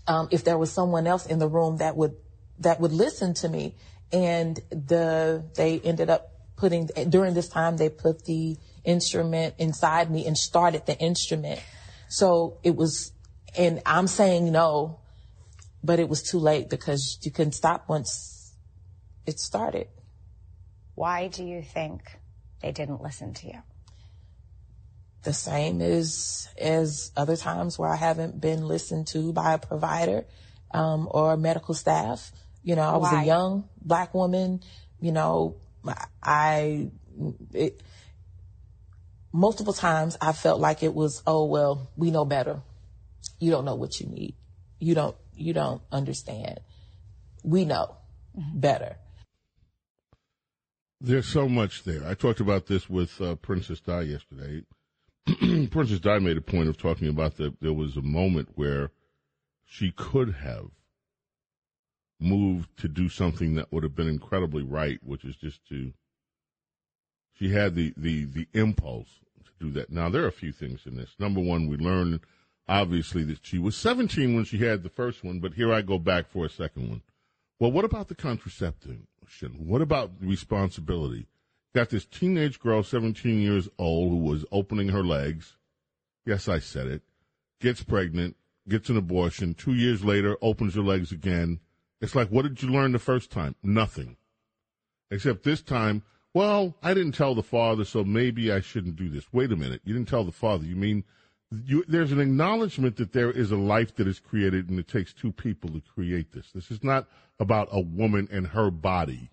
um, 0.08 0.30
if 0.32 0.46
there 0.46 0.58
was 0.58 0.72
someone 0.72 1.08
else 1.08 1.26
in 1.26 1.40
the 1.40 1.50
room 1.50 1.78
that 1.78 1.98
would, 1.98 2.16
that 2.60 2.80
would 2.80 2.92
listen 2.92 3.34
to 3.36 3.50
me. 3.50 3.76
And 4.12 4.58
the, 4.70 5.44
they 5.56 5.80
ended 5.80 6.10
up 6.10 6.32
putting, 6.56 6.90
during 7.10 7.34
this 7.34 7.50
time, 7.50 7.78
they 7.78 7.90
put 7.90 8.26
the 8.26 8.58
instrument 8.84 9.56
inside 9.58 10.12
me 10.12 10.26
and 10.26 10.38
started 10.38 10.86
the 10.86 10.98
instrument. 10.98 11.60
So 12.08 12.60
it 12.64 12.76
was, 12.76 13.12
and 13.58 13.82
I'm 13.86 14.08
saying 14.08 14.52
no, 14.52 15.00
but 15.84 16.00
it 16.00 16.10
was 16.10 16.24
too 16.24 16.40
late 16.40 16.70
because 16.70 17.20
you 17.24 17.32
couldn't 17.32 17.54
stop 17.54 17.90
once 17.90 18.54
it 19.26 19.40
started. 19.40 19.88
Why 20.96 21.28
do 21.28 21.44
you 21.44 21.62
think 21.62 22.02
they 22.62 22.72
didn't 22.72 23.02
listen 23.02 23.34
to 23.36 23.48
you? 23.48 23.60
The 25.24 25.34
same 25.34 25.82
as 25.82 26.48
as 26.60 27.12
other 27.18 27.36
times 27.36 27.80
where 27.80 27.90
I 27.90 27.96
haven't 27.96 28.40
been 28.40 28.68
listened 28.68 29.08
to 29.08 29.34
by 29.34 29.54
a 29.54 29.58
provider 29.58 30.26
um, 30.72 31.08
or 31.12 31.36
medical 31.36 31.74
staff. 31.74 32.32
You 32.66 32.76
know, 32.76 32.82
I 32.82 32.98
was 32.98 33.12
Why? 33.12 33.22
a 33.22 33.26
young 33.26 33.70
black 33.80 34.16
woman. 34.16 34.60
You 35.00 35.12
know, 35.12 35.58
I 36.22 36.90
it, 37.54 37.84
multiple 39.32 39.72
times 39.72 40.18
I 40.20 40.34
felt 40.34 40.60
like 40.60 40.82
it 40.82 40.94
was, 40.94 41.22
oh 41.28 41.46
well, 41.46 41.92
we 41.96 42.10
know 42.10 42.26
better. 42.26 42.62
You 43.40 43.52
don't 43.52 43.66
know 43.66 43.76
what 43.76 44.00
you 44.00 44.08
need. 44.08 44.34
You 44.80 44.96
don't 44.96 45.16
you 45.36 45.54
don't 45.54 45.84
understand. 45.92 46.60
We 47.44 47.66
know 47.66 47.98
better. 48.34 48.98
There's 51.00 51.28
so 51.28 51.48
much 51.48 51.84
there. 51.84 52.02
I 52.08 52.16
talked 52.16 52.40
about 52.40 52.66
this 52.66 52.90
with 52.90 53.22
uh, 53.22 53.36
Princess 53.36 53.80
Di 53.80 54.02
yesterday. 54.02 54.64
Princess 55.70 56.00
Di 56.00 56.18
made 56.18 56.38
a 56.38 56.42
point 56.42 56.68
of 56.68 56.78
talking 56.78 57.10
about 57.10 57.38
that 57.38 57.62
there 57.62 57.74
was 57.74 57.96
a 57.96 58.02
moment 58.02 58.50
where 58.56 58.90
she 59.66 59.92
could 59.92 60.34
have 60.34 60.72
moved 62.20 62.78
to 62.78 62.88
do 62.88 63.10
something 63.10 63.56
that 63.56 63.72
would 63.72 63.84
have 63.84 63.96
been 63.96 64.08
incredibly 64.08 64.64
right, 64.64 65.00
which 65.04 65.26
is 65.26 65.36
just 65.36 65.66
to. 65.70 65.94
She 67.34 67.50
had 67.50 67.76
the, 67.76 67.94
the, 67.98 68.26
the 68.26 68.48
impulse 68.54 69.20
to 69.44 69.52
do 69.60 69.72
that. 69.72 69.90
Now, 69.90 70.10
there 70.10 70.24
are 70.24 70.28
a 70.28 70.32
few 70.32 70.54
things 70.54 70.82
in 70.86 70.96
this. 70.96 71.16
Number 71.20 71.42
one, 71.42 71.68
we 71.68 71.76
learned 71.76 72.22
obviously 72.68 73.24
that 73.26 73.46
she 73.46 73.60
was 73.60 73.76
17 73.76 74.34
when 74.36 74.46
she 74.46 74.60
had 74.60 74.84
the 74.84 74.90
first 74.90 75.24
one, 75.24 75.40
but 75.40 75.54
here 75.54 75.74
I 75.74 75.82
go 75.82 76.00
back 76.00 76.30
for 76.30 76.46
a 76.46 76.50
second 76.50 76.90
one. 76.90 77.02
Well, 77.60 77.72
what 77.72 77.86
about 77.86 78.08
the 78.08 78.16
contraception? 78.16 79.08
What 79.58 79.82
about 79.82 80.20
the 80.20 80.28
responsibility? 80.28 81.28
Got 81.74 81.90
this 81.90 82.06
teenage 82.06 82.60
girl, 82.60 82.84
17 82.84 83.40
years 83.40 83.68
old, 83.78 84.12
who 84.12 84.18
was 84.18 84.46
opening 84.52 84.90
her 84.90 85.04
legs. 85.04 85.58
Yes, 86.26 86.48
I 86.48 86.60
said 86.60 86.88
it. 86.88 87.02
Gets 87.60 87.84
pregnant, 87.84 88.36
gets 88.68 88.90
an 88.90 88.98
abortion. 88.98 89.54
Two 89.54 89.74
years 89.74 90.04
later, 90.04 90.38
opens 90.42 90.76
her 90.76 90.82
legs 90.82 91.12
again. 91.12 91.60
It's 92.02 92.16
like, 92.16 92.30
what 92.30 92.44
did 92.44 92.62
you 92.62 92.70
learn 92.70 92.92
the 92.92 93.00
first 93.00 93.32
time? 93.32 93.56
Nothing. 93.64 94.18
Except 95.12 95.44
this 95.44 95.62
time, 95.62 96.04
well, 96.34 96.76
I 96.84 96.94
didn't 96.94 97.14
tell 97.14 97.36
the 97.36 97.44
father, 97.44 97.86
so 97.86 98.04
maybe 98.04 98.52
I 98.52 98.60
shouldn't 98.60 98.98
do 98.98 99.10
this. 99.10 99.32
Wait 99.32 99.52
a 99.52 99.56
minute. 99.56 99.82
You 99.86 99.94
didn't 99.94 100.10
tell 100.10 100.26
the 100.26 100.32
father. 100.32 100.66
You 100.66 100.76
mean 100.76 101.06
you, 101.66 101.84
there's 101.88 102.12
an 102.12 102.20
acknowledgement 102.20 102.98
that 102.98 103.14
there 103.14 103.32
is 103.32 103.52
a 103.52 103.58
life 103.58 103.96
that 103.96 104.08
is 104.08 104.20
created 104.20 104.70
and 104.70 104.80
it 104.80 104.88
takes 104.88 105.14
two 105.14 105.32
people 105.32 105.70
to 105.72 105.82
create 105.82 106.32
this. 106.32 106.52
This 106.52 106.72
is 106.72 106.84
not 106.84 107.08
about 107.40 107.70
a 107.72 107.80
woman 107.80 108.28
and 108.32 108.48
her 108.48 108.72
body. 108.72 109.30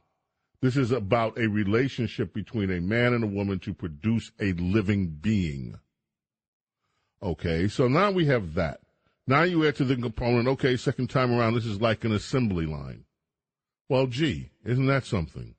This 0.61 0.77
is 0.77 0.93
about 0.93 1.39
a 1.39 1.49
relationship 1.49 2.33
between 2.33 2.71
a 2.71 2.81
man 2.81 3.15
and 3.15 3.25
a 3.25 3.29
woman 3.29 3.59
to 3.61 3.75
produce 3.75 4.31
a 4.41 4.53
living 4.53 5.09
being. 5.09 5.77
Okay, 7.23 7.69
so 7.69 7.89
now 7.89 8.11
we 8.11 8.27
have 8.27 8.55
that. 8.55 8.81
Now 9.27 9.45
you 9.45 9.67
add 9.67 9.77
to 9.77 9.85
the 9.85 9.97
component, 9.97 10.49
okay, 10.49 10.77
second 10.77 11.09
time 11.09 11.33
around, 11.33 11.55
this 11.55 11.67
is 11.67 11.81
like 11.81 12.05
an 12.05 12.13
assembly 12.13 12.67
line. 12.67 13.05
Well, 13.89 14.07
gee, 14.07 14.51
isn't 14.65 14.87
that 14.87 15.05
something? 15.05 15.55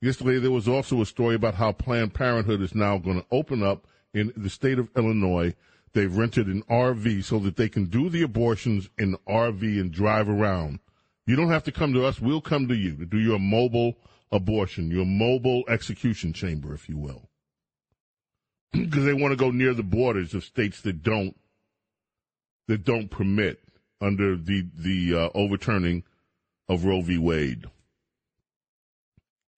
Yesterday 0.00 0.38
there 0.38 0.50
was 0.50 0.66
also 0.66 1.00
a 1.00 1.06
story 1.06 1.34
about 1.34 1.54
how 1.54 1.72
Planned 1.72 2.14
Parenthood 2.14 2.62
is 2.62 2.74
now 2.74 2.98
going 2.98 3.20
to 3.20 3.26
open 3.30 3.62
up 3.62 3.86
in 4.12 4.32
the 4.36 4.50
state 4.50 4.78
of 4.78 4.88
Illinois. 4.96 5.54
They've 5.92 6.14
rented 6.14 6.46
an 6.46 6.62
RV 6.70 7.24
so 7.24 7.38
that 7.40 7.56
they 7.56 7.68
can 7.68 7.84
do 7.84 8.08
the 8.08 8.22
abortions 8.22 8.88
in 8.98 9.12
the 9.12 9.18
RV 9.28 9.62
and 9.62 9.92
drive 9.92 10.28
around. 10.28 10.80
You 11.26 11.36
don't 11.36 11.50
have 11.50 11.64
to 11.64 11.72
come 11.72 11.92
to 11.92 12.04
us. 12.04 12.20
We'll 12.20 12.40
come 12.40 12.66
to 12.68 12.74
you 12.74 12.96
to 12.96 13.06
do 13.06 13.18
your 13.18 13.38
mobile 13.38 13.98
abortion, 14.32 14.90
your 14.90 15.04
mobile 15.04 15.64
execution 15.68 16.32
chamber, 16.32 16.74
if 16.74 16.88
you 16.88 16.98
will. 16.98 17.28
Because 18.72 19.04
they 19.04 19.12
want 19.12 19.32
to 19.32 19.36
go 19.36 19.50
near 19.50 19.74
the 19.74 19.82
borders 19.82 20.34
of 20.34 20.44
states 20.44 20.80
that 20.82 21.02
don't 21.02 21.36
that 22.70 22.84
don't 22.84 23.10
permit 23.10 23.58
under 24.00 24.36
the 24.36 24.64
the 24.78 25.12
uh, 25.12 25.28
overturning 25.34 26.04
of 26.68 26.84
Roe 26.84 27.00
v. 27.00 27.18
Wade. 27.18 27.64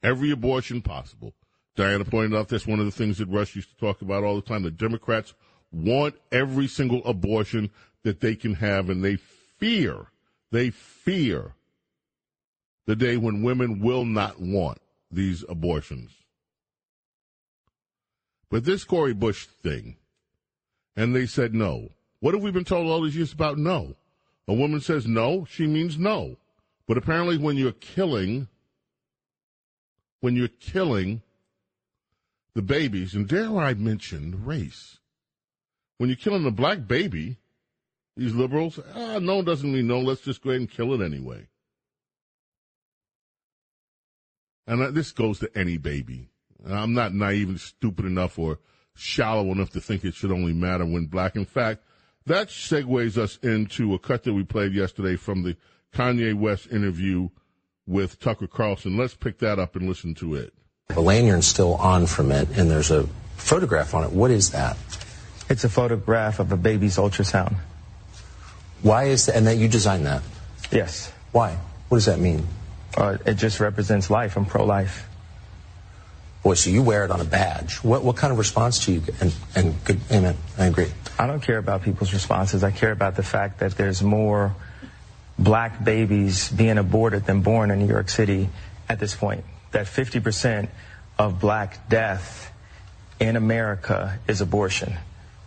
Every 0.03 0.31
abortion 0.31 0.81
possible. 0.81 1.35
Diana 1.77 2.07
pointed 2.07 2.35
out 2.35 2.49
that's 2.49 2.67
one 2.67 2.79
of 2.81 2.87
the 2.87 2.91
things 2.91 3.19
that 3.19 3.29
Rush 3.29 3.55
used 3.55 3.69
to 3.69 3.77
talk 3.77 4.01
about 4.01 4.25
all 4.25 4.35
the 4.35 4.41
time. 4.41 4.63
The 4.63 4.71
Democrats 4.71 5.35
want 5.71 6.15
every 6.33 6.67
single 6.67 7.05
abortion 7.05 7.71
that 8.03 8.21
they 8.21 8.35
can 8.35 8.55
have, 8.55 8.89
and 8.89 9.05
they 9.05 9.17
fear, 9.17 10.07
they 10.51 10.71
fear 10.71 11.55
the 12.87 12.97
day 12.97 13.19
when 13.19 13.43
women 13.43 13.79
will 13.79 14.07
not 14.07 14.41
want 14.41 14.79
these 15.11 15.45
abortions. 15.51 16.13
But 18.51 18.65
this 18.65 18.85
Cori 18.85 19.13
Bush 19.13 19.49
thing, 19.63 19.97
and 20.97 21.15
they 21.15 21.27
said 21.27 21.53
no. 21.53 21.91
What 22.23 22.35
have 22.35 22.43
we 22.45 22.53
been 22.53 22.65
told 22.65 22.87
all 22.87 23.03
these 23.03 23.17
years 23.17 23.33
about 23.33 23.59
no? 23.59 23.97
A 24.47 24.55
woman 24.55 24.81
says 24.81 25.09
no, 25.09 25.45
she 25.45 25.67
means 25.67 25.99
no. 25.99 26.37
But 26.87 26.97
apparently, 26.97 27.37
when 27.37 27.57
you're 27.57 27.73
killing, 27.73 28.47
when 30.21 30.37
you're 30.37 30.47
killing 30.47 31.23
the 32.55 32.63
babies, 32.63 33.17
and 33.17 33.27
dare 33.27 33.59
I 33.59 33.75
mention 33.75 34.45
race, 34.45 35.01
when 35.99 36.11
you're 36.11 36.17
killing 36.17 36.47
a 36.47 36.53
black 36.53 36.87
baby, 36.87 37.39
these 38.17 38.35
liberals, 38.35 38.79
ah, 38.95 39.19
no 39.19 39.43
doesn't 39.43 39.73
mean 39.73 39.89
no, 39.89 39.99
let's 39.99 40.21
just 40.21 40.45
go 40.45 40.51
ahead 40.51 40.61
and 40.61 40.71
kill 40.71 40.95
it 40.95 41.05
anyway. 41.05 41.49
And 44.69 44.81
uh, 44.81 44.93
this 44.93 45.11
goes 45.11 45.41
to 45.41 45.51
any 45.59 45.77
baby. 45.77 46.29
I'm 46.65 46.95
not 46.95 47.15
naive 47.15 47.49
and 47.49 47.61
stupid 47.61 48.05
enough 48.05 48.39
or 48.39 48.61
shallow 48.95 49.51
enough 49.51 49.71
to 49.71 49.81
think 49.81 50.05
it 50.05 50.15
should 50.15 50.31
only 50.31 50.53
matter 50.53 50.87
when 50.87 51.07
black. 51.07 51.35
In 51.35 51.47
fact, 51.47 51.83
that 52.27 52.49
segues 52.49 53.17
us 53.19 53.37
into 53.43 53.95
a 53.95 53.99
cut 53.99 54.25
that 54.25 54.35
we 54.35 54.45
played 54.45 54.73
yesterday 54.73 55.17
from 55.17 55.43
the 55.43 55.57
Kanye 55.95 56.35
West 56.35 56.69
interview 56.71 57.29
with 57.87 58.21
Tucker 58.21 58.47
Carlson. 58.47 58.97
Let's 58.97 59.15
pick 59.15 59.39
that 59.39 59.59
up 59.59 59.77
and 59.77 59.89
listen 59.89 60.15
to 60.17 60.35
it. 60.37 60.53
The 60.89 61.01
lanyard's 61.01 61.47
still 61.47 61.75
on 61.75 62.07
from 62.07 62.31
it, 62.31 62.49
and 62.57 62.71
there's 62.71 62.91
a 62.91 63.09
photograph 63.37 63.95
on 63.95 64.05
it. 64.05 64.11
What 64.13 64.31
is 64.31 64.51
that? 64.51 64.77
It's 65.49 65.65
a 65.65 65.69
photograph 65.69 66.39
of 66.39 66.53
a 66.53 66.57
baby's 66.57 66.97
ultrasound. 66.97 67.57
Why 68.83 69.05
is 69.05 69.27
that? 69.27 69.37
And 69.37 69.47
that 69.47 69.57
you 69.57 69.69
designed 69.69 70.07
that? 70.07 70.23
Yes. 70.71 71.13
Why? 71.33 71.57
What 71.89 71.97
does 71.97 72.07
that 72.07 72.19
mean? 72.19 72.47
Uh, 72.97 73.19
it 73.27 73.35
just 73.35 73.61
represents 73.61 74.11
life. 74.11 74.37
I'm 74.37 74.45
pro-life. 74.45 75.09
Boy, 76.43 76.55
so 76.55 76.71
you 76.71 76.83
wear 76.83 77.05
it 77.05 77.11
on 77.11 77.21
a 77.21 77.25
badge. 77.25 77.77
What 77.85 78.03
what 78.03 78.17
kind 78.17 78.33
of 78.33 78.39
response 78.39 78.85
do 78.85 78.93
you 78.93 79.01
get? 79.01 79.21
And, 79.23 79.35
and 79.55 79.85
good, 79.85 80.01
amen. 80.11 80.37
I 80.59 80.67
agree. 80.67 80.91
I 81.19 81.27
don't 81.27 81.41
care 81.41 81.59
about 81.59 81.83
people's 81.83 82.13
responses. 82.13 82.65
I 82.65 82.73
care 82.73 82.91
about 82.91 83.15
the 83.15 83.23
fact 83.23 83.61
that 83.61 83.77
there's 83.77 84.03
more 84.03 84.55
black 85.39 85.85
babies 85.85 86.51
being 86.51 86.79
aborted 86.79 87.27
than 87.27 87.43
born 87.43 87.71
in 87.71 87.79
New 87.79 87.87
York 87.87 88.09
City 88.09 88.49
at 88.89 88.99
this 88.99 89.15
point. 89.15 89.45
That 89.71 89.87
50% 89.87 90.69
of 91.19 91.41
black 91.41 91.89
death 91.89 92.53
in 93.21 93.37
America 93.37 94.19
is 94.27 94.41
abortion. 94.41 94.97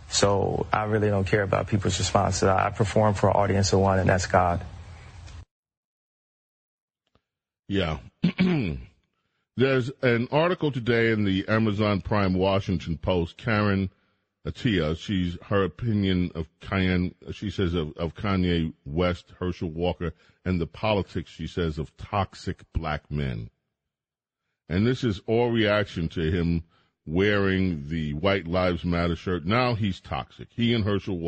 So 0.08 0.66
I 0.72 0.84
really 0.84 1.08
don't 1.08 1.26
care 1.26 1.42
about 1.42 1.66
people's 1.66 1.98
responses. 1.98 2.44
I 2.44 2.70
perform 2.70 3.14
for 3.14 3.28
an 3.28 3.36
audience 3.36 3.72
of 3.72 3.80
one, 3.80 3.98
and 3.98 4.08
that's 4.08 4.26
God. 4.26 4.64
Yeah. 7.68 7.98
There's 9.58 9.90
an 10.02 10.28
article 10.30 10.70
today 10.70 11.12
in 11.12 11.24
the 11.24 11.48
Amazon 11.48 12.02
Prime 12.02 12.34
Washington 12.34 12.98
Post. 12.98 13.38
Karen 13.38 13.90
Attiah, 14.46 14.98
she's 14.98 15.38
her 15.44 15.64
opinion 15.64 16.30
of 16.34 16.46
Kanye. 16.60 17.14
She 17.32 17.48
says 17.48 17.72
of, 17.72 17.96
of 17.96 18.14
Kanye 18.14 18.74
West, 18.84 19.32
Herschel 19.38 19.70
Walker, 19.70 20.12
and 20.44 20.60
the 20.60 20.66
politics. 20.66 21.30
She 21.30 21.46
says 21.46 21.78
of 21.78 21.96
toxic 21.96 22.70
black 22.74 23.10
men. 23.10 23.48
And 24.68 24.86
this 24.86 25.02
is 25.02 25.22
all 25.26 25.50
reaction 25.50 26.08
to 26.10 26.30
him 26.30 26.64
wearing 27.06 27.88
the 27.88 28.12
White 28.12 28.46
Lives 28.46 28.84
Matter 28.84 29.16
shirt. 29.16 29.46
Now 29.46 29.74
he's 29.74 30.02
toxic. 30.02 30.48
He 30.54 30.74
and 30.74 30.84
Herschel 30.84 31.18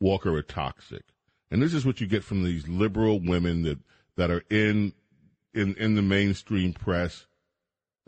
Walker 0.00 0.34
are 0.34 0.42
toxic. 0.42 1.02
And 1.50 1.62
this 1.62 1.74
is 1.74 1.84
what 1.84 2.00
you 2.00 2.06
get 2.06 2.24
from 2.24 2.42
these 2.42 2.66
liberal 2.66 3.20
women 3.20 3.64
that, 3.64 3.80
that 4.16 4.30
are 4.30 4.44
in, 4.48 4.94
in, 5.52 5.74
in 5.74 5.94
the 5.94 6.00
mainstream 6.00 6.72
press, 6.72 7.26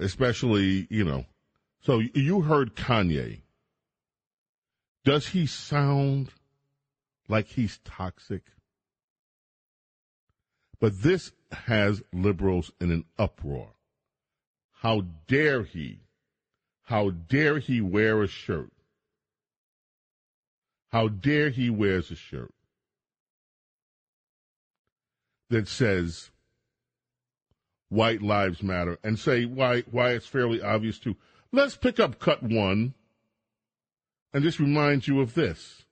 especially, 0.03 0.87
you 0.91 1.05
know. 1.05 1.27
So 1.81 2.01
you 2.15 2.43
heard 2.43 2.77
Kanye. 2.77 3.41
Does 5.05 5.29
he 5.29 5.47
sound 5.47 6.31
like 7.29 7.47
he's 7.47 7.79
toxic? 7.85 8.43
But 10.81 11.03
this 11.03 11.33
has 11.53 12.03
liberals 12.13 12.73
in 12.81 12.91
an 12.91 13.05
uproar. 13.19 13.71
How 14.73 15.05
dare 15.29 15.63
he? 15.63 16.01
How 16.83 17.11
dare 17.11 17.59
he 17.59 17.81
wear 17.81 18.23
a 18.23 18.27
shirt? 18.27 18.73
How 20.91 21.09
dare 21.09 21.51
he 21.51 21.71
wears 21.71 22.11
a 22.11 22.17
shirt 22.17 22.53
that 25.49 25.69
says 25.69 26.32
white 27.93 28.23
lives 28.23 28.63
matter 28.63 28.99
and 29.05 29.19
say 29.19 29.45
why 29.45 29.83
why 29.91 30.11
it's 30.13 30.27
fairly 30.27 30.63
obvious 30.63 30.99
too. 30.99 31.15
Let's 31.53 31.77
pick 31.77 32.01
up 32.01 32.19
cut 32.19 32.43
one 32.43 32.95
and 34.33 34.43
just 34.43 34.59
remind 34.59 35.07
you 35.07 35.21
of 35.21 35.35
this. 35.35 35.85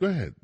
Go 0.00 0.06
ahead. 0.08 0.34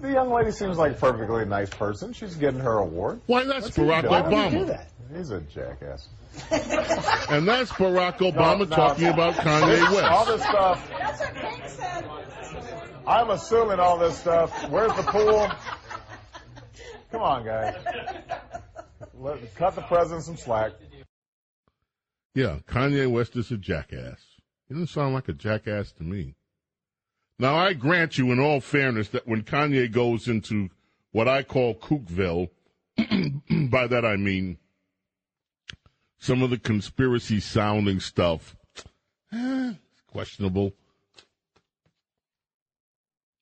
The 0.00 0.12
young 0.12 0.30
lady 0.30 0.52
seems 0.52 0.78
like 0.78 0.92
a 0.92 0.94
perfectly 0.94 1.44
nice 1.44 1.70
person. 1.70 2.12
She's 2.12 2.36
getting 2.36 2.60
her 2.60 2.78
award. 2.78 3.20
Why, 3.26 3.44
that's 3.44 3.66
What's 3.66 3.78
Barack 3.78 4.04
Obama. 4.04 4.86
He's 5.14 5.30
a 5.30 5.40
jackass. 5.40 6.08
and 7.30 7.46
that's 7.46 7.70
Barack 7.72 8.18
Obama 8.18 8.60
no, 8.60 8.64
no, 8.64 8.76
talking 8.76 9.04
no. 9.04 9.12
about 9.12 9.34
Kanye 9.34 9.94
West. 9.94 10.04
All 10.04 10.24
this 10.24 10.42
stuff. 10.42 10.90
That's 10.98 11.20
what 11.20 11.34
King 11.34 11.62
said. 11.66 12.04
I'm 13.06 13.30
assuming 13.30 13.80
all 13.80 13.98
this 13.98 14.16
stuff. 14.16 14.70
Where's 14.70 14.94
the 14.94 15.02
pool? 15.02 15.50
Come 17.10 17.20
on, 17.20 17.44
guys. 17.44 17.76
Let, 19.22 19.54
cut 19.54 19.76
the 19.76 19.82
president 19.82 20.24
some 20.24 20.36
slack. 20.36 20.72
Yeah, 22.34 22.58
Kanye 22.66 23.08
West 23.08 23.36
is 23.36 23.52
a 23.52 23.56
jackass. 23.56 24.20
He 24.66 24.74
doesn't 24.74 24.88
sound 24.88 25.14
like 25.14 25.28
a 25.28 25.32
jackass 25.32 25.92
to 25.92 26.02
me. 26.02 26.34
Now, 27.38 27.56
I 27.56 27.74
grant 27.74 28.18
you, 28.18 28.32
in 28.32 28.40
all 28.40 28.60
fairness, 28.60 29.08
that 29.10 29.28
when 29.28 29.42
Kanye 29.42 29.90
goes 29.92 30.26
into 30.26 30.70
what 31.12 31.28
I 31.28 31.44
call 31.44 31.76
Kookville, 31.76 32.50
by 33.70 33.86
that 33.86 34.04
I 34.04 34.16
mean 34.16 34.58
some 36.18 36.42
of 36.42 36.50
the 36.50 36.58
conspiracy 36.58 37.38
sounding 37.38 38.00
stuff, 38.00 38.56
eh, 39.32 39.74
questionable. 40.08 40.72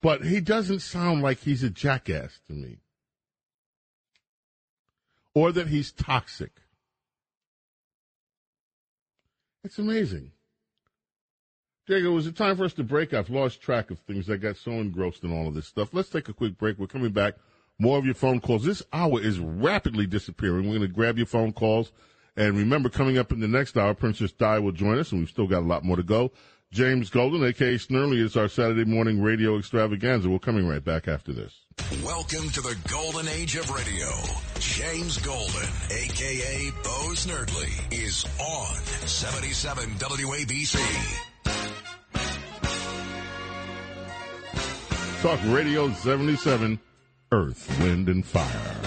But 0.02 0.24
he 0.24 0.40
doesn't 0.40 0.80
sound 0.80 1.22
like 1.22 1.40
he's 1.40 1.62
a 1.62 1.70
jackass 1.70 2.40
to 2.48 2.52
me. 2.52 2.78
Or 5.34 5.52
that 5.52 5.68
he's 5.68 5.92
toxic. 5.92 6.52
It's 9.62 9.78
amazing. 9.78 10.32
Diego, 11.86 12.12
was 12.12 12.26
it 12.26 12.36
time 12.36 12.56
for 12.56 12.64
us 12.64 12.72
to 12.74 12.84
break? 12.84 13.12
I've 13.12 13.30
lost 13.30 13.60
track 13.60 13.90
of 13.90 13.98
things. 14.00 14.30
I 14.30 14.36
got 14.36 14.56
so 14.56 14.72
engrossed 14.72 15.24
in 15.24 15.32
all 15.32 15.48
of 15.48 15.54
this 15.54 15.66
stuff. 15.66 15.92
Let's 15.92 16.08
take 16.08 16.28
a 16.28 16.32
quick 16.32 16.56
break. 16.56 16.78
We're 16.78 16.86
coming 16.86 17.12
back. 17.12 17.34
More 17.78 17.98
of 17.98 18.04
your 18.04 18.14
phone 18.14 18.40
calls. 18.40 18.64
This 18.64 18.82
hour 18.92 19.20
is 19.20 19.38
rapidly 19.38 20.06
disappearing. 20.06 20.64
We're 20.64 20.78
going 20.78 20.88
to 20.88 20.94
grab 20.94 21.16
your 21.16 21.26
phone 21.26 21.52
calls. 21.52 21.92
And 22.36 22.56
remember, 22.56 22.88
coming 22.88 23.18
up 23.18 23.32
in 23.32 23.40
the 23.40 23.48
next 23.48 23.76
hour, 23.76 23.92
Princess 23.94 24.32
Di 24.32 24.58
will 24.58 24.72
join 24.72 24.98
us, 24.98 25.10
and 25.10 25.20
we've 25.20 25.28
still 25.28 25.46
got 25.46 25.60
a 25.62 25.66
lot 25.66 25.84
more 25.84 25.96
to 25.96 26.02
go. 26.02 26.30
James 26.72 27.10
Golden, 27.10 27.42
aka 27.42 27.74
Snerdley, 27.74 28.22
is 28.22 28.36
our 28.36 28.46
Saturday 28.46 28.84
morning 28.84 29.20
radio 29.20 29.58
extravaganza. 29.58 30.30
We're 30.30 30.38
coming 30.38 30.68
right 30.68 30.84
back 30.84 31.08
after 31.08 31.32
this. 31.32 31.52
Welcome 32.04 32.48
to 32.50 32.60
the 32.60 32.76
golden 32.88 33.26
age 33.26 33.56
of 33.56 33.68
radio. 33.70 34.06
James 34.60 35.18
Golden, 35.18 35.68
aka 35.90 36.70
Bo 36.84 37.10
Snerdley, 37.14 37.92
is 37.92 38.24
on 38.38 38.76
77 39.08 39.84
WABC. 39.94 40.78
Talk 45.22 45.40
Radio 45.46 45.90
77, 45.90 46.78
Earth, 47.32 47.80
Wind, 47.80 48.08
and 48.08 48.24
Fire. 48.24 48.79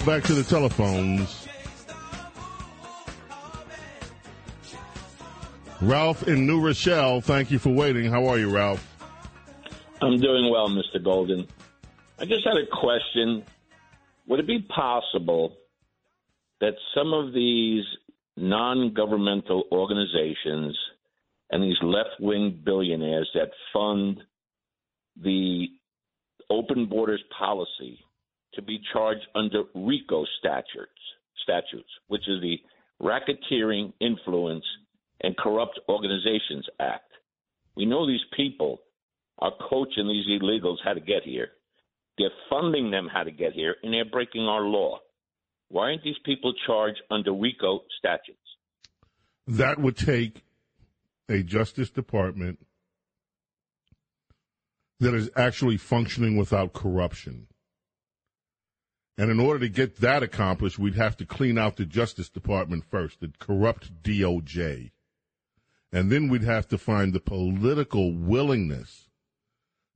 Go 0.00 0.04
back 0.04 0.22
to 0.24 0.34
the 0.34 0.42
telephones. 0.42 1.48
Ralph 5.80 6.28
in 6.28 6.46
New 6.46 6.60
Rochelle, 6.60 7.22
thank 7.22 7.50
you 7.50 7.58
for 7.58 7.70
waiting. 7.70 8.10
How 8.10 8.26
are 8.26 8.38
you, 8.38 8.54
Ralph? 8.54 8.86
I'm 10.02 10.20
doing 10.20 10.50
well, 10.50 10.68
Mr. 10.68 11.02
Golden. 11.02 11.46
I 12.18 12.26
just 12.26 12.46
had 12.46 12.58
a 12.58 12.66
question. 12.66 13.44
Would 14.26 14.40
it 14.40 14.46
be 14.46 14.60
possible 14.68 15.56
that 16.60 16.74
some 16.94 17.14
of 17.14 17.32
these 17.32 17.84
non 18.36 18.92
governmental 18.92 19.64
organizations 19.72 20.76
and 21.50 21.62
these 21.62 21.78
left 21.82 22.20
wing 22.20 22.60
billionaires 22.62 23.30
that 23.34 23.50
fund 23.72 24.22
the 25.22 25.68
open 26.50 26.84
borders 26.84 27.22
policy 27.38 27.98
to 28.56 28.62
be 28.62 28.80
charged 28.92 29.26
under 29.34 29.64
RICO 29.74 30.24
statutes, 30.38 30.90
statutes, 31.42 31.88
which 32.08 32.28
is 32.28 32.40
the 32.42 32.58
Racketeering, 33.00 33.92
Influence, 34.00 34.64
and 35.22 35.36
Corrupt 35.36 35.78
Organizations 35.88 36.66
Act. 36.80 37.10
We 37.76 37.86
know 37.86 38.06
these 38.06 38.24
people 38.36 38.80
are 39.38 39.52
coaching 39.68 40.08
these 40.08 40.26
illegals 40.40 40.78
how 40.82 40.94
to 40.94 41.00
get 41.00 41.22
here. 41.24 41.48
They're 42.18 42.30
funding 42.48 42.90
them 42.90 43.08
how 43.12 43.22
to 43.22 43.30
get 43.30 43.52
here, 43.52 43.76
and 43.82 43.92
they're 43.92 44.06
breaking 44.06 44.42
our 44.42 44.62
law. 44.62 45.00
Why 45.68 45.90
aren't 45.90 46.02
these 46.02 46.18
people 46.24 46.54
charged 46.66 47.02
under 47.10 47.32
RICO 47.32 47.80
statutes? 47.98 48.38
That 49.46 49.78
would 49.78 49.96
take 49.96 50.42
a 51.28 51.42
Justice 51.42 51.90
Department 51.90 52.58
that 55.00 55.14
is 55.14 55.28
actually 55.36 55.76
functioning 55.76 56.36
without 56.36 56.72
corruption. 56.72 57.48
And 59.18 59.30
in 59.30 59.40
order 59.40 59.60
to 59.60 59.68
get 59.68 60.00
that 60.00 60.22
accomplished, 60.22 60.78
we'd 60.78 60.96
have 60.96 61.16
to 61.18 61.26
clean 61.26 61.56
out 61.56 61.76
the 61.76 61.86
Justice 61.86 62.28
Department 62.28 62.84
first, 62.84 63.20
the 63.20 63.32
corrupt 63.38 64.02
DOJ. 64.02 64.90
And 65.90 66.12
then 66.12 66.28
we'd 66.28 66.42
have 66.44 66.68
to 66.68 66.78
find 66.78 67.12
the 67.12 67.20
political 67.20 68.12
willingness 68.12 69.08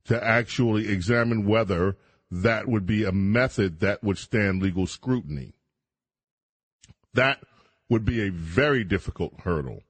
to 0.05 0.23
actually 0.23 0.89
examine 0.89 1.45
whether 1.45 1.97
that 2.31 2.67
would 2.67 2.85
be 2.85 3.03
a 3.03 3.11
method 3.11 3.81
that 3.81 4.03
would 4.03 4.17
stand 4.17 4.63
legal 4.63 4.87
scrutiny. 4.87 5.53
That 7.13 7.43
would 7.89 8.05
be 8.05 8.21
a 8.21 8.31
very 8.31 8.83
difficult 8.83 9.41
hurdle. 9.41 9.83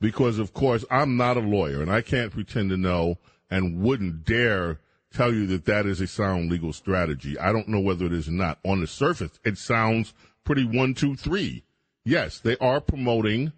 Because, 0.00 0.38
of 0.38 0.52
course, 0.52 0.84
I'm 0.90 1.16
not 1.16 1.38
a 1.38 1.40
lawyer 1.40 1.80
and 1.80 1.90
I 1.90 2.02
can't 2.02 2.32
pretend 2.32 2.68
to 2.70 2.76
know 2.76 3.18
and 3.48 3.80
wouldn't 3.80 4.24
dare 4.24 4.80
tell 5.14 5.32
you 5.32 5.46
that 5.46 5.64
that 5.66 5.86
is 5.86 6.00
a 6.00 6.06
sound 6.06 6.50
legal 6.50 6.72
strategy. 6.72 7.38
I 7.38 7.52
don't 7.52 7.68
know 7.68 7.80
whether 7.80 8.06
it 8.06 8.12
is 8.12 8.28
or 8.28 8.32
not. 8.32 8.58
On 8.64 8.80
the 8.80 8.86
surface, 8.86 9.38
it 9.44 9.58
sounds 9.58 10.12
pretty 10.44 10.64
one, 10.64 10.94
two, 10.94 11.16
three. 11.16 11.64
Yes, 12.04 12.38
they 12.38 12.56
are 12.58 12.80
promoting 12.80 13.52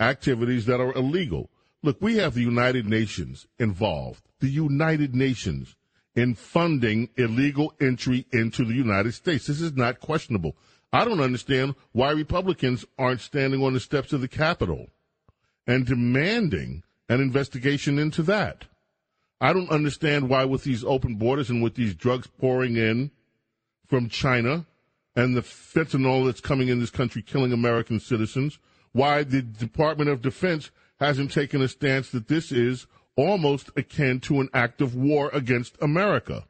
activities 0.00 0.66
that 0.66 0.80
are 0.80 0.92
illegal. 0.94 1.50
Look, 1.82 1.98
we 2.00 2.16
have 2.16 2.34
the 2.34 2.42
United 2.42 2.86
Nations 2.86 3.46
involved. 3.58 4.22
The 4.40 4.48
United 4.48 5.14
Nations 5.14 5.76
in 6.16 6.34
funding 6.34 7.08
illegal 7.16 7.72
entry 7.80 8.26
into 8.32 8.64
the 8.64 8.74
United 8.74 9.14
States. 9.14 9.46
This 9.46 9.60
is 9.60 9.76
not 9.76 10.00
questionable. 10.00 10.56
I 10.92 11.04
don't 11.04 11.20
understand 11.20 11.74
why 11.92 12.10
Republicans 12.10 12.84
aren't 12.98 13.20
standing 13.20 13.62
on 13.62 13.74
the 13.74 13.80
steps 13.80 14.12
of 14.12 14.20
the 14.20 14.28
Capitol 14.28 14.86
and 15.66 15.86
demanding 15.86 16.82
an 17.08 17.20
investigation 17.20 17.98
into 17.98 18.22
that. 18.24 18.64
I 19.40 19.52
don't 19.52 19.70
understand 19.70 20.28
why, 20.28 20.44
with 20.44 20.64
these 20.64 20.84
open 20.84 21.14
borders 21.14 21.50
and 21.50 21.62
with 21.62 21.74
these 21.74 21.94
drugs 21.94 22.26
pouring 22.26 22.76
in 22.76 23.10
from 23.86 24.08
China 24.08 24.66
and 25.14 25.36
the 25.36 25.42
fentanyl 25.42 26.26
that's 26.26 26.40
coming 26.40 26.68
in 26.68 26.80
this 26.80 26.90
country 26.90 27.22
killing 27.22 27.52
American 27.52 28.00
citizens, 28.00 28.58
why 28.92 29.22
the 29.22 29.42
Department 29.42 30.10
of 30.10 30.22
Defense 30.22 30.70
hasn't 30.98 31.30
taken 31.30 31.62
a 31.62 31.68
stance 31.68 32.10
that 32.10 32.28
this 32.28 32.50
is 32.50 32.86
almost 33.16 33.70
akin 33.76 34.20
to 34.20 34.40
an 34.40 34.48
act 34.52 34.80
of 34.80 34.94
war 34.94 35.30
against 35.32 35.76
America. 35.80 36.44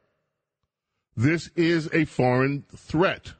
This 1.15 1.49
is 1.55 1.89
a 1.93 2.05
foreign 2.05 2.63
threat 2.75 3.33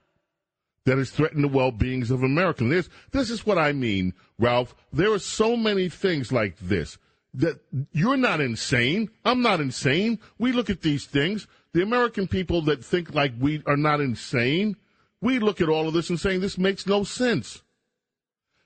that 0.86 0.98
has 0.98 1.12
threatened 1.12 1.44
the 1.44 1.48
well-beings 1.48 2.12
of 2.12 2.24
Americans. 2.24 2.72
This, 2.72 2.90
this 3.12 3.30
is 3.30 3.46
what 3.46 3.58
I 3.58 3.72
mean, 3.72 4.14
Ralph. 4.38 4.76
There 4.92 5.14
are 5.14 5.20
so 5.20 5.56
many 5.56 5.90
things 5.90 6.32
like 6.32 6.58
this 6.60 6.98
that 7.34 7.60
you're 7.92 8.18
not 8.18 8.42
insane. 8.42 9.10
I'm 9.24 9.42
not 9.42 9.62
insane. 9.62 10.20
We 10.38 10.52
look 10.52 10.70
at 10.70 10.82
these 10.82 11.06
things. 11.06 11.48
The 11.74 11.84
American 11.84 12.28
people 12.28 12.62
that 12.64 12.84
think 12.84 13.14
like 13.14 13.34
we 13.40 13.62
are 13.66 13.78
not 13.78 14.02
insane, 14.02 14.76
we 15.22 15.40
look 15.40 15.62
at 15.62 15.70
all 15.70 15.88
of 15.88 15.94
this 15.94 16.10
and 16.10 16.20
saying 16.20 16.42
this 16.42 16.58
makes 16.58 16.88
no 16.88 17.04
sense. 17.04 17.62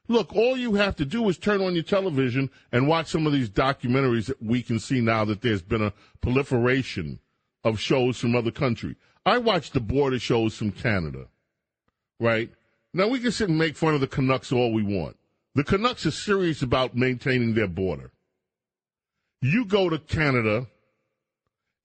Look, 0.08 0.36
all 0.36 0.58
you 0.58 0.76
have 0.76 0.96
to 0.98 1.06
do 1.06 1.28
is 1.30 1.38
turn 1.38 1.62
on 1.62 1.76
your 1.76 1.84
television 1.84 2.50
and 2.72 2.88
watch 2.88 3.08
some 3.08 3.26
of 3.26 3.34
these 3.34 3.50
documentaries 3.50 4.26
that 4.28 4.42
we 4.42 4.62
can 4.62 4.80
see 4.80 5.02
now 5.02 5.26
that 5.26 5.42
there's 5.42 5.62
been 5.62 5.82
a 5.82 5.94
proliferation 6.22 7.20
of 7.64 7.80
shows 7.80 8.18
from 8.18 8.36
other 8.36 8.52
countries. 8.52 8.96
I 9.26 9.38
watch 9.38 9.72
the 9.72 9.80
border 9.80 10.20
shows 10.20 10.56
from 10.56 10.72
Canada, 10.72 11.28
right? 12.20 12.52
Now 12.94 13.08
we 13.08 13.20
can 13.20 13.32
sit 13.32 13.50
and 13.50 13.58
make 13.58 13.78
fun 13.78 13.96
of 13.96 14.02
the 14.02 14.08
Canucks 14.08 14.52
all 14.52 14.74
we 14.74 14.84
want. 14.84 15.18
The 15.56 15.64
Canucks 15.64 16.06
are 16.06 16.12
serious 16.12 16.62
about 16.62 16.96
maintaining 16.96 17.54
their 17.54 17.68
border. 17.68 18.12
You 19.44 19.66
go 19.66 19.90
to 19.90 20.00
Canada, 20.00 20.68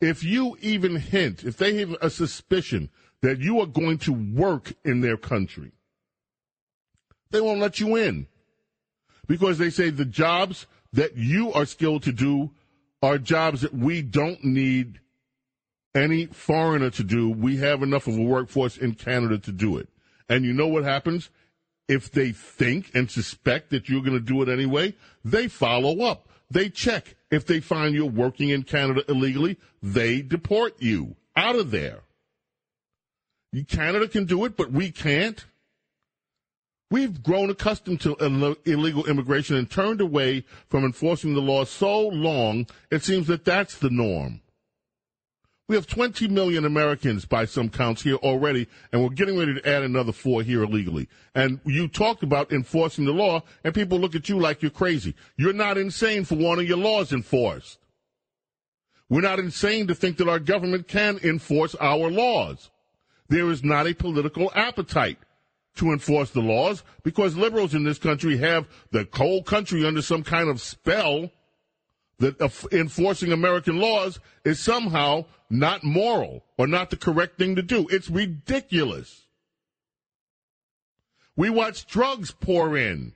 if 0.01 0.23
you 0.23 0.57
even 0.61 0.95
hint, 0.95 1.43
if 1.43 1.57
they 1.57 1.79
have 1.79 1.97
a 2.01 2.09
suspicion 2.09 2.89
that 3.21 3.41
you 3.41 3.59
are 3.61 3.67
going 3.67 3.99
to 3.99 4.13
work 4.13 4.75
in 4.85 5.01
their 5.01 5.17
country, 5.17 5.73
they 7.33 7.41
won't 7.41 7.59
let 7.59 7.81
you 7.81 7.97
in 7.97 8.29
because 9.27 9.59
they 9.59 9.71
say 9.71 9.91
the 9.91 10.05
jobs 10.05 10.69
that 10.93 11.17
you 11.17 11.53
are 11.53 11.67
skilled 11.67 12.05
to 12.05 12.13
do 12.13 12.53
are 13.03 13.19
jobs 13.19 13.63
that 13.63 13.75
we 13.75 14.03
don't 14.03 14.45
need 14.45 15.01
any 15.97 16.27
foreigner 16.27 16.91
to 16.91 17.03
do. 17.03 17.29
We 17.29 17.57
have 17.57 17.83
enough 17.83 18.07
of 18.07 18.17
a 18.17 18.23
workforce 18.23 18.77
in 18.77 18.95
Canada 18.95 19.37
to 19.39 19.51
do 19.51 19.79
it. 19.79 19.89
And 20.29 20.45
you 20.45 20.53
know 20.53 20.69
what 20.69 20.85
happens? 20.85 21.29
If 21.89 22.13
they 22.13 22.31
think 22.31 22.93
and 22.95 23.11
suspect 23.11 23.71
that 23.71 23.89
you're 23.89 24.03
going 24.03 24.13
to 24.13 24.21
do 24.21 24.43
it 24.43 24.49
anyway, 24.49 24.95
they 25.25 25.49
follow 25.49 26.05
up. 26.05 26.28
They 26.51 26.69
check. 26.69 27.17
If 27.31 27.47
they 27.47 27.61
find 27.61 27.95
you're 27.95 28.07
working 28.07 28.49
in 28.49 28.63
Canada 28.63 29.03
illegally, 29.09 29.59
they 29.83 30.23
deport 30.23 30.81
you 30.81 31.17
out 31.37 31.57
of 31.57 31.71
there. 31.71 32.01
Canada 33.69 34.09
can 34.09 34.25
do 34.25 34.45
it, 34.45 34.57
but 34.57 34.73
we 34.73 34.91
can't. 34.91 35.45
We've 36.91 37.23
grown 37.23 37.51
accustomed 37.51 38.01
to 38.03 38.17
illegal 38.65 39.07
immigration 39.07 39.57
and 39.57 39.71
turned 39.71 40.01
away 40.01 40.45
from 40.69 40.85
enforcing 40.85 41.35
the 41.35 41.43
law 41.43 41.65
so 41.65 42.09
long, 42.09 42.67
it 42.91 43.03
seems 43.03 43.27
that 43.27 43.45
that's 43.45 43.77
the 43.77 43.91
norm. 43.91 44.41
We 45.69 45.75
have 45.75 45.87
20 45.87 46.29
million 46.29 46.65
Americans 46.65 47.27
by 47.27 47.45
some 47.45 47.69
counts 47.69 48.01
here 48.01 48.15
already, 48.17 48.67
and 48.91 49.03
we're 49.03 49.11
getting 49.11 49.39
ready 49.39 49.53
to 49.53 49.69
add 49.69 49.83
another 49.83 50.13
four 50.13 50.43
here 50.43 50.63
illegally. 50.63 51.11
And 51.35 51.61
you 51.67 51.89
talked 51.89 52.23
about 52.23 52.51
enforcing 52.53 53.05
the 53.05 53.13
law, 53.13 53.43
and 53.63 53.75
people 53.75 53.99
look 54.01 54.15
at 54.15 54.31
you 54.31 54.39
like 54.39 54.63
you're 54.63 54.71
crazy. 54.71 55.15
You're 55.37 55.53
not 55.53 55.77
insane 55.77 56.25
for 56.25 56.37
wanting 56.37 56.67
your 56.67 56.79
laws 56.79 57.13
enforced. 57.13 57.79
We're 59.11 59.21
not 59.21 59.39
insane 59.39 59.87
to 59.89 59.95
think 59.95 60.17
that 60.17 60.29
our 60.29 60.39
government 60.39 60.89
can 60.89 61.19
enforce 61.23 61.75
our 61.75 62.11
laws. 62.11 62.71
There 63.29 63.51
is 63.51 63.63
not 63.63 63.87
a 63.87 63.95
political 63.95 64.51
appetite 64.55 65.19
to 65.77 65.93
enforce 65.93 66.31
the 66.31 66.41
laws 66.41 66.83
because 67.03 67.37
liberals 67.37 67.75
in 67.75 67.85
this 67.85 67.99
country 67.99 68.39
have 68.39 68.67
the 68.91 69.07
whole 69.13 69.43
country 69.43 69.87
under 69.87 70.01
some 70.01 70.23
kind 70.23 70.49
of 70.49 70.63
spell 70.63 71.31
that 72.19 72.41
enforcing 72.73 73.33
American 73.33 73.79
laws 73.79 74.19
is 74.45 74.59
somehow 74.59 75.25
not 75.49 75.85
moral 75.85 76.45
or 76.57 76.67
not 76.67 76.91
the 76.91 76.97
correct 76.97 77.39
thing 77.39 77.57
to 77.57 77.63
do. 77.63 77.87
It's 77.91 78.11
ridiculous. 78.11 79.27
We 81.37 81.51
watch 81.51 81.87
drugs 81.87 82.33
pour 82.33 82.77
in 82.77 83.15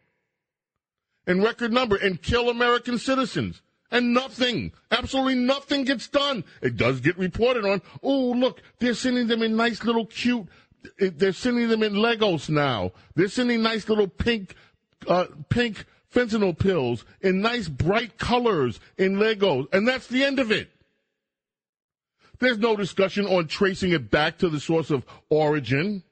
in 1.27 1.43
record 1.43 1.73
number 1.73 1.97
and 1.97 2.23
kill 2.23 2.49
American 2.49 2.99
citizens. 2.99 3.63
And 3.91 4.15
nothing, 4.15 4.73
absolutely 4.91 5.35
nothing 5.35 5.85
gets 5.85 6.09
done. 6.09 6.45
It 6.63 6.79
does 6.79 7.01
get 7.01 7.19
reported 7.19 7.67
on. 7.67 7.83
Oh, 8.03 8.31
look, 8.31 8.63
they're 8.79 8.95
sending 8.95 9.27
them 9.27 9.43
in 9.43 9.55
nice 9.55 9.85
little 9.85 10.07
cute 10.07 10.47
they're 10.99 11.33
sending 11.33 11.69
them 11.69 11.83
in 11.83 11.95
Legos 11.95 12.49
now. 12.49 12.93
They're 13.15 13.29
sending 13.29 13.63
nice 13.63 13.89
little 13.89 14.09
pink, 14.09 14.55
uh, 15.07 15.27
pink 15.49 15.87
fentanyl 16.13 16.59
pills 16.59 17.05
in 17.21 17.41
nice 17.41 17.69
bright 17.69 18.19
colors 18.19 18.81
in 18.99 19.17
Legos, 19.17 19.67
and 19.73 19.87
that's 19.87 20.07
the 20.07 20.25
end 20.25 20.39
of 20.39 20.51
it. 20.51 20.71
There's 22.39 22.59
no 22.59 22.77
discussion 22.77 23.27
on 23.27 23.47
tracing 23.47 23.93
it 23.93 24.11
back 24.11 24.39
to 24.39 24.49
the 24.49 24.61
source 24.61 24.91
of 24.91 25.05
origin. 25.31 26.03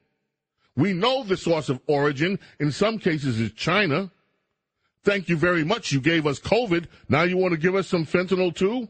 We 0.75 0.93
know 0.93 1.23
the 1.23 1.35
source 1.35 1.67
of 1.67 1.81
origin 1.87 2.39
in 2.59 2.71
some 2.71 2.99
cases 2.99 3.39
is 3.39 3.51
China. 3.51 4.11
Thank 5.03 5.29
you 5.29 5.35
very 5.35 5.63
much. 5.63 5.91
You 5.91 5.99
gave 5.99 6.25
us 6.25 6.39
COVID. 6.39 6.85
Now 7.09 7.23
you 7.23 7.35
want 7.37 7.51
to 7.53 7.59
give 7.59 7.75
us 7.75 7.87
some 7.87 8.05
fentanyl 8.05 8.55
too? 8.55 8.87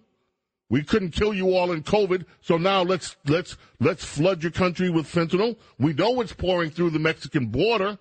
We 0.70 0.84
couldn't 0.84 1.12
kill 1.12 1.34
you 1.34 1.56
all 1.56 1.72
in 1.72 1.84
COVID, 1.84 2.26
so 2.40 2.58
now 2.58 2.82
let's 2.82 3.18
let's 3.26 3.58
let's 3.82 4.06
flood 4.06 4.42
your 4.42 4.54
country 4.54 4.90
with 4.90 5.06
fentanyl. 5.06 5.58
We 5.80 5.94
know 5.94 6.22
it's 6.22 6.32
pouring 6.32 6.70
through 6.70 6.92
the 6.92 7.00
Mexican 7.00 7.48
border. 7.48 7.98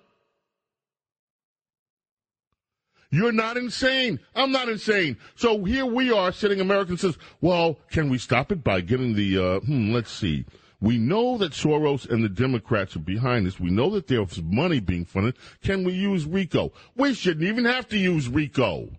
You're 3.11 3.33
not 3.33 3.57
insane. 3.57 4.21
I'm 4.33 4.53
not 4.53 4.69
insane. 4.69 5.17
So 5.35 5.63
here 5.65 5.85
we 5.85 6.11
are 6.11 6.31
sitting, 6.31 6.61
American 6.61 6.97
says, 6.97 7.17
well, 7.41 7.77
can 7.91 8.09
we 8.09 8.17
stop 8.17 8.51
it 8.53 8.63
by 8.63 8.79
getting 8.79 9.13
the, 9.15 9.37
uh, 9.37 9.59
hmm, 9.59 9.93
let's 9.93 10.11
see. 10.11 10.45
We 10.79 10.97
know 10.97 11.37
that 11.37 11.51
Soros 11.51 12.09
and 12.09 12.23
the 12.23 12.29
Democrats 12.29 12.95
are 12.95 12.99
behind 12.99 13.45
this. 13.45 13.59
We 13.59 13.69
know 13.69 13.89
that 13.91 14.07
there's 14.07 14.41
money 14.41 14.79
being 14.79 15.05
funded. 15.05 15.35
Can 15.61 15.83
we 15.83 15.93
use 15.93 16.25
RICO? 16.25 16.71
We 16.95 17.13
shouldn't 17.13 17.45
even 17.45 17.65
have 17.65 17.87
to 17.89 17.97
use 17.97 18.29
RICO. 18.29 18.89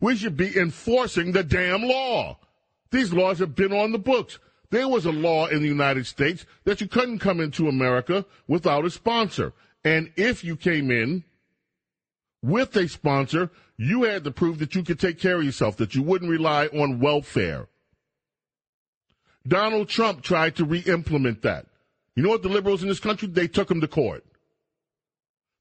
We 0.00 0.16
should 0.16 0.36
be 0.36 0.58
enforcing 0.58 1.32
the 1.32 1.44
damn 1.44 1.84
law. 1.84 2.38
These 2.90 3.12
laws 3.12 3.38
have 3.38 3.54
been 3.54 3.72
on 3.72 3.92
the 3.92 3.98
books. 3.98 4.40
There 4.70 4.88
was 4.88 5.06
a 5.06 5.12
law 5.12 5.46
in 5.46 5.62
the 5.62 5.68
United 5.68 6.06
States 6.06 6.44
that 6.64 6.80
you 6.80 6.88
couldn't 6.88 7.20
come 7.20 7.40
into 7.40 7.68
America 7.68 8.26
without 8.48 8.84
a 8.84 8.90
sponsor. 8.90 9.52
And 9.84 10.12
if 10.16 10.44
you 10.44 10.56
came 10.56 10.90
in 10.90 11.24
with 12.42 12.74
a 12.76 12.88
sponsor, 12.88 13.50
you 13.76 14.04
had 14.04 14.24
to 14.24 14.30
prove 14.30 14.58
that 14.58 14.74
you 14.74 14.82
could 14.82 15.00
take 15.00 15.18
care 15.18 15.36
of 15.36 15.44
yourself, 15.44 15.76
that 15.78 15.94
you 15.94 16.02
wouldn't 16.02 16.30
rely 16.30 16.66
on 16.66 17.00
welfare. 17.00 17.68
Donald 19.46 19.88
Trump 19.88 20.22
tried 20.22 20.56
to 20.56 20.64
re-implement 20.64 21.42
that. 21.42 21.66
You 22.14 22.22
know 22.22 22.28
what 22.28 22.42
the 22.42 22.48
liberals 22.48 22.82
in 22.82 22.88
this 22.88 23.00
country, 23.00 23.28
they 23.28 23.48
took 23.48 23.70
him 23.70 23.80
to 23.80 23.88
court. 23.88 24.24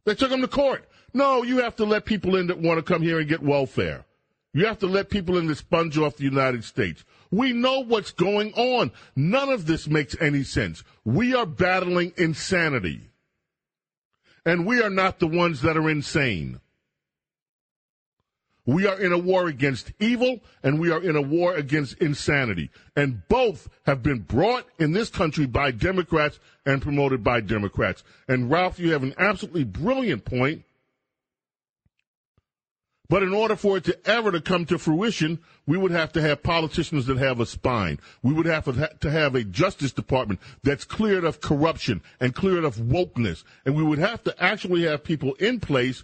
They 0.06 0.16
took 0.16 0.32
him 0.32 0.42
to 0.42 0.48
court. 0.48 0.90
No, 1.14 1.44
you 1.44 1.60
have 1.60 1.76
to 1.78 1.86
let 1.86 2.06
people 2.06 2.36
in 2.36 2.48
that 2.48 2.60
want 2.60 2.78
to 2.78 2.94
come 2.94 3.02
here 3.02 3.20
and 3.20 3.30
get 3.30 3.42
welfare. 3.42 4.06
You 4.54 4.66
have 4.66 4.80
to 4.80 4.88
let 4.88 5.10
people 5.10 5.38
in 5.38 5.48
to 5.48 5.56
sponge 5.56 5.98
off 5.98 6.18
the 6.18 6.24
United 6.24 6.64
States. 6.64 7.04
We 7.32 7.54
know 7.54 7.82
what's 7.82 8.12
going 8.12 8.54
on. 8.54 8.92
None 9.16 9.50
of 9.50 9.68
this 9.68 9.88
makes 9.88 10.16
any 10.20 10.44
sense. 10.44 10.84
We 11.06 11.36
are 11.36 11.46
battling 11.46 12.14
insanity. 12.18 13.12
And 14.46 14.66
we 14.66 14.82
are 14.82 14.90
not 14.90 15.20
the 15.20 15.28
ones 15.28 15.62
that 15.62 15.78
are 15.78 15.90
insane. 15.90 16.60
We 18.70 18.86
are 18.86 19.00
in 19.00 19.12
a 19.12 19.18
war 19.18 19.48
against 19.48 19.94
evil 20.00 20.42
and 20.62 20.80
we 20.80 20.92
are 20.92 21.02
in 21.02 21.16
a 21.16 21.22
war 21.24 21.56
against 21.56 21.98
insanity. 21.98 22.70
And 22.96 23.28
both 23.28 23.68
have 23.88 24.04
been 24.04 24.20
brought 24.20 24.68
in 24.78 24.92
this 24.92 25.10
country 25.10 25.48
by 25.48 25.72
Democrats 25.72 26.40
and 26.68 26.80
promoted 26.80 27.24
by 27.24 27.42
Democrats. 27.42 28.04
And 28.28 28.52
Ralph, 28.52 28.78
you 28.78 28.92
have 28.92 29.02
an 29.02 29.16
absolutely 29.18 29.64
brilliant 29.64 30.24
point 30.24 30.66
but 33.10 33.24
in 33.24 33.34
order 33.34 33.56
for 33.56 33.78
it 33.78 33.86
to 33.86 33.98
ever 34.08 34.32
to 34.32 34.40
come 34.40 34.66
to 34.68 34.78
fruition, 34.78 35.40
we 35.66 35.80
would 35.80 35.90
have 35.90 36.12
to 36.14 36.22
have 36.22 36.44
politicians 36.44 37.08
that 37.08 37.18
have 37.18 37.40
a 37.40 37.46
spine. 37.48 38.00
We 38.22 38.34
would 38.34 38.46
have 38.46 38.66
to 39.00 39.10
have 39.10 39.34
a 39.34 39.44
justice 39.44 39.92
department 39.92 40.40
that's 40.62 40.86
cleared 40.86 41.24
of 41.24 41.42
corruption 41.42 42.04
and 42.20 42.36
cleared 42.36 42.64
of 42.64 42.76
wokeness. 42.76 43.44
And 43.66 43.76
we 43.76 43.82
would 43.82 43.98
have 43.98 44.24
to 44.26 44.44
actually 44.44 44.84
have 44.84 45.04
people 45.04 45.34
in 45.36 45.60
place 45.60 46.04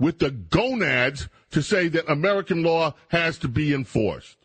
with 0.00 0.18
the 0.18 0.30
gonads 0.30 1.28
to 1.52 1.62
say 1.62 1.86
that 1.88 2.10
American 2.10 2.64
law 2.64 2.94
has 3.08 3.38
to 3.38 3.48
be 3.48 3.72
enforced. 3.72 4.36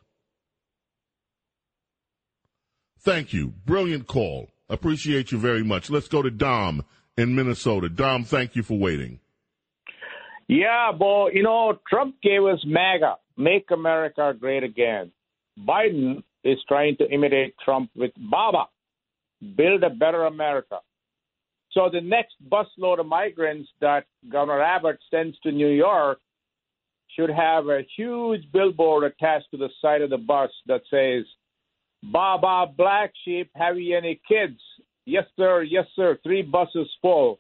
Thank 2.99 3.33
you. 3.33 3.53
Brilliant 3.65 4.05
call. 4.07 4.49
Appreciate 4.69 5.31
you 5.31 5.37
very 5.37 5.63
much. 5.63 5.89
Let's 5.89 6.07
go 6.07 6.21
to 6.21 6.31
Dom 6.31 6.83
in 7.17 7.35
Minnesota. 7.35 7.87
Dom, 7.87 8.23
thank 8.23 8.55
you 8.55 8.63
for 8.63 8.77
waiting. 8.77 9.19
Yeah, 10.47 10.91
Bo, 10.91 11.29
you 11.29 11.41
know, 11.41 11.79
Trump 11.87 12.15
gave 12.21 12.43
us 12.43 12.63
MAGA, 12.65 13.15
Make 13.37 13.71
America 13.71 14.33
Great 14.39 14.63
Again. 14.63 15.11
Biden 15.57 16.23
is 16.43 16.57
trying 16.67 16.97
to 16.97 17.09
imitate 17.09 17.55
Trump 17.63 17.89
with 17.95 18.11
BABA, 18.17 18.65
Build 19.55 19.83
a 19.83 19.89
Better 19.89 20.25
America. 20.25 20.79
So 21.75 21.89
the 21.91 22.01
next 22.01 22.35
busload 22.49 22.99
of 22.99 23.05
migrants 23.05 23.69
that 23.81 24.05
Governor 24.31 24.61
Abbott 24.61 24.97
sends 25.11 25.37
to 25.39 25.51
New 25.51 25.67
York 25.67 26.19
should 27.15 27.29
have 27.29 27.67
a 27.67 27.85
huge 27.97 28.49
billboard 28.51 29.03
attached 29.03 29.51
to 29.51 29.57
the 29.57 29.69
side 29.81 30.01
of 30.01 30.09
the 30.09 30.17
bus 30.17 30.49
that 30.67 30.81
says, 30.89 31.25
Baba 32.01 32.71
Black 32.75 33.11
Sheep, 33.23 33.49
have 33.55 33.77
you 33.77 33.97
any 33.97 34.21
kids? 34.27 34.59
Yes, 35.05 35.25
sir. 35.35 35.63
Yes, 35.63 35.85
sir. 35.95 36.17
Three 36.23 36.41
buses 36.41 36.89
full. 37.01 37.39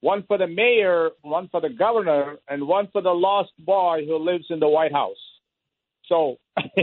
One 0.00 0.24
for 0.26 0.38
the 0.38 0.46
mayor, 0.46 1.10
one 1.22 1.48
for 1.50 1.60
the 1.60 1.68
governor, 1.68 2.36
and 2.48 2.66
one 2.66 2.88
for 2.92 3.02
the 3.02 3.10
lost 3.10 3.52
boy 3.58 4.04
who 4.06 4.16
lives 4.18 4.46
in 4.50 4.58
the 4.58 4.68
White 4.68 4.92
House. 4.92 5.16
So, 6.06 6.36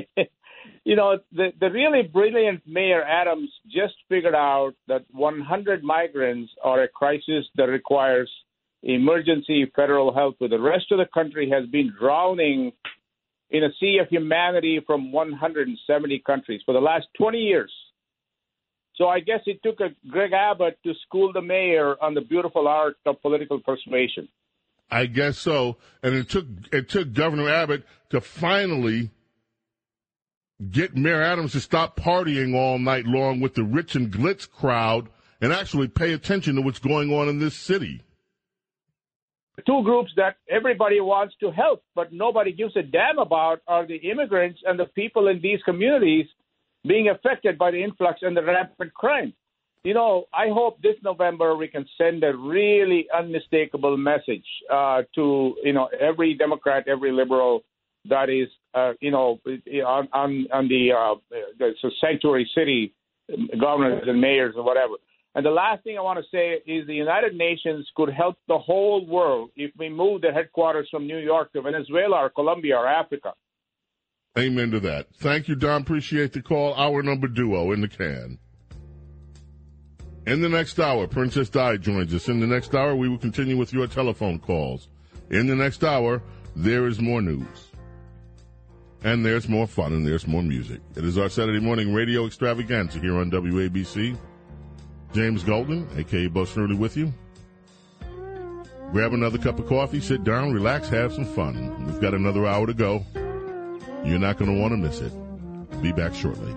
you 0.84 0.95
know, 0.95 1.19
the, 1.31 1.49
the 1.60 1.69
really 1.69 2.03
brilliant 2.03 2.61
Mayor 2.68 3.03
Adams 3.03 3.49
just 3.65 3.94
figured 4.10 4.35
out 4.35 4.73
that 4.88 5.06
100 5.11 5.84
migrants 5.84 6.52
are 6.64 6.84
a 6.84 6.88
crisis 6.88 7.45
that 7.56 7.65
requires 7.65 8.30
emergency 8.81 9.72
federal 9.76 10.14
help. 10.14 10.35
Where 10.40 10.49
the 10.49 10.60
rest 10.60 10.91
of 10.91 10.98
the 10.98 11.07
country 11.14 11.49
has 11.49 11.69
been 11.69 11.94
drowning 11.98 12.73
in 13.49 13.64
a 13.64 13.69
sea 13.80 13.99
of 14.02 14.10
humanity 14.10 14.81
from 14.85 15.11
170 15.11 16.23
countries 16.26 16.61
for 16.65 16.73
the 16.73 16.81
last 16.81 17.06
20 17.18 17.38
years. 17.38 17.72
So 18.95 19.07
I 19.07 19.19
guess 19.19 19.40
it 19.45 19.60
took 19.64 19.80
a 19.80 19.90
Greg 20.07 20.34
Abbott 20.34 20.77
to 20.84 20.94
school 21.06 21.34
the 21.34 21.41
mayor 21.41 21.95
on 22.02 22.14
the 22.14 22.22
beautiful 22.22 22.68
art 22.68 22.95
of 23.06 23.22
political 23.22 23.60
persuasion. 23.60 24.27
I 24.91 25.07
guess 25.07 25.40
so. 25.40 25.77
And 26.03 26.14
it 26.14 26.30
took 26.30 26.45
it 26.72 26.90
took 26.90 27.14
Governor 27.14 27.49
Abbott 27.49 27.84
to 28.10 28.22
finally 28.22 29.10
get 30.72 30.95
Mayor 30.95 31.22
Adams 31.22 31.53
to 31.53 31.60
stop 31.60 31.99
partying 31.99 32.56
all 32.56 32.80
night 32.80 33.06
long 33.06 33.40
with 33.40 33.56
the 33.56 33.64
rich 33.64 33.95
and 33.95 34.11
glitz 34.11 34.49
crowd 34.49 35.10
and 35.41 35.52
actually 35.52 35.88
pay 35.88 36.14
attention 36.14 36.56
to 36.56 36.61
what's 36.61 36.80
going 36.80 37.14
on 37.14 37.27
in 37.27 37.40
this 37.40 37.56
city. 37.56 38.02
Two 39.68 39.84
groups 39.84 40.11
that 40.15 40.38
everybody 40.49 40.99
wants 40.99 41.35
to 41.40 41.52
help, 41.52 41.84
but 41.94 42.11
nobody 42.11 42.52
gives 42.52 42.76
a 42.76 42.81
damn 42.81 43.19
about 43.19 43.61
are 43.68 43.85
the 43.85 43.98
immigrants 43.98 44.60
and 44.65 44.80
the 44.80 44.85
people 44.85 45.27
in 45.27 45.41
these 45.41 45.60
communities 45.64 46.26
being 46.85 47.10
affected 47.10 47.57
by 47.57 47.72
the 47.72 47.84
influx 47.84 48.19
and 48.23 48.35
the 48.35 48.44
rampant 48.44 48.94
crime. 48.94 49.34
You 49.84 49.94
know, 49.94 50.26
I 50.34 50.48
hope 50.48 50.81
this 50.81 50.95
November 51.03 51.56
we 51.56 51.68
can 51.68 51.85
send 51.98 52.23
a 52.23 52.35
really 52.35 53.07
unmistakable 53.15 53.95
message 53.98 54.45
uh, 54.72 55.03
to 55.15 55.56
you 55.61 55.73
know 55.73 55.90
every 55.99 56.34
Democrat, 56.35 56.88
every 56.88 57.11
liberal 57.11 57.64
that 58.06 58.30
is 58.30 58.48
uh, 58.74 58.94
you 59.00 59.12
know 59.12 59.40
on 59.86 60.08
on, 60.14 60.48
on 60.52 60.68
the, 60.68 60.91
uh, 60.91 61.16
the 61.60 61.74
sanctuary 62.02 62.50
city 62.56 62.94
governors 63.60 64.04
and 64.08 64.20
mayors 64.20 64.56
or 64.58 64.64
whatever. 64.64 64.95
And 65.36 65.44
the 65.44 65.50
last 65.50 65.84
thing 65.84 65.98
I 65.98 66.02
want 66.02 66.20
to 66.20 66.26
say 66.32 66.62
is 66.72 66.86
the 66.86 66.94
United 66.94 67.34
Nations 67.36 67.88
could 67.95 68.10
help 68.14 68.38
the 68.48 68.60
whole 68.60 69.06
world 69.08 69.50
if 69.56 69.72
we 69.78 69.90
move 69.90 70.22
the 70.22 70.32
headquarters 70.32 70.88
from 70.91 71.08
New 71.08 71.18
York 71.18 71.52
to 71.54 71.62
Venezuela 71.62 72.18
or 72.18 72.30
Colombia 72.30 72.78
or 72.78 72.88
Africa. 72.88 73.34
Amen 74.38 74.72
to 74.72 74.80
that. 74.82 75.08
Thank 75.16 75.48
you, 75.48 75.56
Don. 75.56 75.82
Appreciate 75.82 76.34
the 76.34 76.41
call. 76.41 76.74
Our 76.76 77.02
number 77.02 77.28
duo 77.28 77.72
in 77.72 77.82
the 77.82 77.88
can. 77.88 78.38
In 80.26 80.41
the 80.41 80.50
next 80.50 80.80
hour, 80.80 81.08
Princess 81.08 81.50
Di 81.50 81.78
joins 81.78 82.14
us. 82.14 82.30
In 82.30 82.40
the 82.40 82.48
next 82.48 82.74
hour, 82.74 82.95
we 82.95 83.10
will 83.10 83.18
continue 83.18 83.58
with 83.58 83.74
your 83.74 83.88
telephone 83.88 84.40
calls. 84.40 84.88
In 85.30 85.48
the 85.48 85.56
next 85.56 85.84
hour, 85.84 86.22
there 86.56 86.88
is 86.88 87.02
more 87.02 87.22
news. 87.22 87.73
And 89.04 89.26
there's 89.26 89.50
more 89.50 89.68
fun 89.68 89.92
and 89.92 90.08
there's 90.08 90.28
more 90.28 90.42
music. 90.42 90.80
It 90.96 91.04
is 91.04 91.18
our 91.18 91.28
Saturday 91.28 91.60
morning 91.60 91.94
radio 91.94 92.26
extravaganza 92.26 93.00
here 93.00 93.18
on 93.18 93.30
WABC. 93.30 94.18
James 95.14 95.44
Golden, 95.44 95.88
aka 95.98 96.30
Snerdley, 96.30 96.78
with 96.78 96.96
you. 96.96 97.14
Grab 98.92 99.14
another 99.14 99.38
cup 99.38 99.60
of 99.60 99.68
coffee, 99.68 100.00
sit 100.00 100.24
down, 100.24 100.54
relax, 100.54 100.88
have 100.88 101.14
some 101.14 101.26
fun. 101.26 101.86
We've 101.86 102.00
got 102.00 102.14
another 102.14 102.46
hour 102.46 102.66
to 102.66 102.74
go. 102.74 103.06
You're 104.06 104.20
not 104.20 104.38
going 104.38 104.54
to 104.54 104.62
want 104.62 104.72
to 104.72 104.78
miss 104.78 105.02
it. 105.02 105.12
Be 105.82 105.92
back 105.92 106.16
shortly. 106.16 106.56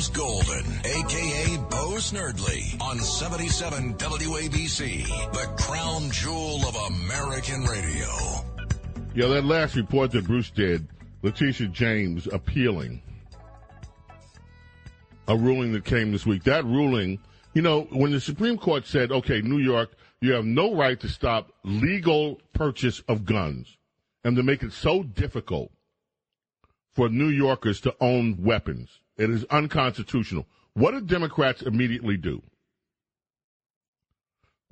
James 0.00 0.16
Golden, 0.16 0.80
aka 0.86 1.56
Bo 1.68 1.96
Snerdley, 1.98 2.80
on 2.80 2.98
77 2.98 3.92
WABC, 3.98 5.04
the 5.34 5.62
crown 5.62 6.10
jewel 6.10 6.66
of 6.66 6.74
American 6.94 7.64
radio. 7.64 8.08
Yeah, 9.14 9.26
that 9.26 9.44
last 9.44 9.76
report 9.76 10.10
that 10.12 10.26
Bruce 10.26 10.50
did, 10.50 10.88
Letitia 11.20 11.68
James 11.68 12.26
appealing 12.32 13.02
a 15.28 15.36
ruling 15.36 15.74
that 15.74 15.84
came 15.84 16.12
this 16.12 16.24
week. 16.24 16.44
That 16.44 16.64
ruling, 16.64 17.18
you 17.52 17.60
know, 17.60 17.82
when 17.90 18.12
the 18.12 18.20
Supreme 18.20 18.56
Court 18.56 18.86
said, 18.86 19.12
okay, 19.12 19.42
New 19.42 19.58
York, 19.58 19.90
you 20.22 20.32
have 20.32 20.46
no 20.46 20.74
right 20.74 20.98
to 20.98 21.10
stop 21.10 21.52
legal 21.62 22.40
purchase 22.54 23.00
of 23.00 23.26
guns 23.26 23.76
and 24.24 24.34
to 24.36 24.42
make 24.42 24.62
it 24.62 24.72
so 24.72 25.02
difficult 25.02 25.70
for 26.94 27.10
New 27.10 27.28
Yorkers 27.28 27.82
to 27.82 27.94
own 28.00 28.42
weapons. 28.42 29.00
It 29.20 29.28
is 29.28 29.44
unconstitutional. 29.50 30.46
What 30.72 30.92
did 30.92 31.06
Democrats 31.06 31.60
immediately 31.60 32.16
do? 32.16 32.42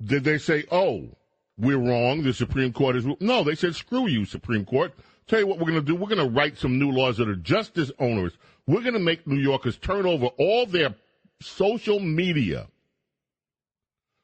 Did 0.03 0.23
they 0.23 0.39
say, 0.39 0.65
oh, 0.71 1.09
we're 1.55 1.77
wrong, 1.77 2.23
the 2.23 2.33
Supreme 2.33 2.73
Court 2.73 2.95
is. 2.95 3.05
No, 3.19 3.43
they 3.43 3.53
said, 3.53 3.75
screw 3.75 4.07
you, 4.07 4.25
Supreme 4.25 4.65
Court. 4.65 4.93
Tell 5.27 5.39
you 5.39 5.45
what 5.45 5.59
we're 5.59 5.69
going 5.69 5.75
to 5.75 5.85
do. 5.85 5.93
We're 5.95 6.07
going 6.07 6.27
to 6.27 6.35
write 6.35 6.57
some 6.57 6.79
new 6.79 6.89
laws 6.89 7.17
that 7.17 7.29
are 7.29 7.35
just 7.35 7.77
as 7.77 7.91
onerous. 7.99 8.33
We're 8.65 8.81
going 8.81 8.93
to 8.93 8.99
make 8.99 9.27
New 9.27 9.39
Yorkers 9.39 9.77
turn 9.77 10.07
over 10.07 10.27
all 10.39 10.65
their 10.65 10.95
social 11.41 11.99
media 11.99 12.69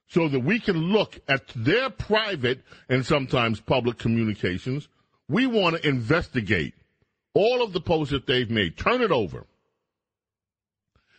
so 0.08 0.28
that 0.28 0.40
we 0.40 0.60
can 0.60 0.78
look 0.78 1.20
at 1.28 1.44
their 1.56 1.92
private 1.92 2.64
and 2.90 3.06
sometimes 3.06 3.60
public 3.60 4.00
communications. 4.00 4.88
We 5.30 5.46
want 5.46 5.76
to 5.76 5.88
investigate 5.88 6.74
all 7.36 7.62
of 7.62 7.74
the 7.74 7.82
posts 7.82 8.12
that 8.12 8.26
they've 8.26 8.50
made. 8.50 8.76
Turn 8.76 9.04
it 9.04 9.12
over. 9.12 9.46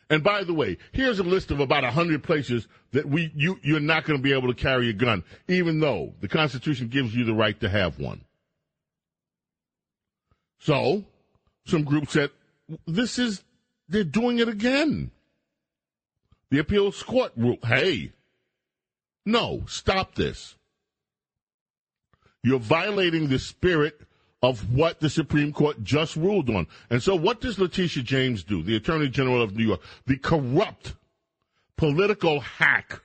And 0.08 0.22
by 0.22 0.44
the 0.44 0.54
way, 0.54 0.78
here's 0.92 1.18
a 1.18 1.24
list 1.24 1.50
of 1.50 1.58
about 1.58 1.82
100 1.82 2.22
places 2.22 2.68
that 2.92 3.06
we 3.06 3.32
you 3.34 3.58
you're 3.62 3.80
not 3.80 4.04
going 4.04 4.18
to 4.18 4.22
be 4.22 4.32
able 4.32 4.48
to 4.48 4.54
carry 4.54 4.88
a 4.88 4.92
gun 4.92 5.24
even 5.48 5.80
though 5.80 6.14
the 6.20 6.28
Constitution 6.28 6.88
gives 6.88 7.14
you 7.14 7.24
the 7.24 7.34
right 7.34 7.58
to 7.60 7.68
have 7.68 7.98
one. 7.98 8.24
So, 10.58 11.04
some 11.64 11.84
groups 11.84 12.12
said, 12.12 12.30
this 12.86 13.18
is, 13.18 13.42
they're 13.88 14.04
doing 14.04 14.38
it 14.38 14.48
again. 14.48 15.10
The 16.50 16.58
appeals 16.58 17.02
court 17.02 17.32
rule, 17.36 17.58
hey, 17.64 18.12
no, 19.24 19.64
stop 19.66 20.14
this. 20.14 20.56
You're 22.42 22.60
violating 22.60 23.28
the 23.28 23.38
spirit 23.38 24.00
of 24.46 24.72
what 24.72 25.00
the 25.00 25.10
Supreme 25.10 25.52
Court 25.52 25.82
just 25.82 26.14
ruled 26.14 26.48
on. 26.50 26.68
And 26.88 27.02
so 27.02 27.16
what 27.16 27.40
does 27.40 27.58
Letitia 27.58 28.04
James 28.04 28.44
do, 28.44 28.62
the 28.62 28.76
Attorney 28.76 29.08
General 29.08 29.42
of 29.42 29.56
New 29.56 29.64
York, 29.64 29.80
the 30.06 30.16
corrupt 30.16 30.94
political 31.76 32.38
hack 32.38 33.00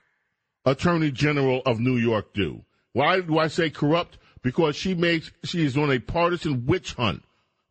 Attorney 0.65 1.09
General 1.09 1.63
of 1.65 1.79
New 1.79 1.97
York 1.97 2.35
do? 2.35 2.63
Why 2.93 3.21
do 3.21 3.39
I 3.39 3.47
say 3.47 3.71
corrupt? 3.71 4.19
Because 4.43 4.75
she 4.75 4.93
makes, 4.93 5.31
she 5.43 5.65
is 5.65 5.75
on 5.77 5.91
a 5.91 5.97
partisan 5.97 6.67
witch 6.67 6.93
hunt 6.93 7.23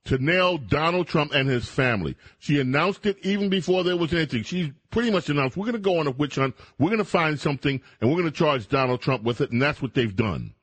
to 0.07 0.19
nail 0.19 0.59
Donald 0.59 1.07
Trump 1.07 1.33
and 1.33 1.49
his 1.49 1.69
family. 1.69 2.17
She 2.41 2.59
announced 2.59 3.07
it 3.07 3.19
even 3.23 3.51
before 3.51 3.85
there 3.85 3.97
was 3.97 4.13
anything. 4.13 4.43
She 4.43 4.73
pretty 4.91 5.13
much 5.13 5.29
announced, 5.29 5.57
we're 5.57 5.67
going 5.67 5.75
to 5.75 5.79
go 5.79 6.01
on 6.01 6.09
a 6.09 6.13
witch 6.13 6.35
hunt, 6.35 6.57
we're 6.79 6.89
going 6.89 6.99
to 6.99 7.05
find 7.05 7.39
something, 7.39 7.81
and 8.01 8.11
we're 8.11 8.17
going 8.17 8.33
to 8.33 8.37
charge 8.37 8.67
Donald 8.67 9.01
Trump 9.01 9.23
with 9.23 9.41
it, 9.41 9.53
and 9.53 9.63
that's 9.63 9.81
what 9.81 9.95
they've 9.95 10.17
done. 10.17 10.55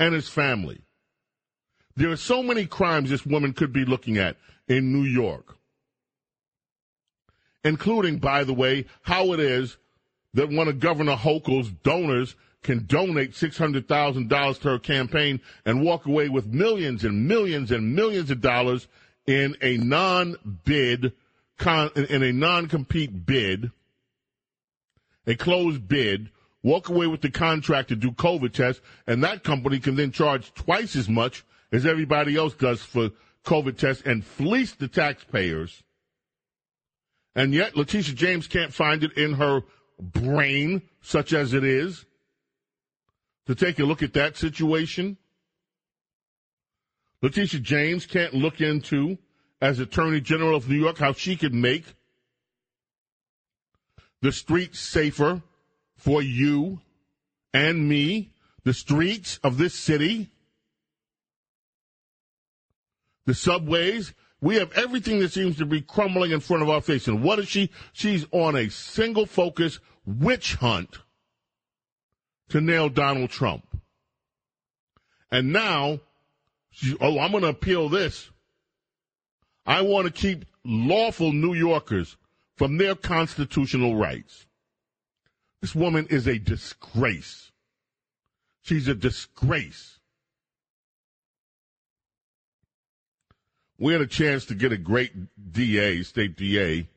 And 0.00 0.14
his 0.14 0.28
family. 0.28 0.80
There 1.96 2.10
are 2.10 2.16
so 2.16 2.42
many 2.42 2.66
crimes 2.66 3.10
this 3.10 3.26
woman 3.26 3.52
could 3.52 3.72
be 3.72 3.84
looking 3.84 4.18
at 4.18 4.36
in 4.68 4.92
New 4.92 5.04
York. 5.04 5.56
Including, 7.64 8.18
by 8.18 8.44
the 8.44 8.54
way, 8.54 8.86
how 9.02 9.32
it 9.32 9.40
is 9.40 9.76
that 10.34 10.48
one 10.48 10.68
of 10.68 10.80
Governor 10.80 11.16
Hochul's 11.16 11.70
donors 11.70 12.34
can 12.62 12.86
donate 12.86 13.32
$600,000 13.32 14.60
to 14.60 14.68
her 14.68 14.78
campaign 14.78 15.40
and 15.64 15.82
walk 15.82 16.06
away 16.06 16.28
with 16.28 16.46
millions 16.46 17.04
and 17.04 17.28
millions 17.28 17.70
and 17.70 17.94
millions 17.94 18.30
of 18.30 18.40
dollars 18.40 18.88
in 19.26 19.56
a 19.60 19.76
non-bid, 19.76 21.12
in 21.64 22.22
a 22.22 22.32
non-compete 22.32 23.26
bid 23.26 23.70
a 25.26 25.34
closed 25.34 25.86
bid, 25.88 26.30
walk 26.62 26.88
away 26.88 27.06
with 27.06 27.20
the 27.20 27.30
contract 27.30 27.88
to 27.88 27.96
do 27.96 28.10
COVID 28.12 28.52
tests, 28.52 28.82
and 29.06 29.22
that 29.22 29.44
company 29.44 29.78
can 29.78 29.96
then 29.96 30.12
charge 30.12 30.52
twice 30.54 30.96
as 30.96 31.08
much 31.08 31.44
as 31.72 31.86
everybody 31.86 32.36
else 32.36 32.54
does 32.54 32.82
for 32.82 33.10
COVID 33.44 33.76
tests 33.76 34.02
and 34.04 34.24
fleece 34.24 34.72
the 34.72 34.88
taxpayers. 34.88 35.82
And 37.34 37.54
yet, 37.54 37.76
Letitia 37.76 38.14
James 38.14 38.46
can't 38.46 38.74
find 38.74 39.02
it 39.02 39.16
in 39.16 39.34
her 39.34 39.62
brain, 39.98 40.82
such 41.00 41.32
as 41.32 41.54
it 41.54 41.64
is, 41.64 42.04
to 43.46 43.54
take 43.54 43.78
a 43.78 43.84
look 43.84 44.02
at 44.02 44.12
that 44.12 44.36
situation. 44.36 45.16
Letitia 47.22 47.60
James 47.60 48.04
can't 48.04 48.34
look 48.34 48.60
into, 48.60 49.16
as 49.60 49.78
Attorney 49.78 50.20
General 50.20 50.56
of 50.56 50.68
New 50.68 50.78
York, 50.78 50.98
how 50.98 51.12
she 51.12 51.36
could 51.36 51.54
make 51.54 51.84
the 54.20 54.32
streets 54.32 54.78
safer 54.78 55.42
for 55.96 56.20
you 56.20 56.80
and 57.54 57.88
me, 57.88 58.32
the 58.64 58.74
streets 58.74 59.38
of 59.42 59.56
this 59.56 59.74
city, 59.74 60.31
the 63.26 63.34
subways. 63.34 64.12
We 64.40 64.56
have 64.56 64.72
everything 64.72 65.20
that 65.20 65.32
seems 65.32 65.56
to 65.58 65.66
be 65.66 65.80
crumbling 65.80 66.32
in 66.32 66.40
front 66.40 66.62
of 66.62 66.70
our 66.70 66.80
face. 66.80 67.06
And 67.06 67.22
what 67.22 67.38
is 67.38 67.48
she? 67.48 67.70
She's 67.92 68.26
on 68.32 68.56
a 68.56 68.68
single 68.70 69.26
focus 69.26 69.78
witch 70.04 70.56
hunt 70.56 70.98
to 72.48 72.60
nail 72.60 72.88
Donald 72.88 73.30
Trump. 73.30 73.64
And 75.30 75.52
now, 75.52 76.00
she, 76.70 76.96
oh, 77.00 77.18
I'm 77.18 77.30
going 77.30 77.42
to 77.44 77.48
appeal 77.48 77.88
this. 77.88 78.30
I 79.64 79.82
want 79.82 80.06
to 80.06 80.12
keep 80.12 80.44
lawful 80.64 81.32
New 81.32 81.54
Yorkers 81.54 82.16
from 82.56 82.76
their 82.78 82.94
constitutional 82.94 83.96
rights. 83.96 84.46
This 85.60 85.74
woman 85.74 86.06
is 86.10 86.26
a 86.26 86.38
disgrace. 86.38 87.52
She's 88.62 88.88
a 88.88 88.94
disgrace. 88.94 89.91
We 93.82 93.92
had 93.92 94.00
a 94.00 94.06
chance 94.06 94.44
to 94.44 94.54
get 94.54 94.70
a 94.70 94.76
great 94.76 95.10
DA, 95.50 96.04
state 96.04 96.36
DA, 96.36 96.88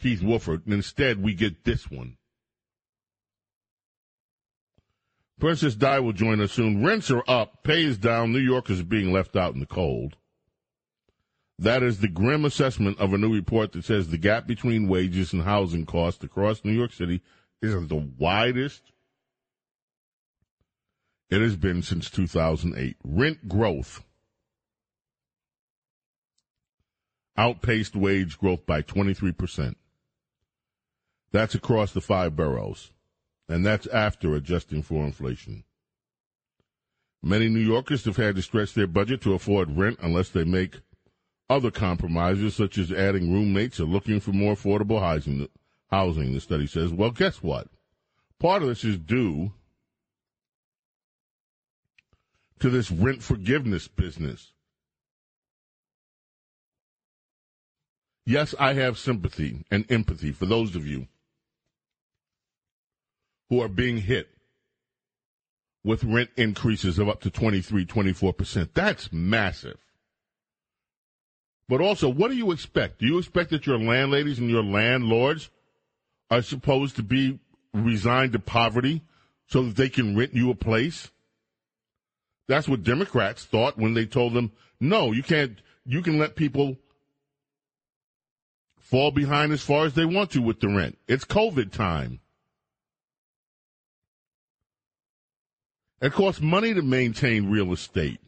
Keith 0.00 0.22
Wofford, 0.22 0.64
and 0.64 0.72
instead 0.72 1.22
we 1.22 1.34
get 1.34 1.64
this 1.64 1.90
one. 1.90 2.16
Princess 5.38 5.74
Di 5.74 5.98
will 5.98 6.14
join 6.14 6.40
us 6.40 6.52
soon. 6.52 6.82
Rents 6.82 7.10
are 7.10 7.22
up, 7.28 7.62
pay 7.62 7.84
is 7.84 7.98
down, 7.98 8.32
New 8.32 8.38
Yorkers 8.38 8.80
are 8.80 8.84
being 8.84 9.12
left 9.12 9.36
out 9.36 9.52
in 9.52 9.60
the 9.60 9.66
cold. 9.66 10.16
That 11.58 11.82
is 11.82 11.98
the 11.98 12.08
grim 12.08 12.46
assessment 12.46 12.98
of 12.98 13.12
a 13.12 13.18
new 13.18 13.34
report 13.34 13.72
that 13.72 13.84
says 13.84 14.08
the 14.08 14.16
gap 14.16 14.46
between 14.46 14.88
wages 14.88 15.34
and 15.34 15.42
housing 15.42 15.84
costs 15.84 16.24
across 16.24 16.64
New 16.64 16.72
York 16.72 16.94
City 16.94 17.20
is 17.60 17.74
the 17.74 18.10
widest 18.18 18.92
it 21.28 21.42
has 21.42 21.56
been 21.56 21.82
since 21.82 22.08
2008. 22.08 22.96
Rent 23.04 23.46
growth 23.46 24.02
outpaced 27.40 27.96
wage 27.96 28.38
growth 28.38 28.66
by 28.66 28.82
23%. 28.82 29.74
That's 31.32 31.54
across 31.54 31.92
the 31.92 32.02
five 32.02 32.36
boroughs, 32.36 32.92
and 33.48 33.64
that's 33.64 33.86
after 33.86 34.34
adjusting 34.34 34.82
for 34.82 35.04
inflation. 35.04 35.64
Many 37.22 37.48
New 37.48 37.60
Yorkers 37.60 38.04
have 38.04 38.18
had 38.18 38.36
to 38.36 38.42
stretch 38.42 38.74
their 38.74 38.86
budget 38.86 39.22
to 39.22 39.32
afford 39.32 39.74
rent 39.74 39.98
unless 40.02 40.28
they 40.28 40.44
make 40.44 40.80
other 41.48 41.70
compromises, 41.70 42.54
such 42.54 42.76
as 42.76 42.92
adding 42.92 43.32
roommates 43.32 43.80
or 43.80 43.84
looking 43.84 44.20
for 44.20 44.32
more 44.32 44.54
affordable 44.54 45.00
housing, 45.00 45.48
housing, 45.90 46.34
the 46.34 46.40
study 46.40 46.66
says. 46.66 46.92
Well, 46.92 47.10
guess 47.10 47.42
what? 47.42 47.68
Part 48.38 48.62
of 48.62 48.68
this 48.68 48.84
is 48.84 48.98
due 48.98 49.52
to 52.58 52.68
this 52.68 52.90
rent 52.90 53.22
forgiveness 53.22 53.88
business. 53.88 54.52
Yes, 58.26 58.54
I 58.58 58.74
have 58.74 58.98
sympathy 58.98 59.64
and 59.70 59.90
empathy 59.90 60.32
for 60.32 60.46
those 60.46 60.76
of 60.76 60.86
you 60.86 61.08
who 63.48 63.60
are 63.60 63.68
being 63.68 63.98
hit 63.98 64.28
with 65.82 66.04
rent 66.04 66.30
increases 66.36 66.98
of 66.98 67.08
up 67.08 67.20
to 67.22 67.30
23, 67.30 67.84
24%. 67.84 68.68
That's 68.74 69.12
massive. 69.12 69.78
But 71.68 71.80
also, 71.80 72.08
what 72.08 72.30
do 72.30 72.36
you 72.36 72.52
expect? 72.52 72.98
Do 72.98 73.06
you 73.06 73.18
expect 73.18 73.50
that 73.50 73.66
your 73.66 73.78
landladies 73.78 74.38
and 74.38 74.50
your 74.50 74.64
landlords 74.64 75.50
are 76.30 76.42
supposed 76.42 76.96
to 76.96 77.02
be 77.02 77.38
resigned 77.72 78.32
to 78.32 78.38
poverty 78.38 79.02
so 79.46 79.62
that 79.62 79.76
they 79.76 79.88
can 79.88 80.16
rent 80.16 80.34
you 80.34 80.50
a 80.50 80.54
place? 80.54 81.10
That's 82.48 82.68
what 82.68 82.82
Democrats 82.82 83.44
thought 83.44 83.78
when 83.78 83.94
they 83.94 84.06
told 84.06 84.34
them, 84.34 84.52
no, 84.80 85.12
you 85.12 85.22
can't, 85.22 85.60
you 85.84 86.02
can 86.02 86.18
let 86.18 86.34
people 86.34 86.76
fall 88.90 89.12
behind 89.12 89.52
as 89.52 89.62
far 89.62 89.86
as 89.86 89.94
they 89.94 90.04
want 90.04 90.32
to 90.32 90.42
with 90.42 90.58
the 90.58 90.68
rent. 90.68 90.98
It's 91.06 91.24
COVID 91.24 91.70
time. 91.70 92.18
It 96.00 96.12
costs 96.12 96.40
money 96.40 96.74
to 96.74 96.82
maintain 96.82 97.50
real 97.50 97.72
estate. 97.72 98.18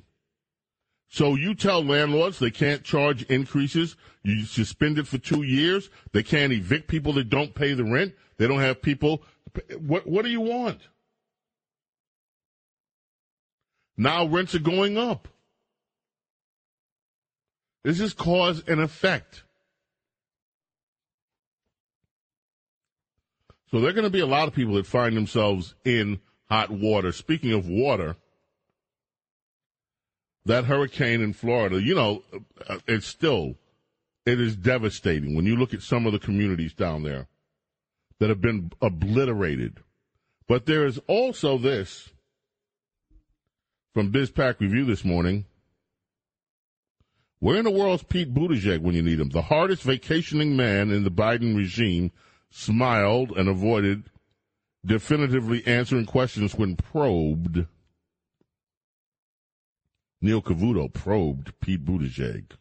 So 1.09 1.35
you 1.35 1.55
tell 1.55 1.85
landlords 1.85 2.39
they 2.39 2.51
can't 2.51 2.85
charge 2.85 3.25
increases. 3.25 3.97
You 4.23 4.45
suspend 4.45 4.99
it 4.99 5.09
for 5.09 5.19
two 5.19 5.43
years. 5.43 5.91
They 6.13 6.23
can't 6.23 6.53
evict 6.53 6.87
people 6.89 7.13
that 7.15 7.29
don't 7.29 7.55
pay 7.55 7.75
the 7.75 7.85
rent. 7.85 8.15
They 8.39 8.47
don't 8.47 8.61
have 8.61 8.81
people. 8.81 9.23
What, 9.79 10.07
what 10.07 10.25
do 10.25 10.31
you 10.31 10.41
want? 10.41 10.81
Now 13.97 14.27
rents 14.27 14.55
are 14.55 14.61
going 14.61 14.97
up. 14.97 15.29
This 17.83 18.01
is 18.01 18.15
cause 18.15 18.63
and 18.69 18.81
effect. 18.81 19.43
So 23.73 23.81
there 23.81 23.89
are 23.89 23.95
going 23.95 24.05
to 24.05 24.11
be 24.11 24.21
a 24.21 24.27
lot 24.27 24.49
of 24.49 24.55
people 24.55 24.75
that 24.75 24.87
find 24.87 25.17
themselves 25.17 25.75
in 25.83 26.21
hot 26.51 26.71
water. 26.71 27.11
Speaking 27.11 27.55
of 27.55 27.67
water, 27.67 28.17
that 30.45 30.67
hurricane 30.67 31.23
in 31.23 31.33
Florida, 31.33 31.81
you 31.81 31.95
know, 31.95 32.23
uh, 32.69 32.79
it's 32.87 33.07
still, 33.07 33.55
it 34.27 34.39
is 34.39 34.57
devastating 34.57 35.35
when 35.35 35.47
you 35.47 35.57
look 35.57 35.73
at 35.73 35.81
some 35.81 36.05
of 36.05 36.13
the 36.13 36.19
communities 36.19 36.75
down 36.75 37.03
there 37.03 37.29
that 38.19 38.29
have 38.29 38.43
been 38.43 38.71
obliterated. 38.83 39.79
But 40.47 40.67
there 40.67 40.85
is 40.85 41.01
also 41.07 41.57
this 41.57 42.11
from 43.95 44.13
BizPac 44.13 44.61
Review 44.61 44.85
this 44.85 45.03
morning. 45.03 45.47
Where 47.39 47.57
in 47.57 47.65
the 47.65 47.71
world's 47.71 48.03
Pete 48.03 48.35
Buttigieg 48.35 48.83
when 48.83 48.95
you 48.95 49.03
need 49.03 49.19
him? 49.19 49.31
The 49.31 49.43
hardest 49.43 49.83
vacationing 49.83 50.57
man 50.57 50.91
in 50.91 51.05
the 51.05 51.11
Biden 51.11 51.57
regime 51.57 52.13
smiled 52.53 53.33
and 53.33 53.49
avoided 53.49 54.05
definitively 54.85 55.67
answering 55.67 56.05
questions 56.05 56.55
when 56.55 56.77
probed 56.77 57.67
Neil 60.21 60.43
Cavuto 60.43 60.93
probed 60.93 61.59
Pete 61.61 61.85
Buttigieg. 61.85 62.53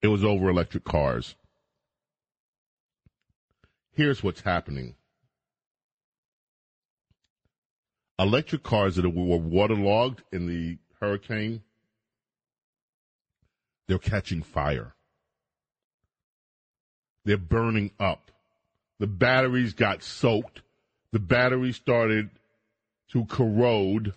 It 0.00 0.08
was 0.08 0.22
over 0.24 0.48
electric 0.48 0.84
cars. 0.84 1.34
Here's 3.92 4.22
what's 4.22 4.42
happening. 4.42 4.94
Electric 8.18 8.62
cars 8.62 8.94
that 8.96 9.10
were 9.10 9.36
waterlogged 9.36 10.22
in 10.32 10.46
the 10.46 10.78
hurricane, 11.00 11.62
they're 13.88 13.98
catching 13.98 14.42
fire. 14.42 14.94
They're 17.24 17.36
burning 17.36 17.90
up. 17.98 18.30
The 18.98 19.06
batteries 19.06 19.74
got 19.74 20.02
soaked 20.02 20.62
the 21.16 21.20
batteries 21.20 21.76
started 21.76 22.28
to 23.12 23.24
corrode, 23.24 24.12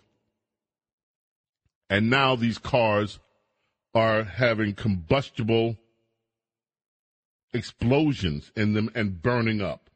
and 1.89 2.09
now 2.09 2.35
these 2.35 2.57
cars 2.57 3.19
are 3.95 4.25
having 4.25 4.73
combustible 4.73 5.77
explosions 7.53 8.51
in 8.55 8.73
them 8.73 8.89
and 8.93 9.21
burning 9.21 9.61
up. 9.61 9.89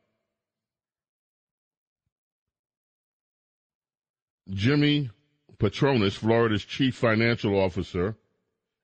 Jimmy 4.49 5.09
Patronis, 5.57 6.13
Florida's 6.13 6.63
chief 6.63 6.95
financial 6.95 7.59
officer, 7.59 8.15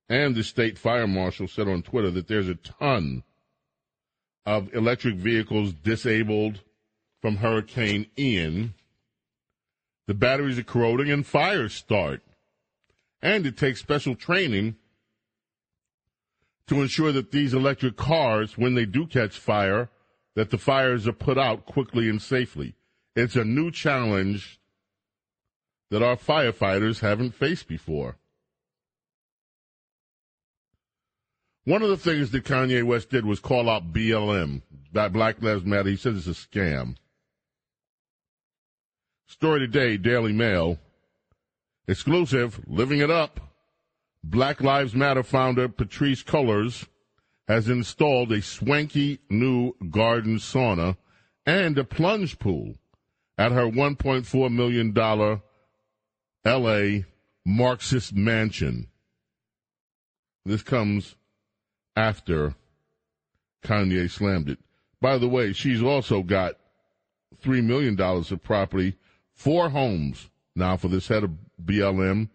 and 0.09 0.35
the 0.35 0.43
state 0.43 0.77
fire 0.77 1.07
marshal 1.07 1.47
said 1.47 1.67
on 1.67 1.83
Twitter 1.83 2.09
that 2.11 2.27
there's 2.27 2.49
a 2.49 2.55
ton 2.55 3.23
of 4.45 4.73
electric 4.73 5.15
vehicles 5.15 5.73
disabled 5.73 6.61
from 7.21 7.37
Hurricane 7.37 8.07
Ian, 8.17 8.73
the 10.07 10.13
batteries 10.13 10.57
are 10.57 10.63
corroding 10.63 11.11
and 11.11 11.25
fires 11.25 11.73
start. 11.73 12.21
And 13.21 13.45
it 13.45 13.57
takes 13.57 13.79
special 13.79 14.15
training 14.15 14.77
to 16.67 16.81
ensure 16.81 17.11
that 17.11 17.31
these 17.31 17.53
electric 17.53 17.97
cars, 17.97 18.57
when 18.57 18.75
they 18.75 18.85
do 18.85 19.05
catch 19.05 19.37
fire, 19.37 19.89
that 20.35 20.51
the 20.51 20.57
fires 20.57 21.07
are 21.07 21.13
put 21.13 21.37
out 21.37 21.65
quickly 21.65 22.09
and 22.09 22.21
safely. 22.21 22.75
It's 23.15 23.35
a 23.35 23.43
new 23.43 23.71
challenge 23.71 24.59
that 25.91 26.01
our 26.01 26.15
firefighters 26.15 27.01
haven't 27.01 27.35
faced 27.35 27.67
before. 27.67 28.18
One 31.69 31.83
of 31.83 31.89
the 31.89 31.97
things 31.97 32.31
that 32.31 32.45
Kanye 32.45 32.83
West 32.83 33.11
did 33.11 33.27
was 33.27 33.39
call 33.39 33.69
out 33.69 33.93
BLM, 33.93 34.63
Black 34.91 35.39
Lives 35.39 35.63
Matter. 35.63 35.91
He 35.91 35.97
says 35.97 36.27
it's 36.27 36.43
a 36.43 36.47
scam. 36.47 36.95
Story 39.27 39.59
today, 39.59 39.95
Daily 39.95 40.33
Mail. 40.33 40.79
Exclusive, 41.87 42.59
living 42.65 43.01
it 43.01 43.11
up. 43.11 43.39
Black 44.23 44.61
Lives 44.61 44.95
Matter 44.95 45.21
founder 45.21 45.69
Patrisse 45.69 46.23
Cullors 46.23 46.87
has 47.47 47.69
installed 47.69 48.31
a 48.31 48.41
swanky 48.41 49.19
new 49.29 49.73
garden 49.91 50.37
sauna 50.37 50.97
and 51.45 51.77
a 51.77 51.83
plunge 51.83 52.39
pool 52.39 52.79
at 53.37 53.51
her 53.51 53.65
$1.4 53.65 54.51
million 54.51 54.91
LA 56.43 57.05
Marxist 57.45 58.15
mansion. 58.15 58.87
This 60.43 60.63
comes 60.63 61.15
after 61.99 62.55
Kanye 63.61 64.09
slammed 64.09 64.47
it. 64.49 64.59
By 65.01 65.17
the 65.17 65.27
way, 65.27 65.51
she's 65.51 65.83
also 65.83 66.23
got 66.23 66.55
$3 67.43 67.61
million 67.61 67.99
of 67.99 68.41
property, 68.41 68.95
four 69.33 69.69
homes 69.69 70.29
now 70.55 70.77
for 70.77 70.87
this 70.87 71.09
head 71.09 71.25
of 71.25 71.31
BLM 71.63 72.29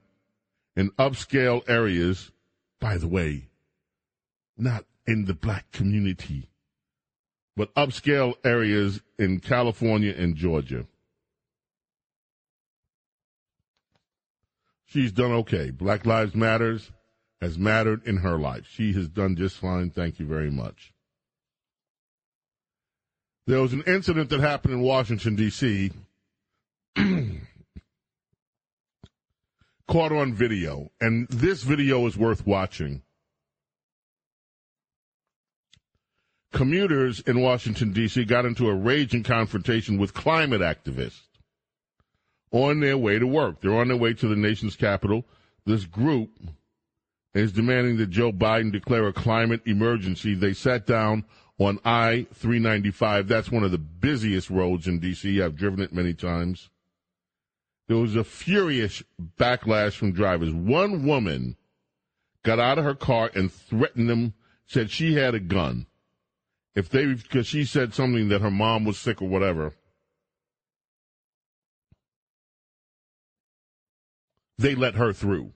in 0.77 0.91
upscale 0.93 1.67
areas. 1.67 2.31
By 2.79 2.99
the 2.99 3.09
way, 3.09 3.49
not 4.59 4.85
in 5.07 5.25
the 5.25 5.33
black 5.33 5.73
community, 5.73 6.51
but 7.57 7.75
upscale 7.75 8.35
areas 8.45 9.01
in 9.19 9.41
California 9.41 10.15
and 10.15 10.37
Georgia. 10.37 10.87
She's 14.85 15.13
done 15.13 15.33
okay. 15.33 15.71
Black 15.71 16.05
Lives 16.05 16.35
Matters 16.35 16.91
has 17.41 17.59
mattered 17.59 18.07
in 18.07 18.19
her 18.19 18.39
life. 18.39 18.67
She 18.71 18.93
has 18.95 19.09
done 19.09 19.37
just 19.37 19.57
fine. 19.57 19.91
Thank 19.91 20.19
you 20.19 20.27
very 20.27 20.51
much. 20.51 20.93
There 23.47 23.61
was 23.61 23.75
an 23.75 23.83
incident 23.87 24.31
that 24.31 24.41
happened 24.41 24.75
in 24.75 24.81
Washington, 24.81 25.37
D.C. 25.37 25.93
caught 29.87 30.13
on 30.13 30.33
video, 30.33 30.91
and 31.01 31.29
this 31.29 31.63
video 31.63 32.07
is 32.07 32.17
worth 32.17 32.47
watching. 32.47 33.03
Commuters 36.53 37.21
in 37.21 37.43
Washington, 37.43 37.93
D.C. 37.93 38.25
got 38.25 38.47
into 38.47 38.69
a 38.69 38.75
raging 38.75 39.25
confrontation 39.25 39.99
with 39.99 40.15
climate 40.15 40.63
activists 40.63 41.21
on 42.51 42.81
their 42.81 42.97
way 42.97 43.19
to 43.19 43.27
work. 43.27 43.61
They're 43.61 43.79
on 43.79 43.89
their 43.89 43.97
way 43.97 44.15
to 44.15 44.29
the 44.29 44.37
nation's 44.37 44.77
capital. 44.77 45.27
This 45.67 45.85
group 45.85 46.31
is 47.35 47.53
demanding 47.53 47.97
that 47.99 48.11
Joe 48.11 48.33
Biden 48.33 48.73
declare 48.73 49.07
a 49.09 49.13
climate 49.13 49.63
emergency. 49.67 50.35
They 50.35 50.53
sat 50.53 50.87
down 50.87 51.25
on 51.59 51.81
I 51.85 52.27
395. 52.35 53.29
That's 53.29 53.51
one 53.51 53.65
of 53.65 53.71
the 53.71 53.79
busiest 53.79 54.51
roads 54.51 54.87
in 54.87 55.01
D.C. 55.01 55.43
I've 55.43 55.57
driven 55.57 55.81
it 55.81 55.93
many 55.93 56.15
times. 56.15 56.71
There 57.89 57.99
was 57.99 58.17
a 58.17 58.25
furious 58.25 59.03
backlash 59.39 59.97
from 59.97 60.13
drivers. 60.13 60.55
One 60.55 61.05
woman 61.05 61.57
got 62.43 62.59
out 62.59 62.79
of 62.79 62.85
her 62.85 62.95
car 62.95 63.31
and 63.35 63.53
threatened 63.53 64.09
them, 64.09 64.35
said 64.67 64.91
she 64.91 65.15
had 65.15 65.35
a 65.35 65.41
gun 65.41 65.87
if 66.75 66.89
they 66.89 67.07
because 67.07 67.47
she 67.47 67.65
said 67.65 67.95
something 67.95 68.29
that 68.29 68.41
her 68.41 68.51
mom 68.51 68.85
was 68.85 68.99
sick 68.99 69.23
or 69.23 69.29
whatever 69.29 69.73
they 74.59 74.75
let 74.75 74.95
her 74.95 75.13
through 75.13 75.53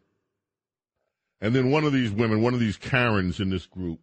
and 1.40 1.54
then 1.54 1.70
one 1.70 1.84
of 1.84 1.92
these 1.92 2.10
women 2.10 2.42
one 2.42 2.54
of 2.54 2.60
these 2.60 2.76
karens 2.76 3.40
in 3.40 3.50
this 3.50 3.66
group 3.66 4.00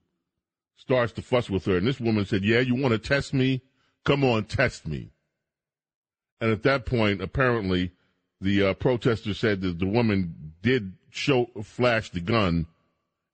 starts 0.75 1.13
to 1.13 1.21
fuss 1.21 1.49
with 1.49 1.65
her 1.65 1.77
and 1.77 1.87
this 1.87 1.99
woman 1.99 2.25
said 2.25 2.43
yeah 2.43 2.59
you 2.59 2.75
want 2.75 2.91
to 2.91 2.99
test 2.99 3.33
me 3.33 3.61
come 4.03 4.23
on 4.23 4.43
test 4.43 4.87
me 4.87 5.11
and 6.41 6.51
at 6.51 6.63
that 6.63 6.85
point 6.85 7.21
apparently 7.21 7.91
the 8.41 8.61
uh, 8.61 8.73
protester 8.73 9.33
said 9.33 9.61
that 9.61 9.79
the 9.79 9.87
woman 9.87 10.53
did 10.61 10.93
show 11.09 11.45
flash 11.63 12.09
the 12.11 12.19
gun 12.19 12.67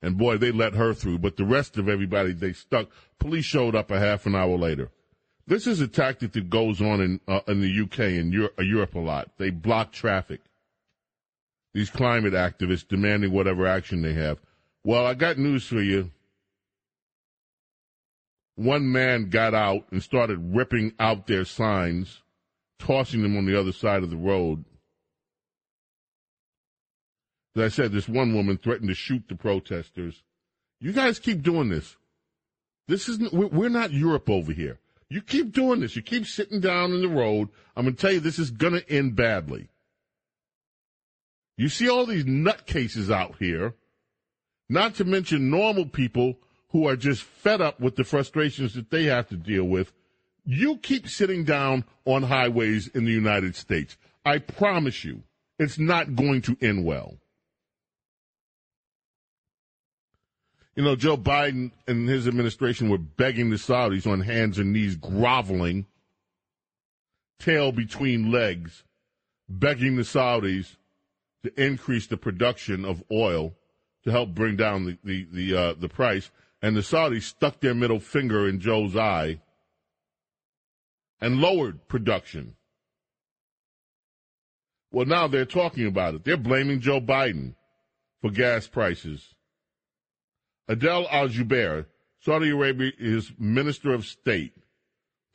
and 0.01 0.17
boy, 0.17 0.37
they 0.37 0.51
let 0.51 0.73
her 0.73 0.93
through. 0.93 1.19
But 1.19 1.37
the 1.37 1.45
rest 1.45 1.77
of 1.77 1.87
everybody, 1.87 2.33
they 2.33 2.53
stuck. 2.53 2.89
Police 3.19 3.45
showed 3.45 3.75
up 3.75 3.91
a 3.91 3.99
half 3.99 4.25
an 4.25 4.35
hour 4.35 4.57
later. 4.57 4.89
This 5.45 5.67
is 5.67 5.79
a 5.81 5.87
tactic 5.87 6.31
that 6.33 6.49
goes 6.49 6.81
on 6.81 7.01
in 7.01 7.19
uh, 7.27 7.41
in 7.47 7.61
the 7.61 7.83
UK 7.83 7.99
and 7.99 8.33
uh, 8.33 8.61
Europe 8.61 8.95
a 8.95 8.99
lot. 8.99 9.31
They 9.37 9.49
block 9.49 9.91
traffic. 9.91 10.41
These 11.73 11.89
climate 11.89 12.33
activists 12.33 12.87
demanding 12.87 13.31
whatever 13.31 13.65
action 13.65 14.01
they 14.01 14.13
have. 14.13 14.39
Well, 14.83 15.05
I 15.05 15.13
got 15.13 15.37
news 15.37 15.65
for 15.65 15.81
you. 15.81 16.11
One 18.55 18.91
man 18.91 19.29
got 19.29 19.53
out 19.53 19.85
and 19.91 20.03
started 20.03 20.55
ripping 20.55 20.93
out 20.99 21.27
their 21.27 21.45
signs, 21.45 22.21
tossing 22.77 23.21
them 23.21 23.37
on 23.37 23.45
the 23.45 23.59
other 23.59 23.71
side 23.71 24.03
of 24.03 24.09
the 24.09 24.17
road. 24.17 24.65
As 27.55 27.61
I 27.63 27.67
said, 27.69 27.91
this 27.91 28.07
one 28.07 28.33
woman 28.33 28.57
threatened 28.57 28.89
to 28.89 28.95
shoot 28.95 29.23
the 29.27 29.35
protesters. 29.35 30.23
You 30.79 30.91
guys 30.91 31.19
keep 31.19 31.41
doing 31.41 31.69
this. 31.69 31.95
This 32.87 33.07
isn't, 33.07 33.33
we're 33.33 33.69
not 33.69 33.93
Europe 33.93 34.29
over 34.29 34.51
here. 34.51 34.79
You 35.09 35.21
keep 35.21 35.51
doing 35.51 35.79
this. 35.79 35.95
You 35.95 36.01
keep 36.01 36.25
sitting 36.25 36.59
down 36.59 36.91
in 36.91 37.01
the 37.01 37.07
road. 37.09 37.49
I'm 37.75 37.85
going 37.85 37.95
to 37.95 38.01
tell 38.01 38.11
you, 38.11 38.19
this 38.19 38.39
is 38.39 38.51
going 38.51 38.73
to 38.73 38.89
end 38.89 39.15
badly. 39.15 39.69
You 41.61 41.69
see 41.69 41.87
all 41.87 42.07
these 42.07 42.23
nutcases 42.23 43.13
out 43.13 43.35
here, 43.37 43.75
not 44.67 44.95
to 44.95 45.03
mention 45.03 45.51
normal 45.51 45.85
people 45.85 46.39
who 46.69 46.87
are 46.87 46.95
just 46.95 47.21
fed 47.21 47.61
up 47.61 47.79
with 47.79 47.95
the 47.95 48.03
frustrations 48.03 48.73
that 48.73 48.89
they 48.89 49.03
have 49.03 49.29
to 49.29 49.35
deal 49.35 49.65
with. 49.65 49.93
You 50.43 50.77
keep 50.77 51.07
sitting 51.07 51.43
down 51.43 51.85
on 52.03 52.23
highways 52.23 52.87
in 52.87 53.05
the 53.05 53.11
United 53.11 53.55
States. 53.55 53.95
I 54.25 54.39
promise 54.39 55.03
you, 55.03 55.21
it's 55.59 55.77
not 55.77 56.15
going 56.15 56.41
to 56.41 56.57
end 56.63 56.83
well. 56.83 57.17
You 60.75 60.81
know, 60.81 60.95
Joe 60.95 61.15
Biden 61.15 61.73
and 61.87 62.09
his 62.09 62.27
administration 62.27 62.89
were 62.89 62.97
begging 62.97 63.51
the 63.51 63.57
Saudis 63.57 64.11
on 64.11 64.21
hands 64.21 64.57
and 64.57 64.73
knees, 64.73 64.95
groveling, 64.95 65.85
tail 67.37 67.71
between 67.71 68.31
legs, 68.31 68.83
begging 69.47 69.95
the 69.95 70.01
Saudis 70.01 70.77
to 71.43 71.63
increase 71.63 72.07
the 72.07 72.17
production 72.17 72.85
of 72.85 73.03
oil 73.11 73.53
to 74.03 74.11
help 74.11 74.29
bring 74.29 74.55
down 74.55 74.85
the 74.85 74.97
the 75.03 75.27
the, 75.31 75.57
uh, 75.57 75.73
the 75.73 75.89
price. 75.89 76.31
And 76.61 76.75
the 76.75 76.81
Saudis 76.81 77.23
stuck 77.23 77.59
their 77.59 77.73
middle 77.73 77.99
finger 77.99 78.47
in 78.47 78.59
Joe's 78.59 78.95
eye 78.95 79.41
and 81.19 81.41
lowered 81.41 81.87
production. 81.87 82.55
Well, 84.91 85.05
now 85.05 85.27
they're 85.27 85.45
talking 85.45 85.87
about 85.87 86.15
it. 86.15 86.23
They're 86.23 86.37
blaming 86.37 86.81
Joe 86.81 87.01
Biden 87.01 87.55
for 88.21 88.29
gas 88.29 88.67
prices 88.67 89.35
Adel 90.67 91.07
Al 91.09 91.27
Jubeir, 91.27 91.85
Saudi 92.19 92.49
Arabia's 92.49 93.31
Minister 93.37 93.93
of 93.93 94.05
State, 94.05 94.53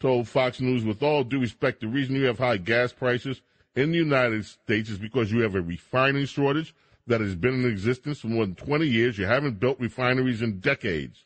told 0.01 0.28
Fox 0.28 0.61
News, 0.61 0.85
with 0.85 1.03
all 1.03 1.24
due 1.24 1.41
respect, 1.41 1.81
the 1.81 1.89
reason 1.89 2.16
you 2.16 2.24
have 2.24 2.39
high 2.39 2.57
gas 2.57 2.93
prices 2.93 3.43
in 3.77 3.93
the 3.93 3.98
United 3.98 4.44
States 4.47 4.89
is 4.89 4.98
because 4.98 5.31
you 5.31 5.43
have 5.43 5.55
a 5.55 5.61
refining 5.61 6.24
shortage 6.24 6.74
that 7.07 7.20
has 7.20 7.36
been 7.36 7.62
in 7.62 7.70
existence 7.70 8.20
for 8.20 8.28
more 8.28 8.47
than 8.47 8.57
20 8.57 8.86
years. 8.86 9.19
You 9.19 9.27
haven't 9.27 9.61
built 9.61 9.78
refineries 9.78 10.43
in 10.43 10.59
decades. 10.59 11.24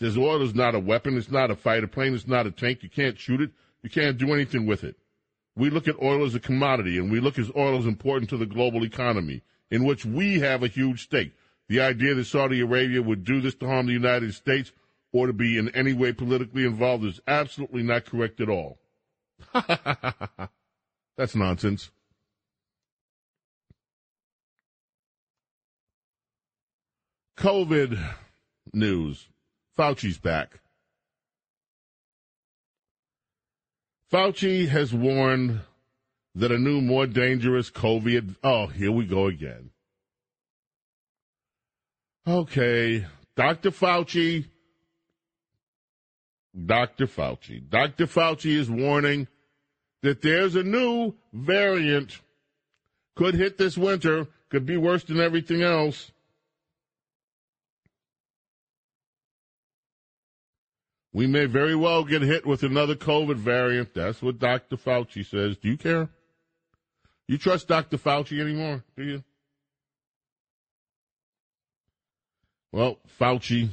It 0.00 0.04
Says 0.04 0.18
oil 0.18 0.42
is 0.42 0.54
not 0.54 0.74
a 0.74 0.80
weapon. 0.80 1.16
It's 1.16 1.30
not 1.30 1.50
a 1.50 1.56
fighter 1.56 1.86
plane. 1.86 2.14
It's 2.14 2.26
not 2.26 2.46
a 2.46 2.50
tank. 2.50 2.82
You 2.82 2.88
can't 2.88 3.18
shoot 3.18 3.40
it. 3.40 3.50
You 3.82 3.90
can't 3.90 4.18
do 4.18 4.32
anything 4.34 4.66
with 4.66 4.82
it. 4.82 4.96
We 5.54 5.70
look 5.70 5.86
at 5.86 6.02
oil 6.02 6.24
as 6.24 6.34
a 6.34 6.40
commodity, 6.40 6.98
and 6.98 7.10
we 7.10 7.20
look 7.20 7.38
as 7.38 7.50
oil 7.56 7.78
as 7.78 7.86
important 7.86 8.28
to 8.30 8.36
the 8.36 8.46
global 8.46 8.84
economy 8.84 9.42
in 9.70 9.84
which 9.84 10.04
we 10.04 10.40
have 10.40 10.62
a 10.62 10.68
huge 10.68 11.04
stake. 11.04 11.32
The 11.68 11.80
idea 11.80 12.14
that 12.14 12.26
Saudi 12.26 12.60
Arabia 12.60 13.02
would 13.02 13.24
do 13.24 13.40
this 13.40 13.54
to 13.56 13.66
harm 13.66 13.86
the 13.86 13.92
United 13.92 14.34
States 14.34 14.72
or 15.12 15.26
to 15.26 15.32
be 15.32 15.56
in 15.56 15.68
any 15.70 15.92
way 15.92 16.12
politically 16.12 16.64
involved 16.64 17.04
is 17.04 17.20
absolutely 17.26 17.82
not 17.82 18.04
correct 18.04 18.40
at 18.40 18.48
all. 18.48 18.78
That's 21.16 21.34
nonsense. 21.34 21.90
COVID 27.38 27.98
news. 28.72 29.28
Fauci's 29.78 30.18
back. 30.18 30.60
Fauci 34.12 34.68
has 34.68 34.94
warned 34.94 35.60
that 36.34 36.52
a 36.52 36.58
new, 36.58 36.80
more 36.80 37.06
dangerous 37.06 37.70
COVID. 37.70 38.36
Oh, 38.42 38.66
here 38.66 38.92
we 38.92 39.04
go 39.04 39.26
again. 39.26 39.70
Okay, 42.26 43.06
Dr. 43.36 43.70
Fauci. 43.70 44.46
Dr. 46.64 47.06
Fauci. 47.06 47.68
Dr. 47.68 48.06
Fauci 48.06 48.56
is 48.56 48.70
warning 48.70 49.28
that 50.02 50.22
there's 50.22 50.56
a 50.56 50.62
new 50.62 51.14
variant 51.32 52.18
could 53.14 53.34
hit 53.34 53.58
this 53.58 53.76
winter, 53.76 54.26
could 54.50 54.64
be 54.64 54.76
worse 54.76 55.04
than 55.04 55.20
everything 55.20 55.62
else. 55.62 56.12
We 61.12 61.26
may 61.26 61.46
very 61.46 61.74
well 61.74 62.04
get 62.04 62.20
hit 62.20 62.44
with 62.44 62.62
another 62.62 62.94
COVID 62.94 63.36
variant. 63.36 63.94
That's 63.94 64.20
what 64.20 64.38
Dr. 64.38 64.76
Fauci 64.76 65.24
says. 65.24 65.56
Do 65.56 65.70
you 65.70 65.78
care? 65.78 66.10
You 67.26 67.38
trust 67.38 67.68
Dr. 67.68 67.96
Fauci 67.96 68.38
anymore? 68.38 68.84
Do 68.96 69.02
you? 69.02 69.24
Well, 72.70 72.98
Fauci 73.18 73.70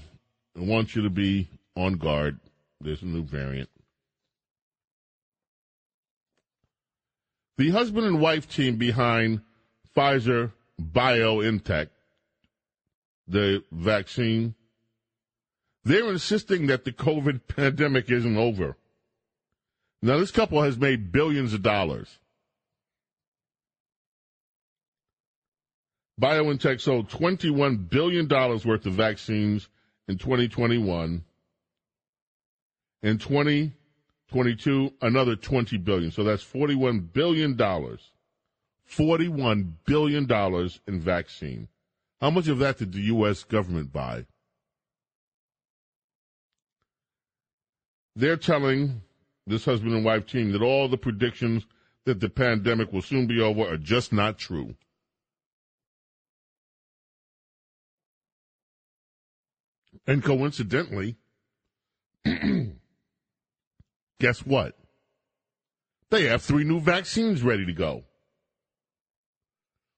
wants 0.56 0.96
you 0.96 1.04
to 1.04 1.10
be 1.10 1.50
on 1.76 1.96
guard. 1.96 2.40
There's 2.84 3.02
a 3.02 3.06
new 3.06 3.24
variant. 3.24 3.70
The 7.58 7.70
husband 7.70 8.06
and 8.06 8.20
wife 8.20 8.50
team 8.50 8.78
behind 8.78 9.42
Pfizer 9.96 10.52
BioNTech, 10.82 11.90
the 13.28 13.64
vaccine, 13.72 14.56
they're 15.86 16.12
insisting 16.12 16.68
that 16.68 16.84
the 16.84 16.92
COVID 16.92 17.42
pandemic 17.48 18.10
isn't 18.10 18.38
over. 18.38 18.76
Now, 20.02 20.18
this 20.18 20.32
couple 20.32 20.62
has 20.62 20.78
made 20.78 21.12
billions 21.12 21.54
of 21.54 21.62
dollars. 21.62 22.20
BioNTech 26.20 26.82
sold 26.82 27.10
$21 27.10 27.90
billion 27.90 28.28
worth 28.28 28.86
of 28.86 28.94
vaccines 28.94 29.70
in 30.08 30.18
2021. 30.18 31.24
In 33.04 33.18
2022, 33.18 34.94
another 35.02 35.36
20 35.36 35.78
billion. 35.78 36.10
So 36.10 36.24
that's 36.24 36.44
$41 36.44 37.12
billion. 37.12 37.58
$41 37.58 39.74
billion 39.86 40.70
in 40.88 41.02
vaccine. 41.02 41.68
How 42.22 42.30
much 42.30 42.48
of 42.48 42.60
that 42.60 42.78
did 42.78 42.94
the 42.94 43.02
U.S. 43.02 43.44
government 43.44 43.92
buy? 43.92 44.26
They're 48.16 48.38
telling 48.38 49.02
this 49.46 49.66
husband 49.66 49.94
and 49.94 50.06
wife 50.06 50.26
team 50.26 50.54
that 50.54 50.62
all 50.62 50.88
the 50.88 50.98
predictions 50.98 51.66
that 52.06 52.22
the 52.22 52.30
pandemic 52.30 52.94
will 52.94 53.02
soon 53.02 53.28
be 53.28 53.42
over 53.42 53.68
are 53.68 53.78
just 53.78 54.14
not 54.14 54.38
true. 54.38 54.76
And 60.06 60.24
coincidentally, 60.24 61.18
guess 64.20 64.40
what? 64.46 64.78
They 66.10 66.26
have 66.26 66.42
three 66.42 66.64
new 66.64 66.80
vaccines 66.80 67.42
ready 67.42 67.66
to 67.66 67.74
go. 67.74 68.04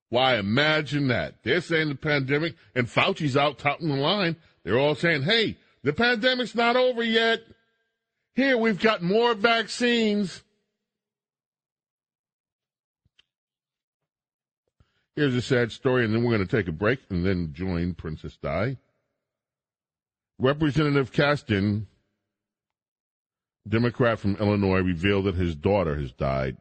Why, 0.10 0.38
imagine 0.38 1.10
that. 1.10 1.44
They're 1.44 1.62
saying 1.62 1.90
the 1.90 1.96
pandemic, 1.96 2.56
and 2.74 2.88
Fauci's 2.88 3.36
out 3.36 3.60
topping 3.60 3.90
the 3.90 3.96
line. 3.96 4.38
They're 4.64 4.80
all 4.80 4.96
saying, 4.96 5.24
hey, 5.24 5.58
the 5.84 5.94
pandemic's 5.94 6.56
not 6.56 6.76
over 6.76 7.04
yet. 7.04 7.42
Here, 8.34 8.58
we've 8.58 8.80
got 8.80 9.02
more 9.02 9.34
vaccines. 9.34 10.44
Here's 15.16 15.36
a 15.36 15.42
sad 15.42 15.72
story, 15.72 16.06
and 16.06 16.14
then 16.14 16.24
we're 16.24 16.36
going 16.36 16.48
to 16.48 16.58
take 16.58 16.68
a 16.68 16.74
break 16.74 17.00
and 17.10 17.26
then 17.26 17.54
join 17.54 17.94
Princess 17.94 18.38
Di. 18.38 18.78
Representative 20.38 21.12
Casten, 21.14 21.86
Democrat 23.68 24.20
from 24.20 24.36
Illinois, 24.36 24.82
revealed 24.82 25.26
that 25.26 25.36
his 25.36 25.56
daughter 25.56 25.96
has 25.96 26.12
died. 26.12 26.58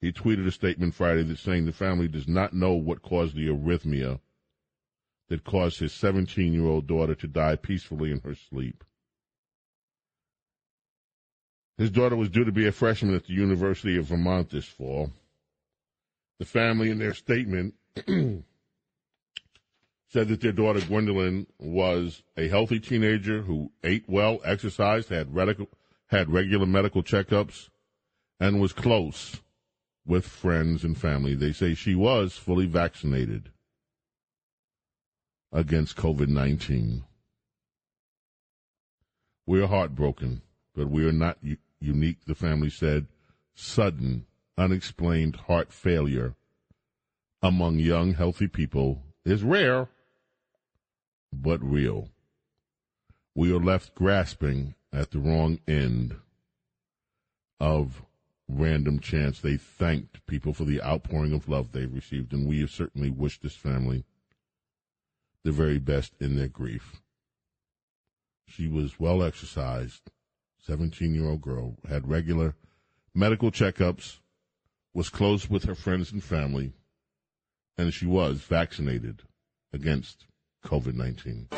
He 0.00 0.12
tweeted 0.12 0.46
a 0.46 0.52
statement 0.52 0.94
Friday 0.94 1.22
that 1.24 1.38
saying 1.38 1.66
the 1.66 1.72
family 1.72 2.08
does 2.08 2.28
not 2.28 2.52
know 2.52 2.74
what 2.74 3.02
caused 3.02 3.34
the 3.34 3.48
arrhythmia 3.48 4.20
that 5.28 5.44
caused 5.44 5.80
his 5.80 5.92
17 5.92 6.52
year 6.52 6.66
old 6.66 6.86
daughter 6.86 7.14
to 7.14 7.26
die 7.26 7.56
peacefully 7.56 8.10
in 8.10 8.20
her 8.20 8.34
sleep. 8.34 8.84
His 11.76 11.90
daughter 11.90 12.14
was 12.14 12.28
due 12.28 12.44
to 12.44 12.52
be 12.52 12.66
a 12.66 12.72
freshman 12.72 13.14
at 13.14 13.26
the 13.26 13.32
University 13.32 13.96
of 13.96 14.06
Vermont 14.06 14.50
this 14.50 14.66
fall. 14.66 15.10
The 16.38 16.44
family, 16.44 16.90
in 16.90 16.98
their 16.98 17.14
statement, 17.14 17.74
said 20.14 20.28
that 20.28 20.40
their 20.40 20.52
daughter 20.52 20.80
Gwendolyn 20.80 21.44
was 21.58 22.22
a 22.36 22.46
healthy 22.46 22.78
teenager 22.78 23.42
who 23.42 23.72
ate 23.82 24.04
well, 24.06 24.38
exercised, 24.44 25.08
had, 25.08 25.34
radical, 25.34 25.68
had 26.06 26.30
regular 26.32 26.66
medical 26.66 27.02
checkups, 27.02 27.68
and 28.38 28.60
was 28.60 28.72
close 28.72 29.40
with 30.06 30.24
friends 30.24 30.84
and 30.84 30.96
family. 30.96 31.34
They 31.34 31.50
say 31.50 31.74
she 31.74 31.96
was 31.96 32.34
fully 32.34 32.66
vaccinated 32.66 33.50
against 35.50 35.96
COVID 35.96 36.28
19. 36.28 37.02
We 39.46 39.60
are 39.60 39.66
heartbroken, 39.66 40.42
but 40.76 40.88
we 40.88 41.04
are 41.08 41.12
not 41.12 41.38
u- 41.42 41.56
unique, 41.80 42.18
the 42.24 42.36
family 42.36 42.70
said. 42.70 43.08
Sudden, 43.56 44.26
unexplained 44.56 45.34
heart 45.34 45.72
failure 45.72 46.36
among 47.42 47.80
young, 47.80 48.14
healthy 48.14 48.46
people 48.46 49.02
is 49.24 49.42
rare 49.42 49.88
but 51.42 51.62
real. 51.62 52.08
We 53.34 53.52
are 53.52 53.60
left 53.60 53.94
grasping 53.94 54.74
at 54.92 55.10
the 55.10 55.18
wrong 55.18 55.58
end 55.66 56.16
of 57.60 58.02
random 58.48 59.00
chance. 59.00 59.40
They 59.40 59.56
thanked 59.56 60.26
people 60.26 60.52
for 60.52 60.64
the 60.64 60.82
outpouring 60.82 61.32
of 61.32 61.48
love 61.48 61.72
they've 61.72 61.92
received, 61.92 62.32
and 62.32 62.46
we 62.46 62.60
have 62.60 62.70
certainly 62.70 63.10
wished 63.10 63.42
this 63.42 63.56
family 63.56 64.04
the 65.42 65.52
very 65.52 65.78
best 65.78 66.12
in 66.20 66.36
their 66.36 66.48
grief. 66.48 67.02
She 68.46 68.68
was 68.68 69.00
well 69.00 69.22
exercised, 69.22 70.10
17 70.62 71.14
year 71.14 71.28
old 71.28 71.42
girl, 71.42 71.76
had 71.88 72.08
regular 72.08 72.54
medical 73.14 73.50
checkups, 73.50 74.20
was 74.92 75.10
close 75.10 75.50
with 75.50 75.64
her 75.64 75.74
friends 75.74 76.12
and 76.12 76.22
family, 76.22 76.72
and 77.76 77.92
she 77.92 78.06
was 78.06 78.40
vaccinated 78.40 79.22
against 79.72 80.26
COVID 80.64 80.94
19. 80.94 81.48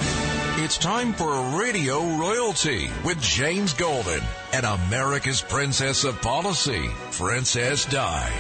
It's 0.58 0.76
time 0.76 1.12
for 1.12 1.30
Radio 1.60 2.00
Royalty 2.16 2.88
with 3.04 3.20
James 3.20 3.72
Golden 3.72 4.20
and 4.52 4.66
America's 4.66 5.40
Princess 5.40 6.02
of 6.02 6.20
Policy, 6.20 6.90
Princess 7.12 7.84
Di. 7.84 8.32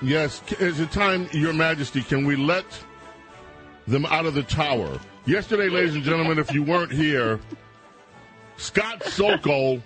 Yes, 0.00 0.42
is 0.58 0.80
it 0.80 0.90
time, 0.90 1.28
Your 1.32 1.52
Majesty, 1.52 2.02
can 2.02 2.24
we 2.24 2.36
let 2.36 2.64
them 3.86 4.06
out 4.06 4.24
of 4.26 4.34
the 4.34 4.42
tower? 4.42 4.98
Yesterday, 5.26 5.68
ladies 5.68 5.94
and 5.94 6.04
gentlemen, 6.04 6.38
if 6.38 6.52
you 6.52 6.62
weren't 6.62 6.92
here, 6.92 7.40
Scott 8.56 9.02
Sokol 9.04 9.82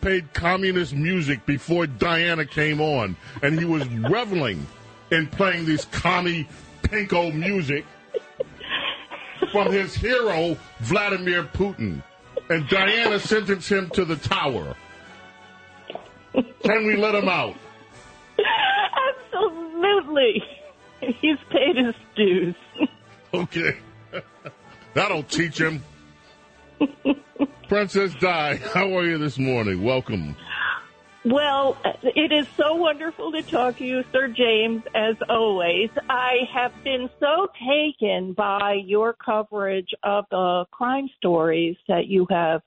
played 0.00 0.32
communist 0.32 0.94
music 0.94 1.44
before 1.44 1.86
Diana 1.86 2.44
came 2.46 2.80
on, 2.80 3.16
and 3.42 3.58
he 3.58 3.64
was 3.64 3.86
reveling 3.88 4.64
in 5.10 5.26
playing 5.26 5.66
this 5.66 5.86
commie 5.86 6.48
pinko 6.82 7.34
music 7.34 7.84
from 9.52 9.72
his 9.72 9.94
hero, 9.94 10.56
Vladimir 10.80 11.44
Putin. 11.44 12.02
And 12.48 12.68
Diana 12.68 13.18
sentenced 13.20 13.70
him 13.70 13.90
to 13.90 14.04
the 14.04 14.16
tower. 14.16 14.74
Can 16.62 16.86
we 16.86 16.96
let 16.96 17.14
him 17.14 17.28
out? 17.28 17.56
Absolutely. 19.32 20.42
He's 21.00 21.38
paid 21.50 21.76
his 21.76 21.94
dues. 22.16 22.54
Okay. 23.32 23.76
That'll 24.94 25.22
teach 25.22 25.58
him. 25.60 25.82
Princess 27.68 28.14
Di, 28.16 28.56
how 28.56 28.96
are 28.96 29.04
you 29.04 29.18
this 29.18 29.38
morning? 29.38 29.84
Welcome. 29.84 30.34
Well, 31.22 31.76
it 32.02 32.32
is 32.32 32.48
so 32.56 32.76
wonderful 32.76 33.30
to 33.32 33.42
talk 33.42 33.76
to 33.76 33.84
you, 33.84 34.04
Sir 34.10 34.28
James, 34.28 34.82
as 34.94 35.16
always. 35.28 35.90
I 36.08 36.48
have 36.50 36.72
been 36.82 37.10
so 37.20 37.46
taken 37.68 38.32
by 38.32 38.80
your 38.86 39.12
coverage 39.12 39.90
of 40.02 40.24
the 40.30 40.64
crime 40.70 41.10
stories 41.18 41.76
that 41.88 42.06
you 42.06 42.26
have 42.30 42.62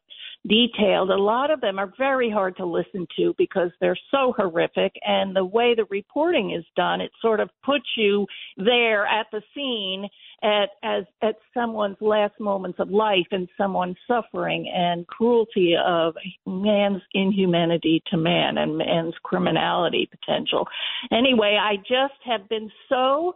detailed. 0.48 1.10
A 1.10 1.18
lot 1.18 1.50
of 1.50 1.62
them 1.62 1.80
are 1.80 1.92
very 1.98 2.30
hard 2.30 2.56
to 2.58 2.66
listen 2.66 3.08
to 3.18 3.34
because 3.40 3.72
they're 3.82 3.98
so 4.12 4.36
horrific, 4.38 4.94
and 5.04 5.36
the 5.36 5.46
way 5.46 5.74
the 5.74 5.86
reporting 5.90 6.52
is 6.52 6.66
done, 6.76 7.02
it 7.02 7.12
sort 7.24 7.40
of 7.40 7.50
puts 7.66 7.86
you 7.98 8.28
there 8.58 9.08
at 9.08 9.26
the 9.32 9.42
scene 9.56 10.08
at 10.44 10.70
as 10.84 11.06
at 11.22 11.36
someone's 11.54 11.98
last 12.02 12.34
moments 12.40 12.80
of 12.80 12.90
life 12.90 13.28
and 13.32 13.48
someone's 13.58 13.96
suffering 14.08 14.70
and 14.74 15.08
cruelty 15.08 15.76
of 15.84 16.16
man's 16.46 17.02
inhumanity 17.14 18.04
to 18.08 18.18
man 18.18 18.58
and 18.58 18.78
man's 18.78 19.14
criminality 19.24 20.08
potential. 20.12 20.68
Anyway, 21.12 21.58
I 21.60 21.78
just 21.78 22.20
have 22.26 22.48
been 22.50 22.70
so 22.90 23.36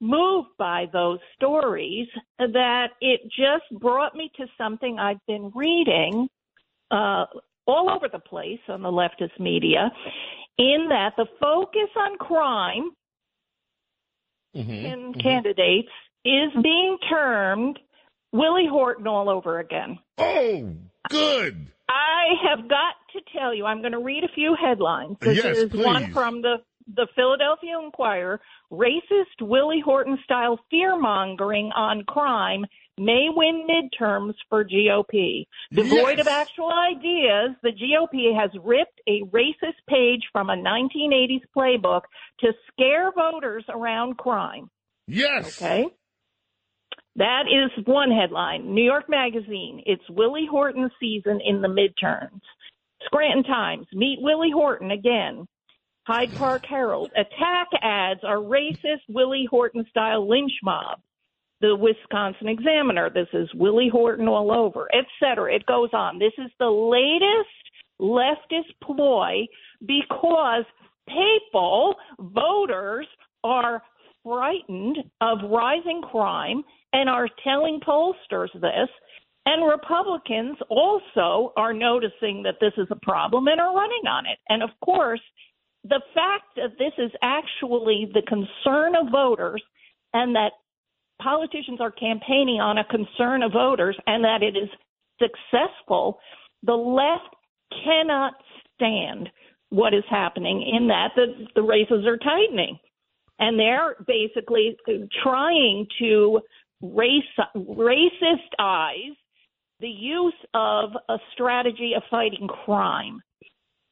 moved 0.00 0.48
by 0.58 0.86
those 0.92 1.18
stories 1.36 2.08
that 2.38 2.88
it 3.00 3.20
just 3.24 3.80
brought 3.80 4.14
me 4.14 4.30
to 4.36 4.46
something 4.56 4.98
I've 4.98 5.24
been 5.26 5.50
reading 5.54 6.28
uh, 6.90 7.26
all 7.66 7.90
over 7.90 8.08
the 8.10 8.20
place 8.20 8.60
on 8.68 8.82
the 8.82 8.90
leftist 8.90 9.38
media, 9.38 9.90
in 10.58 10.86
that 10.88 11.12
the 11.16 11.26
focus 11.40 11.90
on 11.96 12.16
crime 12.18 12.90
Mm-hmm. 14.56 14.72
in 14.72 15.14
candidates 15.22 15.92
is 16.28 16.62
being 16.62 16.98
termed 17.08 17.78
Willie 18.32 18.68
Horton 18.70 19.06
all 19.06 19.30
over 19.30 19.58
again. 19.58 19.98
Oh, 20.18 20.74
good. 21.08 21.66
I 21.88 22.24
have 22.48 22.68
got 22.68 22.94
to 23.14 23.20
tell 23.36 23.54
you, 23.54 23.64
I'm 23.64 23.80
going 23.80 23.92
to 23.92 23.98
read 24.00 24.24
a 24.24 24.28
few 24.34 24.54
headlines. 24.60 25.16
This 25.20 25.42
Yes, 25.42 25.56
is 25.56 25.72
one 25.72 26.12
from 26.12 26.42
the 26.42 26.56
the 26.94 27.06
Philadelphia 27.14 27.78
Inquirer. 27.82 28.40
Racist 28.72 29.42
Willie 29.42 29.82
Horton 29.84 30.18
style 30.24 30.58
fear 30.70 30.98
mongering 30.98 31.70
on 31.76 32.02
crime 32.04 32.64
may 32.98 33.28
win 33.30 33.66
midterms 33.68 34.34
for 34.48 34.64
GOP. 34.64 35.44
Devoid 35.72 36.18
of 36.18 36.26
actual 36.26 36.70
ideas, 36.72 37.56
the 37.62 37.70
GOP 37.70 38.34
has 38.38 38.50
ripped 38.64 39.00
a 39.06 39.20
racist 39.30 39.78
page 39.88 40.22
from 40.32 40.50
a 40.50 40.56
1980s 40.56 41.42
playbook 41.56 42.02
to 42.40 42.52
scare 42.72 43.12
voters 43.12 43.64
around 43.68 44.16
crime. 44.16 44.68
Yes. 45.06 45.60
Okay. 45.62 45.86
That 47.18 47.46
is 47.48 47.84
one 47.84 48.12
headline. 48.12 48.72
New 48.72 48.84
York 48.84 49.08
Magazine, 49.08 49.82
it's 49.86 50.08
Willie 50.08 50.46
Horton 50.48 50.88
season 51.00 51.40
in 51.44 51.60
the 51.60 51.66
midterms. 51.66 52.40
Scranton 53.04 53.42
Times, 53.42 53.86
meet 53.92 54.20
Willie 54.22 54.52
Horton 54.52 54.92
again. 54.92 55.48
Hyde 56.06 56.32
Park 56.36 56.64
Herald, 56.64 57.10
attack 57.16 57.68
ads 57.82 58.20
are 58.22 58.36
racist 58.36 59.02
Willie 59.08 59.48
Horton 59.50 59.84
style 59.90 60.28
lynch 60.28 60.52
mob. 60.62 61.00
The 61.60 61.74
Wisconsin 61.74 62.48
Examiner, 62.48 63.10
this 63.10 63.26
is 63.32 63.52
Willie 63.52 63.90
Horton 63.90 64.28
all 64.28 64.52
over, 64.52 64.86
et 64.94 65.06
cetera. 65.18 65.52
It 65.52 65.66
goes 65.66 65.90
on. 65.92 66.20
This 66.20 66.34
is 66.38 66.52
the 66.60 66.70
latest 66.70 67.50
leftist 68.00 68.72
ploy 68.80 69.44
because 69.84 70.64
people, 71.08 71.96
voters, 72.20 73.08
are 73.42 73.82
frightened 74.22 74.98
of 75.20 75.38
rising 75.50 76.00
crime 76.02 76.62
and 76.92 77.08
are 77.08 77.28
telling 77.44 77.80
pollsters 77.80 78.52
this. 78.54 78.88
And 79.46 79.66
Republicans 79.66 80.58
also 80.68 81.52
are 81.56 81.72
noticing 81.72 82.42
that 82.42 82.56
this 82.60 82.72
is 82.76 82.86
a 82.90 82.98
problem 83.02 83.48
and 83.48 83.60
are 83.60 83.74
running 83.74 84.06
on 84.06 84.26
it. 84.26 84.38
And 84.48 84.62
of 84.62 84.70
course, 84.84 85.20
the 85.84 86.02
fact 86.14 86.44
that 86.56 86.78
this 86.78 86.92
is 86.98 87.10
actually 87.22 88.10
the 88.12 88.22
concern 88.22 88.94
of 88.94 89.10
voters 89.10 89.62
and 90.12 90.34
that 90.34 90.52
politicians 91.22 91.80
are 91.80 91.90
campaigning 91.90 92.60
on 92.60 92.78
a 92.78 92.84
concern 92.84 93.42
of 93.42 93.52
voters 93.52 93.96
and 94.06 94.24
that 94.24 94.42
it 94.42 94.56
is 94.56 94.68
successful, 95.18 96.18
the 96.62 96.74
left 96.74 97.34
cannot 97.84 98.34
stand 98.74 99.28
what 99.70 99.94
is 99.94 100.04
happening 100.08 100.62
in 100.62 100.88
that 100.88 101.10
the, 101.14 101.46
the 101.54 101.62
races 101.62 102.06
are 102.06 102.16
tightening. 102.16 102.78
And 103.38 103.58
they're 103.58 103.96
basically 104.06 104.76
trying 105.22 105.86
to 106.00 106.40
race, 106.80 107.22
eyes, 108.58 109.14
the 109.80 109.88
use 109.88 110.34
of 110.54 110.90
a 111.08 111.18
strategy 111.32 111.92
of 111.96 112.02
fighting 112.10 112.48
crime. 112.48 113.20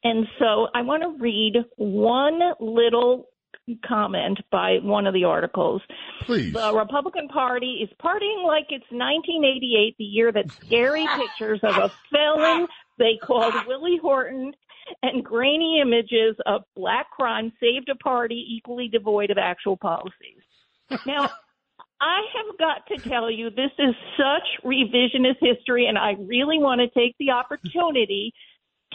And 0.03 0.27
so 0.39 0.67
I 0.73 0.81
want 0.81 1.03
to 1.03 1.21
read 1.21 1.55
one 1.77 2.39
little 2.59 3.25
comment 3.85 4.39
by 4.51 4.77
one 4.81 5.07
of 5.07 5.13
the 5.13 5.25
articles. 5.25 5.81
Please. 6.21 6.53
The 6.53 6.73
Republican 6.73 7.27
Party 7.27 7.79
is 7.83 7.89
partying 8.01 8.45
like 8.45 8.67
it's 8.69 8.85
1988, 8.91 9.95
the 9.97 10.03
year 10.03 10.31
that 10.31 10.51
scary 10.51 11.05
pictures 11.17 11.59
of 11.63 11.75
a 11.75 11.91
felon 12.11 12.67
they 12.97 13.17
called 13.21 13.53
Willie 13.67 13.99
Horton 14.01 14.53
and 15.03 15.23
grainy 15.23 15.81
images 15.81 16.35
of 16.45 16.63
black 16.75 17.11
crime 17.11 17.51
saved 17.59 17.89
a 17.89 17.95
party 17.95 18.45
equally 18.57 18.87
devoid 18.87 19.29
of 19.29 19.37
actual 19.37 19.77
policies. 19.77 20.41
Now, 21.05 21.29
I 21.99 22.21
have 22.35 22.57
got 22.59 22.85
to 22.87 23.09
tell 23.09 23.31
you, 23.31 23.49
this 23.49 23.71
is 23.79 23.95
such 24.17 24.63
revisionist 24.65 25.37
history, 25.41 25.87
and 25.87 25.97
I 25.97 26.11
really 26.19 26.59
want 26.59 26.79
to 26.81 26.87
take 26.99 27.15
the 27.19 27.31
opportunity 27.31 28.33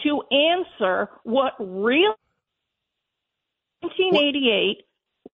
to 0.03 0.21
answer 0.31 1.09
what 1.23 1.53
real 1.59 2.15
1988 3.81 4.83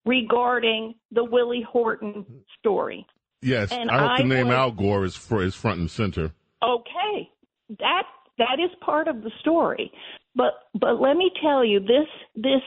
regarding 0.06 0.94
the 1.12 1.24
Willie 1.24 1.66
Horton 1.70 2.24
story. 2.58 3.06
Yes, 3.42 3.70
And 3.70 3.90
I 3.90 3.98
hope 4.08 4.16
the 4.18 4.24
I 4.24 4.26
name 4.26 4.48
would- 4.48 4.54
Al 4.56 4.72
Gore 4.72 5.04
is 5.04 5.14
for 5.16 5.42
is 5.42 5.54
front 5.54 5.78
and 5.80 5.90
center. 5.90 6.32
Okay, 6.62 7.30
that 7.78 8.04
that 8.38 8.58
is 8.58 8.70
part 8.80 9.06
of 9.08 9.22
the 9.22 9.30
story. 9.40 9.92
But 10.34 10.54
but 10.74 11.00
let 11.00 11.16
me 11.16 11.30
tell 11.40 11.64
you 11.64 11.80
this 11.80 12.08
this 12.34 12.62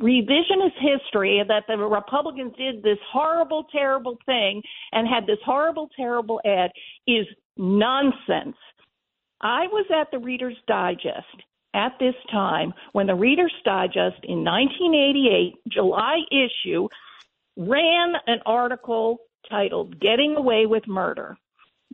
revisionist 0.00 0.78
history 0.78 1.42
that 1.46 1.64
the 1.68 1.76
Republicans 1.76 2.54
did 2.56 2.82
this 2.82 2.98
horrible 3.12 3.64
terrible 3.72 4.18
thing 4.26 4.62
and 4.92 5.08
had 5.08 5.26
this 5.26 5.38
horrible 5.44 5.88
terrible 5.96 6.40
ad 6.44 6.70
is 7.06 7.26
nonsense. 7.56 8.56
I 9.40 9.66
was 9.66 9.86
at 9.94 10.10
the 10.10 10.18
Reader's 10.18 10.56
Digest 10.66 11.42
at 11.74 11.92
this 11.98 12.14
time 12.30 12.72
when 12.92 13.06
the 13.06 13.14
Reader's 13.14 13.54
Digest 13.64 14.24
in 14.24 14.44
1988 14.44 15.54
July 15.68 16.20
issue 16.30 16.88
ran 17.56 18.14
an 18.26 18.38
article 18.46 19.18
titled 19.50 20.00
Getting 20.00 20.36
Away 20.36 20.66
with 20.66 20.86
Murder. 20.86 21.36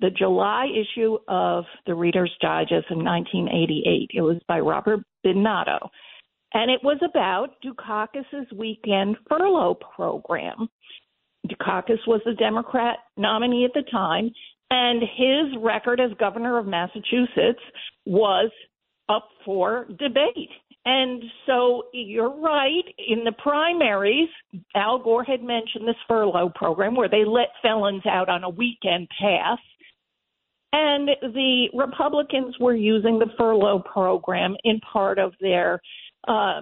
The 0.00 0.10
July 0.10 0.66
issue 0.66 1.18
of 1.28 1.64
the 1.86 1.94
Reader's 1.94 2.34
Digest 2.40 2.86
in 2.90 3.04
1988. 3.04 4.10
It 4.14 4.22
was 4.22 4.38
by 4.46 4.60
Robert 4.60 5.00
Bidinotto. 5.26 5.90
And 6.52 6.70
it 6.70 6.80
was 6.82 6.98
about 7.08 7.56
Dukakis's 7.62 8.52
weekend 8.56 9.16
furlough 9.28 9.74
program. 9.74 10.68
Dukakis 11.46 12.06
was 12.06 12.20
the 12.24 12.34
Democrat 12.34 12.98
nominee 13.16 13.64
at 13.64 13.72
the 13.74 13.88
time, 13.90 14.30
and 14.70 15.02
his 15.02 15.62
record 15.62 16.00
as 16.00 16.10
governor 16.18 16.58
of 16.58 16.66
Massachusetts 16.66 17.60
was 18.04 18.50
up 19.08 19.28
for 19.44 19.86
debate. 19.98 20.50
And 20.84 21.22
so 21.46 21.84
you're 21.92 22.34
right. 22.40 22.84
In 23.08 23.24
the 23.24 23.32
primaries, 23.32 24.28
Al 24.74 24.98
Gore 24.98 25.24
had 25.24 25.42
mentioned 25.42 25.86
this 25.86 25.96
furlough 26.08 26.52
program 26.54 26.94
where 26.94 27.08
they 27.08 27.24
let 27.24 27.48
felons 27.60 28.06
out 28.06 28.28
on 28.28 28.44
a 28.44 28.48
weekend 28.48 29.08
pass. 29.20 29.58
And 30.72 31.08
the 31.20 31.68
Republicans 31.74 32.54
were 32.60 32.74
using 32.74 33.18
the 33.18 33.30
furlough 33.36 33.80
program 33.80 34.56
in 34.64 34.80
part 34.80 35.18
of 35.18 35.34
their 35.40 35.80
uh, 36.28 36.60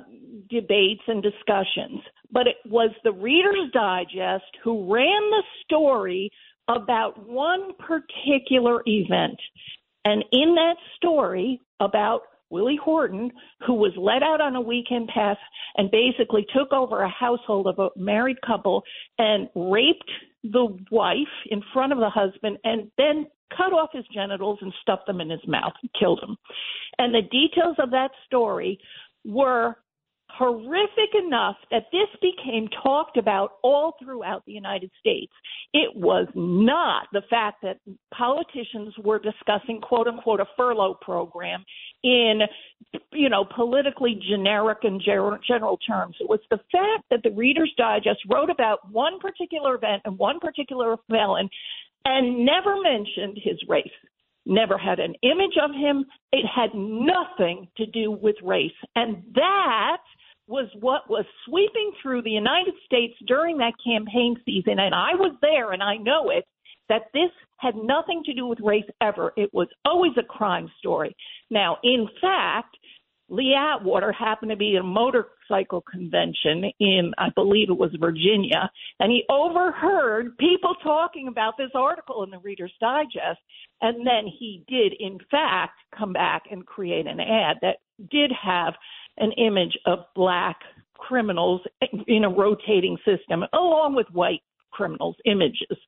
debates 0.49 1.03
and 1.07 1.23
discussions. 1.23 2.01
But 2.31 2.47
it 2.47 2.57
was 2.67 2.91
the 3.05 3.13
Reader's 3.13 3.71
Digest 3.73 4.45
who 4.63 4.93
ran 4.93 5.31
the 5.31 5.43
story 5.65 6.31
about 6.69 7.27
one 7.27 7.73
particular 7.79 8.83
event. 8.87 9.39
And 10.05 10.25
in 10.33 10.55
that 10.55 10.77
story 10.97 11.61
about 11.81 12.23
Willie 12.51 12.79
Horton, 12.83 13.31
who 13.67 13.75
was 13.75 13.93
let 13.97 14.23
out 14.23 14.41
on 14.41 14.57
a 14.57 14.61
weekend 14.61 15.09
pass 15.09 15.37
and 15.77 15.91
basically 15.91 16.47
took 16.55 16.73
over 16.73 17.03
a 17.03 17.09
household 17.09 17.67
of 17.67 17.79
a 17.79 17.91
married 17.99 18.41
couple 18.47 18.83
and 19.19 19.49
raped 19.55 20.11
the 20.45 20.77
wife 20.91 21.19
in 21.51 21.63
front 21.73 21.93
of 21.93 21.99
the 21.99 22.09
husband 22.09 22.59
and 22.65 22.91
then 22.97 23.27
cut 23.57 23.73
off 23.73 23.91
his 23.93 24.05
genitals 24.13 24.59
and 24.63 24.73
stuffed 24.81 25.07
them 25.07 25.21
in 25.21 25.31
his 25.31 25.41
mouth 25.47 25.73
and 25.83 25.91
killed 25.99 26.21
him. 26.23 26.37
And 26.99 27.15
the 27.15 27.23
details 27.23 27.77
of 27.79 27.91
that 27.91 28.11
story 28.27 28.79
were 29.29 29.77
horrific 30.31 31.15
enough 31.27 31.57
that 31.71 31.85
this 31.91 32.09
became 32.21 32.69
talked 32.83 33.17
about 33.17 33.53
all 33.63 33.95
throughout 34.03 34.45
the 34.47 34.53
United 34.53 34.91
States. 35.01 35.33
It 35.73 35.95
was 35.97 36.29
not 36.35 37.09
the 37.13 37.23
fact 37.29 37.63
that 37.63 37.79
politicians 38.17 38.95
were 39.03 39.19
discussing 39.19 39.81
quote 39.81 40.07
unquote 40.07 40.41
a 40.41 40.47
furlough 40.57 40.99
program 41.01 41.65
in 42.05 42.41
you 43.13 43.29
know 43.29 43.45
politically 43.57 44.21
generic 44.29 44.79
and 44.83 45.01
ger- 45.05 45.41
general 45.47 45.79
terms. 45.79 46.17
It 46.21 46.29
was 46.29 46.41
the 46.51 46.61
fact 46.71 47.05
that 47.11 47.21
the 47.25 47.35
Reader's 47.35 47.73
Digest 47.77 48.21
wrote 48.31 48.51
about 48.51 48.81
one 48.93 49.19
particular 49.19 49.75
event 49.75 50.03
and 50.05 50.19
one 50.19 50.41
particular 50.41 50.97
felon 51.11 51.49
and 52.05 52.45
never 52.45 52.81
mentioned 52.81 53.39
his 53.43 53.57
race 53.69 53.91
never 54.49 54.77
had 54.79 54.99
an 54.99 55.15
image 55.23 55.57
of 55.63 55.71
him. 55.71 56.05
It 56.33 56.47
had 56.47 56.71
nothing 56.75 57.69
to 57.77 57.87
do 57.87 58.11
with 58.11 58.37
race. 58.43 58.73
And 58.97 59.23
that 59.35 59.99
was 60.49 60.69
what 60.81 61.09
was 61.09 61.27
sweeping 61.47 61.93
through 62.03 62.23
the 62.23 62.31
United 62.31 62.75
States 62.87 63.15
during 63.27 63.59
that 63.59 63.75
campaign 63.85 64.35
season. 64.45 64.79
And 64.81 64.95
I 64.95 65.15
was 65.15 65.37
there 65.43 65.73
and 65.73 65.83
I 65.83 65.97
know 65.97 66.31
it 66.31 66.45
that 66.89 67.03
this 67.13 67.31
had 67.59 67.75
nothing 67.77 68.23
to 68.25 68.33
do 68.33 68.47
with 68.47 68.59
race 68.61 68.89
ever. 69.03 69.33
It 69.37 69.53
was 69.53 69.69
always 69.85 70.13
a 70.19 70.23
crime 70.23 70.71
story. 70.79 71.15
Now, 71.51 71.77
in 71.85 72.09
fact, 72.21 72.77
Lee 73.29 73.55
Atwater 73.55 74.11
happened 74.13 74.51
to 74.51 74.57
be 74.57 74.77
a 74.77 74.83
motor 74.83 75.27
motorcycle 75.49 75.83
convention 75.91 76.71
in, 76.81 77.13
I 77.19 77.29
believe 77.35 77.71
it 77.71 77.79
was 77.79 77.91
Virginia, 78.01 78.71
and 79.01 79.11
he 79.11 79.25
overheard 79.31 80.37
people 80.39 80.75
talking 80.83 81.29
about 81.29 81.55
this 81.57 81.71
article 81.75 82.23
in 82.25 82.31
the 82.31 82.39
Reader's 82.39 82.73
Digest. 82.81 83.41
And 83.81 84.07
then 84.07 84.31
he 84.39 84.65
did, 84.69 84.95
in 84.99 85.19
fact, 85.31 85.79
come 85.97 86.13
back 86.13 86.45
and 86.51 86.67
create 86.67 87.07
an 87.07 87.21
ad 87.21 87.59
that 87.63 87.77
did 88.11 88.33
have 88.43 88.75
an 89.19 89.33
image 89.33 89.77
of 89.87 90.01
black 90.15 90.57
criminals 90.95 91.61
in 92.07 92.25
a 92.25 92.31
rotating 92.31 92.97
system, 93.05 93.45
along 93.53 93.95
with 93.95 94.07
white 94.13 94.43
criminals' 94.73 95.17
images. 95.27 95.79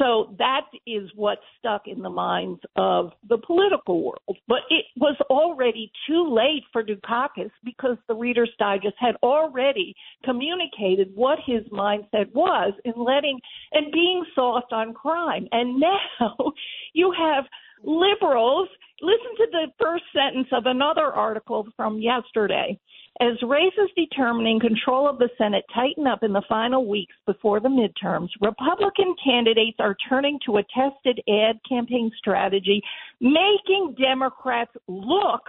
So 0.00 0.34
that 0.38 0.62
is 0.86 1.10
what 1.14 1.38
stuck 1.58 1.82
in 1.86 2.00
the 2.00 2.08
minds 2.08 2.60
of 2.76 3.12
the 3.28 3.36
political 3.36 4.02
world. 4.02 4.38
But 4.48 4.60
it 4.70 4.86
was 4.96 5.16
already 5.28 5.92
too 6.08 6.34
late 6.34 6.62
for 6.72 6.82
Dukakis 6.82 7.50
because 7.62 7.98
the 8.08 8.14
Reader's 8.14 8.50
Digest 8.58 8.94
had 8.98 9.16
already 9.22 9.94
communicated 10.24 11.10
what 11.14 11.38
his 11.44 11.62
mindset 11.70 12.32
was 12.32 12.72
in 12.86 12.94
letting 12.96 13.38
and 13.72 13.92
being 13.92 14.24
soft 14.34 14.72
on 14.72 14.94
crime. 14.94 15.46
And 15.52 15.78
now 15.78 16.34
you 16.94 17.12
have 17.18 17.44
liberals. 17.84 18.68
Listen 19.02 19.36
to 19.36 19.46
the 19.52 19.66
first 19.78 20.04
sentence 20.14 20.48
of 20.52 20.64
another 20.64 21.12
article 21.12 21.68
from 21.76 22.00
yesterday. 22.00 22.78
As 23.20 23.36
races 23.42 23.90
determining 23.96 24.58
control 24.58 25.06
of 25.06 25.18
the 25.18 25.28
Senate 25.36 25.64
tighten 25.74 26.06
up 26.06 26.22
in 26.22 26.32
the 26.32 26.42
final 26.48 26.86
weeks 26.86 27.14
before 27.26 27.60
the 27.60 27.68
midterms, 27.68 28.28
Republican 28.40 29.14
candidates 29.22 29.76
are 29.78 29.94
turning 30.08 30.38
to 30.46 30.56
a 30.56 30.62
tested 30.74 31.20
ad 31.28 31.60
campaign 31.68 32.10
strategy, 32.16 32.80
making 33.20 33.94
Democrats 34.00 34.72
look 34.88 35.42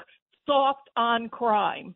soft 0.45 0.89
on 0.97 1.29
crime. 1.29 1.95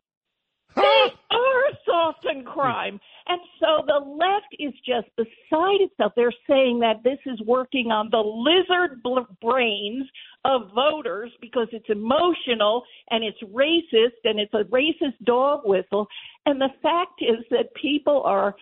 They 0.76 1.06
are 1.30 1.62
soft 1.86 2.26
on 2.26 2.44
crime. 2.44 3.00
And 3.28 3.40
so 3.58 3.84
the 3.86 3.98
left 3.98 4.54
is 4.58 4.72
just 4.86 5.08
beside 5.16 5.80
itself. 5.80 6.12
They're 6.14 6.32
saying 6.48 6.80
that 6.80 7.02
this 7.02 7.18
is 7.26 7.40
working 7.46 7.90
on 7.90 8.08
the 8.10 8.18
lizard 8.18 9.02
brains 9.40 10.06
of 10.44 10.70
voters 10.74 11.32
because 11.40 11.68
it's 11.72 11.88
emotional 11.88 12.84
and 13.10 13.24
it's 13.24 13.42
racist 13.42 14.20
and 14.24 14.38
it's 14.38 14.54
a 14.54 14.64
racist 14.64 15.18
dog 15.24 15.62
whistle. 15.64 16.06
And 16.44 16.60
the 16.60 16.70
fact 16.82 17.20
is 17.20 17.44
that 17.50 17.74
people 17.74 18.22
are 18.24 18.54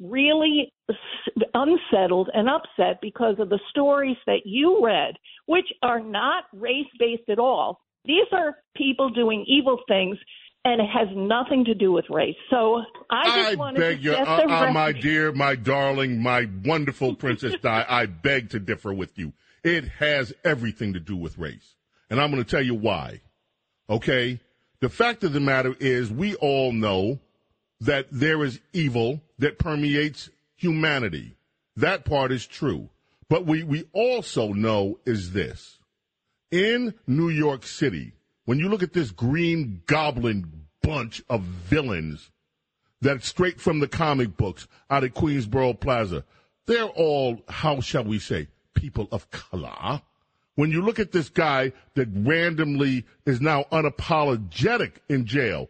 really 0.00 0.72
unsettled 1.54 2.30
and 2.34 2.48
upset 2.48 3.00
because 3.00 3.36
of 3.38 3.48
the 3.48 3.60
stories 3.70 4.16
that 4.26 4.40
you 4.44 4.84
read, 4.84 5.14
which 5.46 5.66
are 5.82 6.00
not 6.00 6.44
race 6.52 6.86
based 6.98 7.28
at 7.28 7.38
all. 7.38 7.80
These 8.04 8.26
are 8.32 8.56
people 8.76 9.10
doing 9.10 9.44
evil 9.46 9.78
things 9.86 10.16
and 10.64 10.80
it 10.80 10.88
has 10.88 11.08
nothing 11.14 11.64
to 11.64 11.74
do 11.74 11.92
with 11.92 12.04
race. 12.10 12.36
So 12.50 12.82
I 13.08 13.24
just 13.24 13.60
I 13.60 13.72
beg 13.72 13.98
to 13.98 14.02
you, 14.02 14.12
set 14.12 14.28
uh, 14.28 14.46
the 14.46 14.68
uh, 14.68 14.72
my 14.72 14.92
dear, 14.92 15.32
my 15.32 15.54
darling, 15.54 16.22
my 16.22 16.48
wonderful 16.64 17.14
Princess 17.16 17.54
Di, 17.60 17.86
I 17.88 18.06
beg 18.06 18.50
to 18.50 18.60
differ 18.60 18.92
with 18.92 19.18
you. 19.18 19.32
It 19.64 19.88
has 19.98 20.32
everything 20.44 20.92
to 20.94 21.00
do 21.00 21.16
with 21.16 21.38
race. 21.38 21.74
And 22.10 22.20
I'm 22.20 22.30
going 22.30 22.42
to 22.42 22.50
tell 22.50 22.62
you 22.62 22.74
why. 22.74 23.20
Okay? 23.88 24.40
The 24.80 24.88
fact 24.88 25.24
of 25.24 25.32
the 25.32 25.40
matter 25.40 25.74
is, 25.78 26.10
we 26.10 26.34
all 26.36 26.72
know 26.72 27.20
that 27.80 28.06
there 28.10 28.42
is 28.44 28.60
evil 28.72 29.20
that 29.38 29.58
permeates 29.58 30.30
humanity. 30.56 31.36
That 31.76 32.04
part 32.04 32.32
is 32.32 32.46
true. 32.46 32.88
But 33.28 33.46
we, 33.46 33.62
we 33.62 33.84
also 33.92 34.48
know 34.52 34.98
is 35.06 35.32
this. 35.32 35.78
In 36.50 36.94
New 37.06 37.28
York 37.28 37.64
City, 37.64 38.12
when 38.50 38.58
you 38.58 38.68
look 38.68 38.82
at 38.82 38.92
this 38.92 39.12
green 39.12 39.80
goblin 39.86 40.66
bunch 40.82 41.22
of 41.30 41.40
villains 41.40 42.32
that's 43.00 43.28
straight 43.28 43.60
from 43.60 43.78
the 43.78 43.86
comic 43.86 44.36
books 44.36 44.66
out 44.90 45.04
of 45.04 45.14
Queensboro 45.14 45.78
Plaza, 45.78 46.24
they're 46.66 46.82
all, 46.82 47.44
how 47.48 47.80
shall 47.80 48.02
we 48.02 48.18
say, 48.18 48.48
people 48.74 49.06
of 49.12 49.30
color. 49.30 50.02
When 50.56 50.72
you 50.72 50.82
look 50.82 50.98
at 50.98 51.12
this 51.12 51.28
guy 51.28 51.70
that 51.94 52.08
randomly 52.12 53.04
is 53.24 53.40
now 53.40 53.66
unapologetic 53.70 54.94
in 55.08 55.26
jail, 55.26 55.68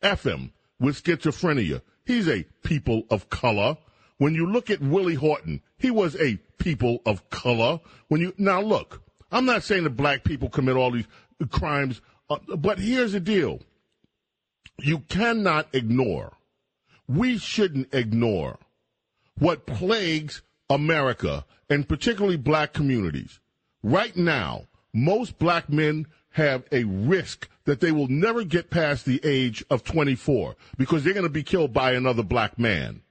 F 0.00 0.24
him, 0.24 0.52
with 0.78 1.02
schizophrenia, 1.02 1.82
he's 2.04 2.28
a 2.28 2.44
people 2.62 3.06
of 3.10 3.28
color. 3.28 3.76
When 4.18 4.36
you 4.36 4.46
look 4.46 4.70
at 4.70 4.80
Willie 4.80 5.16
Horton, 5.16 5.62
he 5.78 5.90
was 5.90 6.14
a 6.14 6.36
people 6.58 7.02
of 7.04 7.28
color. 7.28 7.80
When 8.06 8.20
you 8.20 8.34
now 8.38 8.60
look, 8.60 9.02
I'm 9.32 9.46
not 9.46 9.64
saying 9.64 9.82
that 9.82 9.96
black 9.96 10.22
people 10.22 10.48
commit 10.48 10.76
all 10.76 10.92
these 10.92 11.08
crimes, 11.50 12.00
Uh, 12.30 12.38
but 12.56 12.78
here's 12.78 13.12
the 13.12 13.20
deal: 13.20 13.60
you 14.78 15.00
cannot 15.00 15.68
ignore. 15.72 16.32
We 17.08 17.38
shouldn't 17.38 17.92
ignore 17.92 18.58
what 19.36 19.66
plagues 19.66 20.42
America 20.68 21.44
and 21.68 21.88
particularly 21.88 22.36
black 22.36 22.72
communities. 22.72 23.40
Right 23.82 24.16
now, 24.16 24.68
most 24.92 25.38
black 25.38 25.68
men 25.68 26.06
have 26.30 26.64
a 26.70 26.84
risk 26.84 27.48
that 27.64 27.80
they 27.80 27.90
will 27.90 28.08
never 28.08 28.44
get 28.44 28.70
past 28.70 29.04
the 29.04 29.20
age 29.24 29.64
of 29.70 29.82
24 29.82 30.56
because 30.76 31.02
they're 31.02 31.14
going 31.14 31.24
to 31.24 31.30
be 31.30 31.42
killed 31.42 31.72
by 31.72 31.92
another 31.92 32.22
black 32.22 32.58
man. 32.58 33.02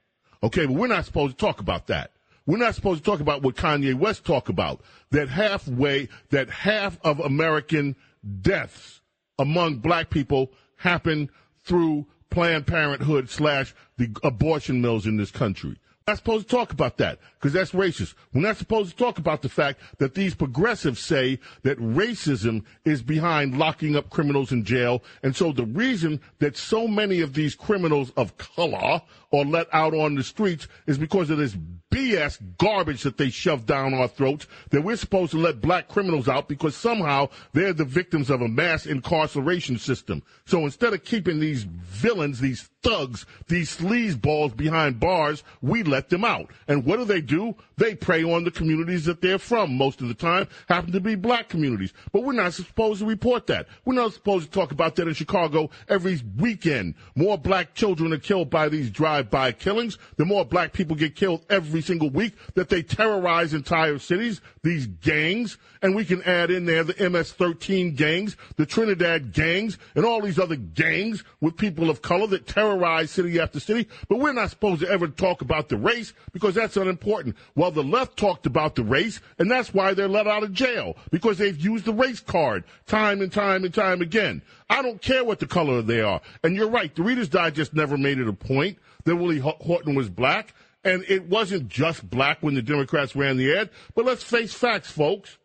Okay, 0.42 0.66
but 0.66 0.76
we're 0.76 0.88
not 0.88 1.06
supposed 1.06 1.38
to 1.38 1.46
talk 1.46 1.60
about 1.60 1.88
that. 1.88 2.12
We're 2.46 2.58
not 2.58 2.76
supposed 2.76 3.04
to 3.04 3.12
talk 3.12 3.20
about 3.20 3.42
what 3.42 3.56
Kanye 3.56 3.94
West 3.94 4.26
talked 4.26 4.50
about. 4.50 4.82
That 5.12 5.28
halfway, 5.28 6.08
that 6.30 6.50
half 6.50 6.98
of 7.04 7.20
American 7.20 7.96
deaths 8.42 8.99
among 9.40 9.78
black 9.78 10.10
people 10.10 10.52
happen 10.76 11.30
through 11.64 12.06
Planned 12.30 12.68
Parenthood 12.68 13.30
slash 13.30 13.74
the 13.98 14.16
abortion 14.24 14.82
mills 14.82 15.08
in 15.08 15.18
this 15.18 15.32
country. 15.32 15.78
We're 16.10 16.14
not 16.14 16.18
supposed 16.18 16.50
to 16.50 16.56
talk 16.56 16.72
about 16.72 16.98
that 16.98 17.20
because 17.36 17.54
that's 17.54 17.72
racist. 17.72 18.16
We're 18.34 18.42
not 18.42 18.58
supposed 18.58 18.92
to 18.92 18.96
talk 18.98 19.20
about 19.20 19.44
the 19.44 19.50
fact 19.50 19.80
that 20.00 20.16
these 20.16 20.34
progressives 20.34 21.00
say 21.00 21.40
that 21.62 21.78
racism 21.78 22.64
is 22.84 23.04
behind 23.04 23.60
locking 23.60 23.96
up 23.96 24.10
criminals 24.10 24.52
in 24.52 24.64
jail. 24.64 25.04
And 25.22 25.36
so 25.36 25.52
the 25.52 25.66
reason 25.66 26.20
that 26.40 26.58
so 26.58 26.88
many 26.88 27.22
of 27.22 27.36
these 27.36 27.54
criminals 27.54 28.12
of 28.18 28.38
color 28.38 29.02
are 29.32 29.46
let 29.46 29.68
out 29.74 29.94
on 29.94 30.16
the 30.16 30.24
streets 30.24 30.68
is 30.88 30.98
because 30.98 31.30
of 31.30 31.38
this 31.38 31.56
BS 31.92 32.40
garbage 32.58 33.02
that 33.04 33.18
they 33.18 33.30
shove 33.30 33.66
down 33.66 33.94
our 33.94 34.08
throats 34.08 34.48
that 34.70 34.84
we're 34.84 34.96
supposed 34.96 35.32
to 35.32 35.38
let 35.38 35.62
black 35.62 35.88
criminals 35.88 36.28
out 36.28 36.48
because 36.48 36.76
somehow 36.76 37.28
they're 37.54 37.74
the 37.74 37.86
victims 37.86 38.30
of 38.30 38.42
a 38.42 38.48
mass 38.48 38.86
incarceration 38.86 39.78
system. 39.78 40.22
So 40.46 40.66
instead 40.66 40.94
of 40.94 41.04
keeping 41.04 41.40
these 41.40 41.64
villains, 41.64 42.40
these 42.40 42.70
thugs, 42.84 43.26
these 43.48 43.76
sleazeballs 43.76 44.56
behind 44.56 45.00
bars, 45.00 45.44
we 45.62 45.84
let 45.84 46.10
them 46.10 46.24
out. 46.24 46.52
And 46.68 46.86
what 46.86 46.98
do 46.98 47.06
they 47.06 47.22
do? 47.22 47.56
They 47.80 47.96
prey 47.96 48.24
on 48.24 48.44
the 48.44 48.52
communities 48.52 49.06
that 49.06 49.22
they're 49.22 49.40
from. 49.40 49.78
Most 49.78 50.02
of 50.02 50.10
the 50.10 50.14
time 50.14 50.50
happen 50.68 50.92
to 50.92 51.00
be 51.00 51.16
black 51.16 51.48
communities. 51.48 51.94
But 52.12 52.24
we're 52.24 52.34
not 52.34 52.54
supposed 52.54 53.00
to 53.00 53.06
report 53.06 53.48
that. 53.48 53.68
We're 53.86 53.94
not 53.94 54.14
supposed 54.14 54.46
to 54.46 54.52
talk 54.52 54.74
about 54.74 54.98
that 54.98 55.08
in 55.08 55.14
Chicago 55.14 55.70
every 55.88 56.22
weekend. 56.38 56.96
More 57.16 57.38
black 57.38 57.76
children 57.76 58.12
are 58.12 58.18
killed 58.18 58.50
by 58.50 58.68
these 58.68 58.90
drive-by 58.90 59.54
killings. 59.54 59.98
The 60.18 60.26
more 60.26 60.44
black 60.44 60.74
people 60.74 60.98
get 60.98 61.16
killed 61.16 61.46
every 61.50 61.82
single 61.82 62.10
week 62.10 62.34
that 62.56 62.68
they 62.68 62.84
terrorize 62.84 63.54
entire 63.54 63.98
cities, 63.98 64.42
these 64.62 64.86
gangs. 64.86 65.58
And 65.82 65.96
we 65.96 66.04
can 66.04 66.22
add 66.24 66.52
in 66.52 66.66
there 66.66 66.84
the 66.84 67.10
MS-13 67.10 67.96
gangs, 67.96 68.36
the 68.58 68.66
Trinidad 68.66 69.32
gangs, 69.32 69.78
and 69.96 70.04
all 70.04 70.20
these 70.22 70.38
other 70.38 70.58
gangs 70.58 71.24
with 71.40 71.56
people 71.56 71.90
of 71.90 72.02
color 72.02 72.28
that 72.28 72.46
terrorize 72.46 73.12
city 73.12 73.40
after 73.40 73.62
city. 73.62 73.88
But 74.10 74.20
we're 74.20 74.34
not 74.34 74.50
supposed 74.50 74.82
to 74.82 74.90
ever 74.90 75.08
talk 75.08 75.42
about 75.42 75.70
the 75.70 75.78
race 75.78 76.12
because 76.34 76.56
that's 76.56 76.76
unimportant. 76.76 77.38
Well, 77.56 77.69
the 77.72 77.84
left 77.84 78.18
talked 78.18 78.46
about 78.46 78.76
the 78.76 78.84
race, 78.84 79.20
and 79.38 79.50
that's 79.50 79.74
why 79.74 79.94
they're 79.94 80.08
let 80.08 80.28
out 80.28 80.44
of 80.44 80.54
jail 80.54 80.96
because 81.12 81.38
they've 81.38 81.60
used 81.60 81.86
the 81.86 81.94
race 81.94 82.20
card 82.20 82.64
time 82.86 83.22
and 83.22 83.32
time 83.32 83.64
and 83.64 83.74
time 83.74 84.02
again. 84.02 84.42
I 84.70 84.82
don't 84.82 85.02
care 85.02 85.24
what 85.24 85.40
the 85.40 85.48
color 85.48 85.82
they 85.82 86.02
are. 86.02 86.22
And 86.44 86.56
you're 86.56 86.70
right, 86.70 86.94
the 86.94 87.04
Reader's 87.04 87.30
Digest 87.30 87.74
never 87.74 87.98
made 87.98 88.20
it 88.20 88.28
a 88.28 88.34
point 88.34 88.78
that 89.06 89.16
Willie 89.16 89.40
Horton 89.40 89.96
was 89.96 90.10
black. 90.10 90.54
And 90.84 91.04
it 91.10 91.26
wasn't 91.26 91.68
just 91.68 92.10
black 92.10 92.38
when 92.42 92.54
the 92.56 92.62
Democrats 92.62 93.14
ran 93.14 93.36
the 93.36 93.54
ad. 93.54 93.70
But 93.96 94.06
let's 94.06 94.24
face 94.24 94.54
facts, 94.54 94.90
folks. 94.90 95.38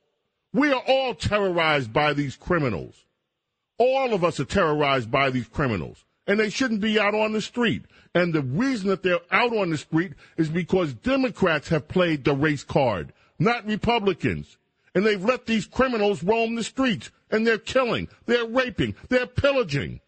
We 0.53 0.73
are 0.73 0.83
all 0.87 1.15
terrorized 1.15 1.93
by 1.93 2.13
these 2.13 2.37
criminals. 2.37 3.05
All 3.77 4.15
of 4.15 4.23
us 4.23 4.39
are 4.39 4.45
terrorized 4.45 5.11
by 5.11 5.31
these 5.31 5.49
criminals. 5.49 6.03
And 6.27 6.41
they 6.41 6.51
shouldn't 6.51 6.81
be 6.81 6.99
out 6.99 7.15
on 7.15 7.33
the 7.33 7.41
street. 7.41 7.85
And 8.15 8.33
the 8.33 8.43
reason 8.43 8.89
that 8.89 9.03
they're 9.03 9.21
out 9.31 9.55
on 9.55 9.71
the 9.71 9.77
street 9.77 10.13
is 10.37 10.49
because 10.49 10.95
Democrats 10.95 11.69
have 11.69 11.89
played 11.89 12.25
the 12.25 12.35
race 12.35 12.65
card, 12.65 13.13
not 13.39 13.67
Republicans. 13.67 14.57
And 14.95 15.05
they've 15.05 15.23
let 15.23 15.47
these 15.47 15.67
criminals 15.67 16.23
roam 16.23 16.55
the 16.55 16.65
streets. 16.65 17.11
And 17.31 17.47
they're 17.47 17.59
killing, 17.59 18.09
they're 18.27 18.47
raping, 18.47 18.95
they're 19.09 19.27
pillaging 19.27 20.01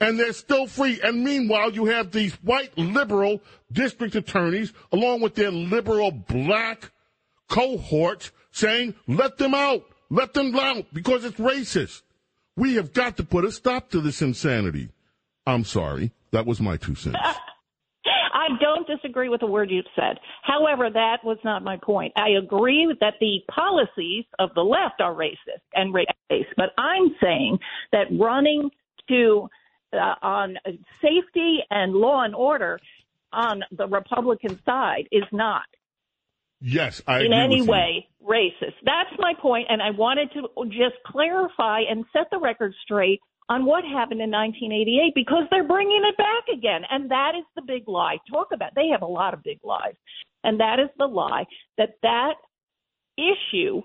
and 0.00 0.18
they're 0.18 0.32
still 0.32 0.66
free. 0.66 1.00
And 1.02 1.24
meanwhile, 1.24 1.72
you 1.72 1.86
have 1.86 2.10
these 2.10 2.34
white 2.42 2.76
liberal 2.76 3.42
district 3.72 4.14
attorneys, 4.14 4.72
along 4.92 5.20
with 5.20 5.34
their 5.34 5.50
liberal 5.50 6.10
black 6.10 6.90
cohorts, 7.48 8.30
saying, 8.52 8.94
let 9.06 9.38
them 9.38 9.54
out, 9.54 9.84
let 10.10 10.34
them 10.34 10.54
out, 10.56 10.86
because 10.92 11.24
it's 11.24 11.38
racist. 11.38 12.02
We 12.56 12.74
have 12.74 12.92
got 12.92 13.16
to 13.16 13.24
put 13.24 13.44
a 13.44 13.52
stop 13.52 13.90
to 13.90 14.00
this 14.00 14.22
insanity. 14.22 14.90
I'm 15.46 15.64
sorry. 15.64 16.12
That 16.32 16.46
was 16.46 16.60
my 16.60 16.76
two 16.76 16.94
cents. 16.94 17.16
I 18.32 18.48
don't 18.60 18.86
disagree 18.86 19.28
with 19.28 19.40
the 19.40 19.46
word 19.46 19.70
you've 19.70 19.84
said. 19.94 20.18
However, 20.42 20.88
that 20.90 21.18
was 21.24 21.38
not 21.44 21.62
my 21.62 21.76
point. 21.82 22.12
I 22.16 22.30
agree 22.42 22.94
that 23.00 23.14
the 23.20 23.40
policies 23.52 24.24
of 24.38 24.50
the 24.54 24.62
left 24.62 25.00
are 25.00 25.14
racist 25.14 25.62
and 25.74 25.92
race, 25.92 26.06
but 26.56 26.70
I'm 26.78 27.14
saying 27.22 27.58
that 27.92 28.06
running 28.18 28.70
to 29.08 29.48
uh, 29.92 30.14
on 30.22 30.56
safety 31.02 31.58
and 31.70 31.92
law 31.92 32.22
and 32.24 32.34
order 32.34 32.78
on 33.32 33.62
the 33.72 33.86
Republican 33.86 34.58
side 34.64 35.08
is 35.12 35.24
not 35.32 35.62
Yes, 36.62 37.02
I 37.06 37.20
in 37.20 37.32
any 37.32 37.60
with 37.60 37.66
you. 37.66 37.72
way 37.72 38.08
racist. 38.22 38.74
That's 38.84 39.10
my 39.18 39.32
point, 39.40 39.66
and 39.70 39.80
I 39.82 39.90
wanted 39.90 40.30
to 40.34 40.48
just 40.66 40.96
clarify 41.06 41.80
and 41.88 42.04
set 42.12 42.28
the 42.30 42.38
record 42.38 42.74
straight 42.84 43.20
on 43.50 43.66
what 43.66 43.84
happened 43.84 44.22
in 44.22 44.30
1988 44.30 45.12
because 45.14 45.42
they're 45.50 45.66
bringing 45.66 46.02
it 46.08 46.16
back 46.16 46.56
again, 46.56 46.82
and 46.88 47.10
that 47.10 47.32
is 47.36 47.44
the 47.56 47.62
big 47.66 47.88
lie. 47.88 48.16
Talk 48.30 48.48
about 48.54 48.74
they 48.74 48.88
have 48.88 49.02
a 49.02 49.06
lot 49.06 49.34
of 49.34 49.42
big 49.42 49.58
lies, 49.64 49.94
and 50.44 50.60
that 50.60 50.78
is 50.78 50.88
the 50.98 51.06
lie 51.06 51.44
that 51.76 51.96
that 52.02 52.34
issue 53.18 53.82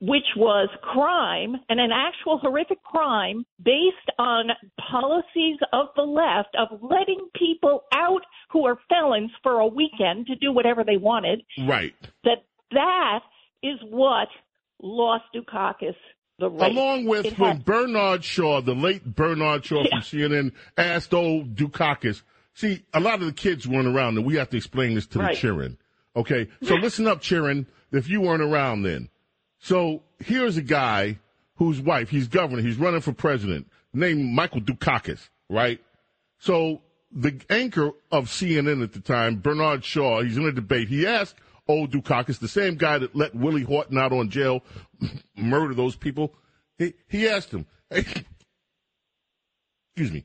which 0.00 0.26
was 0.36 0.68
crime 0.82 1.56
and 1.68 1.80
an 1.80 1.90
actual 1.92 2.38
horrific 2.38 2.82
crime 2.84 3.44
based 3.64 3.96
on 4.18 4.46
policies 4.90 5.56
of 5.72 5.86
the 5.96 6.02
left 6.02 6.54
of 6.56 6.68
letting 6.82 7.28
people 7.34 7.82
out 7.92 8.22
who 8.50 8.64
are 8.64 8.78
felons 8.88 9.30
for 9.42 9.58
a 9.58 9.66
weekend 9.66 10.26
to 10.26 10.36
do 10.36 10.52
whatever 10.52 10.84
they 10.84 10.96
wanted 10.96 11.42
Right. 11.66 11.94
that 12.22 12.44
that 12.70 13.20
is 13.62 13.78
what 13.90 14.28
lost 14.80 15.24
Dukakis 15.34 15.96
the 16.38 16.50
race. 16.50 16.70
Along 16.70 17.04
with 17.04 17.26
It 17.26 17.38
when 17.38 17.56
had- 17.56 17.64
Bernard 17.64 18.24
Shaw, 18.24 18.60
the 18.60 18.74
late 18.74 19.04
Bernard 19.04 19.64
Shaw 19.64 19.84
from 19.88 20.00
CNN, 20.00 20.52
asked 20.76 21.12
old 21.12 21.54
Dukakis. 21.56 22.22
See, 22.54 22.82
a 22.92 23.00
lot 23.00 23.20
of 23.20 23.26
the 23.26 23.32
kids 23.32 23.66
weren't 23.68 23.88
around, 23.88 24.16
and 24.16 24.26
we 24.26 24.36
have 24.36 24.50
to 24.50 24.56
explain 24.56 24.94
this 24.94 25.06
to 25.08 25.18
Right. 25.20 25.34
the 25.34 25.40
children. 25.40 25.78
Okay, 26.16 26.48
so 26.62 26.74
listen 26.74 27.06
up, 27.06 27.22
Chirin. 27.22 27.66
If 27.92 28.08
you 28.08 28.20
weren't 28.20 28.42
around 28.42 28.82
then, 28.82 29.08
so 29.58 30.02
here's 30.18 30.56
a 30.56 30.62
guy 30.62 31.18
whose 31.56 31.80
wife, 31.80 32.10
he's 32.10 32.28
governor, 32.28 32.62
he's 32.62 32.76
running 32.76 33.00
for 33.00 33.12
president, 33.12 33.68
named 33.92 34.24
Michael 34.34 34.60
Dukakis, 34.60 35.28
right? 35.48 35.80
So 36.38 36.82
the 37.12 37.40
anchor 37.48 37.90
of 38.12 38.26
CNN 38.28 38.82
at 38.82 38.92
the 38.92 39.00
time, 39.00 39.36
Bernard 39.36 39.84
Shaw, 39.84 40.22
he's 40.22 40.36
in 40.36 40.44
a 40.44 40.52
debate. 40.52 40.88
He 40.88 41.06
asked 41.06 41.36
old 41.68 41.92
Dukakis, 41.92 42.38
the 42.38 42.48
same 42.48 42.76
guy 42.76 42.98
that 42.98 43.14
let 43.14 43.34
Willie 43.34 43.62
Horton 43.62 43.98
out 43.98 44.12
on 44.12 44.30
jail, 44.30 44.62
murder 45.36 45.74
those 45.74 45.96
people. 45.96 46.34
He, 46.78 46.94
he 47.06 47.28
asked 47.28 47.50
him, 47.50 47.66
hey, 47.90 48.04
excuse 49.90 50.12
me, 50.12 50.24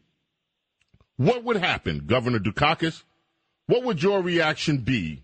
what 1.17 1.43
would 1.43 1.57
happen, 1.57 2.03
Governor 2.05 2.39
Dukakis? 2.39 3.03
What 3.67 3.83
would 3.83 4.01
your 4.01 4.21
reaction 4.21 4.77
be 4.77 5.21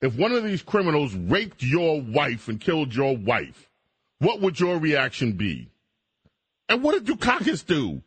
if 0.00 0.16
one 0.16 0.32
of 0.32 0.44
these 0.44 0.62
criminals 0.62 1.14
raped 1.14 1.62
your 1.62 2.00
wife 2.00 2.48
and 2.48 2.60
killed 2.60 2.94
your 2.94 3.16
wife? 3.16 3.70
What 4.20 4.40
would 4.40 4.58
your 4.58 4.78
reaction 4.78 5.32
be? 5.32 5.70
And 6.68 6.82
what 6.82 6.92
did 6.92 7.06
Dukakis 7.06 7.64
do? 7.64 8.02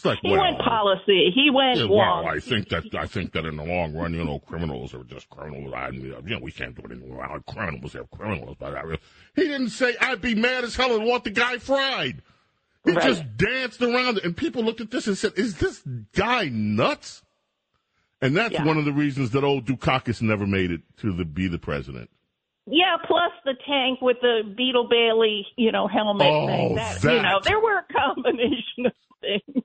It's 0.00 0.04
like, 0.06 0.18
he 0.22 0.30
well, 0.30 0.40
went 0.40 0.58
policy. 0.60 1.30
He 1.34 1.50
went 1.50 1.76
yeah, 1.76 1.84
long. 1.84 2.24
well, 2.24 2.34
I 2.34 2.40
think 2.40 2.70
that 2.70 2.84
I 2.94 3.06
think 3.06 3.32
that 3.32 3.44
in 3.44 3.56
the 3.56 3.64
long 3.64 3.92
run, 3.94 4.14
you 4.14 4.24
know, 4.24 4.38
criminals 4.38 4.94
are 4.94 5.04
just 5.04 5.28
criminals. 5.28 5.74
I, 5.76 5.90
you 5.90 6.18
know, 6.24 6.38
we 6.40 6.50
can't 6.50 6.74
do 6.74 6.90
anything 6.90 7.12
around 7.12 7.44
criminals. 7.44 7.92
They're 7.92 8.04
criminals, 8.04 8.56
but 8.58 8.74
I, 8.74 8.82
he 9.36 9.42
didn't 9.42 9.68
say 9.68 9.94
I'd 10.00 10.22
be 10.22 10.34
mad 10.34 10.64
as 10.64 10.74
hell 10.74 10.96
and 10.96 11.04
want 11.04 11.24
the 11.24 11.30
guy 11.30 11.58
fried. 11.58 12.22
He 12.86 12.92
Right. 12.92 13.02
just 13.04 13.36
danced 13.36 13.82
around 13.82 14.16
it, 14.16 14.24
and 14.24 14.34
people 14.34 14.62
looked 14.64 14.80
at 14.80 14.90
this 14.90 15.06
and 15.06 15.18
said, 15.18 15.34
"Is 15.36 15.58
this 15.58 15.82
guy 16.14 16.48
nuts?" 16.50 17.22
And 18.22 18.34
that's 18.34 18.54
Yeah. 18.54 18.64
one 18.64 18.78
of 18.78 18.86
the 18.86 18.92
reasons 18.92 19.32
that 19.32 19.44
old 19.44 19.66
Dukakis 19.66 20.22
never 20.22 20.46
made 20.46 20.70
it 20.70 20.80
to 21.02 21.12
the 21.12 21.26
be 21.26 21.46
the 21.46 21.58
president. 21.58 22.08
Yeah, 22.66 22.96
plus 23.06 23.32
the 23.44 23.52
tank 23.66 24.00
with 24.00 24.16
the 24.22 24.54
Beetle 24.56 24.88
Bailey, 24.88 25.46
you 25.56 25.72
know, 25.72 25.88
helmet 25.88 26.26
Oh, 26.26 26.46
thing. 26.46 26.74
That, 26.76 27.02
you 27.04 27.20
know, 27.22 27.40
there 27.44 27.60
were 27.60 27.78
a 27.78 27.92
combination 27.92 28.86
of 28.86 28.92
things 29.20 29.64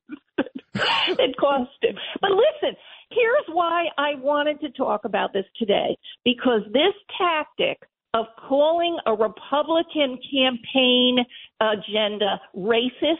that 1.17 1.33
cost 1.39 1.71
him. 1.81 1.95
But 2.21 2.31
listen, 2.31 2.75
here's 3.11 3.45
why 3.51 3.85
I 3.97 4.15
wanted 4.15 4.59
to 4.61 4.69
talk 4.71 5.05
about 5.05 5.33
this 5.33 5.45
today 5.57 5.97
because 6.23 6.61
this 6.73 6.93
tactic 7.17 7.79
of 8.13 8.25
calling 8.47 8.97
a 9.05 9.13
Republican 9.13 10.17
campaign 10.31 11.19
agenda 11.59 12.39
racist 12.55 13.15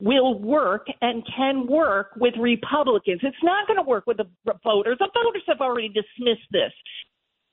will 0.00 0.38
work 0.40 0.86
and 1.02 1.24
can 1.36 1.66
work 1.66 2.10
with 2.16 2.34
Republicans. 2.38 3.20
It's 3.22 3.36
not 3.42 3.66
going 3.66 3.78
to 3.78 3.82
work 3.88 4.04
with 4.06 4.18
the 4.18 4.26
voters. 4.62 4.96
The 5.00 5.10
voters 5.12 5.42
have 5.48 5.60
already 5.60 5.88
dismissed 5.88 6.46
this. 6.52 6.72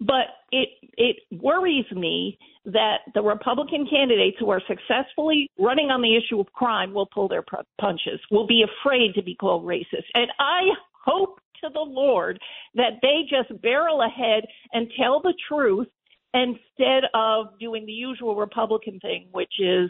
But 0.01 0.27
it 0.51 0.69
it 0.97 1.17
worries 1.31 1.85
me 1.91 2.37
that 2.65 2.97
the 3.13 3.21
Republican 3.21 3.87
candidates 3.89 4.37
who 4.39 4.49
are 4.49 4.61
successfully 4.67 5.49
running 5.59 5.89
on 5.89 6.01
the 6.01 6.17
issue 6.17 6.39
of 6.39 6.51
crime 6.53 6.93
will 6.93 7.05
pull 7.05 7.27
their 7.27 7.43
punches, 7.79 8.19
will 8.31 8.47
be 8.47 8.63
afraid 8.63 9.13
to 9.13 9.23
be 9.23 9.35
called 9.35 9.63
racist. 9.65 10.05
And 10.13 10.27
I 10.39 10.61
hope 11.05 11.39
to 11.63 11.69
the 11.73 11.79
Lord 11.79 12.39
that 12.73 12.99
they 13.01 13.21
just 13.29 13.61
barrel 13.61 14.01
ahead 14.01 14.45
and 14.73 14.87
tell 14.99 15.21
the 15.21 15.33
truth 15.47 15.87
instead 16.33 17.03
of 17.13 17.57
doing 17.59 17.85
the 17.85 17.93
usual 17.93 18.35
Republican 18.35 18.99
thing, 18.99 19.27
which 19.31 19.53
is 19.59 19.89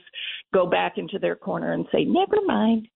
go 0.53 0.67
back 0.67 0.97
into 0.97 1.17
their 1.17 1.35
corner 1.35 1.73
and 1.73 1.87
say, 1.91 2.05
never 2.05 2.37
mind. 2.45 2.87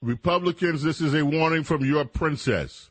Republicans, 0.00 0.82
this 0.82 1.00
is 1.00 1.14
a 1.14 1.24
warning 1.24 1.64
from 1.64 1.84
your 1.84 2.04
princess. 2.04 2.90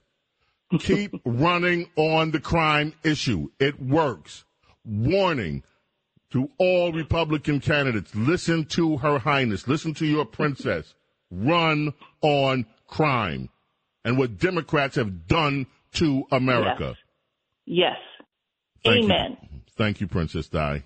Keep 0.80 1.22
running 1.26 1.90
on 1.96 2.32
the 2.32 2.40
crime 2.40 2.94
issue. 3.04 3.50
It 3.60 3.82
works. 3.82 4.44
Warning 4.86 5.64
to 6.32 6.50
all 6.58 6.92
Republican 6.92 7.60
candidates. 7.60 8.14
Listen 8.16 8.66
to 8.66 8.98
Her 8.98 9.20
Highness. 9.20 9.68
Listen 9.68 9.94
to 9.96 10.06
your 10.06 10.26
princess. 10.26 10.94
Run 11.32 11.94
on 12.22 12.66
crime 12.88 13.50
and 14.04 14.18
what 14.18 14.38
Democrats 14.38 14.96
have 14.96 15.28
done 15.28 15.68
to 15.94 16.26
America. 16.32 16.96
Yes. 17.66 17.98
Thank 18.84 18.98
you. 18.98 19.04
Amen. 19.06 19.38
Thank 19.76 20.02
you, 20.02 20.08
Princess 20.08 20.48
Di. 20.48 20.84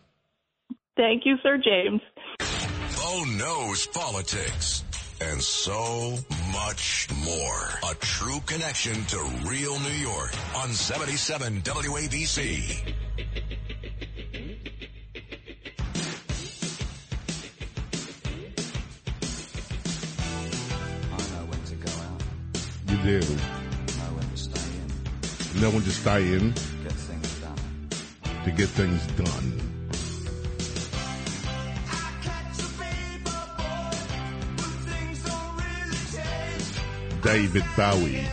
Thank 0.98 1.26
you, 1.26 1.38
Sir 1.44 1.58
James. 1.58 2.02
Oh, 2.42 3.24
Bo 3.24 3.32
knows 3.32 3.88
politics 3.88 4.84
and 5.30 5.42
so 5.42 6.16
much 6.54 7.08
more. 7.24 7.92
A 7.92 7.96
true 8.00 8.40
connection 8.46 8.94
to 9.06 9.18
real 9.46 9.80
New 9.80 9.90
York 10.02 10.32
on 10.58 10.70
77 10.70 11.62
WABC. 11.62 12.96
I 19.92 21.18
know 21.18 21.46
when 21.50 21.62
to 21.66 21.76
go 21.76 21.92
out, 21.92 22.22
You 22.90 22.98
do. 22.98 23.20
know 23.20 24.12
when 24.16 24.30
to 24.30 24.38
stay 24.38 24.70
in, 25.56 25.62
Know 25.62 25.70
when 25.72 25.84
to 25.84 25.92
stay 25.92 26.34
in 26.34 26.52
get 26.84 26.92
things 26.94 27.40
done. 27.40 27.90
to 28.46 28.52
get 28.52 28.70
things 28.70 29.06
done. 29.18 29.71
David 37.24 37.64
Bowie 37.78 38.26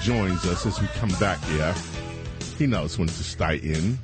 joins 0.00 0.46
us 0.46 0.64
as 0.64 0.80
we 0.80 0.86
come 0.88 1.10
back 1.20 1.38
here. 1.44 1.74
He 2.56 2.66
knows 2.66 2.98
when 2.98 3.08
to 3.08 3.24
stay 3.24 3.56
in. 3.56 3.98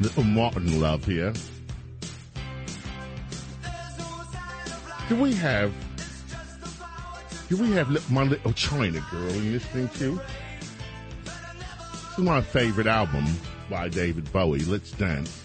Little 0.00 0.22
Martin 0.22 0.80
love 0.80 1.04
here. 1.04 1.32
Do 5.08 5.16
we 5.20 5.34
have 5.34 5.72
do 7.48 7.56
we 7.56 7.72
have 7.72 8.10
my 8.10 8.22
little 8.22 8.52
China 8.52 9.04
girl 9.10 9.28
in 9.28 9.52
this 9.52 9.64
thing 9.66 9.88
too? 9.88 10.20
This 11.24 12.18
is 12.18 12.24
my 12.24 12.40
favorite 12.40 12.86
album 12.86 13.26
by 13.68 13.88
David 13.88 14.32
Bowie. 14.32 14.64
Let's 14.64 14.90
dance. 14.92 15.41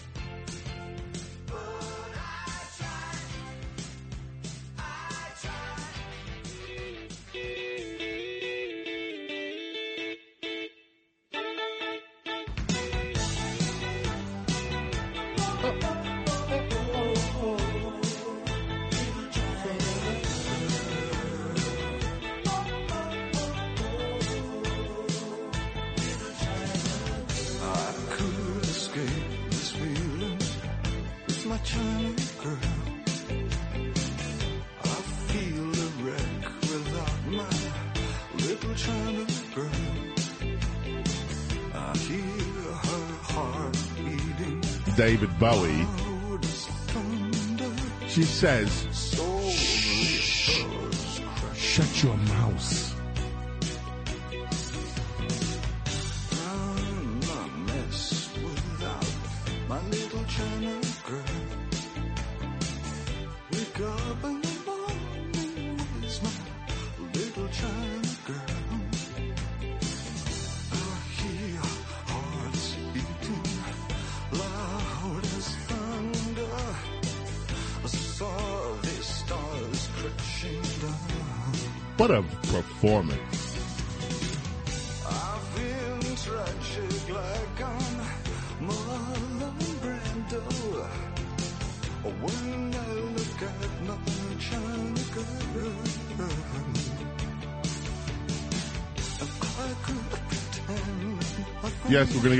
Says, 48.38 48.87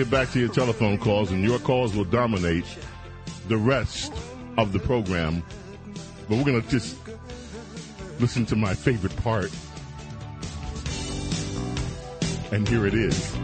get 0.09 0.21
back 0.21 0.33
to 0.33 0.41
your 0.41 0.49
telephone 0.49 0.97
calls, 0.97 1.31
and 1.31 1.45
your 1.45 1.59
calls 1.59 1.95
will 1.95 2.05
dominate 2.05 2.65
the 3.49 3.57
rest 3.57 4.13
of 4.57 4.73
the 4.73 4.79
program. 4.79 5.43
But 6.29 6.39
we're 6.39 6.45
going 6.45 6.63
to 6.63 6.69
just 6.69 6.97
listen 8.19 8.47
to 8.47 8.57
my 8.57 8.75
favorite 8.75 9.15
part. 9.17 9.51
And 12.53 12.67
here 12.67 12.87
it 12.87 12.95
is. 12.95 13.38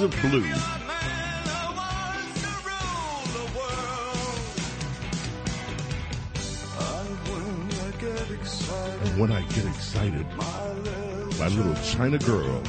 Of 0.00 0.10
blue. 0.20 0.44
And 9.00 9.20
when 9.20 9.32
I 9.32 9.42
get 9.42 9.66
excited, 9.66 10.26
my 11.38 11.48
little 11.48 11.74
China 11.82 12.18
girl 12.18 12.62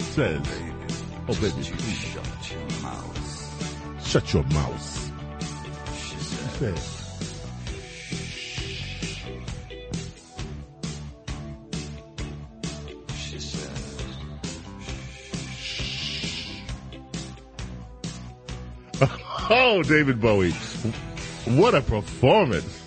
says, 0.00 0.42
Oh, 1.28 1.34
baby, 1.40 1.62
shut 1.62 2.50
your 2.50 2.82
mouth. 2.82 4.06
shut 4.06 4.32
your 4.32 4.44
mouth. 4.44 5.12
She 5.96 6.16
Oh, 19.78 19.82
David 19.84 20.20
Bowie. 20.20 20.50
What 21.44 21.72
a 21.72 21.80
performance. 21.80 22.82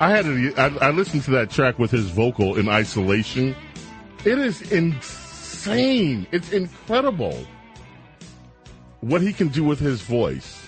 I 0.00 0.08
had 0.08 0.24
to, 0.24 0.54
I, 0.56 0.88
I 0.88 0.90
listened 0.92 1.24
to 1.24 1.32
that 1.32 1.50
track 1.50 1.78
with 1.78 1.90
his 1.90 2.08
vocal 2.08 2.56
in 2.56 2.70
isolation. 2.70 3.54
It 4.24 4.38
is 4.38 4.72
insane. 4.72 6.26
It's 6.32 6.52
incredible 6.52 7.46
what 9.02 9.20
he 9.20 9.34
can 9.34 9.48
do 9.48 9.62
with 9.62 9.78
his 9.78 10.00
voice. 10.00 10.66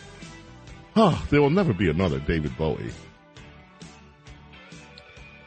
Oh, 0.97 1.25
there 1.31 1.41
will 1.41 1.49
never 1.49 1.73
be 1.73 1.89
another 1.89 2.19
David 2.19 2.55
Bowie. 2.59 2.93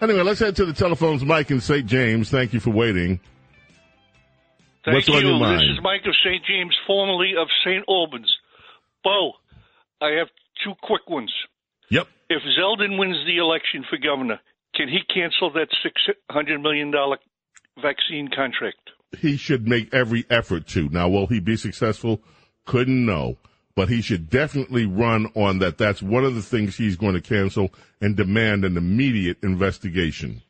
Anyway, 0.02 0.24
let's 0.24 0.40
head 0.40 0.56
to 0.56 0.66
the 0.66 0.74
telephones. 0.74 1.24
Mike 1.24 1.52
in 1.52 1.62
St. 1.62 1.86
James. 1.86 2.32
Thank 2.32 2.54
you 2.54 2.60
for 2.60 2.72
waiting. 2.72 3.20
Thank 4.84 4.96
What's 4.96 5.08
you. 5.10 5.14
on 5.14 5.26
your 5.26 5.40
mind? 5.40 5.62
This 5.62 5.78
is 5.78 5.84
Mike 5.84 6.08
of 6.08 6.16
St. 6.26 6.44
James, 6.44 6.76
formerly 6.88 7.34
of 7.40 7.48
St. 7.64 7.84
Albans. 7.88 8.34
Bo, 9.08 9.34
I 10.02 10.12
have 10.20 10.28
two 10.64 10.74
quick 10.84 11.10
ones. 11.10 11.34
Yep. 11.90 12.08
If 12.30 12.42
Zeldin 12.60 13.00
wins 13.00 13.18
the 13.26 13.38
election 13.38 13.86
for 13.90 13.98
governor, 13.98 14.40
can 14.76 14.90
he 14.90 15.00
cancel 15.14 15.52
that 15.54 15.70
$600 16.30 16.62
million 16.62 16.92
vaccine 17.82 18.30
contract? 18.36 18.80
he 19.20 19.38
should 19.38 19.68
make 19.68 19.94
every 19.94 20.26
effort 20.30 20.68
to. 20.68 20.90
Now, 20.90 21.10
will 21.10 21.28
he 21.28 21.40
be 21.40 21.56
successful? 21.56 22.22
Couldn't 22.66 23.06
know. 23.06 23.38
But 23.76 23.90
he 23.90 24.02
should 24.02 24.30
definitely 24.30 24.86
run 24.86 25.28
on 25.36 25.60
that. 25.60 25.78
That's 25.78 26.02
one 26.02 26.26
of 26.26 26.34
the 26.34 26.42
things 26.42 26.76
he's 26.76 26.98
going 26.98 27.14
to 27.14 27.22
cancel 27.22 27.70
and 28.02 28.16
demand 28.16 28.66
an 28.66 28.76
immediate 28.76 29.38
investigation. 29.44 30.42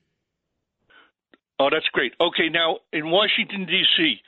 Oh, 1.59 1.69
that's 1.71 1.87
great. 1.91 2.13
Okay, 2.21 2.49
now 2.49 2.77
in 2.93 3.11
Washington, 3.11 3.65
D.C., 3.65 4.21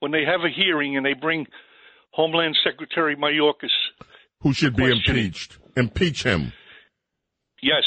when 0.00 0.12
they 0.12 0.24
have 0.24 0.40
a 0.40 0.50
hearing 0.50 0.96
and 0.96 1.06
they 1.06 1.14
bring 1.14 1.46
Homeland 2.12 2.56
Secretary 2.64 3.16
Mayorkas, 3.16 3.70
Who 4.40 4.52
should 4.52 4.76
be 4.76 4.90
impeached? 4.90 5.58
Impeach 5.76 6.22
him. 6.22 6.52
yes, 7.62 7.82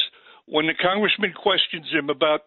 when 0.46 0.68
the 0.68 0.74
congressman 0.74 1.34
questions 1.34 1.86
him 1.92 2.10
about 2.10 2.42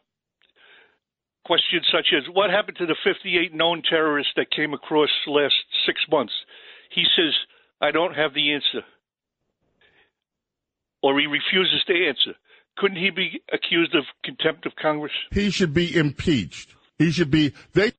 questions 1.45 1.87
such 1.91 2.09
as 2.17 2.25
what 2.33 2.51
happened 2.51 2.77
to 2.79 2.87
the 2.87 2.97
58 3.05 3.55
known 3.55 3.83
terrorists 3.89 4.33
that 4.37 4.51
came 4.51 4.75
across 4.75 5.09
last 5.27 5.55
six 5.87 6.01
months, 6.11 6.33
he 6.91 7.05
says, 7.17 7.33
I 7.81 7.91
don't 7.91 8.15
have 8.15 8.35
the 8.35 8.53
answer. 8.53 8.83
Or 11.03 11.19
he 11.19 11.27
refuses 11.27 11.83
to 11.87 12.07
answer. 12.07 12.35
Couldn't 12.77 12.99
he 12.99 13.11
be 13.11 13.41
accused 13.53 13.95
of 13.95 14.05
contempt 14.25 14.67
of 14.67 14.73
Congress? 14.81 15.13
He 15.33 15.51
should 15.51 15.73
be 15.75 15.97
impeached. 15.97 16.75
He 16.99 17.11
should 17.13 17.31
be, 17.31 17.53
they 17.73 17.93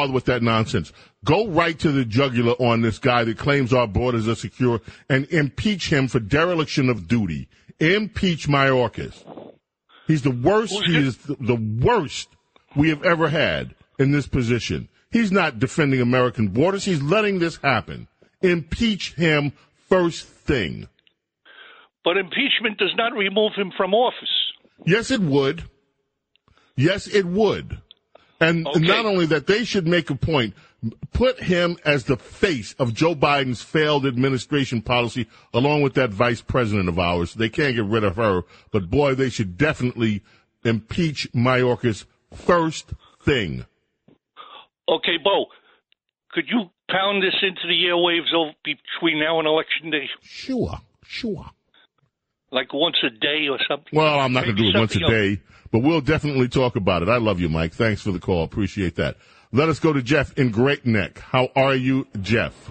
bother 0.00 0.12
with 0.12 0.24
that 0.26 0.42
nonsense. 0.42 0.92
Go 1.24 1.48
right 1.48 1.78
to 1.78 1.92
the 1.92 2.04
jugular 2.04 2.52
on 2.52 2.80
this 2.80 2.98
guy 2.98 3.24
that 3.24 3.36
claims 3.38 3.72
our 3.72 3.86
borders 3.86 4.26
are 4.28 4.34
secure 4.34 4.80
and 5.08 5.26
impeach 5.30 5.90
him 5.90 6.08
for 6.08 6.20
dereliction 6.20 6.88
of 6.88 7.06
duty. 7.06 7.48
Impeach 7.78 8.48
Mayorkas. 8.48 9.22
He's 10.06 10.22
the 10.22 10.30
worst. 10.30 10.72
He 10.86 10.96
is 10.96 11.18
the- 11.18 11.36
the 11.38 11.56
worst 11.56 12.28
we 12.74 12.88
have 12.88 13.02
ever 13.04 13.28
had 13.28 13.74
in 13.98 14.12
this 14.12 14.26
position. 14.26 14.88
He's 15.10 15.30
not 15.30 15.58
defending 15.58 16.00
American 16.00 16.48
borders. 16.48 16.84
He's 16.84 17.02
letting 17.02 17.38
this 17.38 17.56
happen. 17.56 18.08
Impeach 18.42 19.14
him 19.14 19.52
first 19.88 20.26
thing. 20.26 20.88
But 22.04 22.16
impeachment 22.16 22.78
does 22.78 22.94
not 22.96 23.12
remove 23.12 23.52
him 23.54 23.72
from 23.76 23.92
office. 23.92 24.52
Yes, 24.86 25.10
it 25.10 25.20
would. 25.20 25.64
Yes, 26.76 27.06
it 27.06 27.26
would. 27.26 27.78
And 28.40 28.66
not 28.76 29.04
only 29.04 29.26
that, 29.26 29.46
they 29.46 29.64
should 29.64 29.86
make 29.86 30.08
a 30.08 30.14
point. 30.14 30.54
Put 31.12 31.40
him 31.42 31.76
as 31.84 32.04
the 32.04 32.16
face 32.16 32.74
of 32.78 32.94
Joe 32.94 33.14
Biden's 33.14 33.60
failed 33.60 34.06
administration 34.06 34.80
policy, 34.80 35.28
along 35.52 35.82
with 35.82 35.92
that 35.94 36.08
vice 36.10 36.40
president 36.40 36.88
of 36.88 36.98
ours. 36.98 37.34
They 37.34 37.50
can't 37.50 37.76
get 37.76 37.84
rid 37.84 38.02
of 38.02 38.16
her, 38.16 38.42
but 38.72 38.88
boy, 38.88 39.14
they 39.14 39.28
should 39.28 39.58
definitely 39.58 40.22
impeach 40.64 41.30
Mayorkas 41.34 42.06
first 42.34 42.94
thing. 43.22 43.66
Okay, 44.88 45.18
Bo, 45.22 45.46
could 46.32 46.44
you 46.48 46.70
pound 46.90 47.22
this 47.22 47.36
into 47.42 47.62
the 47.68 47.84
airwaves 47.84 48.54
between 48.64 49.20
now 49.20 49.38
and 49.38 49.46
election 49.46 49.90
day? 49.90 50.08
Sure, 50.22 50.78
sure. 51.04 51.50
Like 52.50 52.72
once 52.72 52.96
a 53.04 53.10
day 53.10 53.48
or 53.48 53.58
something? 53.68 53.90
Well, 53.92 54.18
I'm 54.18 54.32
not 54.32 54.44
going 54.44 54.56
to 54.56 54.62
do 54.62 54.68
it 54.70 54.78
once 54.78 54.96
a 54.96 55.00
day. 55.00 55.28
else. 55.30 55.38
But 55.70 55.80
we'll 55.80 56.00
definitely 56.00 56.48
talk 56.48 56.76
about 56.76 57.02
it. 57.02 57.08
I 57.08 57.18
love 57.18 57.40
you, 57.40 57.48
Mike. 57.48 57.72
Thanks 57.72 58.02
for 58.02 58.12
the 58.12 58.18
call. 58.18 58.44
Appreciate 58.44 58.96
that. 58.96 59.16
Let 59.52 59.68
us 59.68 59.78
go 59.78 59.92
to 59.92 60.02
Jeff 60.02 60.36
in 60.38 60.50
Great 60.50 60.86
Neck. 60.86 61.18
How 61.18 61.48
are 61.56 61.74
you, 61.74 62.06
Jeff? 62.20 62.70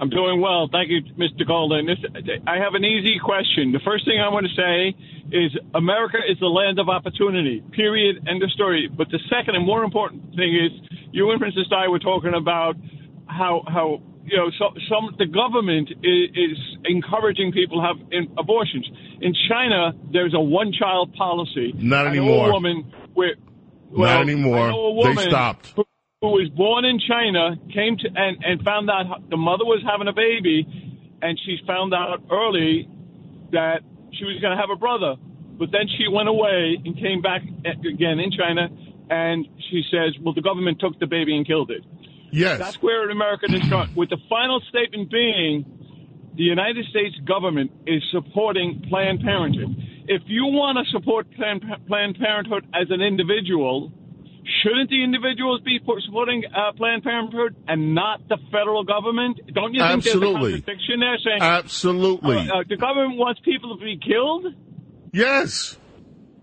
I'm 0.00 0.10
doing 0.10 0.40
well. 0.40 0.68
Thank 0.70 0.90
you, 0.90 1.02
Mr. 1.18 1.46
Golden. 1.46 1.86
This, 1.86 1.98
I 2.46 2.58
have 2.58 2.74
an 2.74 2.84
easy 2.84 3.18
question. 3.18 3.72
The 3.72 3.80
first 3.84 4.04
thing 4.04 4.20
I 4.20 4.28
want 4.28 4.46
to 4.46 4.54
say 4.54 4.94
is 5.36 5.50
America 5.74 6.18
is 6.30 6.38
the 6.38 6.46
land 6.46 6.78
of 6.78 6.88
opportunity, 6.88 7.64
period, 7.72 8.28
end 8.28 8.42
of 8.42 8.50
story. 8.52 8.88
But 8.88 9.08
the 9.10 9.18
second 9.28 9.56
and 9.56 9.66
more 9.66 9.82
important 9.82 10.22
thing 10.36 10.54
is 10.54 10.70
you 11.10 11.30
and 11.30 11.40
Princess 11.40 11.66
Di 11.68 11.88
were 11.88 11.98
talking 11.98 12.34
about 12.34 12.76
how, 13.26 13.64
how 13.66 14.00
you 14.30 14.36
know, 14.36 14.50
so, 14.58 14.74
some 14.88 15.14
the 15.18 15.26
government 15.26 15.90
is, 16.02 16.30
is 16.34 16.58
encouraging 16.84 17.52
people 17.52 17.80
to 17.80 17.86
have 17.86 17.96
in, 18.12 18.32
abortions. 18.38 18.88
In 19.20 19.34
China, 19.48 19.92
there's 20.12 20.34
a 20.34 20.40
one-child 20.40 21.14
policy. 21.14 21.72
Not 21.76 22.06
anymore. 22.06 22.52
Woman 22.52 22.92
well, 23.90 24.14
not 24.14 24.22
anymore. 24.22 24.94
They 25.02 25.28
stopped. 25.28 25.72
who, 25.74 25.84
who 26.20 26.28
was 26.28 26.48
born 26.50 26.84
in 26.84 27.00
China 27.00 27.56
came 27.72 27.96
to 27.98 28.08
and, 28.14 28.44
and 28.44 28.62
found 28.62 28.90
out 28.90 29.28
the 29.30 29.36
mother 29.36 29.64
was 29.64 29.82
having 29.88 30.08
a 30.08 30.12
baby, 30.12 30.66
and 31.22 31.38
she 31.44 31.58
found 31.66 31.94
out 31.94 32.22
early 32.30 32.88
that 33.52 33.80
she 34.12 34.24
was 34.24 34.38
going 34.40 34.54
to 34.54 34.60
have 34.60 34.70
a 34.70 34.76
brother. 34.76 35.16
But 35.58 35.72
then 35.72 35.88
she 35.96 36.06
went 36.06 36.28
away 36.28 36.78
and 36.84 36.96
came 36.96 37.20
back 37.20 37.42
again 37.66 38.20
in 38.20 38.30
China, 38.30 38.68
and 39.10 39.46
she 39.70 39.82
says, 39.90 40.14
"Well, 40.22 40.34
the 40.34 40.42
government 40.42 40.78
took 40.80 40.98
the 41.00 41.06
baby 41.06 41.36
and 41.36 41.46
killed 41.46 41.70
it." 41.70 41.82
Yes. 42.30 42.58
That's 42.58 42.82
where 42.82 43.08
America 43.10 43.46
is 43.48 43.68
going. 43.68 43.94
With 43.94 44.10
the 44.10 44.18
final 44.28 44.60
statement 44.68 45.10
being, 45.10 45.64
the 46.36 46.42
United 46.44 46.86
States 46.86 47.16
government 47.26 47.70
is 47.86 48.02
supporting 48.12 48.84
Planned 48.88 49.20
Parenthood. 49.20 49.74
If 50.06 50.22
you 50.26 50.46
want 50.46 50.78
to 50.78 50.90
support 50.90 51.26
Planned, 51.34 51.64
Planned 51.86 52.18
Parenthood 52.18 52.66
as 52.74 52.88
an 52.90 53.00
individual, 53.00 53.92
shouldn't 54.62 54.88
the 54.88 55.02
individuals 55.02 55.60
be 55.62 55.80
supporting 56.06 56.44
uh, 56.46 56.72
Planned 56.76 57.02
Parenthood 57.02 57.56
and 57.66 57.94
not 57.94 58.26
the 58.28 58.38
federal 58.52 58.84
government? 58.84 59.40
Don't 59.52 59.74
you 59.74 59.80
think 59.80 60.04
there's 60.04 60.14
a 60.14 60.18
Absolutely. 60.18 60.52
contradiction 60.62 61.00
there? 61.00 61.18
Saying 61.24 61.42
Absolutely. 61.42 62.36
uh, 62.36 62.60
uh, 62.60 62.64
the 62.68 62.76
government 62.76 63.18
wants 63.18 63.40
people 63.44 63.76
to 63.76 63.84
be 63.84 63.98
killed. 63.98 64.46
Yes, 65.12 65.76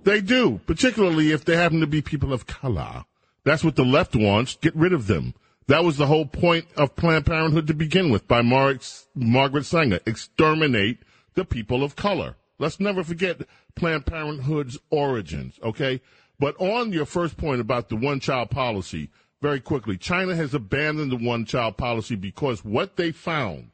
they 0.03 0.22
do, 0.22 0.59
particularly 0.65 1.31
if 1.31 1.45
they 1.45 1.55
happen 1.55 1.80
to 1.80 1.88
be 1.88 2.01
people 2.01 2.33
of 2.33 2.45
color. 2.47 3.05
That's 3.43 3.64
what 3.64 3.75
the 3.75 3.85
left 3.85 4.15
wants. 4.15 4.57
Get 4.57 4.75
rid 4.75 4.91
of 4.91 5.07
them. 5.07 5.35
That 5.67 5.83
was 5.83 5.97
the 5.97 6.05
whole 6.05 6.27
point 6.27 6.67
of 6.77 6.95
Planned 6.95 7.25
Parenthood 7.25 7.65
to 7.67 7.73
begin 7.73 8.11
with 8.11 8.27
by 8.27 8.43
Mar- 8.43 8.77
Margaret 9.15 9.65
Sanger. 9.65 9.99
Exterminate 10.05 10.99
the 11.33 11.43
people 11.43 11.83
of 11.83 11.95
color. 11.95 12.35
Let's 12.59 12.79
never 12.79 13.03
forget 13.03 13.41
Planned 13.75 14.05
Parenthood's 14.05 14.77
origins, 14.91 15.59
okay? 15.63 16.01
But 16.39 16.55
on 16.59 16.93
your 16.93 17.05
first 17.05 17.37
point 17.37 17.61
about 17.61 17.89
the 17.89 17.95
one 17.95 18.19
child 18.19 18.51
policy, 18.51 19.09
very 19.41 19.59
quickly, 19.59 19.97
China 19.97 20.35
has 20.35 20.53
abandoned 20.53 21.11
the 21.11 21.17
one 21.17 21.45
child 21.45 21.77
policy 21.77 22.15
because 22.15 22.63
what 22.63 22.95
they 22.95 23.11
found 23.11 23.71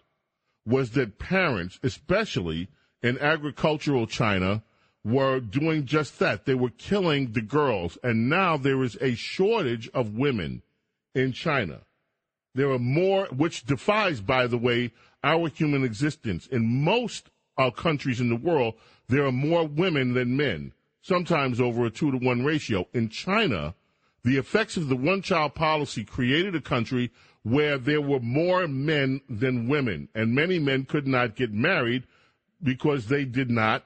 was 0.65 0.91
that 0.91 1.19
parents, 1.19 1.77
especially 1.83 2.69
in 3.03 3.19
agricultural 3.19 4.07
China, 4.07 4.63
were 5.03 5.41
doing 5.41 5.85
just 5.85 6.19
that. 6.19 6.45
They 6.45 6.55
were 6.55 6.69
killing 6.69 7.33
the 7.33 7.41
girls. 7.41 7.97
And 8.01 8.29
now 8.29 8.55
there 8.55 8.81
is 8.81 8.97
a 9.01 9.15
shortage 9.15 9.89
of 9.93 10.17
women 10.17 10.61
in 11.15 11.33
China. 11.33 11.81
There 12.53 12.71
are 12.71 12.79
more, 12.79 13.27
which 13.27 13.65
defies, 13.65 14.21
by 14.21 14.47
the 14.47 14.57
way, 14.57 14.91
our 15.23 15.49
human 15.49 15.83
existence. 15.83 16.47
In 16.47 16.83
most 16.83 17.29
uh, 17.57 17.71
countries 17.71 18.19
in 18.19 18.29
the 18.29 18.35
world, 18.35 18.75
there 19.07 19.25
are 19.25 19.31
more 19.31 19.65
women 19.65 20.13
than 20.13 20.35
men, 20.35 20.73
sometimes 21.01 21.61
over 21.61 21.85
a 21.85 21.89
two 21.89 22.11
to 22.11 22.17
one 22.17 22.43
ratio. 22.43 22.87
In 22.93 23.09
China, 23.09 23.75
the 24.23 24.37
effects 24.37 24.77
of 24.77 24.89
the 24.89 24.95
one 24.95 25.21
child 25.21 25.55
policy 25.55 26.03
created 26.03 26.55
a 26.55 26.61
country 26.61 27.11
where 27.43 27.77
there 27.77 28.01
were 28.01 28.19
more 28.19 28.67
men 28.67 29.21
than 29.29 29.67
women, 29.67 30.09
and 30.13 30.35
many 30.35 30.59
men 30.59 30.85
could 30.85 31.07
not 31.07 31.35
get 31.35 31.51
married 31.51 32.03
because 32.61 33.07
they 33.07 33.25
did 33.25 33.49
not, 33.49 33.83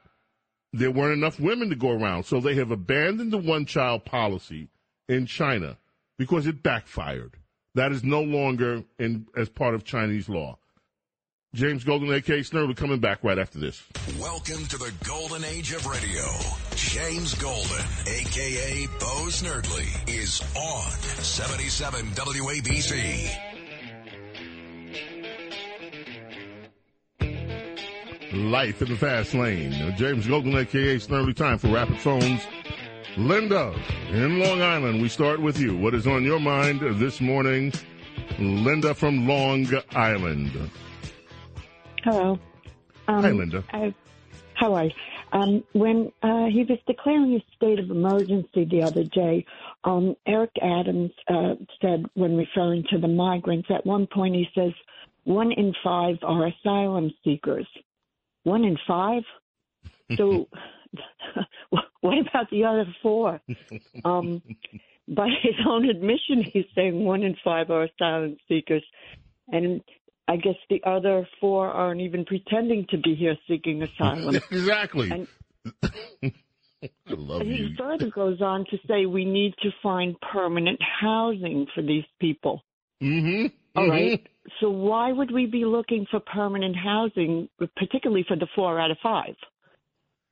there 0.74 0.92
weren't 0.92 1.18
enough 1.18 1.40
women 1.40 1.70
to 1.70 1.76
go 1.76 1.92
around. 1.92 2.26
So 2.26 2.42
they 2.42 2.56
have 2.56 2.72
abandoned 2.72 3.32
the 3.32 3.38
one 3.38 3.66
child 3.66 4.04
policy 4.04 4.68
in 5.08 5.26
China 5.26 5.78
because 6.18 6.48
it 6.48 6.64
backfired. 6.64 7.38
That 7.76 7.92
is 7.92 8.04
no 8.04 8.22
longer 8.22 8.84
in, 9.00 9.28
as 9.36 9.50
part 9.50 9.76
of 9.76 9.84
Chinese 9.84 10.30
law. 10.30 10.58
James 11.54 11.84
Golden, 11.86 12.12
A.K. 12.12 12.40
Snerdley, 12.40 12.76
coming 12.76 13.00
back 13.00 13.24
right 13.24 13.40
after 13.40 13.60
this. 13.60 13.82
Welcome 14.20 14.66
to 14.66 14.78
the 14.78 14.92
golden 15.06 15.46
age 15.46 15.72
of 15.72 15.86
radio. 15.86 16.24
James 16.76 17.34
Golden, 17.36 17.86
aka 18.08 18.88
Bo 19.00 19.28
Snerdley, 19.30 20.10
is 20.10 20.42
on 20.56 20.92
77 21.24 22.08
WABC. 22.08 23.32
Life 28.34 28.82
in 28.82 28.90
the 28.90 28.98
fast 28.98 29.34
lane. 29.34 29.96
James 29.96 30.28
Golden, 30.28 30.58
aka 30.58 30.98
Snerdley, 30.98 31.34
time 31.34 31.58
for 31.58 31.70
rapid 31.70 31.98
phones. 32.00 32.42
Linda 33.18 33.74
in 34.10 34.40
Long 34.40 34.62
Island, 34.62 35.02
we 35.02 35.08
start 35.08 35.40
with 35.40 35.60
you. 35.60 35.76
What 35.78 35.94
is 35.96 36.06
on 36.06 36.24
your 36.24 36.40
mind 36.40 36.82
this 37.00 37.22
morning? 37.22 37.72
Linda 38.40 38.94
from 38.94 39.28
Long 39.28 39.68
Island. 39.92 40.52
Hello. 42.04 42.38
Um, 43.08 43.24
Hi, 43.24 43.32
Linda. 43.32 43.64
I, 43.72 43.94
how 44.56 44.74
are 44.74 44.86
you? 44.86 44.92
Um, 45.32 45.64
when 45.74 46.12
uh, 46.24 46.46
he 46.46 46.66
was 46.68 46.78
declaring 46.88 47.34
a 47.36 47.56
state 47.56 47.80
of 47.80 47.90
emergency 47.90 48.66
the 48.66 48.84
other 48.84 49.04
day, 49.04 49.46
um, 49.86 50.16
Eric 50.28 50.52
Adams 50.62 51.12
uh, 51.30 51.56
said, 51.82 52.06
when 52.16 52.36
referring 52.36 52.84
to 52.90 52.98
the 52.98 53.08
migrants, 53.08 53.70
at 53.70 53.86
one 53.86 54.08
point 54.08 54.36
he 54.36 54.48
says, 54.54 54.74
one 55.24 55.52
in 55.52 55.74
five 55.84 56.18
are 56.22 56.48
asylum 56.48 57.12
seekers. 57.24 57.68
One 58.44 58.64
in 58.64 58.78
five? 58.88 59.24
So, 60.18 60.48
what 62.06 62.18
about 62.28 62.50
the 62.50 62.64
other 62.66 62.86
four? 63.02 63.42
Um, 64.04 64.42
by 65.08 65.28
his 65.42 65.54
own 65.68 65.88
admission, 65.90 66.44
he's 66.44 66.66
saying 66.76 67.04
one 67.04 67.24
in 67.24 67.36
five 67.44 67.70
are 67.70 67.84
asylum 67.84 68.38
seekers. 68.48 68.84
And 69.52 69.82
I 70.28 70.38
guess 70.38 70.56
the 70.70 70.82
other 70.84 71.28
four 71.40 71.70
aren't 71.70 72.02
even 72.02 72.26
pretending 72.26 72.86
to 72.90 72.98
be 72.98 73.16
here 73.16 73.36
seeking 73.48 73.84
asylum. 73.84 74.36
exactly. 74.52 75.12
And 75.12 75.28
I 76.84 76.92
love 77.10 77.42
he 77.42 77.56
you. 77.56 77.70
further 77.78 78.10
goes 78.10 78.42
on 78.42 78.66
to 78.72 78.78
say 78.88 79.06
we 79.06 79.26
need 79.26 79.54
to 79.62 79.70
find 79.82 80.16
permanent 80.34 80.80
housing 80.82 81.68
for 81.74 81.82
these 81.82 82.06
people. 82.20 82.64
Mm-hmm. 83.02 83.48
All 83.76 83.90
right. 83.90 84.26
So 84.62 84.70
why 84.70 85.12
would 85.12 85.32
we 85.32 85.46
be 85.48 85.66
looking 85.66 86.06
for 86.10 86.20
permanent 86.20 86.76
housing, 86.76 87.50
particularly 87.76 88.24
for 88.28 88.38
the 88.38 88.48
four 88.56 88.80
out 88.80 88.92
of 88.92 88.98
five? 89.02 89.36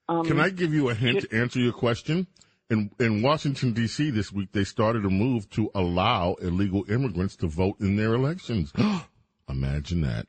Um, 0.09 0.25
Can 0.25 0.40
I 0.40 0.49
give 0.49 0.73
you 0.73 0.90
a 0.90 0.93
hint 0.93 1.22
to 1.22 1.35
answer 1.35 1.59
your 1.59 1.73
question? 1.73 2.27
In 2.69 2.91
in 2.99 3.22
Washington 3.22 3.73
D.C. 3.73 4.09
this 4.09 4.32
week, 4.32 4.51
they 4.51 4.64
started 4.64 5.06
a 5.06 5.09
move 5.09 5.49
to 5.51 5.69
allow 5.75 6.33
illegal 6.35 6.83
immigrants 6.90 7.35
to 7.38 7.48
vote 7.48 7.75
in 7.80 7.95
their 7.98 8.14
elections. 8.14 8.72
Imagine 9.49 10.01
that. 10.01 10.27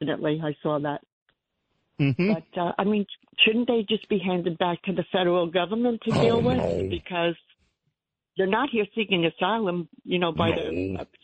Definitely, 0.00 0.40
I 0.42 0.54
saw 0.62 0.78
that. 0.80 1.00
Mm-hmm. 2.00 2.32
But 2.32 2.60
uh, 2.60 2.72
I 2.78 2.84
mean, 2.84 3.04
shouldn't 3.44 3.68
they 3.68 3.84
just 3.88 4.08
be 4.08 4.18
handed 4.18 4.56
back 4.58 4.80
to 4.82 4.92
the 4.92 5.04
federal 5.12 5.46
government 5.50 6.00
to 6.04 6.12
deal 6.12 6.36
Oh, 6.36 6.40
with? 6.40 6.56
no. 6.56 6.88
Because 6.88 7.34
they're 8.36 8.46
not 8.46 8.70
here 8.70 8.86
seeking 8.94 9.26
asylum, 9.26 9.88
you 10.04 10.18
know, 10.18 10.32
by 10.32 10.50
their, 10.52 10.70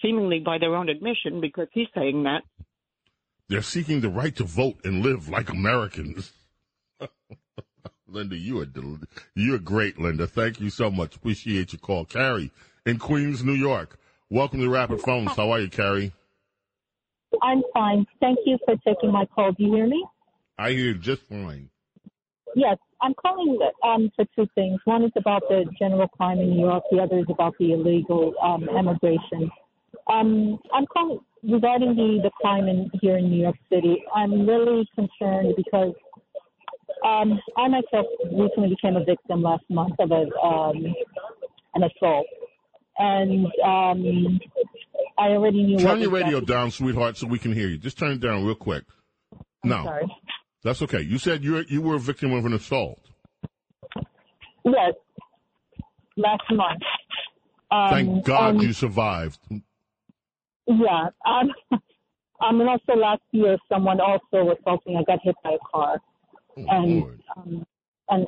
seemingly 0.03 0.41
by 0.41 0.59
their 0.59 0.75
own 0.75 0.89
admission, 0.91 1.41
because 1.41 1.69
he's 1.73 1.89
saying 1.95 2.25
that. 2.25 2.43
They're 3.49 3.63
seeking 3.63 4.01
the 4.01 4.11
right 4.11 4.35
to 4.37 4.45
vote 4.45 4.77
and 4.85 5.03
live 5.03 5.29
like 5.29 5.49
Americans. 5.49 6.33
Linda, 8.09 8.37
you 8.37 8.61
are 8.61 8.67
del- 8.67 9.01
you're 9.35 9.59
great, 9.59 9.99
Linda. 9.99 10.27
Thank 10.27 10.61
you 10.61 10.71
so 10.71 10.91
much. 10.91 11.17
Appreciate 11.17 11.73
your 11.73 11.81
call, 11.81 12.05
Carrie 12.05 12.53
in 12.85 12.99
Queens, 12.99 13.43
New 13.43 13.55
York. 13.55 13.99
Welcome 14.31 14.61
to 14.61 14.69
Rapid 14.69 15.01
Phones. 15.01 15.33
How 15.33 15.51
are 15.51 15.61
you, 15.61 15.69
Carrie? 15.69 16.13
I'm 17.43 17.63
fine. 17.75 18.07
Thank 18.21 18.39
you 18.47 18.59
for 18.65 18.77
taking 18.87 19.11
my 19.11 19.27
call. 19.27 19.53
Do 19.53 19.65
you 19.65 19.75
hear 19.75 19.87
me? 19.87 20.07
I 20.57 20.71
hear 20.71 20.87
you 20.87 20.99
just 20.99 21.23
fine. 21.23 21.69
Yes, 22.55 22.79
I'm 23.03 23.13
calling 23.15 23.59
um, 23.85 24.11
for 24.15 24.25
two 24.37 24.49
things. 24.55 24.81
One 24.85 25.05
is 25.05 25.13
about 25.17 25.43
the 25.49 25.65
general 25.79 26.09
crime 26.09 26.39
in 26.39 26.51
New 26.51 26.61
York. 26.61 26.85
The 26.91 27.01
other 27.01 27.19
is 27.19 27.27
about 27.29 27.55
the 27.59 27.73
illegal 27.73 28.35
um, 28.43 28.69
immigration. 28.69 29.51
Um, 30.09 30.59
I'm 30.73 30.87
calling 30.87 31.19
regarding 31.43 31.97
the, 31.97 32.21
the 32.23 32.31
crime 32.41 32.69
in, 32.69 32.91
here 33.03 33.19
in 33.19 33.31
New 33.31 33.43
York 33.43 33.57
City. 33.71 34.05
I'm 34.15 34.47
really 34.47 34.89
concerned 34.95 35.55
because 35.57 35.93
um, 37.05 37.39
I 37.57 37.69
myself 37.69 38.07
recently 38.33 38.71
became 38.71 38.97
a 38.97 39.05
victim 39.05 39.43
last 39.43 39.65
month 39.69 39.95
of 39.99 40.11
a, 40.11 40.27
um, 40.45 40.95
an 41.75 41.83
assault. 41.83 42.27
And 42.99 43.47
um, 43.65 44.41
I 45.19 45.29
already 45.29 45.63
knew. 45.63 45.79
Turn 45.79 46.01
your 46.01 46.11
radio 46.11 46.41
down, 46.41 46.71
sweetheart, 46.71 47.19
so 47.19 47.27
we 47.27 47.39
can 47.39 47.53
hear 47.53 47.69
you. 47.69 47.79
Just 47.79 47.99
turn 47.99 48.13
it 48.13 48.21
down 48.21 48.45
real 48.45 48.55
quick. 48.55 48.85
I'm 49.63 49.71
no, 49.71 49.85
sorry. 49.85 50.17
that's 50.63 50.83
okay. 50.83 51.03
You 51.03 51.19
said 51.19 51.45
you 51.45 51.65
you 51.69 51.83
were 51.83 51.97
a 51.97 52.01
victim 52.01 52.33
of 52.33 52.47
an 52.47 52.55
assault. 52.55 53.01
Yes, 54.65 54.95
last 56.17 56.43
month. 56.51 56.83
Um, 57.71 57.91
Thank 57.91 58.25
God 58.25 58.55
and- 58.55 58.63
you 58.63 58.73
survived. 58.73 59.39
Yeah. 60.67 61.11
Um, 61.25 61.53
um, 62.41 62.61
and 62.61 62.69
also 62.69 62.95
last 62.95 63.23
year, 63.33 63.57
someone 63.69 64.01
also 64.01 64.53
assaulted 64.59 64.87
me. 64.87 64.97
I 64.97 65.05
got 65.05 65.21
hit 65.23 65.37
by 65.45 65.53
a 65.53 65.59
car, 65.71 66.01
and 66.57 67.05
um, 67.37 67.67
and 68.09 68.27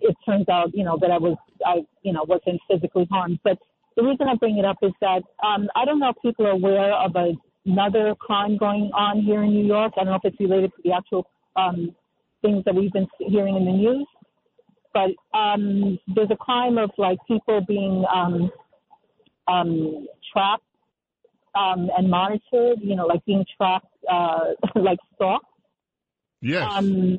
it 0.00 0.16
turns 0.26 0.48
out, 0.48 0.74
you 0.74 0.84
know, 0.84 0.98
that 1.00 1.10
I 1.10 1.18
was, 1.18 1.36
I, 1.64 1.86
you 2.02 2.12
know, 2.12 2.24
wasn't 2.26 2.60
physically 2.70 3.06
harmed. 3.10 3.38
But 3.44 3.58
the 3.96 4.02
reason 4.02 4.28
I 4.28 4.34
bring 4.34 4.58
it 4.58 4.64
up 4.64 4.78
is 4.82 4.92
that 5.00 5.22
um, 5.44 5.68
I 5.76 5.84
don't 5.84 5.98
know 5.98 6.10
if 6.10 6.16
people 6.22 6.46
are 6.46 6.50
aware 6.50 6.92
of 6.94 7.14
a, 7.16 7.32
another 7.66 8.14
crime 8.18 8.56
going 8.56 8.90
on 8.94 9.22
here 9.22 9.42
in 9.42 9.50
New 9.50 9.64
York. 9.64 9.92
I 9.96 10.04
don't 10.04 10.12
know 10.12 10.16
if 10.16 10.24
it's 10.24 10.40
related 10.40 10.72
to 10.76 10.82
the 10.84 10.92
actual 10.92 11.26
um, 11.56 11.94
things 12.42 12.64
that 12.64 12.74
we've 12.74 12.92
been 12.92 13.06
hearing 13.18 13.56
in 13.56 13.64
the 13.64 13.72
news. 13.72 14.06
But 14.92 15.10
um, 15.36 15.98
there's 16.14 16.30
a 16.30 16.36
crime 16.36 16.76
of 16.78 16.90
like 16.98 17.18
people 17.26 17.60
being 17.66 18.04
um, 18.12 18.50
um, 19.48 20.06
trapped 20.32 20.64
um, 21.54 21.90
and 21.96 22.10
monitored, 22.10 22.78
you 22.82 22.96
know, 22.96 23.06
like 23.06 23.24
being 23.24 23.44
tracked, 23.56 23.86
uh, 24.10 24.40
like 24.74 24.98
stalked. 25.14 25.46
Yes. 26.42 26.68
Um, 26.70 27.18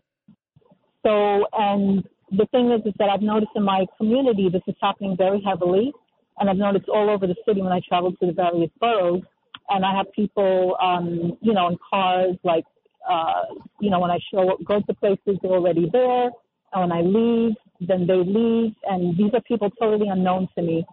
so, 1.05 1.45
and 1.53 2.03
the 2.31 2.45
thing 2.51 2.71
is, 2.71 2.81
is 2.85 2.93
that 2.99 3.09
I've 3.09 3.21
noticed 3.21 3.51
in 3.55 3.63
my 3.63 3.85
community 3.97 4.49
this 4.49 4.61
is 4.67 4.75
happening 4.81 5.15
very 5.17 5.41
heavily, 5.41 5.91
and 6.39 6.49
I've 6.49 6.57
noticed 6.57 6.89
all 6.89 7.09
over 7.09 7.25
the 7.25 7.35
city 7.47 7.61
when 7.61 7.71
I 7.71 7.81
travel 7.87 8.11
to 8.11 8.25
the 8.25 8.33
various 8.33 8.69
boroughs, 8.79 9.23
and 9.69 9.85
I 9.85 9.95
have 9.95 10.11
people, 10.13 10.75
um, 10.81 11.37
you 11.41 11.53
know, 11.53 11.69
in 11.69 11.77
cars, 11.89 12.35
like, 12.43 12.65
uh, 13.09 13.45
you 13.79 13.89
know, 13.89 13.99
when 13.99 14.11
I 14.11 14.19
show 14.31 14.57
go 14.65 14.81
to 14.81 14.93
places, 14.93 15.39
they're 15.41 15.51
already 15.51 15.89
there, 15.91 16.29
and 16.73 16.81
when 16.81 16.91
I 16.91 17.01
leave, 17.01 17.53
then 17.79 18.05
they 18.07 18.15
leave, 18.15 18.73
and 18.89 19.17
these 19.17 19.31
are 19.33 19.41
people 19.41 19.69
totally 19.71 20.09
unknown 20.09 20.47
to 20.57 20.61
me. 20.61 20.85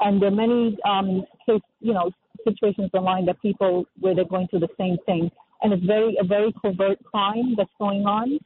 And 0.00 0.20
there 0.20 0.28
are 0.28 0.32
many 0.32 0.78
um, 0.88 1.24
case, 1.46 1.60
you 1.80 1.92
know, 1.92 2.10
situations 2.44 2.90
online 2.92 3.26
that 3.26 3.40
people 3.42 3.86
where 3.98 4.14
they're 4.14 4.24
going 4.24 4.48
through 4.48 4.60
the 4.60 4.68
same 4.78 4.96
thing, 5.06 5.30
and 5.62 5.72
it's 5.72 5.84
very 5.84 6.16
a 6.20 6.24
very 6.24 6.52
covert 6.62 7.02
crime 7.04 7.54
that's 7.56 7.70
going 7.78 8.04
on 8.06 8.38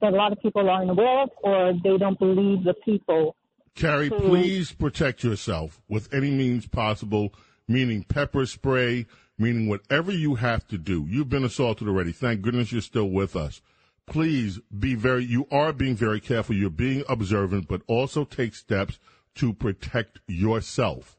that 0.00 0.12
a 0.12 0.16
lot 0.16 0.32
of 0.32 0.40
people 0.42 0.68
aren't 0.68 0.90
aware 0.90 1.22
of, 1.22 1.30
or 1.42 1.72
they 1.82 1.96
don't 1.96 2.18
believe 2.18 2.64
the 2.64 2.74
people. 2.84 3.34
Carrie, 3.74 4.08
who- 4.08 4.18
please 4.20 4.72
protect 4.72 5.24
yourself 5.24 5.80
with 5.88 6.12
any 6.12 6.30
means 6.30 6.66
possible, 6.66 7.32
meaning 7.66 8.04
pepper 8.04 8.44
spray, 8.46 9.06
meaning 9.38 9.68
whatever 9.68 10.12
you 10.12 10.34
have 10.36 10.66
to 10.68 10.78
do. 10.78 11.06
You've 11.08 11.28
been 11.30 11.44
assaulted 11.44 11.88
already. 11.88 12.12
Thank 12.12 12.42
goodness 12.42 12.72
you're 12.72 12.80
still 12.80 13.10
with 13.10 13.36
us. 13.36 13.60
Please 14.06 14.60
be 14.78 14.94
very, 14.94 15.24
you 15.24 15.46
are 15.50 15.72
being 15.72 15.96
very 15.96 16.20
careful. 16.20 16.54
You're 16.54 16.70
being 16.70 17.02
observant, 17.08 17.68
but 17.68 17.82
also 17.86 18.24
take 18.24 18.54
steps 18.54 18.98
to 19.36 19.52
protect 19.52 20.20
yourself 20.26 21.18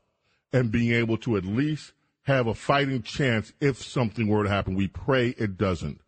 and 0.53 0.71
being 0.71 0.91
able 0.93 1.17
to 1.17 1.35
at 1.37 1.45
least 1.45 1.93
have 2.27 2.45
a 2.45 2.53
fighting 2.53 3.01
chance 3.01 3.53
if 3.61 3.81
something 3.81 4.27
were 4.27 4.43
to 4.43 4.49
happen. 4.49 4.75
We 4.75 4.89
pray 4.89 5.29
it 5.37 5.57
doesn't. 5.57 6.01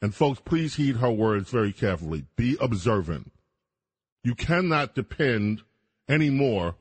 And 0.00 0.14
folks, 0.14 0.40
please 0.40 0.76
heed 0.76 0.96
her 0.96 1.10
words 1.10 1.50
very 1.50 1.72
carefully. 1.72 2.26
Be 2.36 2.56
observant. 2.60 3.32
You 4.22 4.36
cannot 4.36 4.94
depend 4.94 5.62
anymore 6.08 6.76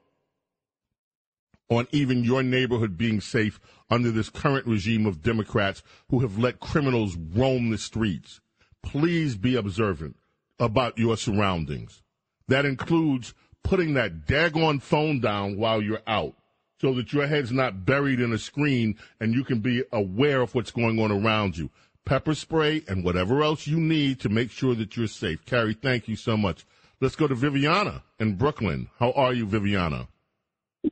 on 1.69 1.87
even 1.91 2.23
your 2.23 2.43
neighborhood 2.43 2.95
being 2.95 3.19
safe 3.19 3.59
under 3.89 4.11
this 4.11 4.29
current 4.29 4.67
regime 4.67 5.07
of 5.07 5.23
Democrats 5.23 5.81
who 6.09 6.19
have 6.19 6.37
let 6.37 6.59
criminals 6.59 7.15
roam 7.15 7.71
the 7.71 7.79
streets. 7.79 8.41
Please 8.83 9.35
be 9.35 9.55
observant 9.55 10.17
about 10.59 10.99
your 10.99 11.17
surroundings. 11.17 12.03
That 12.47 12.65
includes 12.65 13.33
putting 13.63 13.95
that 13.95 14.27
daggone 14.27 14.83
phone 14.83 15.19
down 15.19 15.57
while 15.57 15.81
you're 15.81 16.03
out 16.05 16.35
so 16.83 16.93
that 16.93 17.13
your 17.13 17.25
head's 17.25 17.53
not 17.53 17.85
buried 17.85 18.19
in 18.19 18.33
a 18.33 18.37
screen 18.37 18.97
and 19.21 19.33
you 19.33 19.45
can 19.45 19.61
be 19.61 19.85
aware 19.93 20.41
of 20.41 20.53
what's 20.53 20.71
going 20.71 20.99
on 20.99 21.13
around 21.13 21.57
you. 21.57 21.69
Pepper 22.03 22.35
spray 22.35 22.83
and 22.89 23.05
whatever 23.05 23.41
else 23.41 23.65
you 23.65 23.79
need 23.79 24.19
to 24.19 24.27
make 24.27 24.51
sure 24.51 24.75
that 24.75 24.97
you're 24.97 25.07
safe. 25.07 25.45
Carrie, 25.45 25.77
thank 25.81 26.09
you 26.09 26.17
so 26.17 26.35
much. 26.35 26.65
Let's 26.99 27.15
go 27.15 27.25
to 27.25 27.35
Viviana 27.35 28.03
in 28.19 28.35
Brooklyn. 28.35 28.89
How 28.99 29.13
are 29.13 29.31
you, 29.31 29.45
Viviana? 29.45 30.09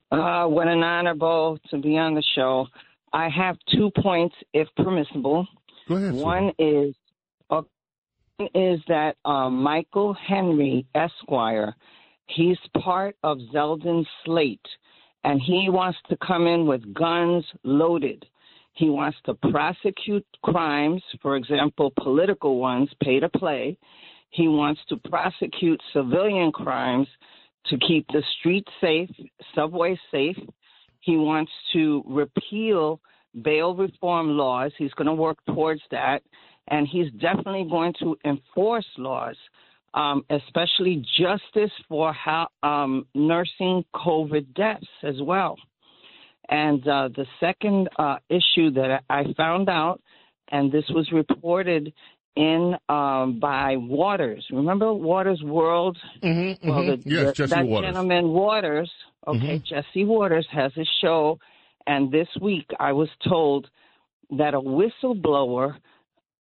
Uh, 0.09 0.45
what 0.45 0.69
an 0.69 0.81
honor, 0.81 1.13
Bo, 1.13 1.57
to 1.71 1.77
be 1.77 1.97
on 1.97 2.15
the 2.15 2.23
show. 2.35 2.67
I 3.11 3.27
have 3.27 3.57
two 3.75 3.91
points, 4.01 4.35
if 4.53 4.69
permissible. 4.77 5.45
Go 5.89 5.95
ahead. 5.95 6.13
One 6.13 6.53
is 6.57 6.95
uh, 7.49 7.63
one 8.37 8.49
is 8.55 8.79
that 8.87 9.17
um, 9.25 9.61
Michael 9.61 10.13
Henry 10.13 10.85
Esquire, 10.95 11.75
he's 12.27 12.57
part 12.81 13.17
of 13.23 13.39
Zeldin 13.53 14.05
Slate, 14.23 14.65
and 15.24 15.41
he 15.41 15.67
wants 15.69 16.00
to 16.09 16.17
come 16.25 16.48
in 16.48 16.66
with 16.66 16.93
guns 16.93 17.45
loaded. 17.64 18.25
He 18.74 18.90
wants 18.90 19.17
to 19.25 19.33
prosecute 19.33 20.25
crimes, 20.43 21.03
for 21.22 21.35
example, 21.35 21.91
political 22.01 22.58
ones, 22.58 22.90
pay 23.03 23.19
to 23.19 23.30
play. 23.30 23.77
He 24.30 24.48
wants 24.48 24.82
to 24.90 24.98
prosecute 24.98 25.82
civilian 25.93 26.51
crimes 26.51 27.08
to 27.67 27.77
keep 27.77 28.08
the 28.08 28.24
streets 28.40 28.72
safe, 28.80 29.09
subway 29.53 30.00
safe. 30.09 30.38
He 31.01 31.17
wants 31.17 31.51
to 31.74 32.03
repeal 32.08 33.01
bail 33.43 33.75
reform 33.75 34.38
laws. 34.38 34.72
He's 34.77 34.93
going 34.93 35.08
to 35.08 35.14
work 35.14 35.38
towards 35.45 35.82
that. 35.91 36.24
And 36.69 36.88
he's 36.88 37.11
definitely 37.14 37.67
going 37.69 37.93
to 38.00 38.17
enforce 38.24 38.85
laws, 38.98 39.35
um, 39.93 40.23
especially 40.29 41.03
justice 41.19 41.71
for 41.89 42.13
how, 42.13 42.47
um, 42.63 43.05
nursing 43.13 43.83
COVID 43.95 44.53
deaths 44.53 44.87
as 45.03 45.15
well. 45.21 45.55
And 46.49 46.85
uh, 46.87 47.09
the 47.15 47.25
second 47.39 47.89
uh, 47.97 48.17
issue 48.29 48.71
that 48.71 49.03
I 49.09 49.23
found 49.37 49.69
out, 49.69 50.01
and 50.51 50.71
this 50.71 50.83
was 50.89 51.09
reported 51.11 51.93
in 52.35 52.75
um, 52.89 53.39
by 53.39 53.75
Watters. 53.77 54.45
Remember 54.51 54.93
Watters 54.93 55.41
World? 55.43 55.97
Mm-hmm, 56.23 56.69
Well, 56.69 56.79
mhm. 56.83 57.03
the, 57.03 57.09
Yes, 57.09 57.25
the- 57.27 57.33
Jesse 57.33 57.55
that 57.55 57.65
Watters. 57.67 57.87
gentleman 57.89 58.29
Watters, 58.29 58.91
okay, 59.27 59.59
Mhm. 59.59 59.63
Jesse 59.65 60.05
Watters 60.05 60.47
has 60.51 60.71
a 60.77 60.85
show, 61.01 61.39
and 61.87 62.11
this 62.11 62.27
week 62.41 62.69
I 62.79 62.93
was 62.93 63.09
told 63.27 63.69
that 64.31 64.53
a 64.53 64.59
whistleblower 64.61 65.75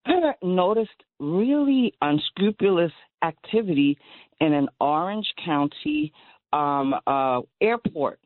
noticed 0.43 1.03
really 1.19 1.93
unscrupulous 2.01 2.91
activity 3.21 3.97
in 4.39 4.53
an 4.53 4.69
Orange 4.79 5.27
County 5.45 6.13
um, 6.53 6.95
uh, 7.07 7.41
airport. 7.61 8.19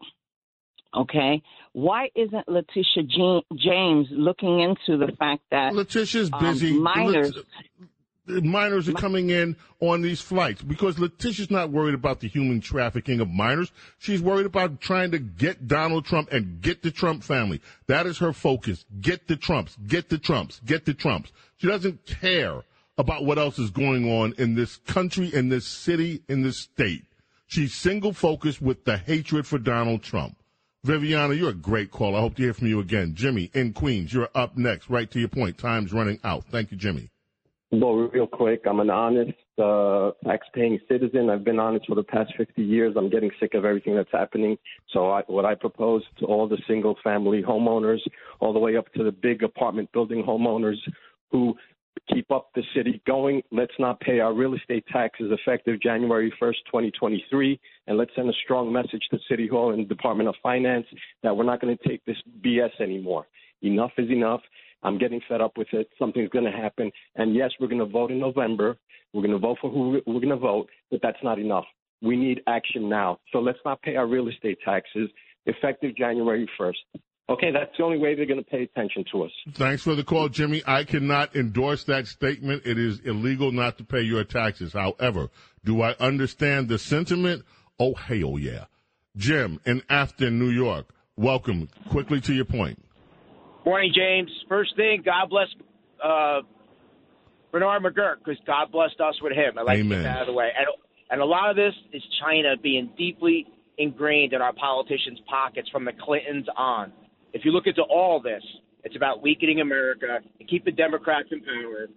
Okay, 0.95 1.41
why 1.73 2.09
isn't 2.15 2.47
Letitia 2.47 3.03
Jean- 3.03 3.43
James 3.57 4.07
looking 4.11 4.61
into 4.61 4.97
the 4.97 5.11
fact 5.19 5.41
that 5.51 5.73
Letitia's 5.75 6.29
um, 6.31 6.39
busy. 6.39 6.71
minors? 6.71 7.33
the 8.27 8.41
minors 8.41 8.89
are 8.89 8.93
coming 8.93 9.29
in 9.29 9.55
on 9.79 10.01
these 10.01 10.21
flights 10.21 10.61
because 10.61 10.97
Letitia's 10.97 11.51
not 11.51 11.69
worried 11.69 11.93
about 11.93 12.19
the 12.19 12.27
human 12.27 12.59
trafficking 12.59 13.19
of 13.19 13.29
minors. 13.29 13.71
She's 13.99 14.21
worried 14.21 14.45
about 14.45 14.81
trying 14.81 15.11
to 15.11 15.19
get 15.19 15.67
Donald 15.67 16.05
Trump 16.05 16.31
and 16.31 16.61
get 16.61 16.81
the 16.81 16.91
Trump 16.91 17.23
family. 17.23 17.61
That 17.87 18.07
is 18.07 18.17
her 18.19 18.33
focus. 18.33 18.85
Get 18.99 19.27
the 19.27 19.35
Trumps, 19.35 19.77
get 19.87 20.09
the 20.09 20.17
Trumps, 20.17 20.59
get 20.65 20.85
the 20.85 20.93
Trumps. 20.93 21.31
She 21.57 21.67
doesn't 21.67 22.05
care 22.05 22.63
about 22.97 23.25
what 23.25 23.37
else 23.37 23.59
is 23.59 23.69
going 23.69 24.09
on 24.09 24.33
in 24.37 24.55
this 24.55 24.77
country, 24.77 25.33
in 25.33 25.49
this 25.49 25.67
city, 25.67 26.21
in 26.29 26.41
this 26.41 26.57
state. 26.59 27.03
She's 27.47 27.73
single 27.73 28.13
focused 28.13 28.61
with 28.61 28.85
the 28.85 28.97
hatred 28.97 29.45
for 29.45 29.59
Donald 29.59 30.01
Trump. 30.01 30.37
Viviana, 30.83 31.33
you're 31.33 31.49
a 31.49 31.53
great 31.53 31.91
caller. 31.91 32.17
I 32.17 32.21
hope 32.21 32.35
to 32.35 32.43
hear 32.43 32.53
from 32.53 32.67
you 32.67 32.79
again. 32.79 33.15
Jimmy 33.15 33.49
in 33.53 33.73
Queens, 33.73 34.13
you're 34.13 34.29
up 34.35 34.55
next. 34.55 34.89
Right 34.89 35.09
to 35.11 35.19
your 35.19 35.29
point. 35.29 35.57
Time's 35.57 35.91
running 35.91 36.19
out. 36.23 36.45
Thank 36.45 36.71
you, 36.71 36.77
Jimmy. 36.77 37.09
Well, 37.71 37.95
real 37.95 38.27
quick, 38.27 38.61
I'm 38.69 38.79
an 38.79 38.91
honest, 38.91 39.33
uh, 39.57 40.11
tax-paying 40.23 40.79
citizen. 40.87 41.29
I've 41.29 41.43
been 41.43 41.59
honest 41.59 41.87
for 41.87 41.95
the 41.95 42.03
past 42.03 42.33
50 42.37 42.61
years. 42.61 42.93
I'm 42.95 43.09
getting 43.09 43.31
sick 43.39 43.55
of 43.55 43.65
everything 43.65 43.95
that's 43.95 44.11
happening. 44.11 44.57
So, 44.91 45.09
I, 45.09 45.23
what 45.27 45.45
I 45.45 45.55
propose 45.55 46.03
to 46.19 46.25
all 46.25 46.47
the 46.47 46.59
single-family 46.67 47.41
homeowners, 47.41 47.99
all 48.39 48.53
the 48.53 48.59
way 48.59 48.77
up 48.77 48.93
to 48.93 49.03
the 49.03 49.11
big 49.11 49.43
apartment 49.43 49.91
building 49.91 50.23
homeowners 50.23 50.77
who 51.31 51.55
keep 52.13 52.29
up 52.31 52.49
the 52.55 52.63
city 52.75 53.01
going, 53.07 53.41
let's 53.51 53.73
not 53.79 53.99
pay 53.99 54.19
our 54.19 54.33
real 54.33 54.53
estate 54.53 54.85
taxes 54.91 55.31
effective 55.31 55.81
January 55.81 56.33
1st, 56.41 56.57
2023, 56.65 57.59
and 57.87 57.97
let's 57.97 58.11
send 58.15 58.29
a 58.29 58.33
strong 58.43 58.71
message 58.71 59.03
to 59.11 59.19
City 59.29 59.47
Hall 59.47 59.73
and 59.73 59.87
Department 59.87 60.29
of 60.29 60.35
Finance 60.43 60.85
that 61.23 61.35
we're 61.35 61.43
not 61.43 61.61
going 61.61 61.77
to 61.77 61.87
take 61.87 62.03
this 62.05 62.17
BS 62.41 62.79
anymore. 62.79 63.27
Enough 63.61 63.91
is 63.97 64.09
enough. 64.09 64.41
I'm 64.83 64.97
getting 64.97 65.21
fed 65.27 65.41
up 65.41 65.57
with 65.57 65.67
it. 65.73 65.89
Something's 65.97 66.29
going 66.29 66.45
to 66.45 66.51
happen. 66.51 66.91
And 67.15 67.35
yes, 67.35 67.51
we're 67.59 67.67
going 67.67 67.79
to 67.79 67.85
vote 67.85 68.11
in 68.11 68.19
November. 68.19 68.77
We're 69.13 69.21
going 69.21 69.31
to 69.31 69.39
vote 69.39 69.57
for 69.61 69.71
who 69.71 70.01
we're 70.05 70.19
going 70.19 70.29
to 70.29 70.35
vote, 70.35 70.69
but 70.91 71.01
that's 71.01 71.23
not 71.23 71.39
enough. 71.39 71.65
We 72.01 72.15
need 72.15 72.41
action 72.47 72.87
now. 72.89 73.19
So 73.31 73.39
let's 73.39 73.59
not 73.65 73.81
pay 73.81 73.95
our 73.95 74.05
real 74.05 74.27
estate 74.27 74.59
taxes 74.63 75.09
effective 75.45 75.95
January 75.95 76.47
1st. 76.59 76.99
Okay, 77.27 77.51
that's 77.51 77.71
the 77.75 77.83
only 77.83 77.97
way 77.97 78.13
they're 78.13 78.27
going 78.27 78.43
to 78.43 78.49
pay 78.49 78.61
attention 78.63 79.03
to 79.11 79.23
us. 79.23 79.31
Thanks 79.53 79.81
for 79.81 79.95
the 79.95 80.03
call, 80.03 80.29
Jimmy. 80.29 80.61
I 80.67 80.83
cannot 80.83 81.35
endorse 81.35 81.83
that 81.85 82.05
statement. 82.05 82.63
It 82.65 82.77
is 82.77 82.99
illegal 82.99 83.51
not 83.51 83.79
to 83.79 83.83
pay 83.83 84.01
your 84.01 84.23
taxes. 84.23 84.73
However, 84.73 85.29
do 85.63 85.81
I 85.81 85.95
understand 85.99 86.69
the 86.69 86.77
sentiment? 86.77 87.43
Oh, 87.79 87.95
hell 87.95 88.37
yeah. 88.37 88.65
Jim 89.17 89.59
in 89.65 89.81
Afton, 89.89 90.37
New 90.37 90.49
York, 90.49 90.93
welcome. 91.15 91.67
Quickly 91.89 92.21
to 92.21 92.33
your 92.33 92.45
point. 92.45 92.79
Morning, 93.65 93.91
James. 93.95 94.29
First 94.47 94.75
thing, 94.75 95.01
God 95.03 95.27
bless 95.29 95.47
uh, 96.03 96.41
Bernard 97.51 97.81
McGuirk, 97.81 98.17
because 98.19 98.39
God 98.45 98.71
blessed 98.71 99.01
us 99.01 99.15
with 99.23 99.33
him. 99.33 99.57
I 99.57 99.63
like 99.63 99.77
to 99.77 99.79
Amen. 99.79 99.99
get 99.99 100.03
that 100.03 100.17
out 100.17 100.21
of 100.21 100.27
the 100.27 100.33
way. 100.33 100.51
And, 100.55 100.67
and 101.09 101.21
a 101.21 101.25
lot 101.25 101.49
of 101.49 101.55
this 101.55 101.73
is 101.91 102.03
China 102.21 102.55
being 102.61 102.91
deeply 102.95 103.47
ingrained 103.79 104.33
in 104.33 104.41
our 104.43 104.53
politicians' 104.53 105.19
pockets 105.27 105.69
from 105.69 105.85
the 105.85 105.93
Clintons 105.93 106.45
on. 106.55 106.93
If 107.35 107.43
you 107.43 107.51
look 107.51 107.67
into 107.67 107.83
all 107.83 108.21
this, 108.21 108.41
it's 108.83 108.95
about 108.95 109.21
weakening 109.21 109.59
America 109.59 110.19
and 110.39 110.49
keep 110.49 110.63
the 110.63 110.71
Democrats 110.71 111.27
in 111.31 111.41
power. 111.41 111.83
And 111.83 111.93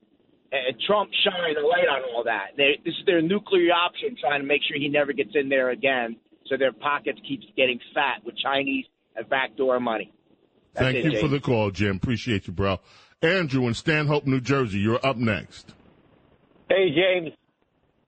and 0.51 0.81
Trump 0.87 1.11
shined 1.25 1.57
a 1.57 1.67
light 1.67 1.89
on 1.89 2.03
all 2.15 2.25
that. 2.25 2.57
They, 2.57 2.79
this 2.85 2.95
is 2.95 3.07
their 3.07 3.21
nuclear 3.21 3.73
option, 3.73 4.17
trying 4.21 4.41
to 4.41 4.47
make 4.47 4.63
sure 4.67 4.79
he 4.79 4.89
never 4.89 5.13
gets 5.13 5.31
in 5.35 5.49
there 5.49 5.71
again, 5.71 6.17
so 6.47 6.57
their 6.57 6.73
pockets 6.73 7.19
keeps 7.27 7.45
getting 7.57 7.79
fat 7.95 8.25
with 8.25 8.37
Chinese 8.39 8.87
and 9.15 9.29
backdoor 9.29 9.81
money. 9.81 10.13
That's 10.75 10.87
Thank 10.87 10.97
it, 10.97 11.05
you 11.05 11.11
James. 11.13 11.23
for 11.23 11.29
the 11.29 11.41
call, 11.41 11.71
Jim. 11.71 11.97
Appreciate 11.97 12.47
you, 12.47 12.53
bro. 12.53 12.79
Andrew 13.21 13.67
in 13.67 13.75
Stanhope, 13.75 14.27
New 14.27 14.41
Jersey, 14.41 14.79
you're 14.79 15.05
up 15.05 15.17
next. 15.17 15.75
Hey, 16.69 16.89
James. 16.95 17.35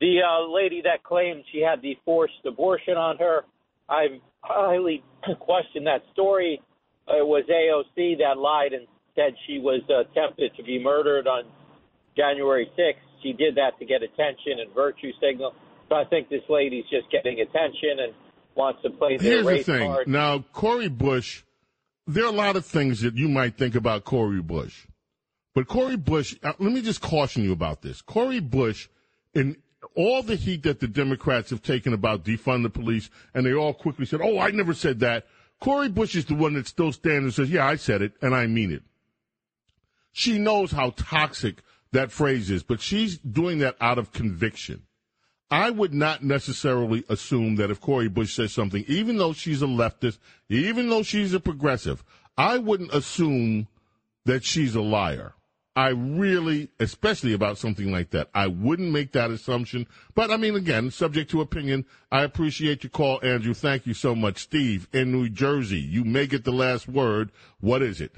The 0.01 0.21
uh, 0.27 0.51
lady 0.51 0.81
that 0.83 1.03
claimed 1.03 1.45
she 1.53 1.61
had 1.61 1.83
the 1.83 1.99
forced 2.07 2.33
abortion 2.47 2.95
on 2.95 3.19
her, 3.19 3.43
I 3.89 4.21
highly 4.41 5.03
question 5.41 5.85
that 5.85 6.03
story. 6.13 6.63
It 7.11 7.27
was 7.27 7.45
AOC 7.49 8.19
that 8.19 8.39
lied 8.39 8.73
and 8.73 8.87
said 9.15 9.35
she 9.47 9.59
was 9.59 9.83
attempted 9.89 10.55
to 10.57 10.63
be 10.63 10.83
murdered 10.83 11.27
on 11.27 11.45
January 12.17 12.71
6th. 12.79 13.23
She 13.23 13.33
did 13.33 13.57
that 13.57 13.79
to 13.79 13.85
get 13.85 14.03
attention 14.03 14.61
and 14.61 14.73
virtue 14.75 15.13
signal. 15.21 15.55
So 15.89 15.97
I 15.97 16.05
think 16.05 16.29
this 16.29 16.43
lady's 16.49 16.85
just 16.91 17.11
getting 17.11 17.41
attention 17.41 17.99
and 17.99 18.15
wants 18.55 18.81
to 18.83 18.91
play 18.91 19.17
their 19.17 19.43
Here's 19.43 19.67
the 19.67 19.73
thing. 19.73 19.89
card. 19.89 20.09
Now, 20.09 20.45
Cori 20.53 20.89
Bush, 20.89 21.43
there 22.07 22.25
are 22.25 22.33
a 22.33 22.37
lot 22.37 22.57
of 22.57 22.65
things 22.65 23.01
that 23.01 23.17
you 23.17 23.29
might 23.29 23.57
think 23.57 23.75
about 23.75 24.05
Cori 24.05 24.41
Bush. 24.41 24.87
But 25.55 25.67
Cori 25.67 25.97
Bush, 25.97 26.37
uh, 26.43 26.53
let 26.59 26.73
me 26.73 26.81
just 26.81 27.01
caution 27.01 27.43
you 27.43 27.53
about 27.53 27.83
this. 27.83 28.03
Cori 28.03 28.41
Bush, 28.41 28.89
in 29.35 29.57
all 29.97 30.23
the 30.23 30.37
heat 30.37 30.63
that 30.63 30.81
the 30.81 30.89
Democrats 30.89 31.51
have 31.51 31.63
taken 31.63 31.93
about 31.93 32.25
defund 32.25 32.63
the 32.63 32.71
police, 32.71 33.11
and 33.35 33.45
they 33.45 33.53
all 33.53 33.75
quickly 33.75 34.07
said, 34.07 34.21
oh, 34.23 34.39
I 34.39 34.51
never 34.51 34.75
said 34.75 35.01
that. 35.01 35.27
Cori 35.61 35.89
Bush 35.89 36.17
is 36.17 36.25
the 36.25 36.35
one 36.35 36.55
that 36.55 36.67
still 36.67 36.93
stands 36.93 37.25
and 37.25 37.35
says, 37.35 37.51
yeah, 37.51 37.67
I 37.67 37.77
said 37.77 38.03
it, 38.03 38.15
and 38.23 38.35
I 38.35 38.47
mean 38.47 38.73
it. 38.73 38.83
She 40.13 40.39
knows 40.39 40.73
how 40.73 40.91
toxic 40.97 41.63
that 41.93 42.11
phrase 42.11 42.51
is, 42.51 42.63
but 42.63 42.81
she's 42.81 43.19
doing 43.19 43.59
that 43.59 43.77
out 43.81 43.99
of 43.99 44.13
conviction. 44.13 44.83
I 45.51 45.71
would 45.71 45.93
not 45.93 46.23
necessarily 46.23 47.05
assume 47.09 47.57
that 47.57 47.71
if 47.71 47.81
Cori 47.81 48.09
Bush 48.09 48.35
says 48.35 48.53
something, 48.53 48.85
even 48.87 49.19
though 49.19 49.33
she's 49.33 49.63
a 49.63 49.67
leftist, 49.67 50.19
even 50.49 50.89
though 50.89 51.03
she's 51.03 51.35
a 51.35 51.41
progressive, 51.41 52.05
I 52.39 52.59
wouldn't 52.59 52.95
assume 52.95 53.67
that 54.25 54.45
she's 54.45 54.75
a 54.75 54.81
liar. 54.81 55.35
I 55.77 55.89
really, 55.89 56.69
especially 56.81 57.33
about 57.33 57.57
something 57.57 57.93
like 57.93 58.11
that, 58.11 58.29
I 58.35 58.49
wouldn't 58.49 58.91
make 58.91 59.13
that 59.13 59.31
assumption. 59.31 59.87
But 60.15 60.31
I 60.31 60.37
mean, 60.37 60.57
again, 60.57 60.91
subject 60.91 61.31
to 61.31 61.41
opinion. 61.41 61.87
I 62.11 62.23
appreciate 62.23 62.83
your 62.83 62.91
call, 62.91 63.21
Andrew. 63.23 63.55
Thank 63.55 63.87
you 63.87 63.95
so 63.95 64.15
much. 64.15 64.39
Steve 64.39 64.89
in 64.93 65.13
New 65.13 65.29
Jersey, 65.29 65.79
you 65.79 66.05
may 66.05 66.27
get 66.27 66.45
the 66.45 66.53
last 66.53 66.89
word. 66.89 67.31
What 67.61 67.83
is 67.83 68.01
it? 68.01 68.13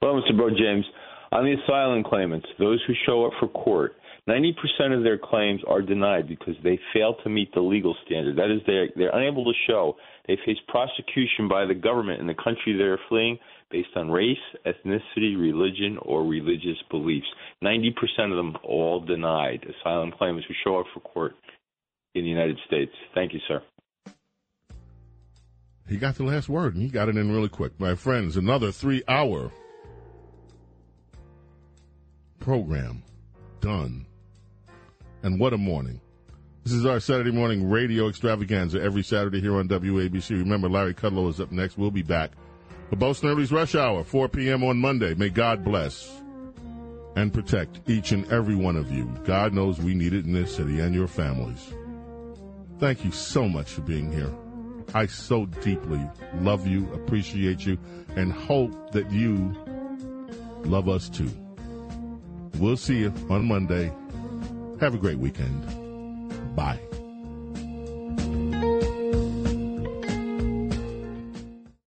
Well, 0.00 0.14
Mr. 0.14 0.36
Bro 0.36 0.50
James, 0.50 0.86
on 1.32 1.44
the 1.44 1.56
asylum 1.62 2.02
claimants, 2.02 2.46
those 2.58 2.82
who 2.86 2.94
show 3.04 3.26
up 3.26 3.32
for 3.38 3.48
court, 3.48 3.96
90% 4.28 4.96
of 4.96 5.04
their 5.04 5.18
claims 5.18 5.60
are 5.68 5.82
denied 5.82 6.26
because 6.26 6.54
they 6.64 6.78
fail 6.92 7.14
to 7.22 7.30
meet 7.30 7.52
the 7.54 7.60
legal 7.60 7.94
standard. 8.04 8.36
That 8.36 8.50
is, 8.50 8.60
they're, 8.66 8.88
they're 8.96 9.16
unable 9.16 9.44
to 9.44 9.52
show 9.68 9.96
they 10.26 10.36
face 10.44 10.56
prosecution 10.68 11.48
by 11.48 11.64
the 11.64 11.74
government 11.74 12.20
in 12.20 12.26
the 12.26 12.34
country 12.34 12.76
they're 12.76 12.98
fleeing 13.08 13.38
based 13.70 13.88
on 13.96 14.10
race, 14.10 14.36
ethnicity, 14.64 15.38
religion, 15.38 15.98
or 16.02 16.24
religious 16.24 16.78
beliefs. 16.90 17.26
90% 17.62 17.90
of 18.30 18.36
them 18.36 18.56
all 18.62 19.00
denied 19.00 19.64
asylum 19.64 20.12
claimants 20.16 20.46
who 20.46 20.54
show 20.64 20.78
up 20.78 20.86
for 20.94 21.00
court 21.00 21.34
in 22.14 22.22
the 22.22 22.30
United 22.30 22.58
States. 22.66 22.92
Thank 23.14 23.32
you, 23.32 23.40
sir. 23.48 23.62
He 25.88 25.98
got 25.98 26.16
the 26.16 26.24
last 26.24 26.48
word, 26.48 26.74
and 26.74 26.82
he 26.82 26.88
got 26.88 27.08
it 27.08 27.16
in 27.16 27.30
really 27.30 27.48
quick. 27.48 27.78
My 27.78 27.94
friends, 27.94 28.36
another 28.36 28.72
three 28.72 29.02
hour 29.06 29.52
program 32.40 33.02
done. 33.60 34.06
And 35.22 35.40
what 35.40 35.52
a 35.52 35.58
morning. 35.58 36.00
This 36.64 36.72
is 36.72 36.84
our 36.86 36.98
Saturday 36.98 37.30
morning 37.30 37.70
radio 37.70 38.08
extravaganza 38.08 38.80
every 38.82 39.02
Saturday 39.02 39.40
here 39.40 39.56
on 39.56 39.68
WABC. 39.68 40.30
Remember, 40.30 40.68
Larry 40.68 40.94
Kudlow 40.94 41.28
is 41.28 41.40
up 41.40 41.52
next. 41.52 41.78
We'll 41.78 41.92
be 41.92 42.02
back. 42.02 42.32
For 42.90 42.96
Bo 42.96 43.12
Snerdley's 43.12 43.50
Rush 43.50 43.74
Hour, 43.74 44.04
4 44.04 44.28
p.m. 44.28 44.62
on 44.62 44.78
Monday. 44.78 45.14
May 45.14 45.28
God 45.28 45.64
bless 45.64 46.22
and 47.16 47.32
protect 47.32 47.80
each 47.88 48.12
and 48.12 48.30
every 48.30 48.54
one 48.54 48.76
of 48.76 48.92
you. 48.92 49.06
God 49.24 49.52
knows 49.52 49.78
we 49.78 49.94
need 49.94 50.12
it 50.12 50.24
in 50.24 50.32
this 50.32 50.54
city 50.54 50.78
and 50.78 50.94
your 50.94 51.08
families. 51.08 51.74
Thank 52.78 53.04
you 53.04 53.10
so 53.10 53.48
much 53.48 53.70
for 53.70 53.80
being 53.80 54.12
here. 54.12 54.32
I 54.94 55.06
so 55.06 55.46
deeply 55.46 56.00
love 56.40 56.66
you, 56.66 56.92
appreciate 56.92 57.66
you, 57.66 57.78
and 58.14 58.32
hope 58.32 58.92
that 58.92 59.10
you 59.10 59.54
love 60.64 60.88
us 60.88 61.08
too. 61.08 61.30
We'll 62.58 62.76
see 62.76 62.98
you 62.98 63.12
on 63.28 63.46
Monday. 63.46 63.92
Have 64.80 64.94
a 64.94 64.98
great 64.98 65.18
weekend. 65.18 66.54
Bye. 66.54 66.78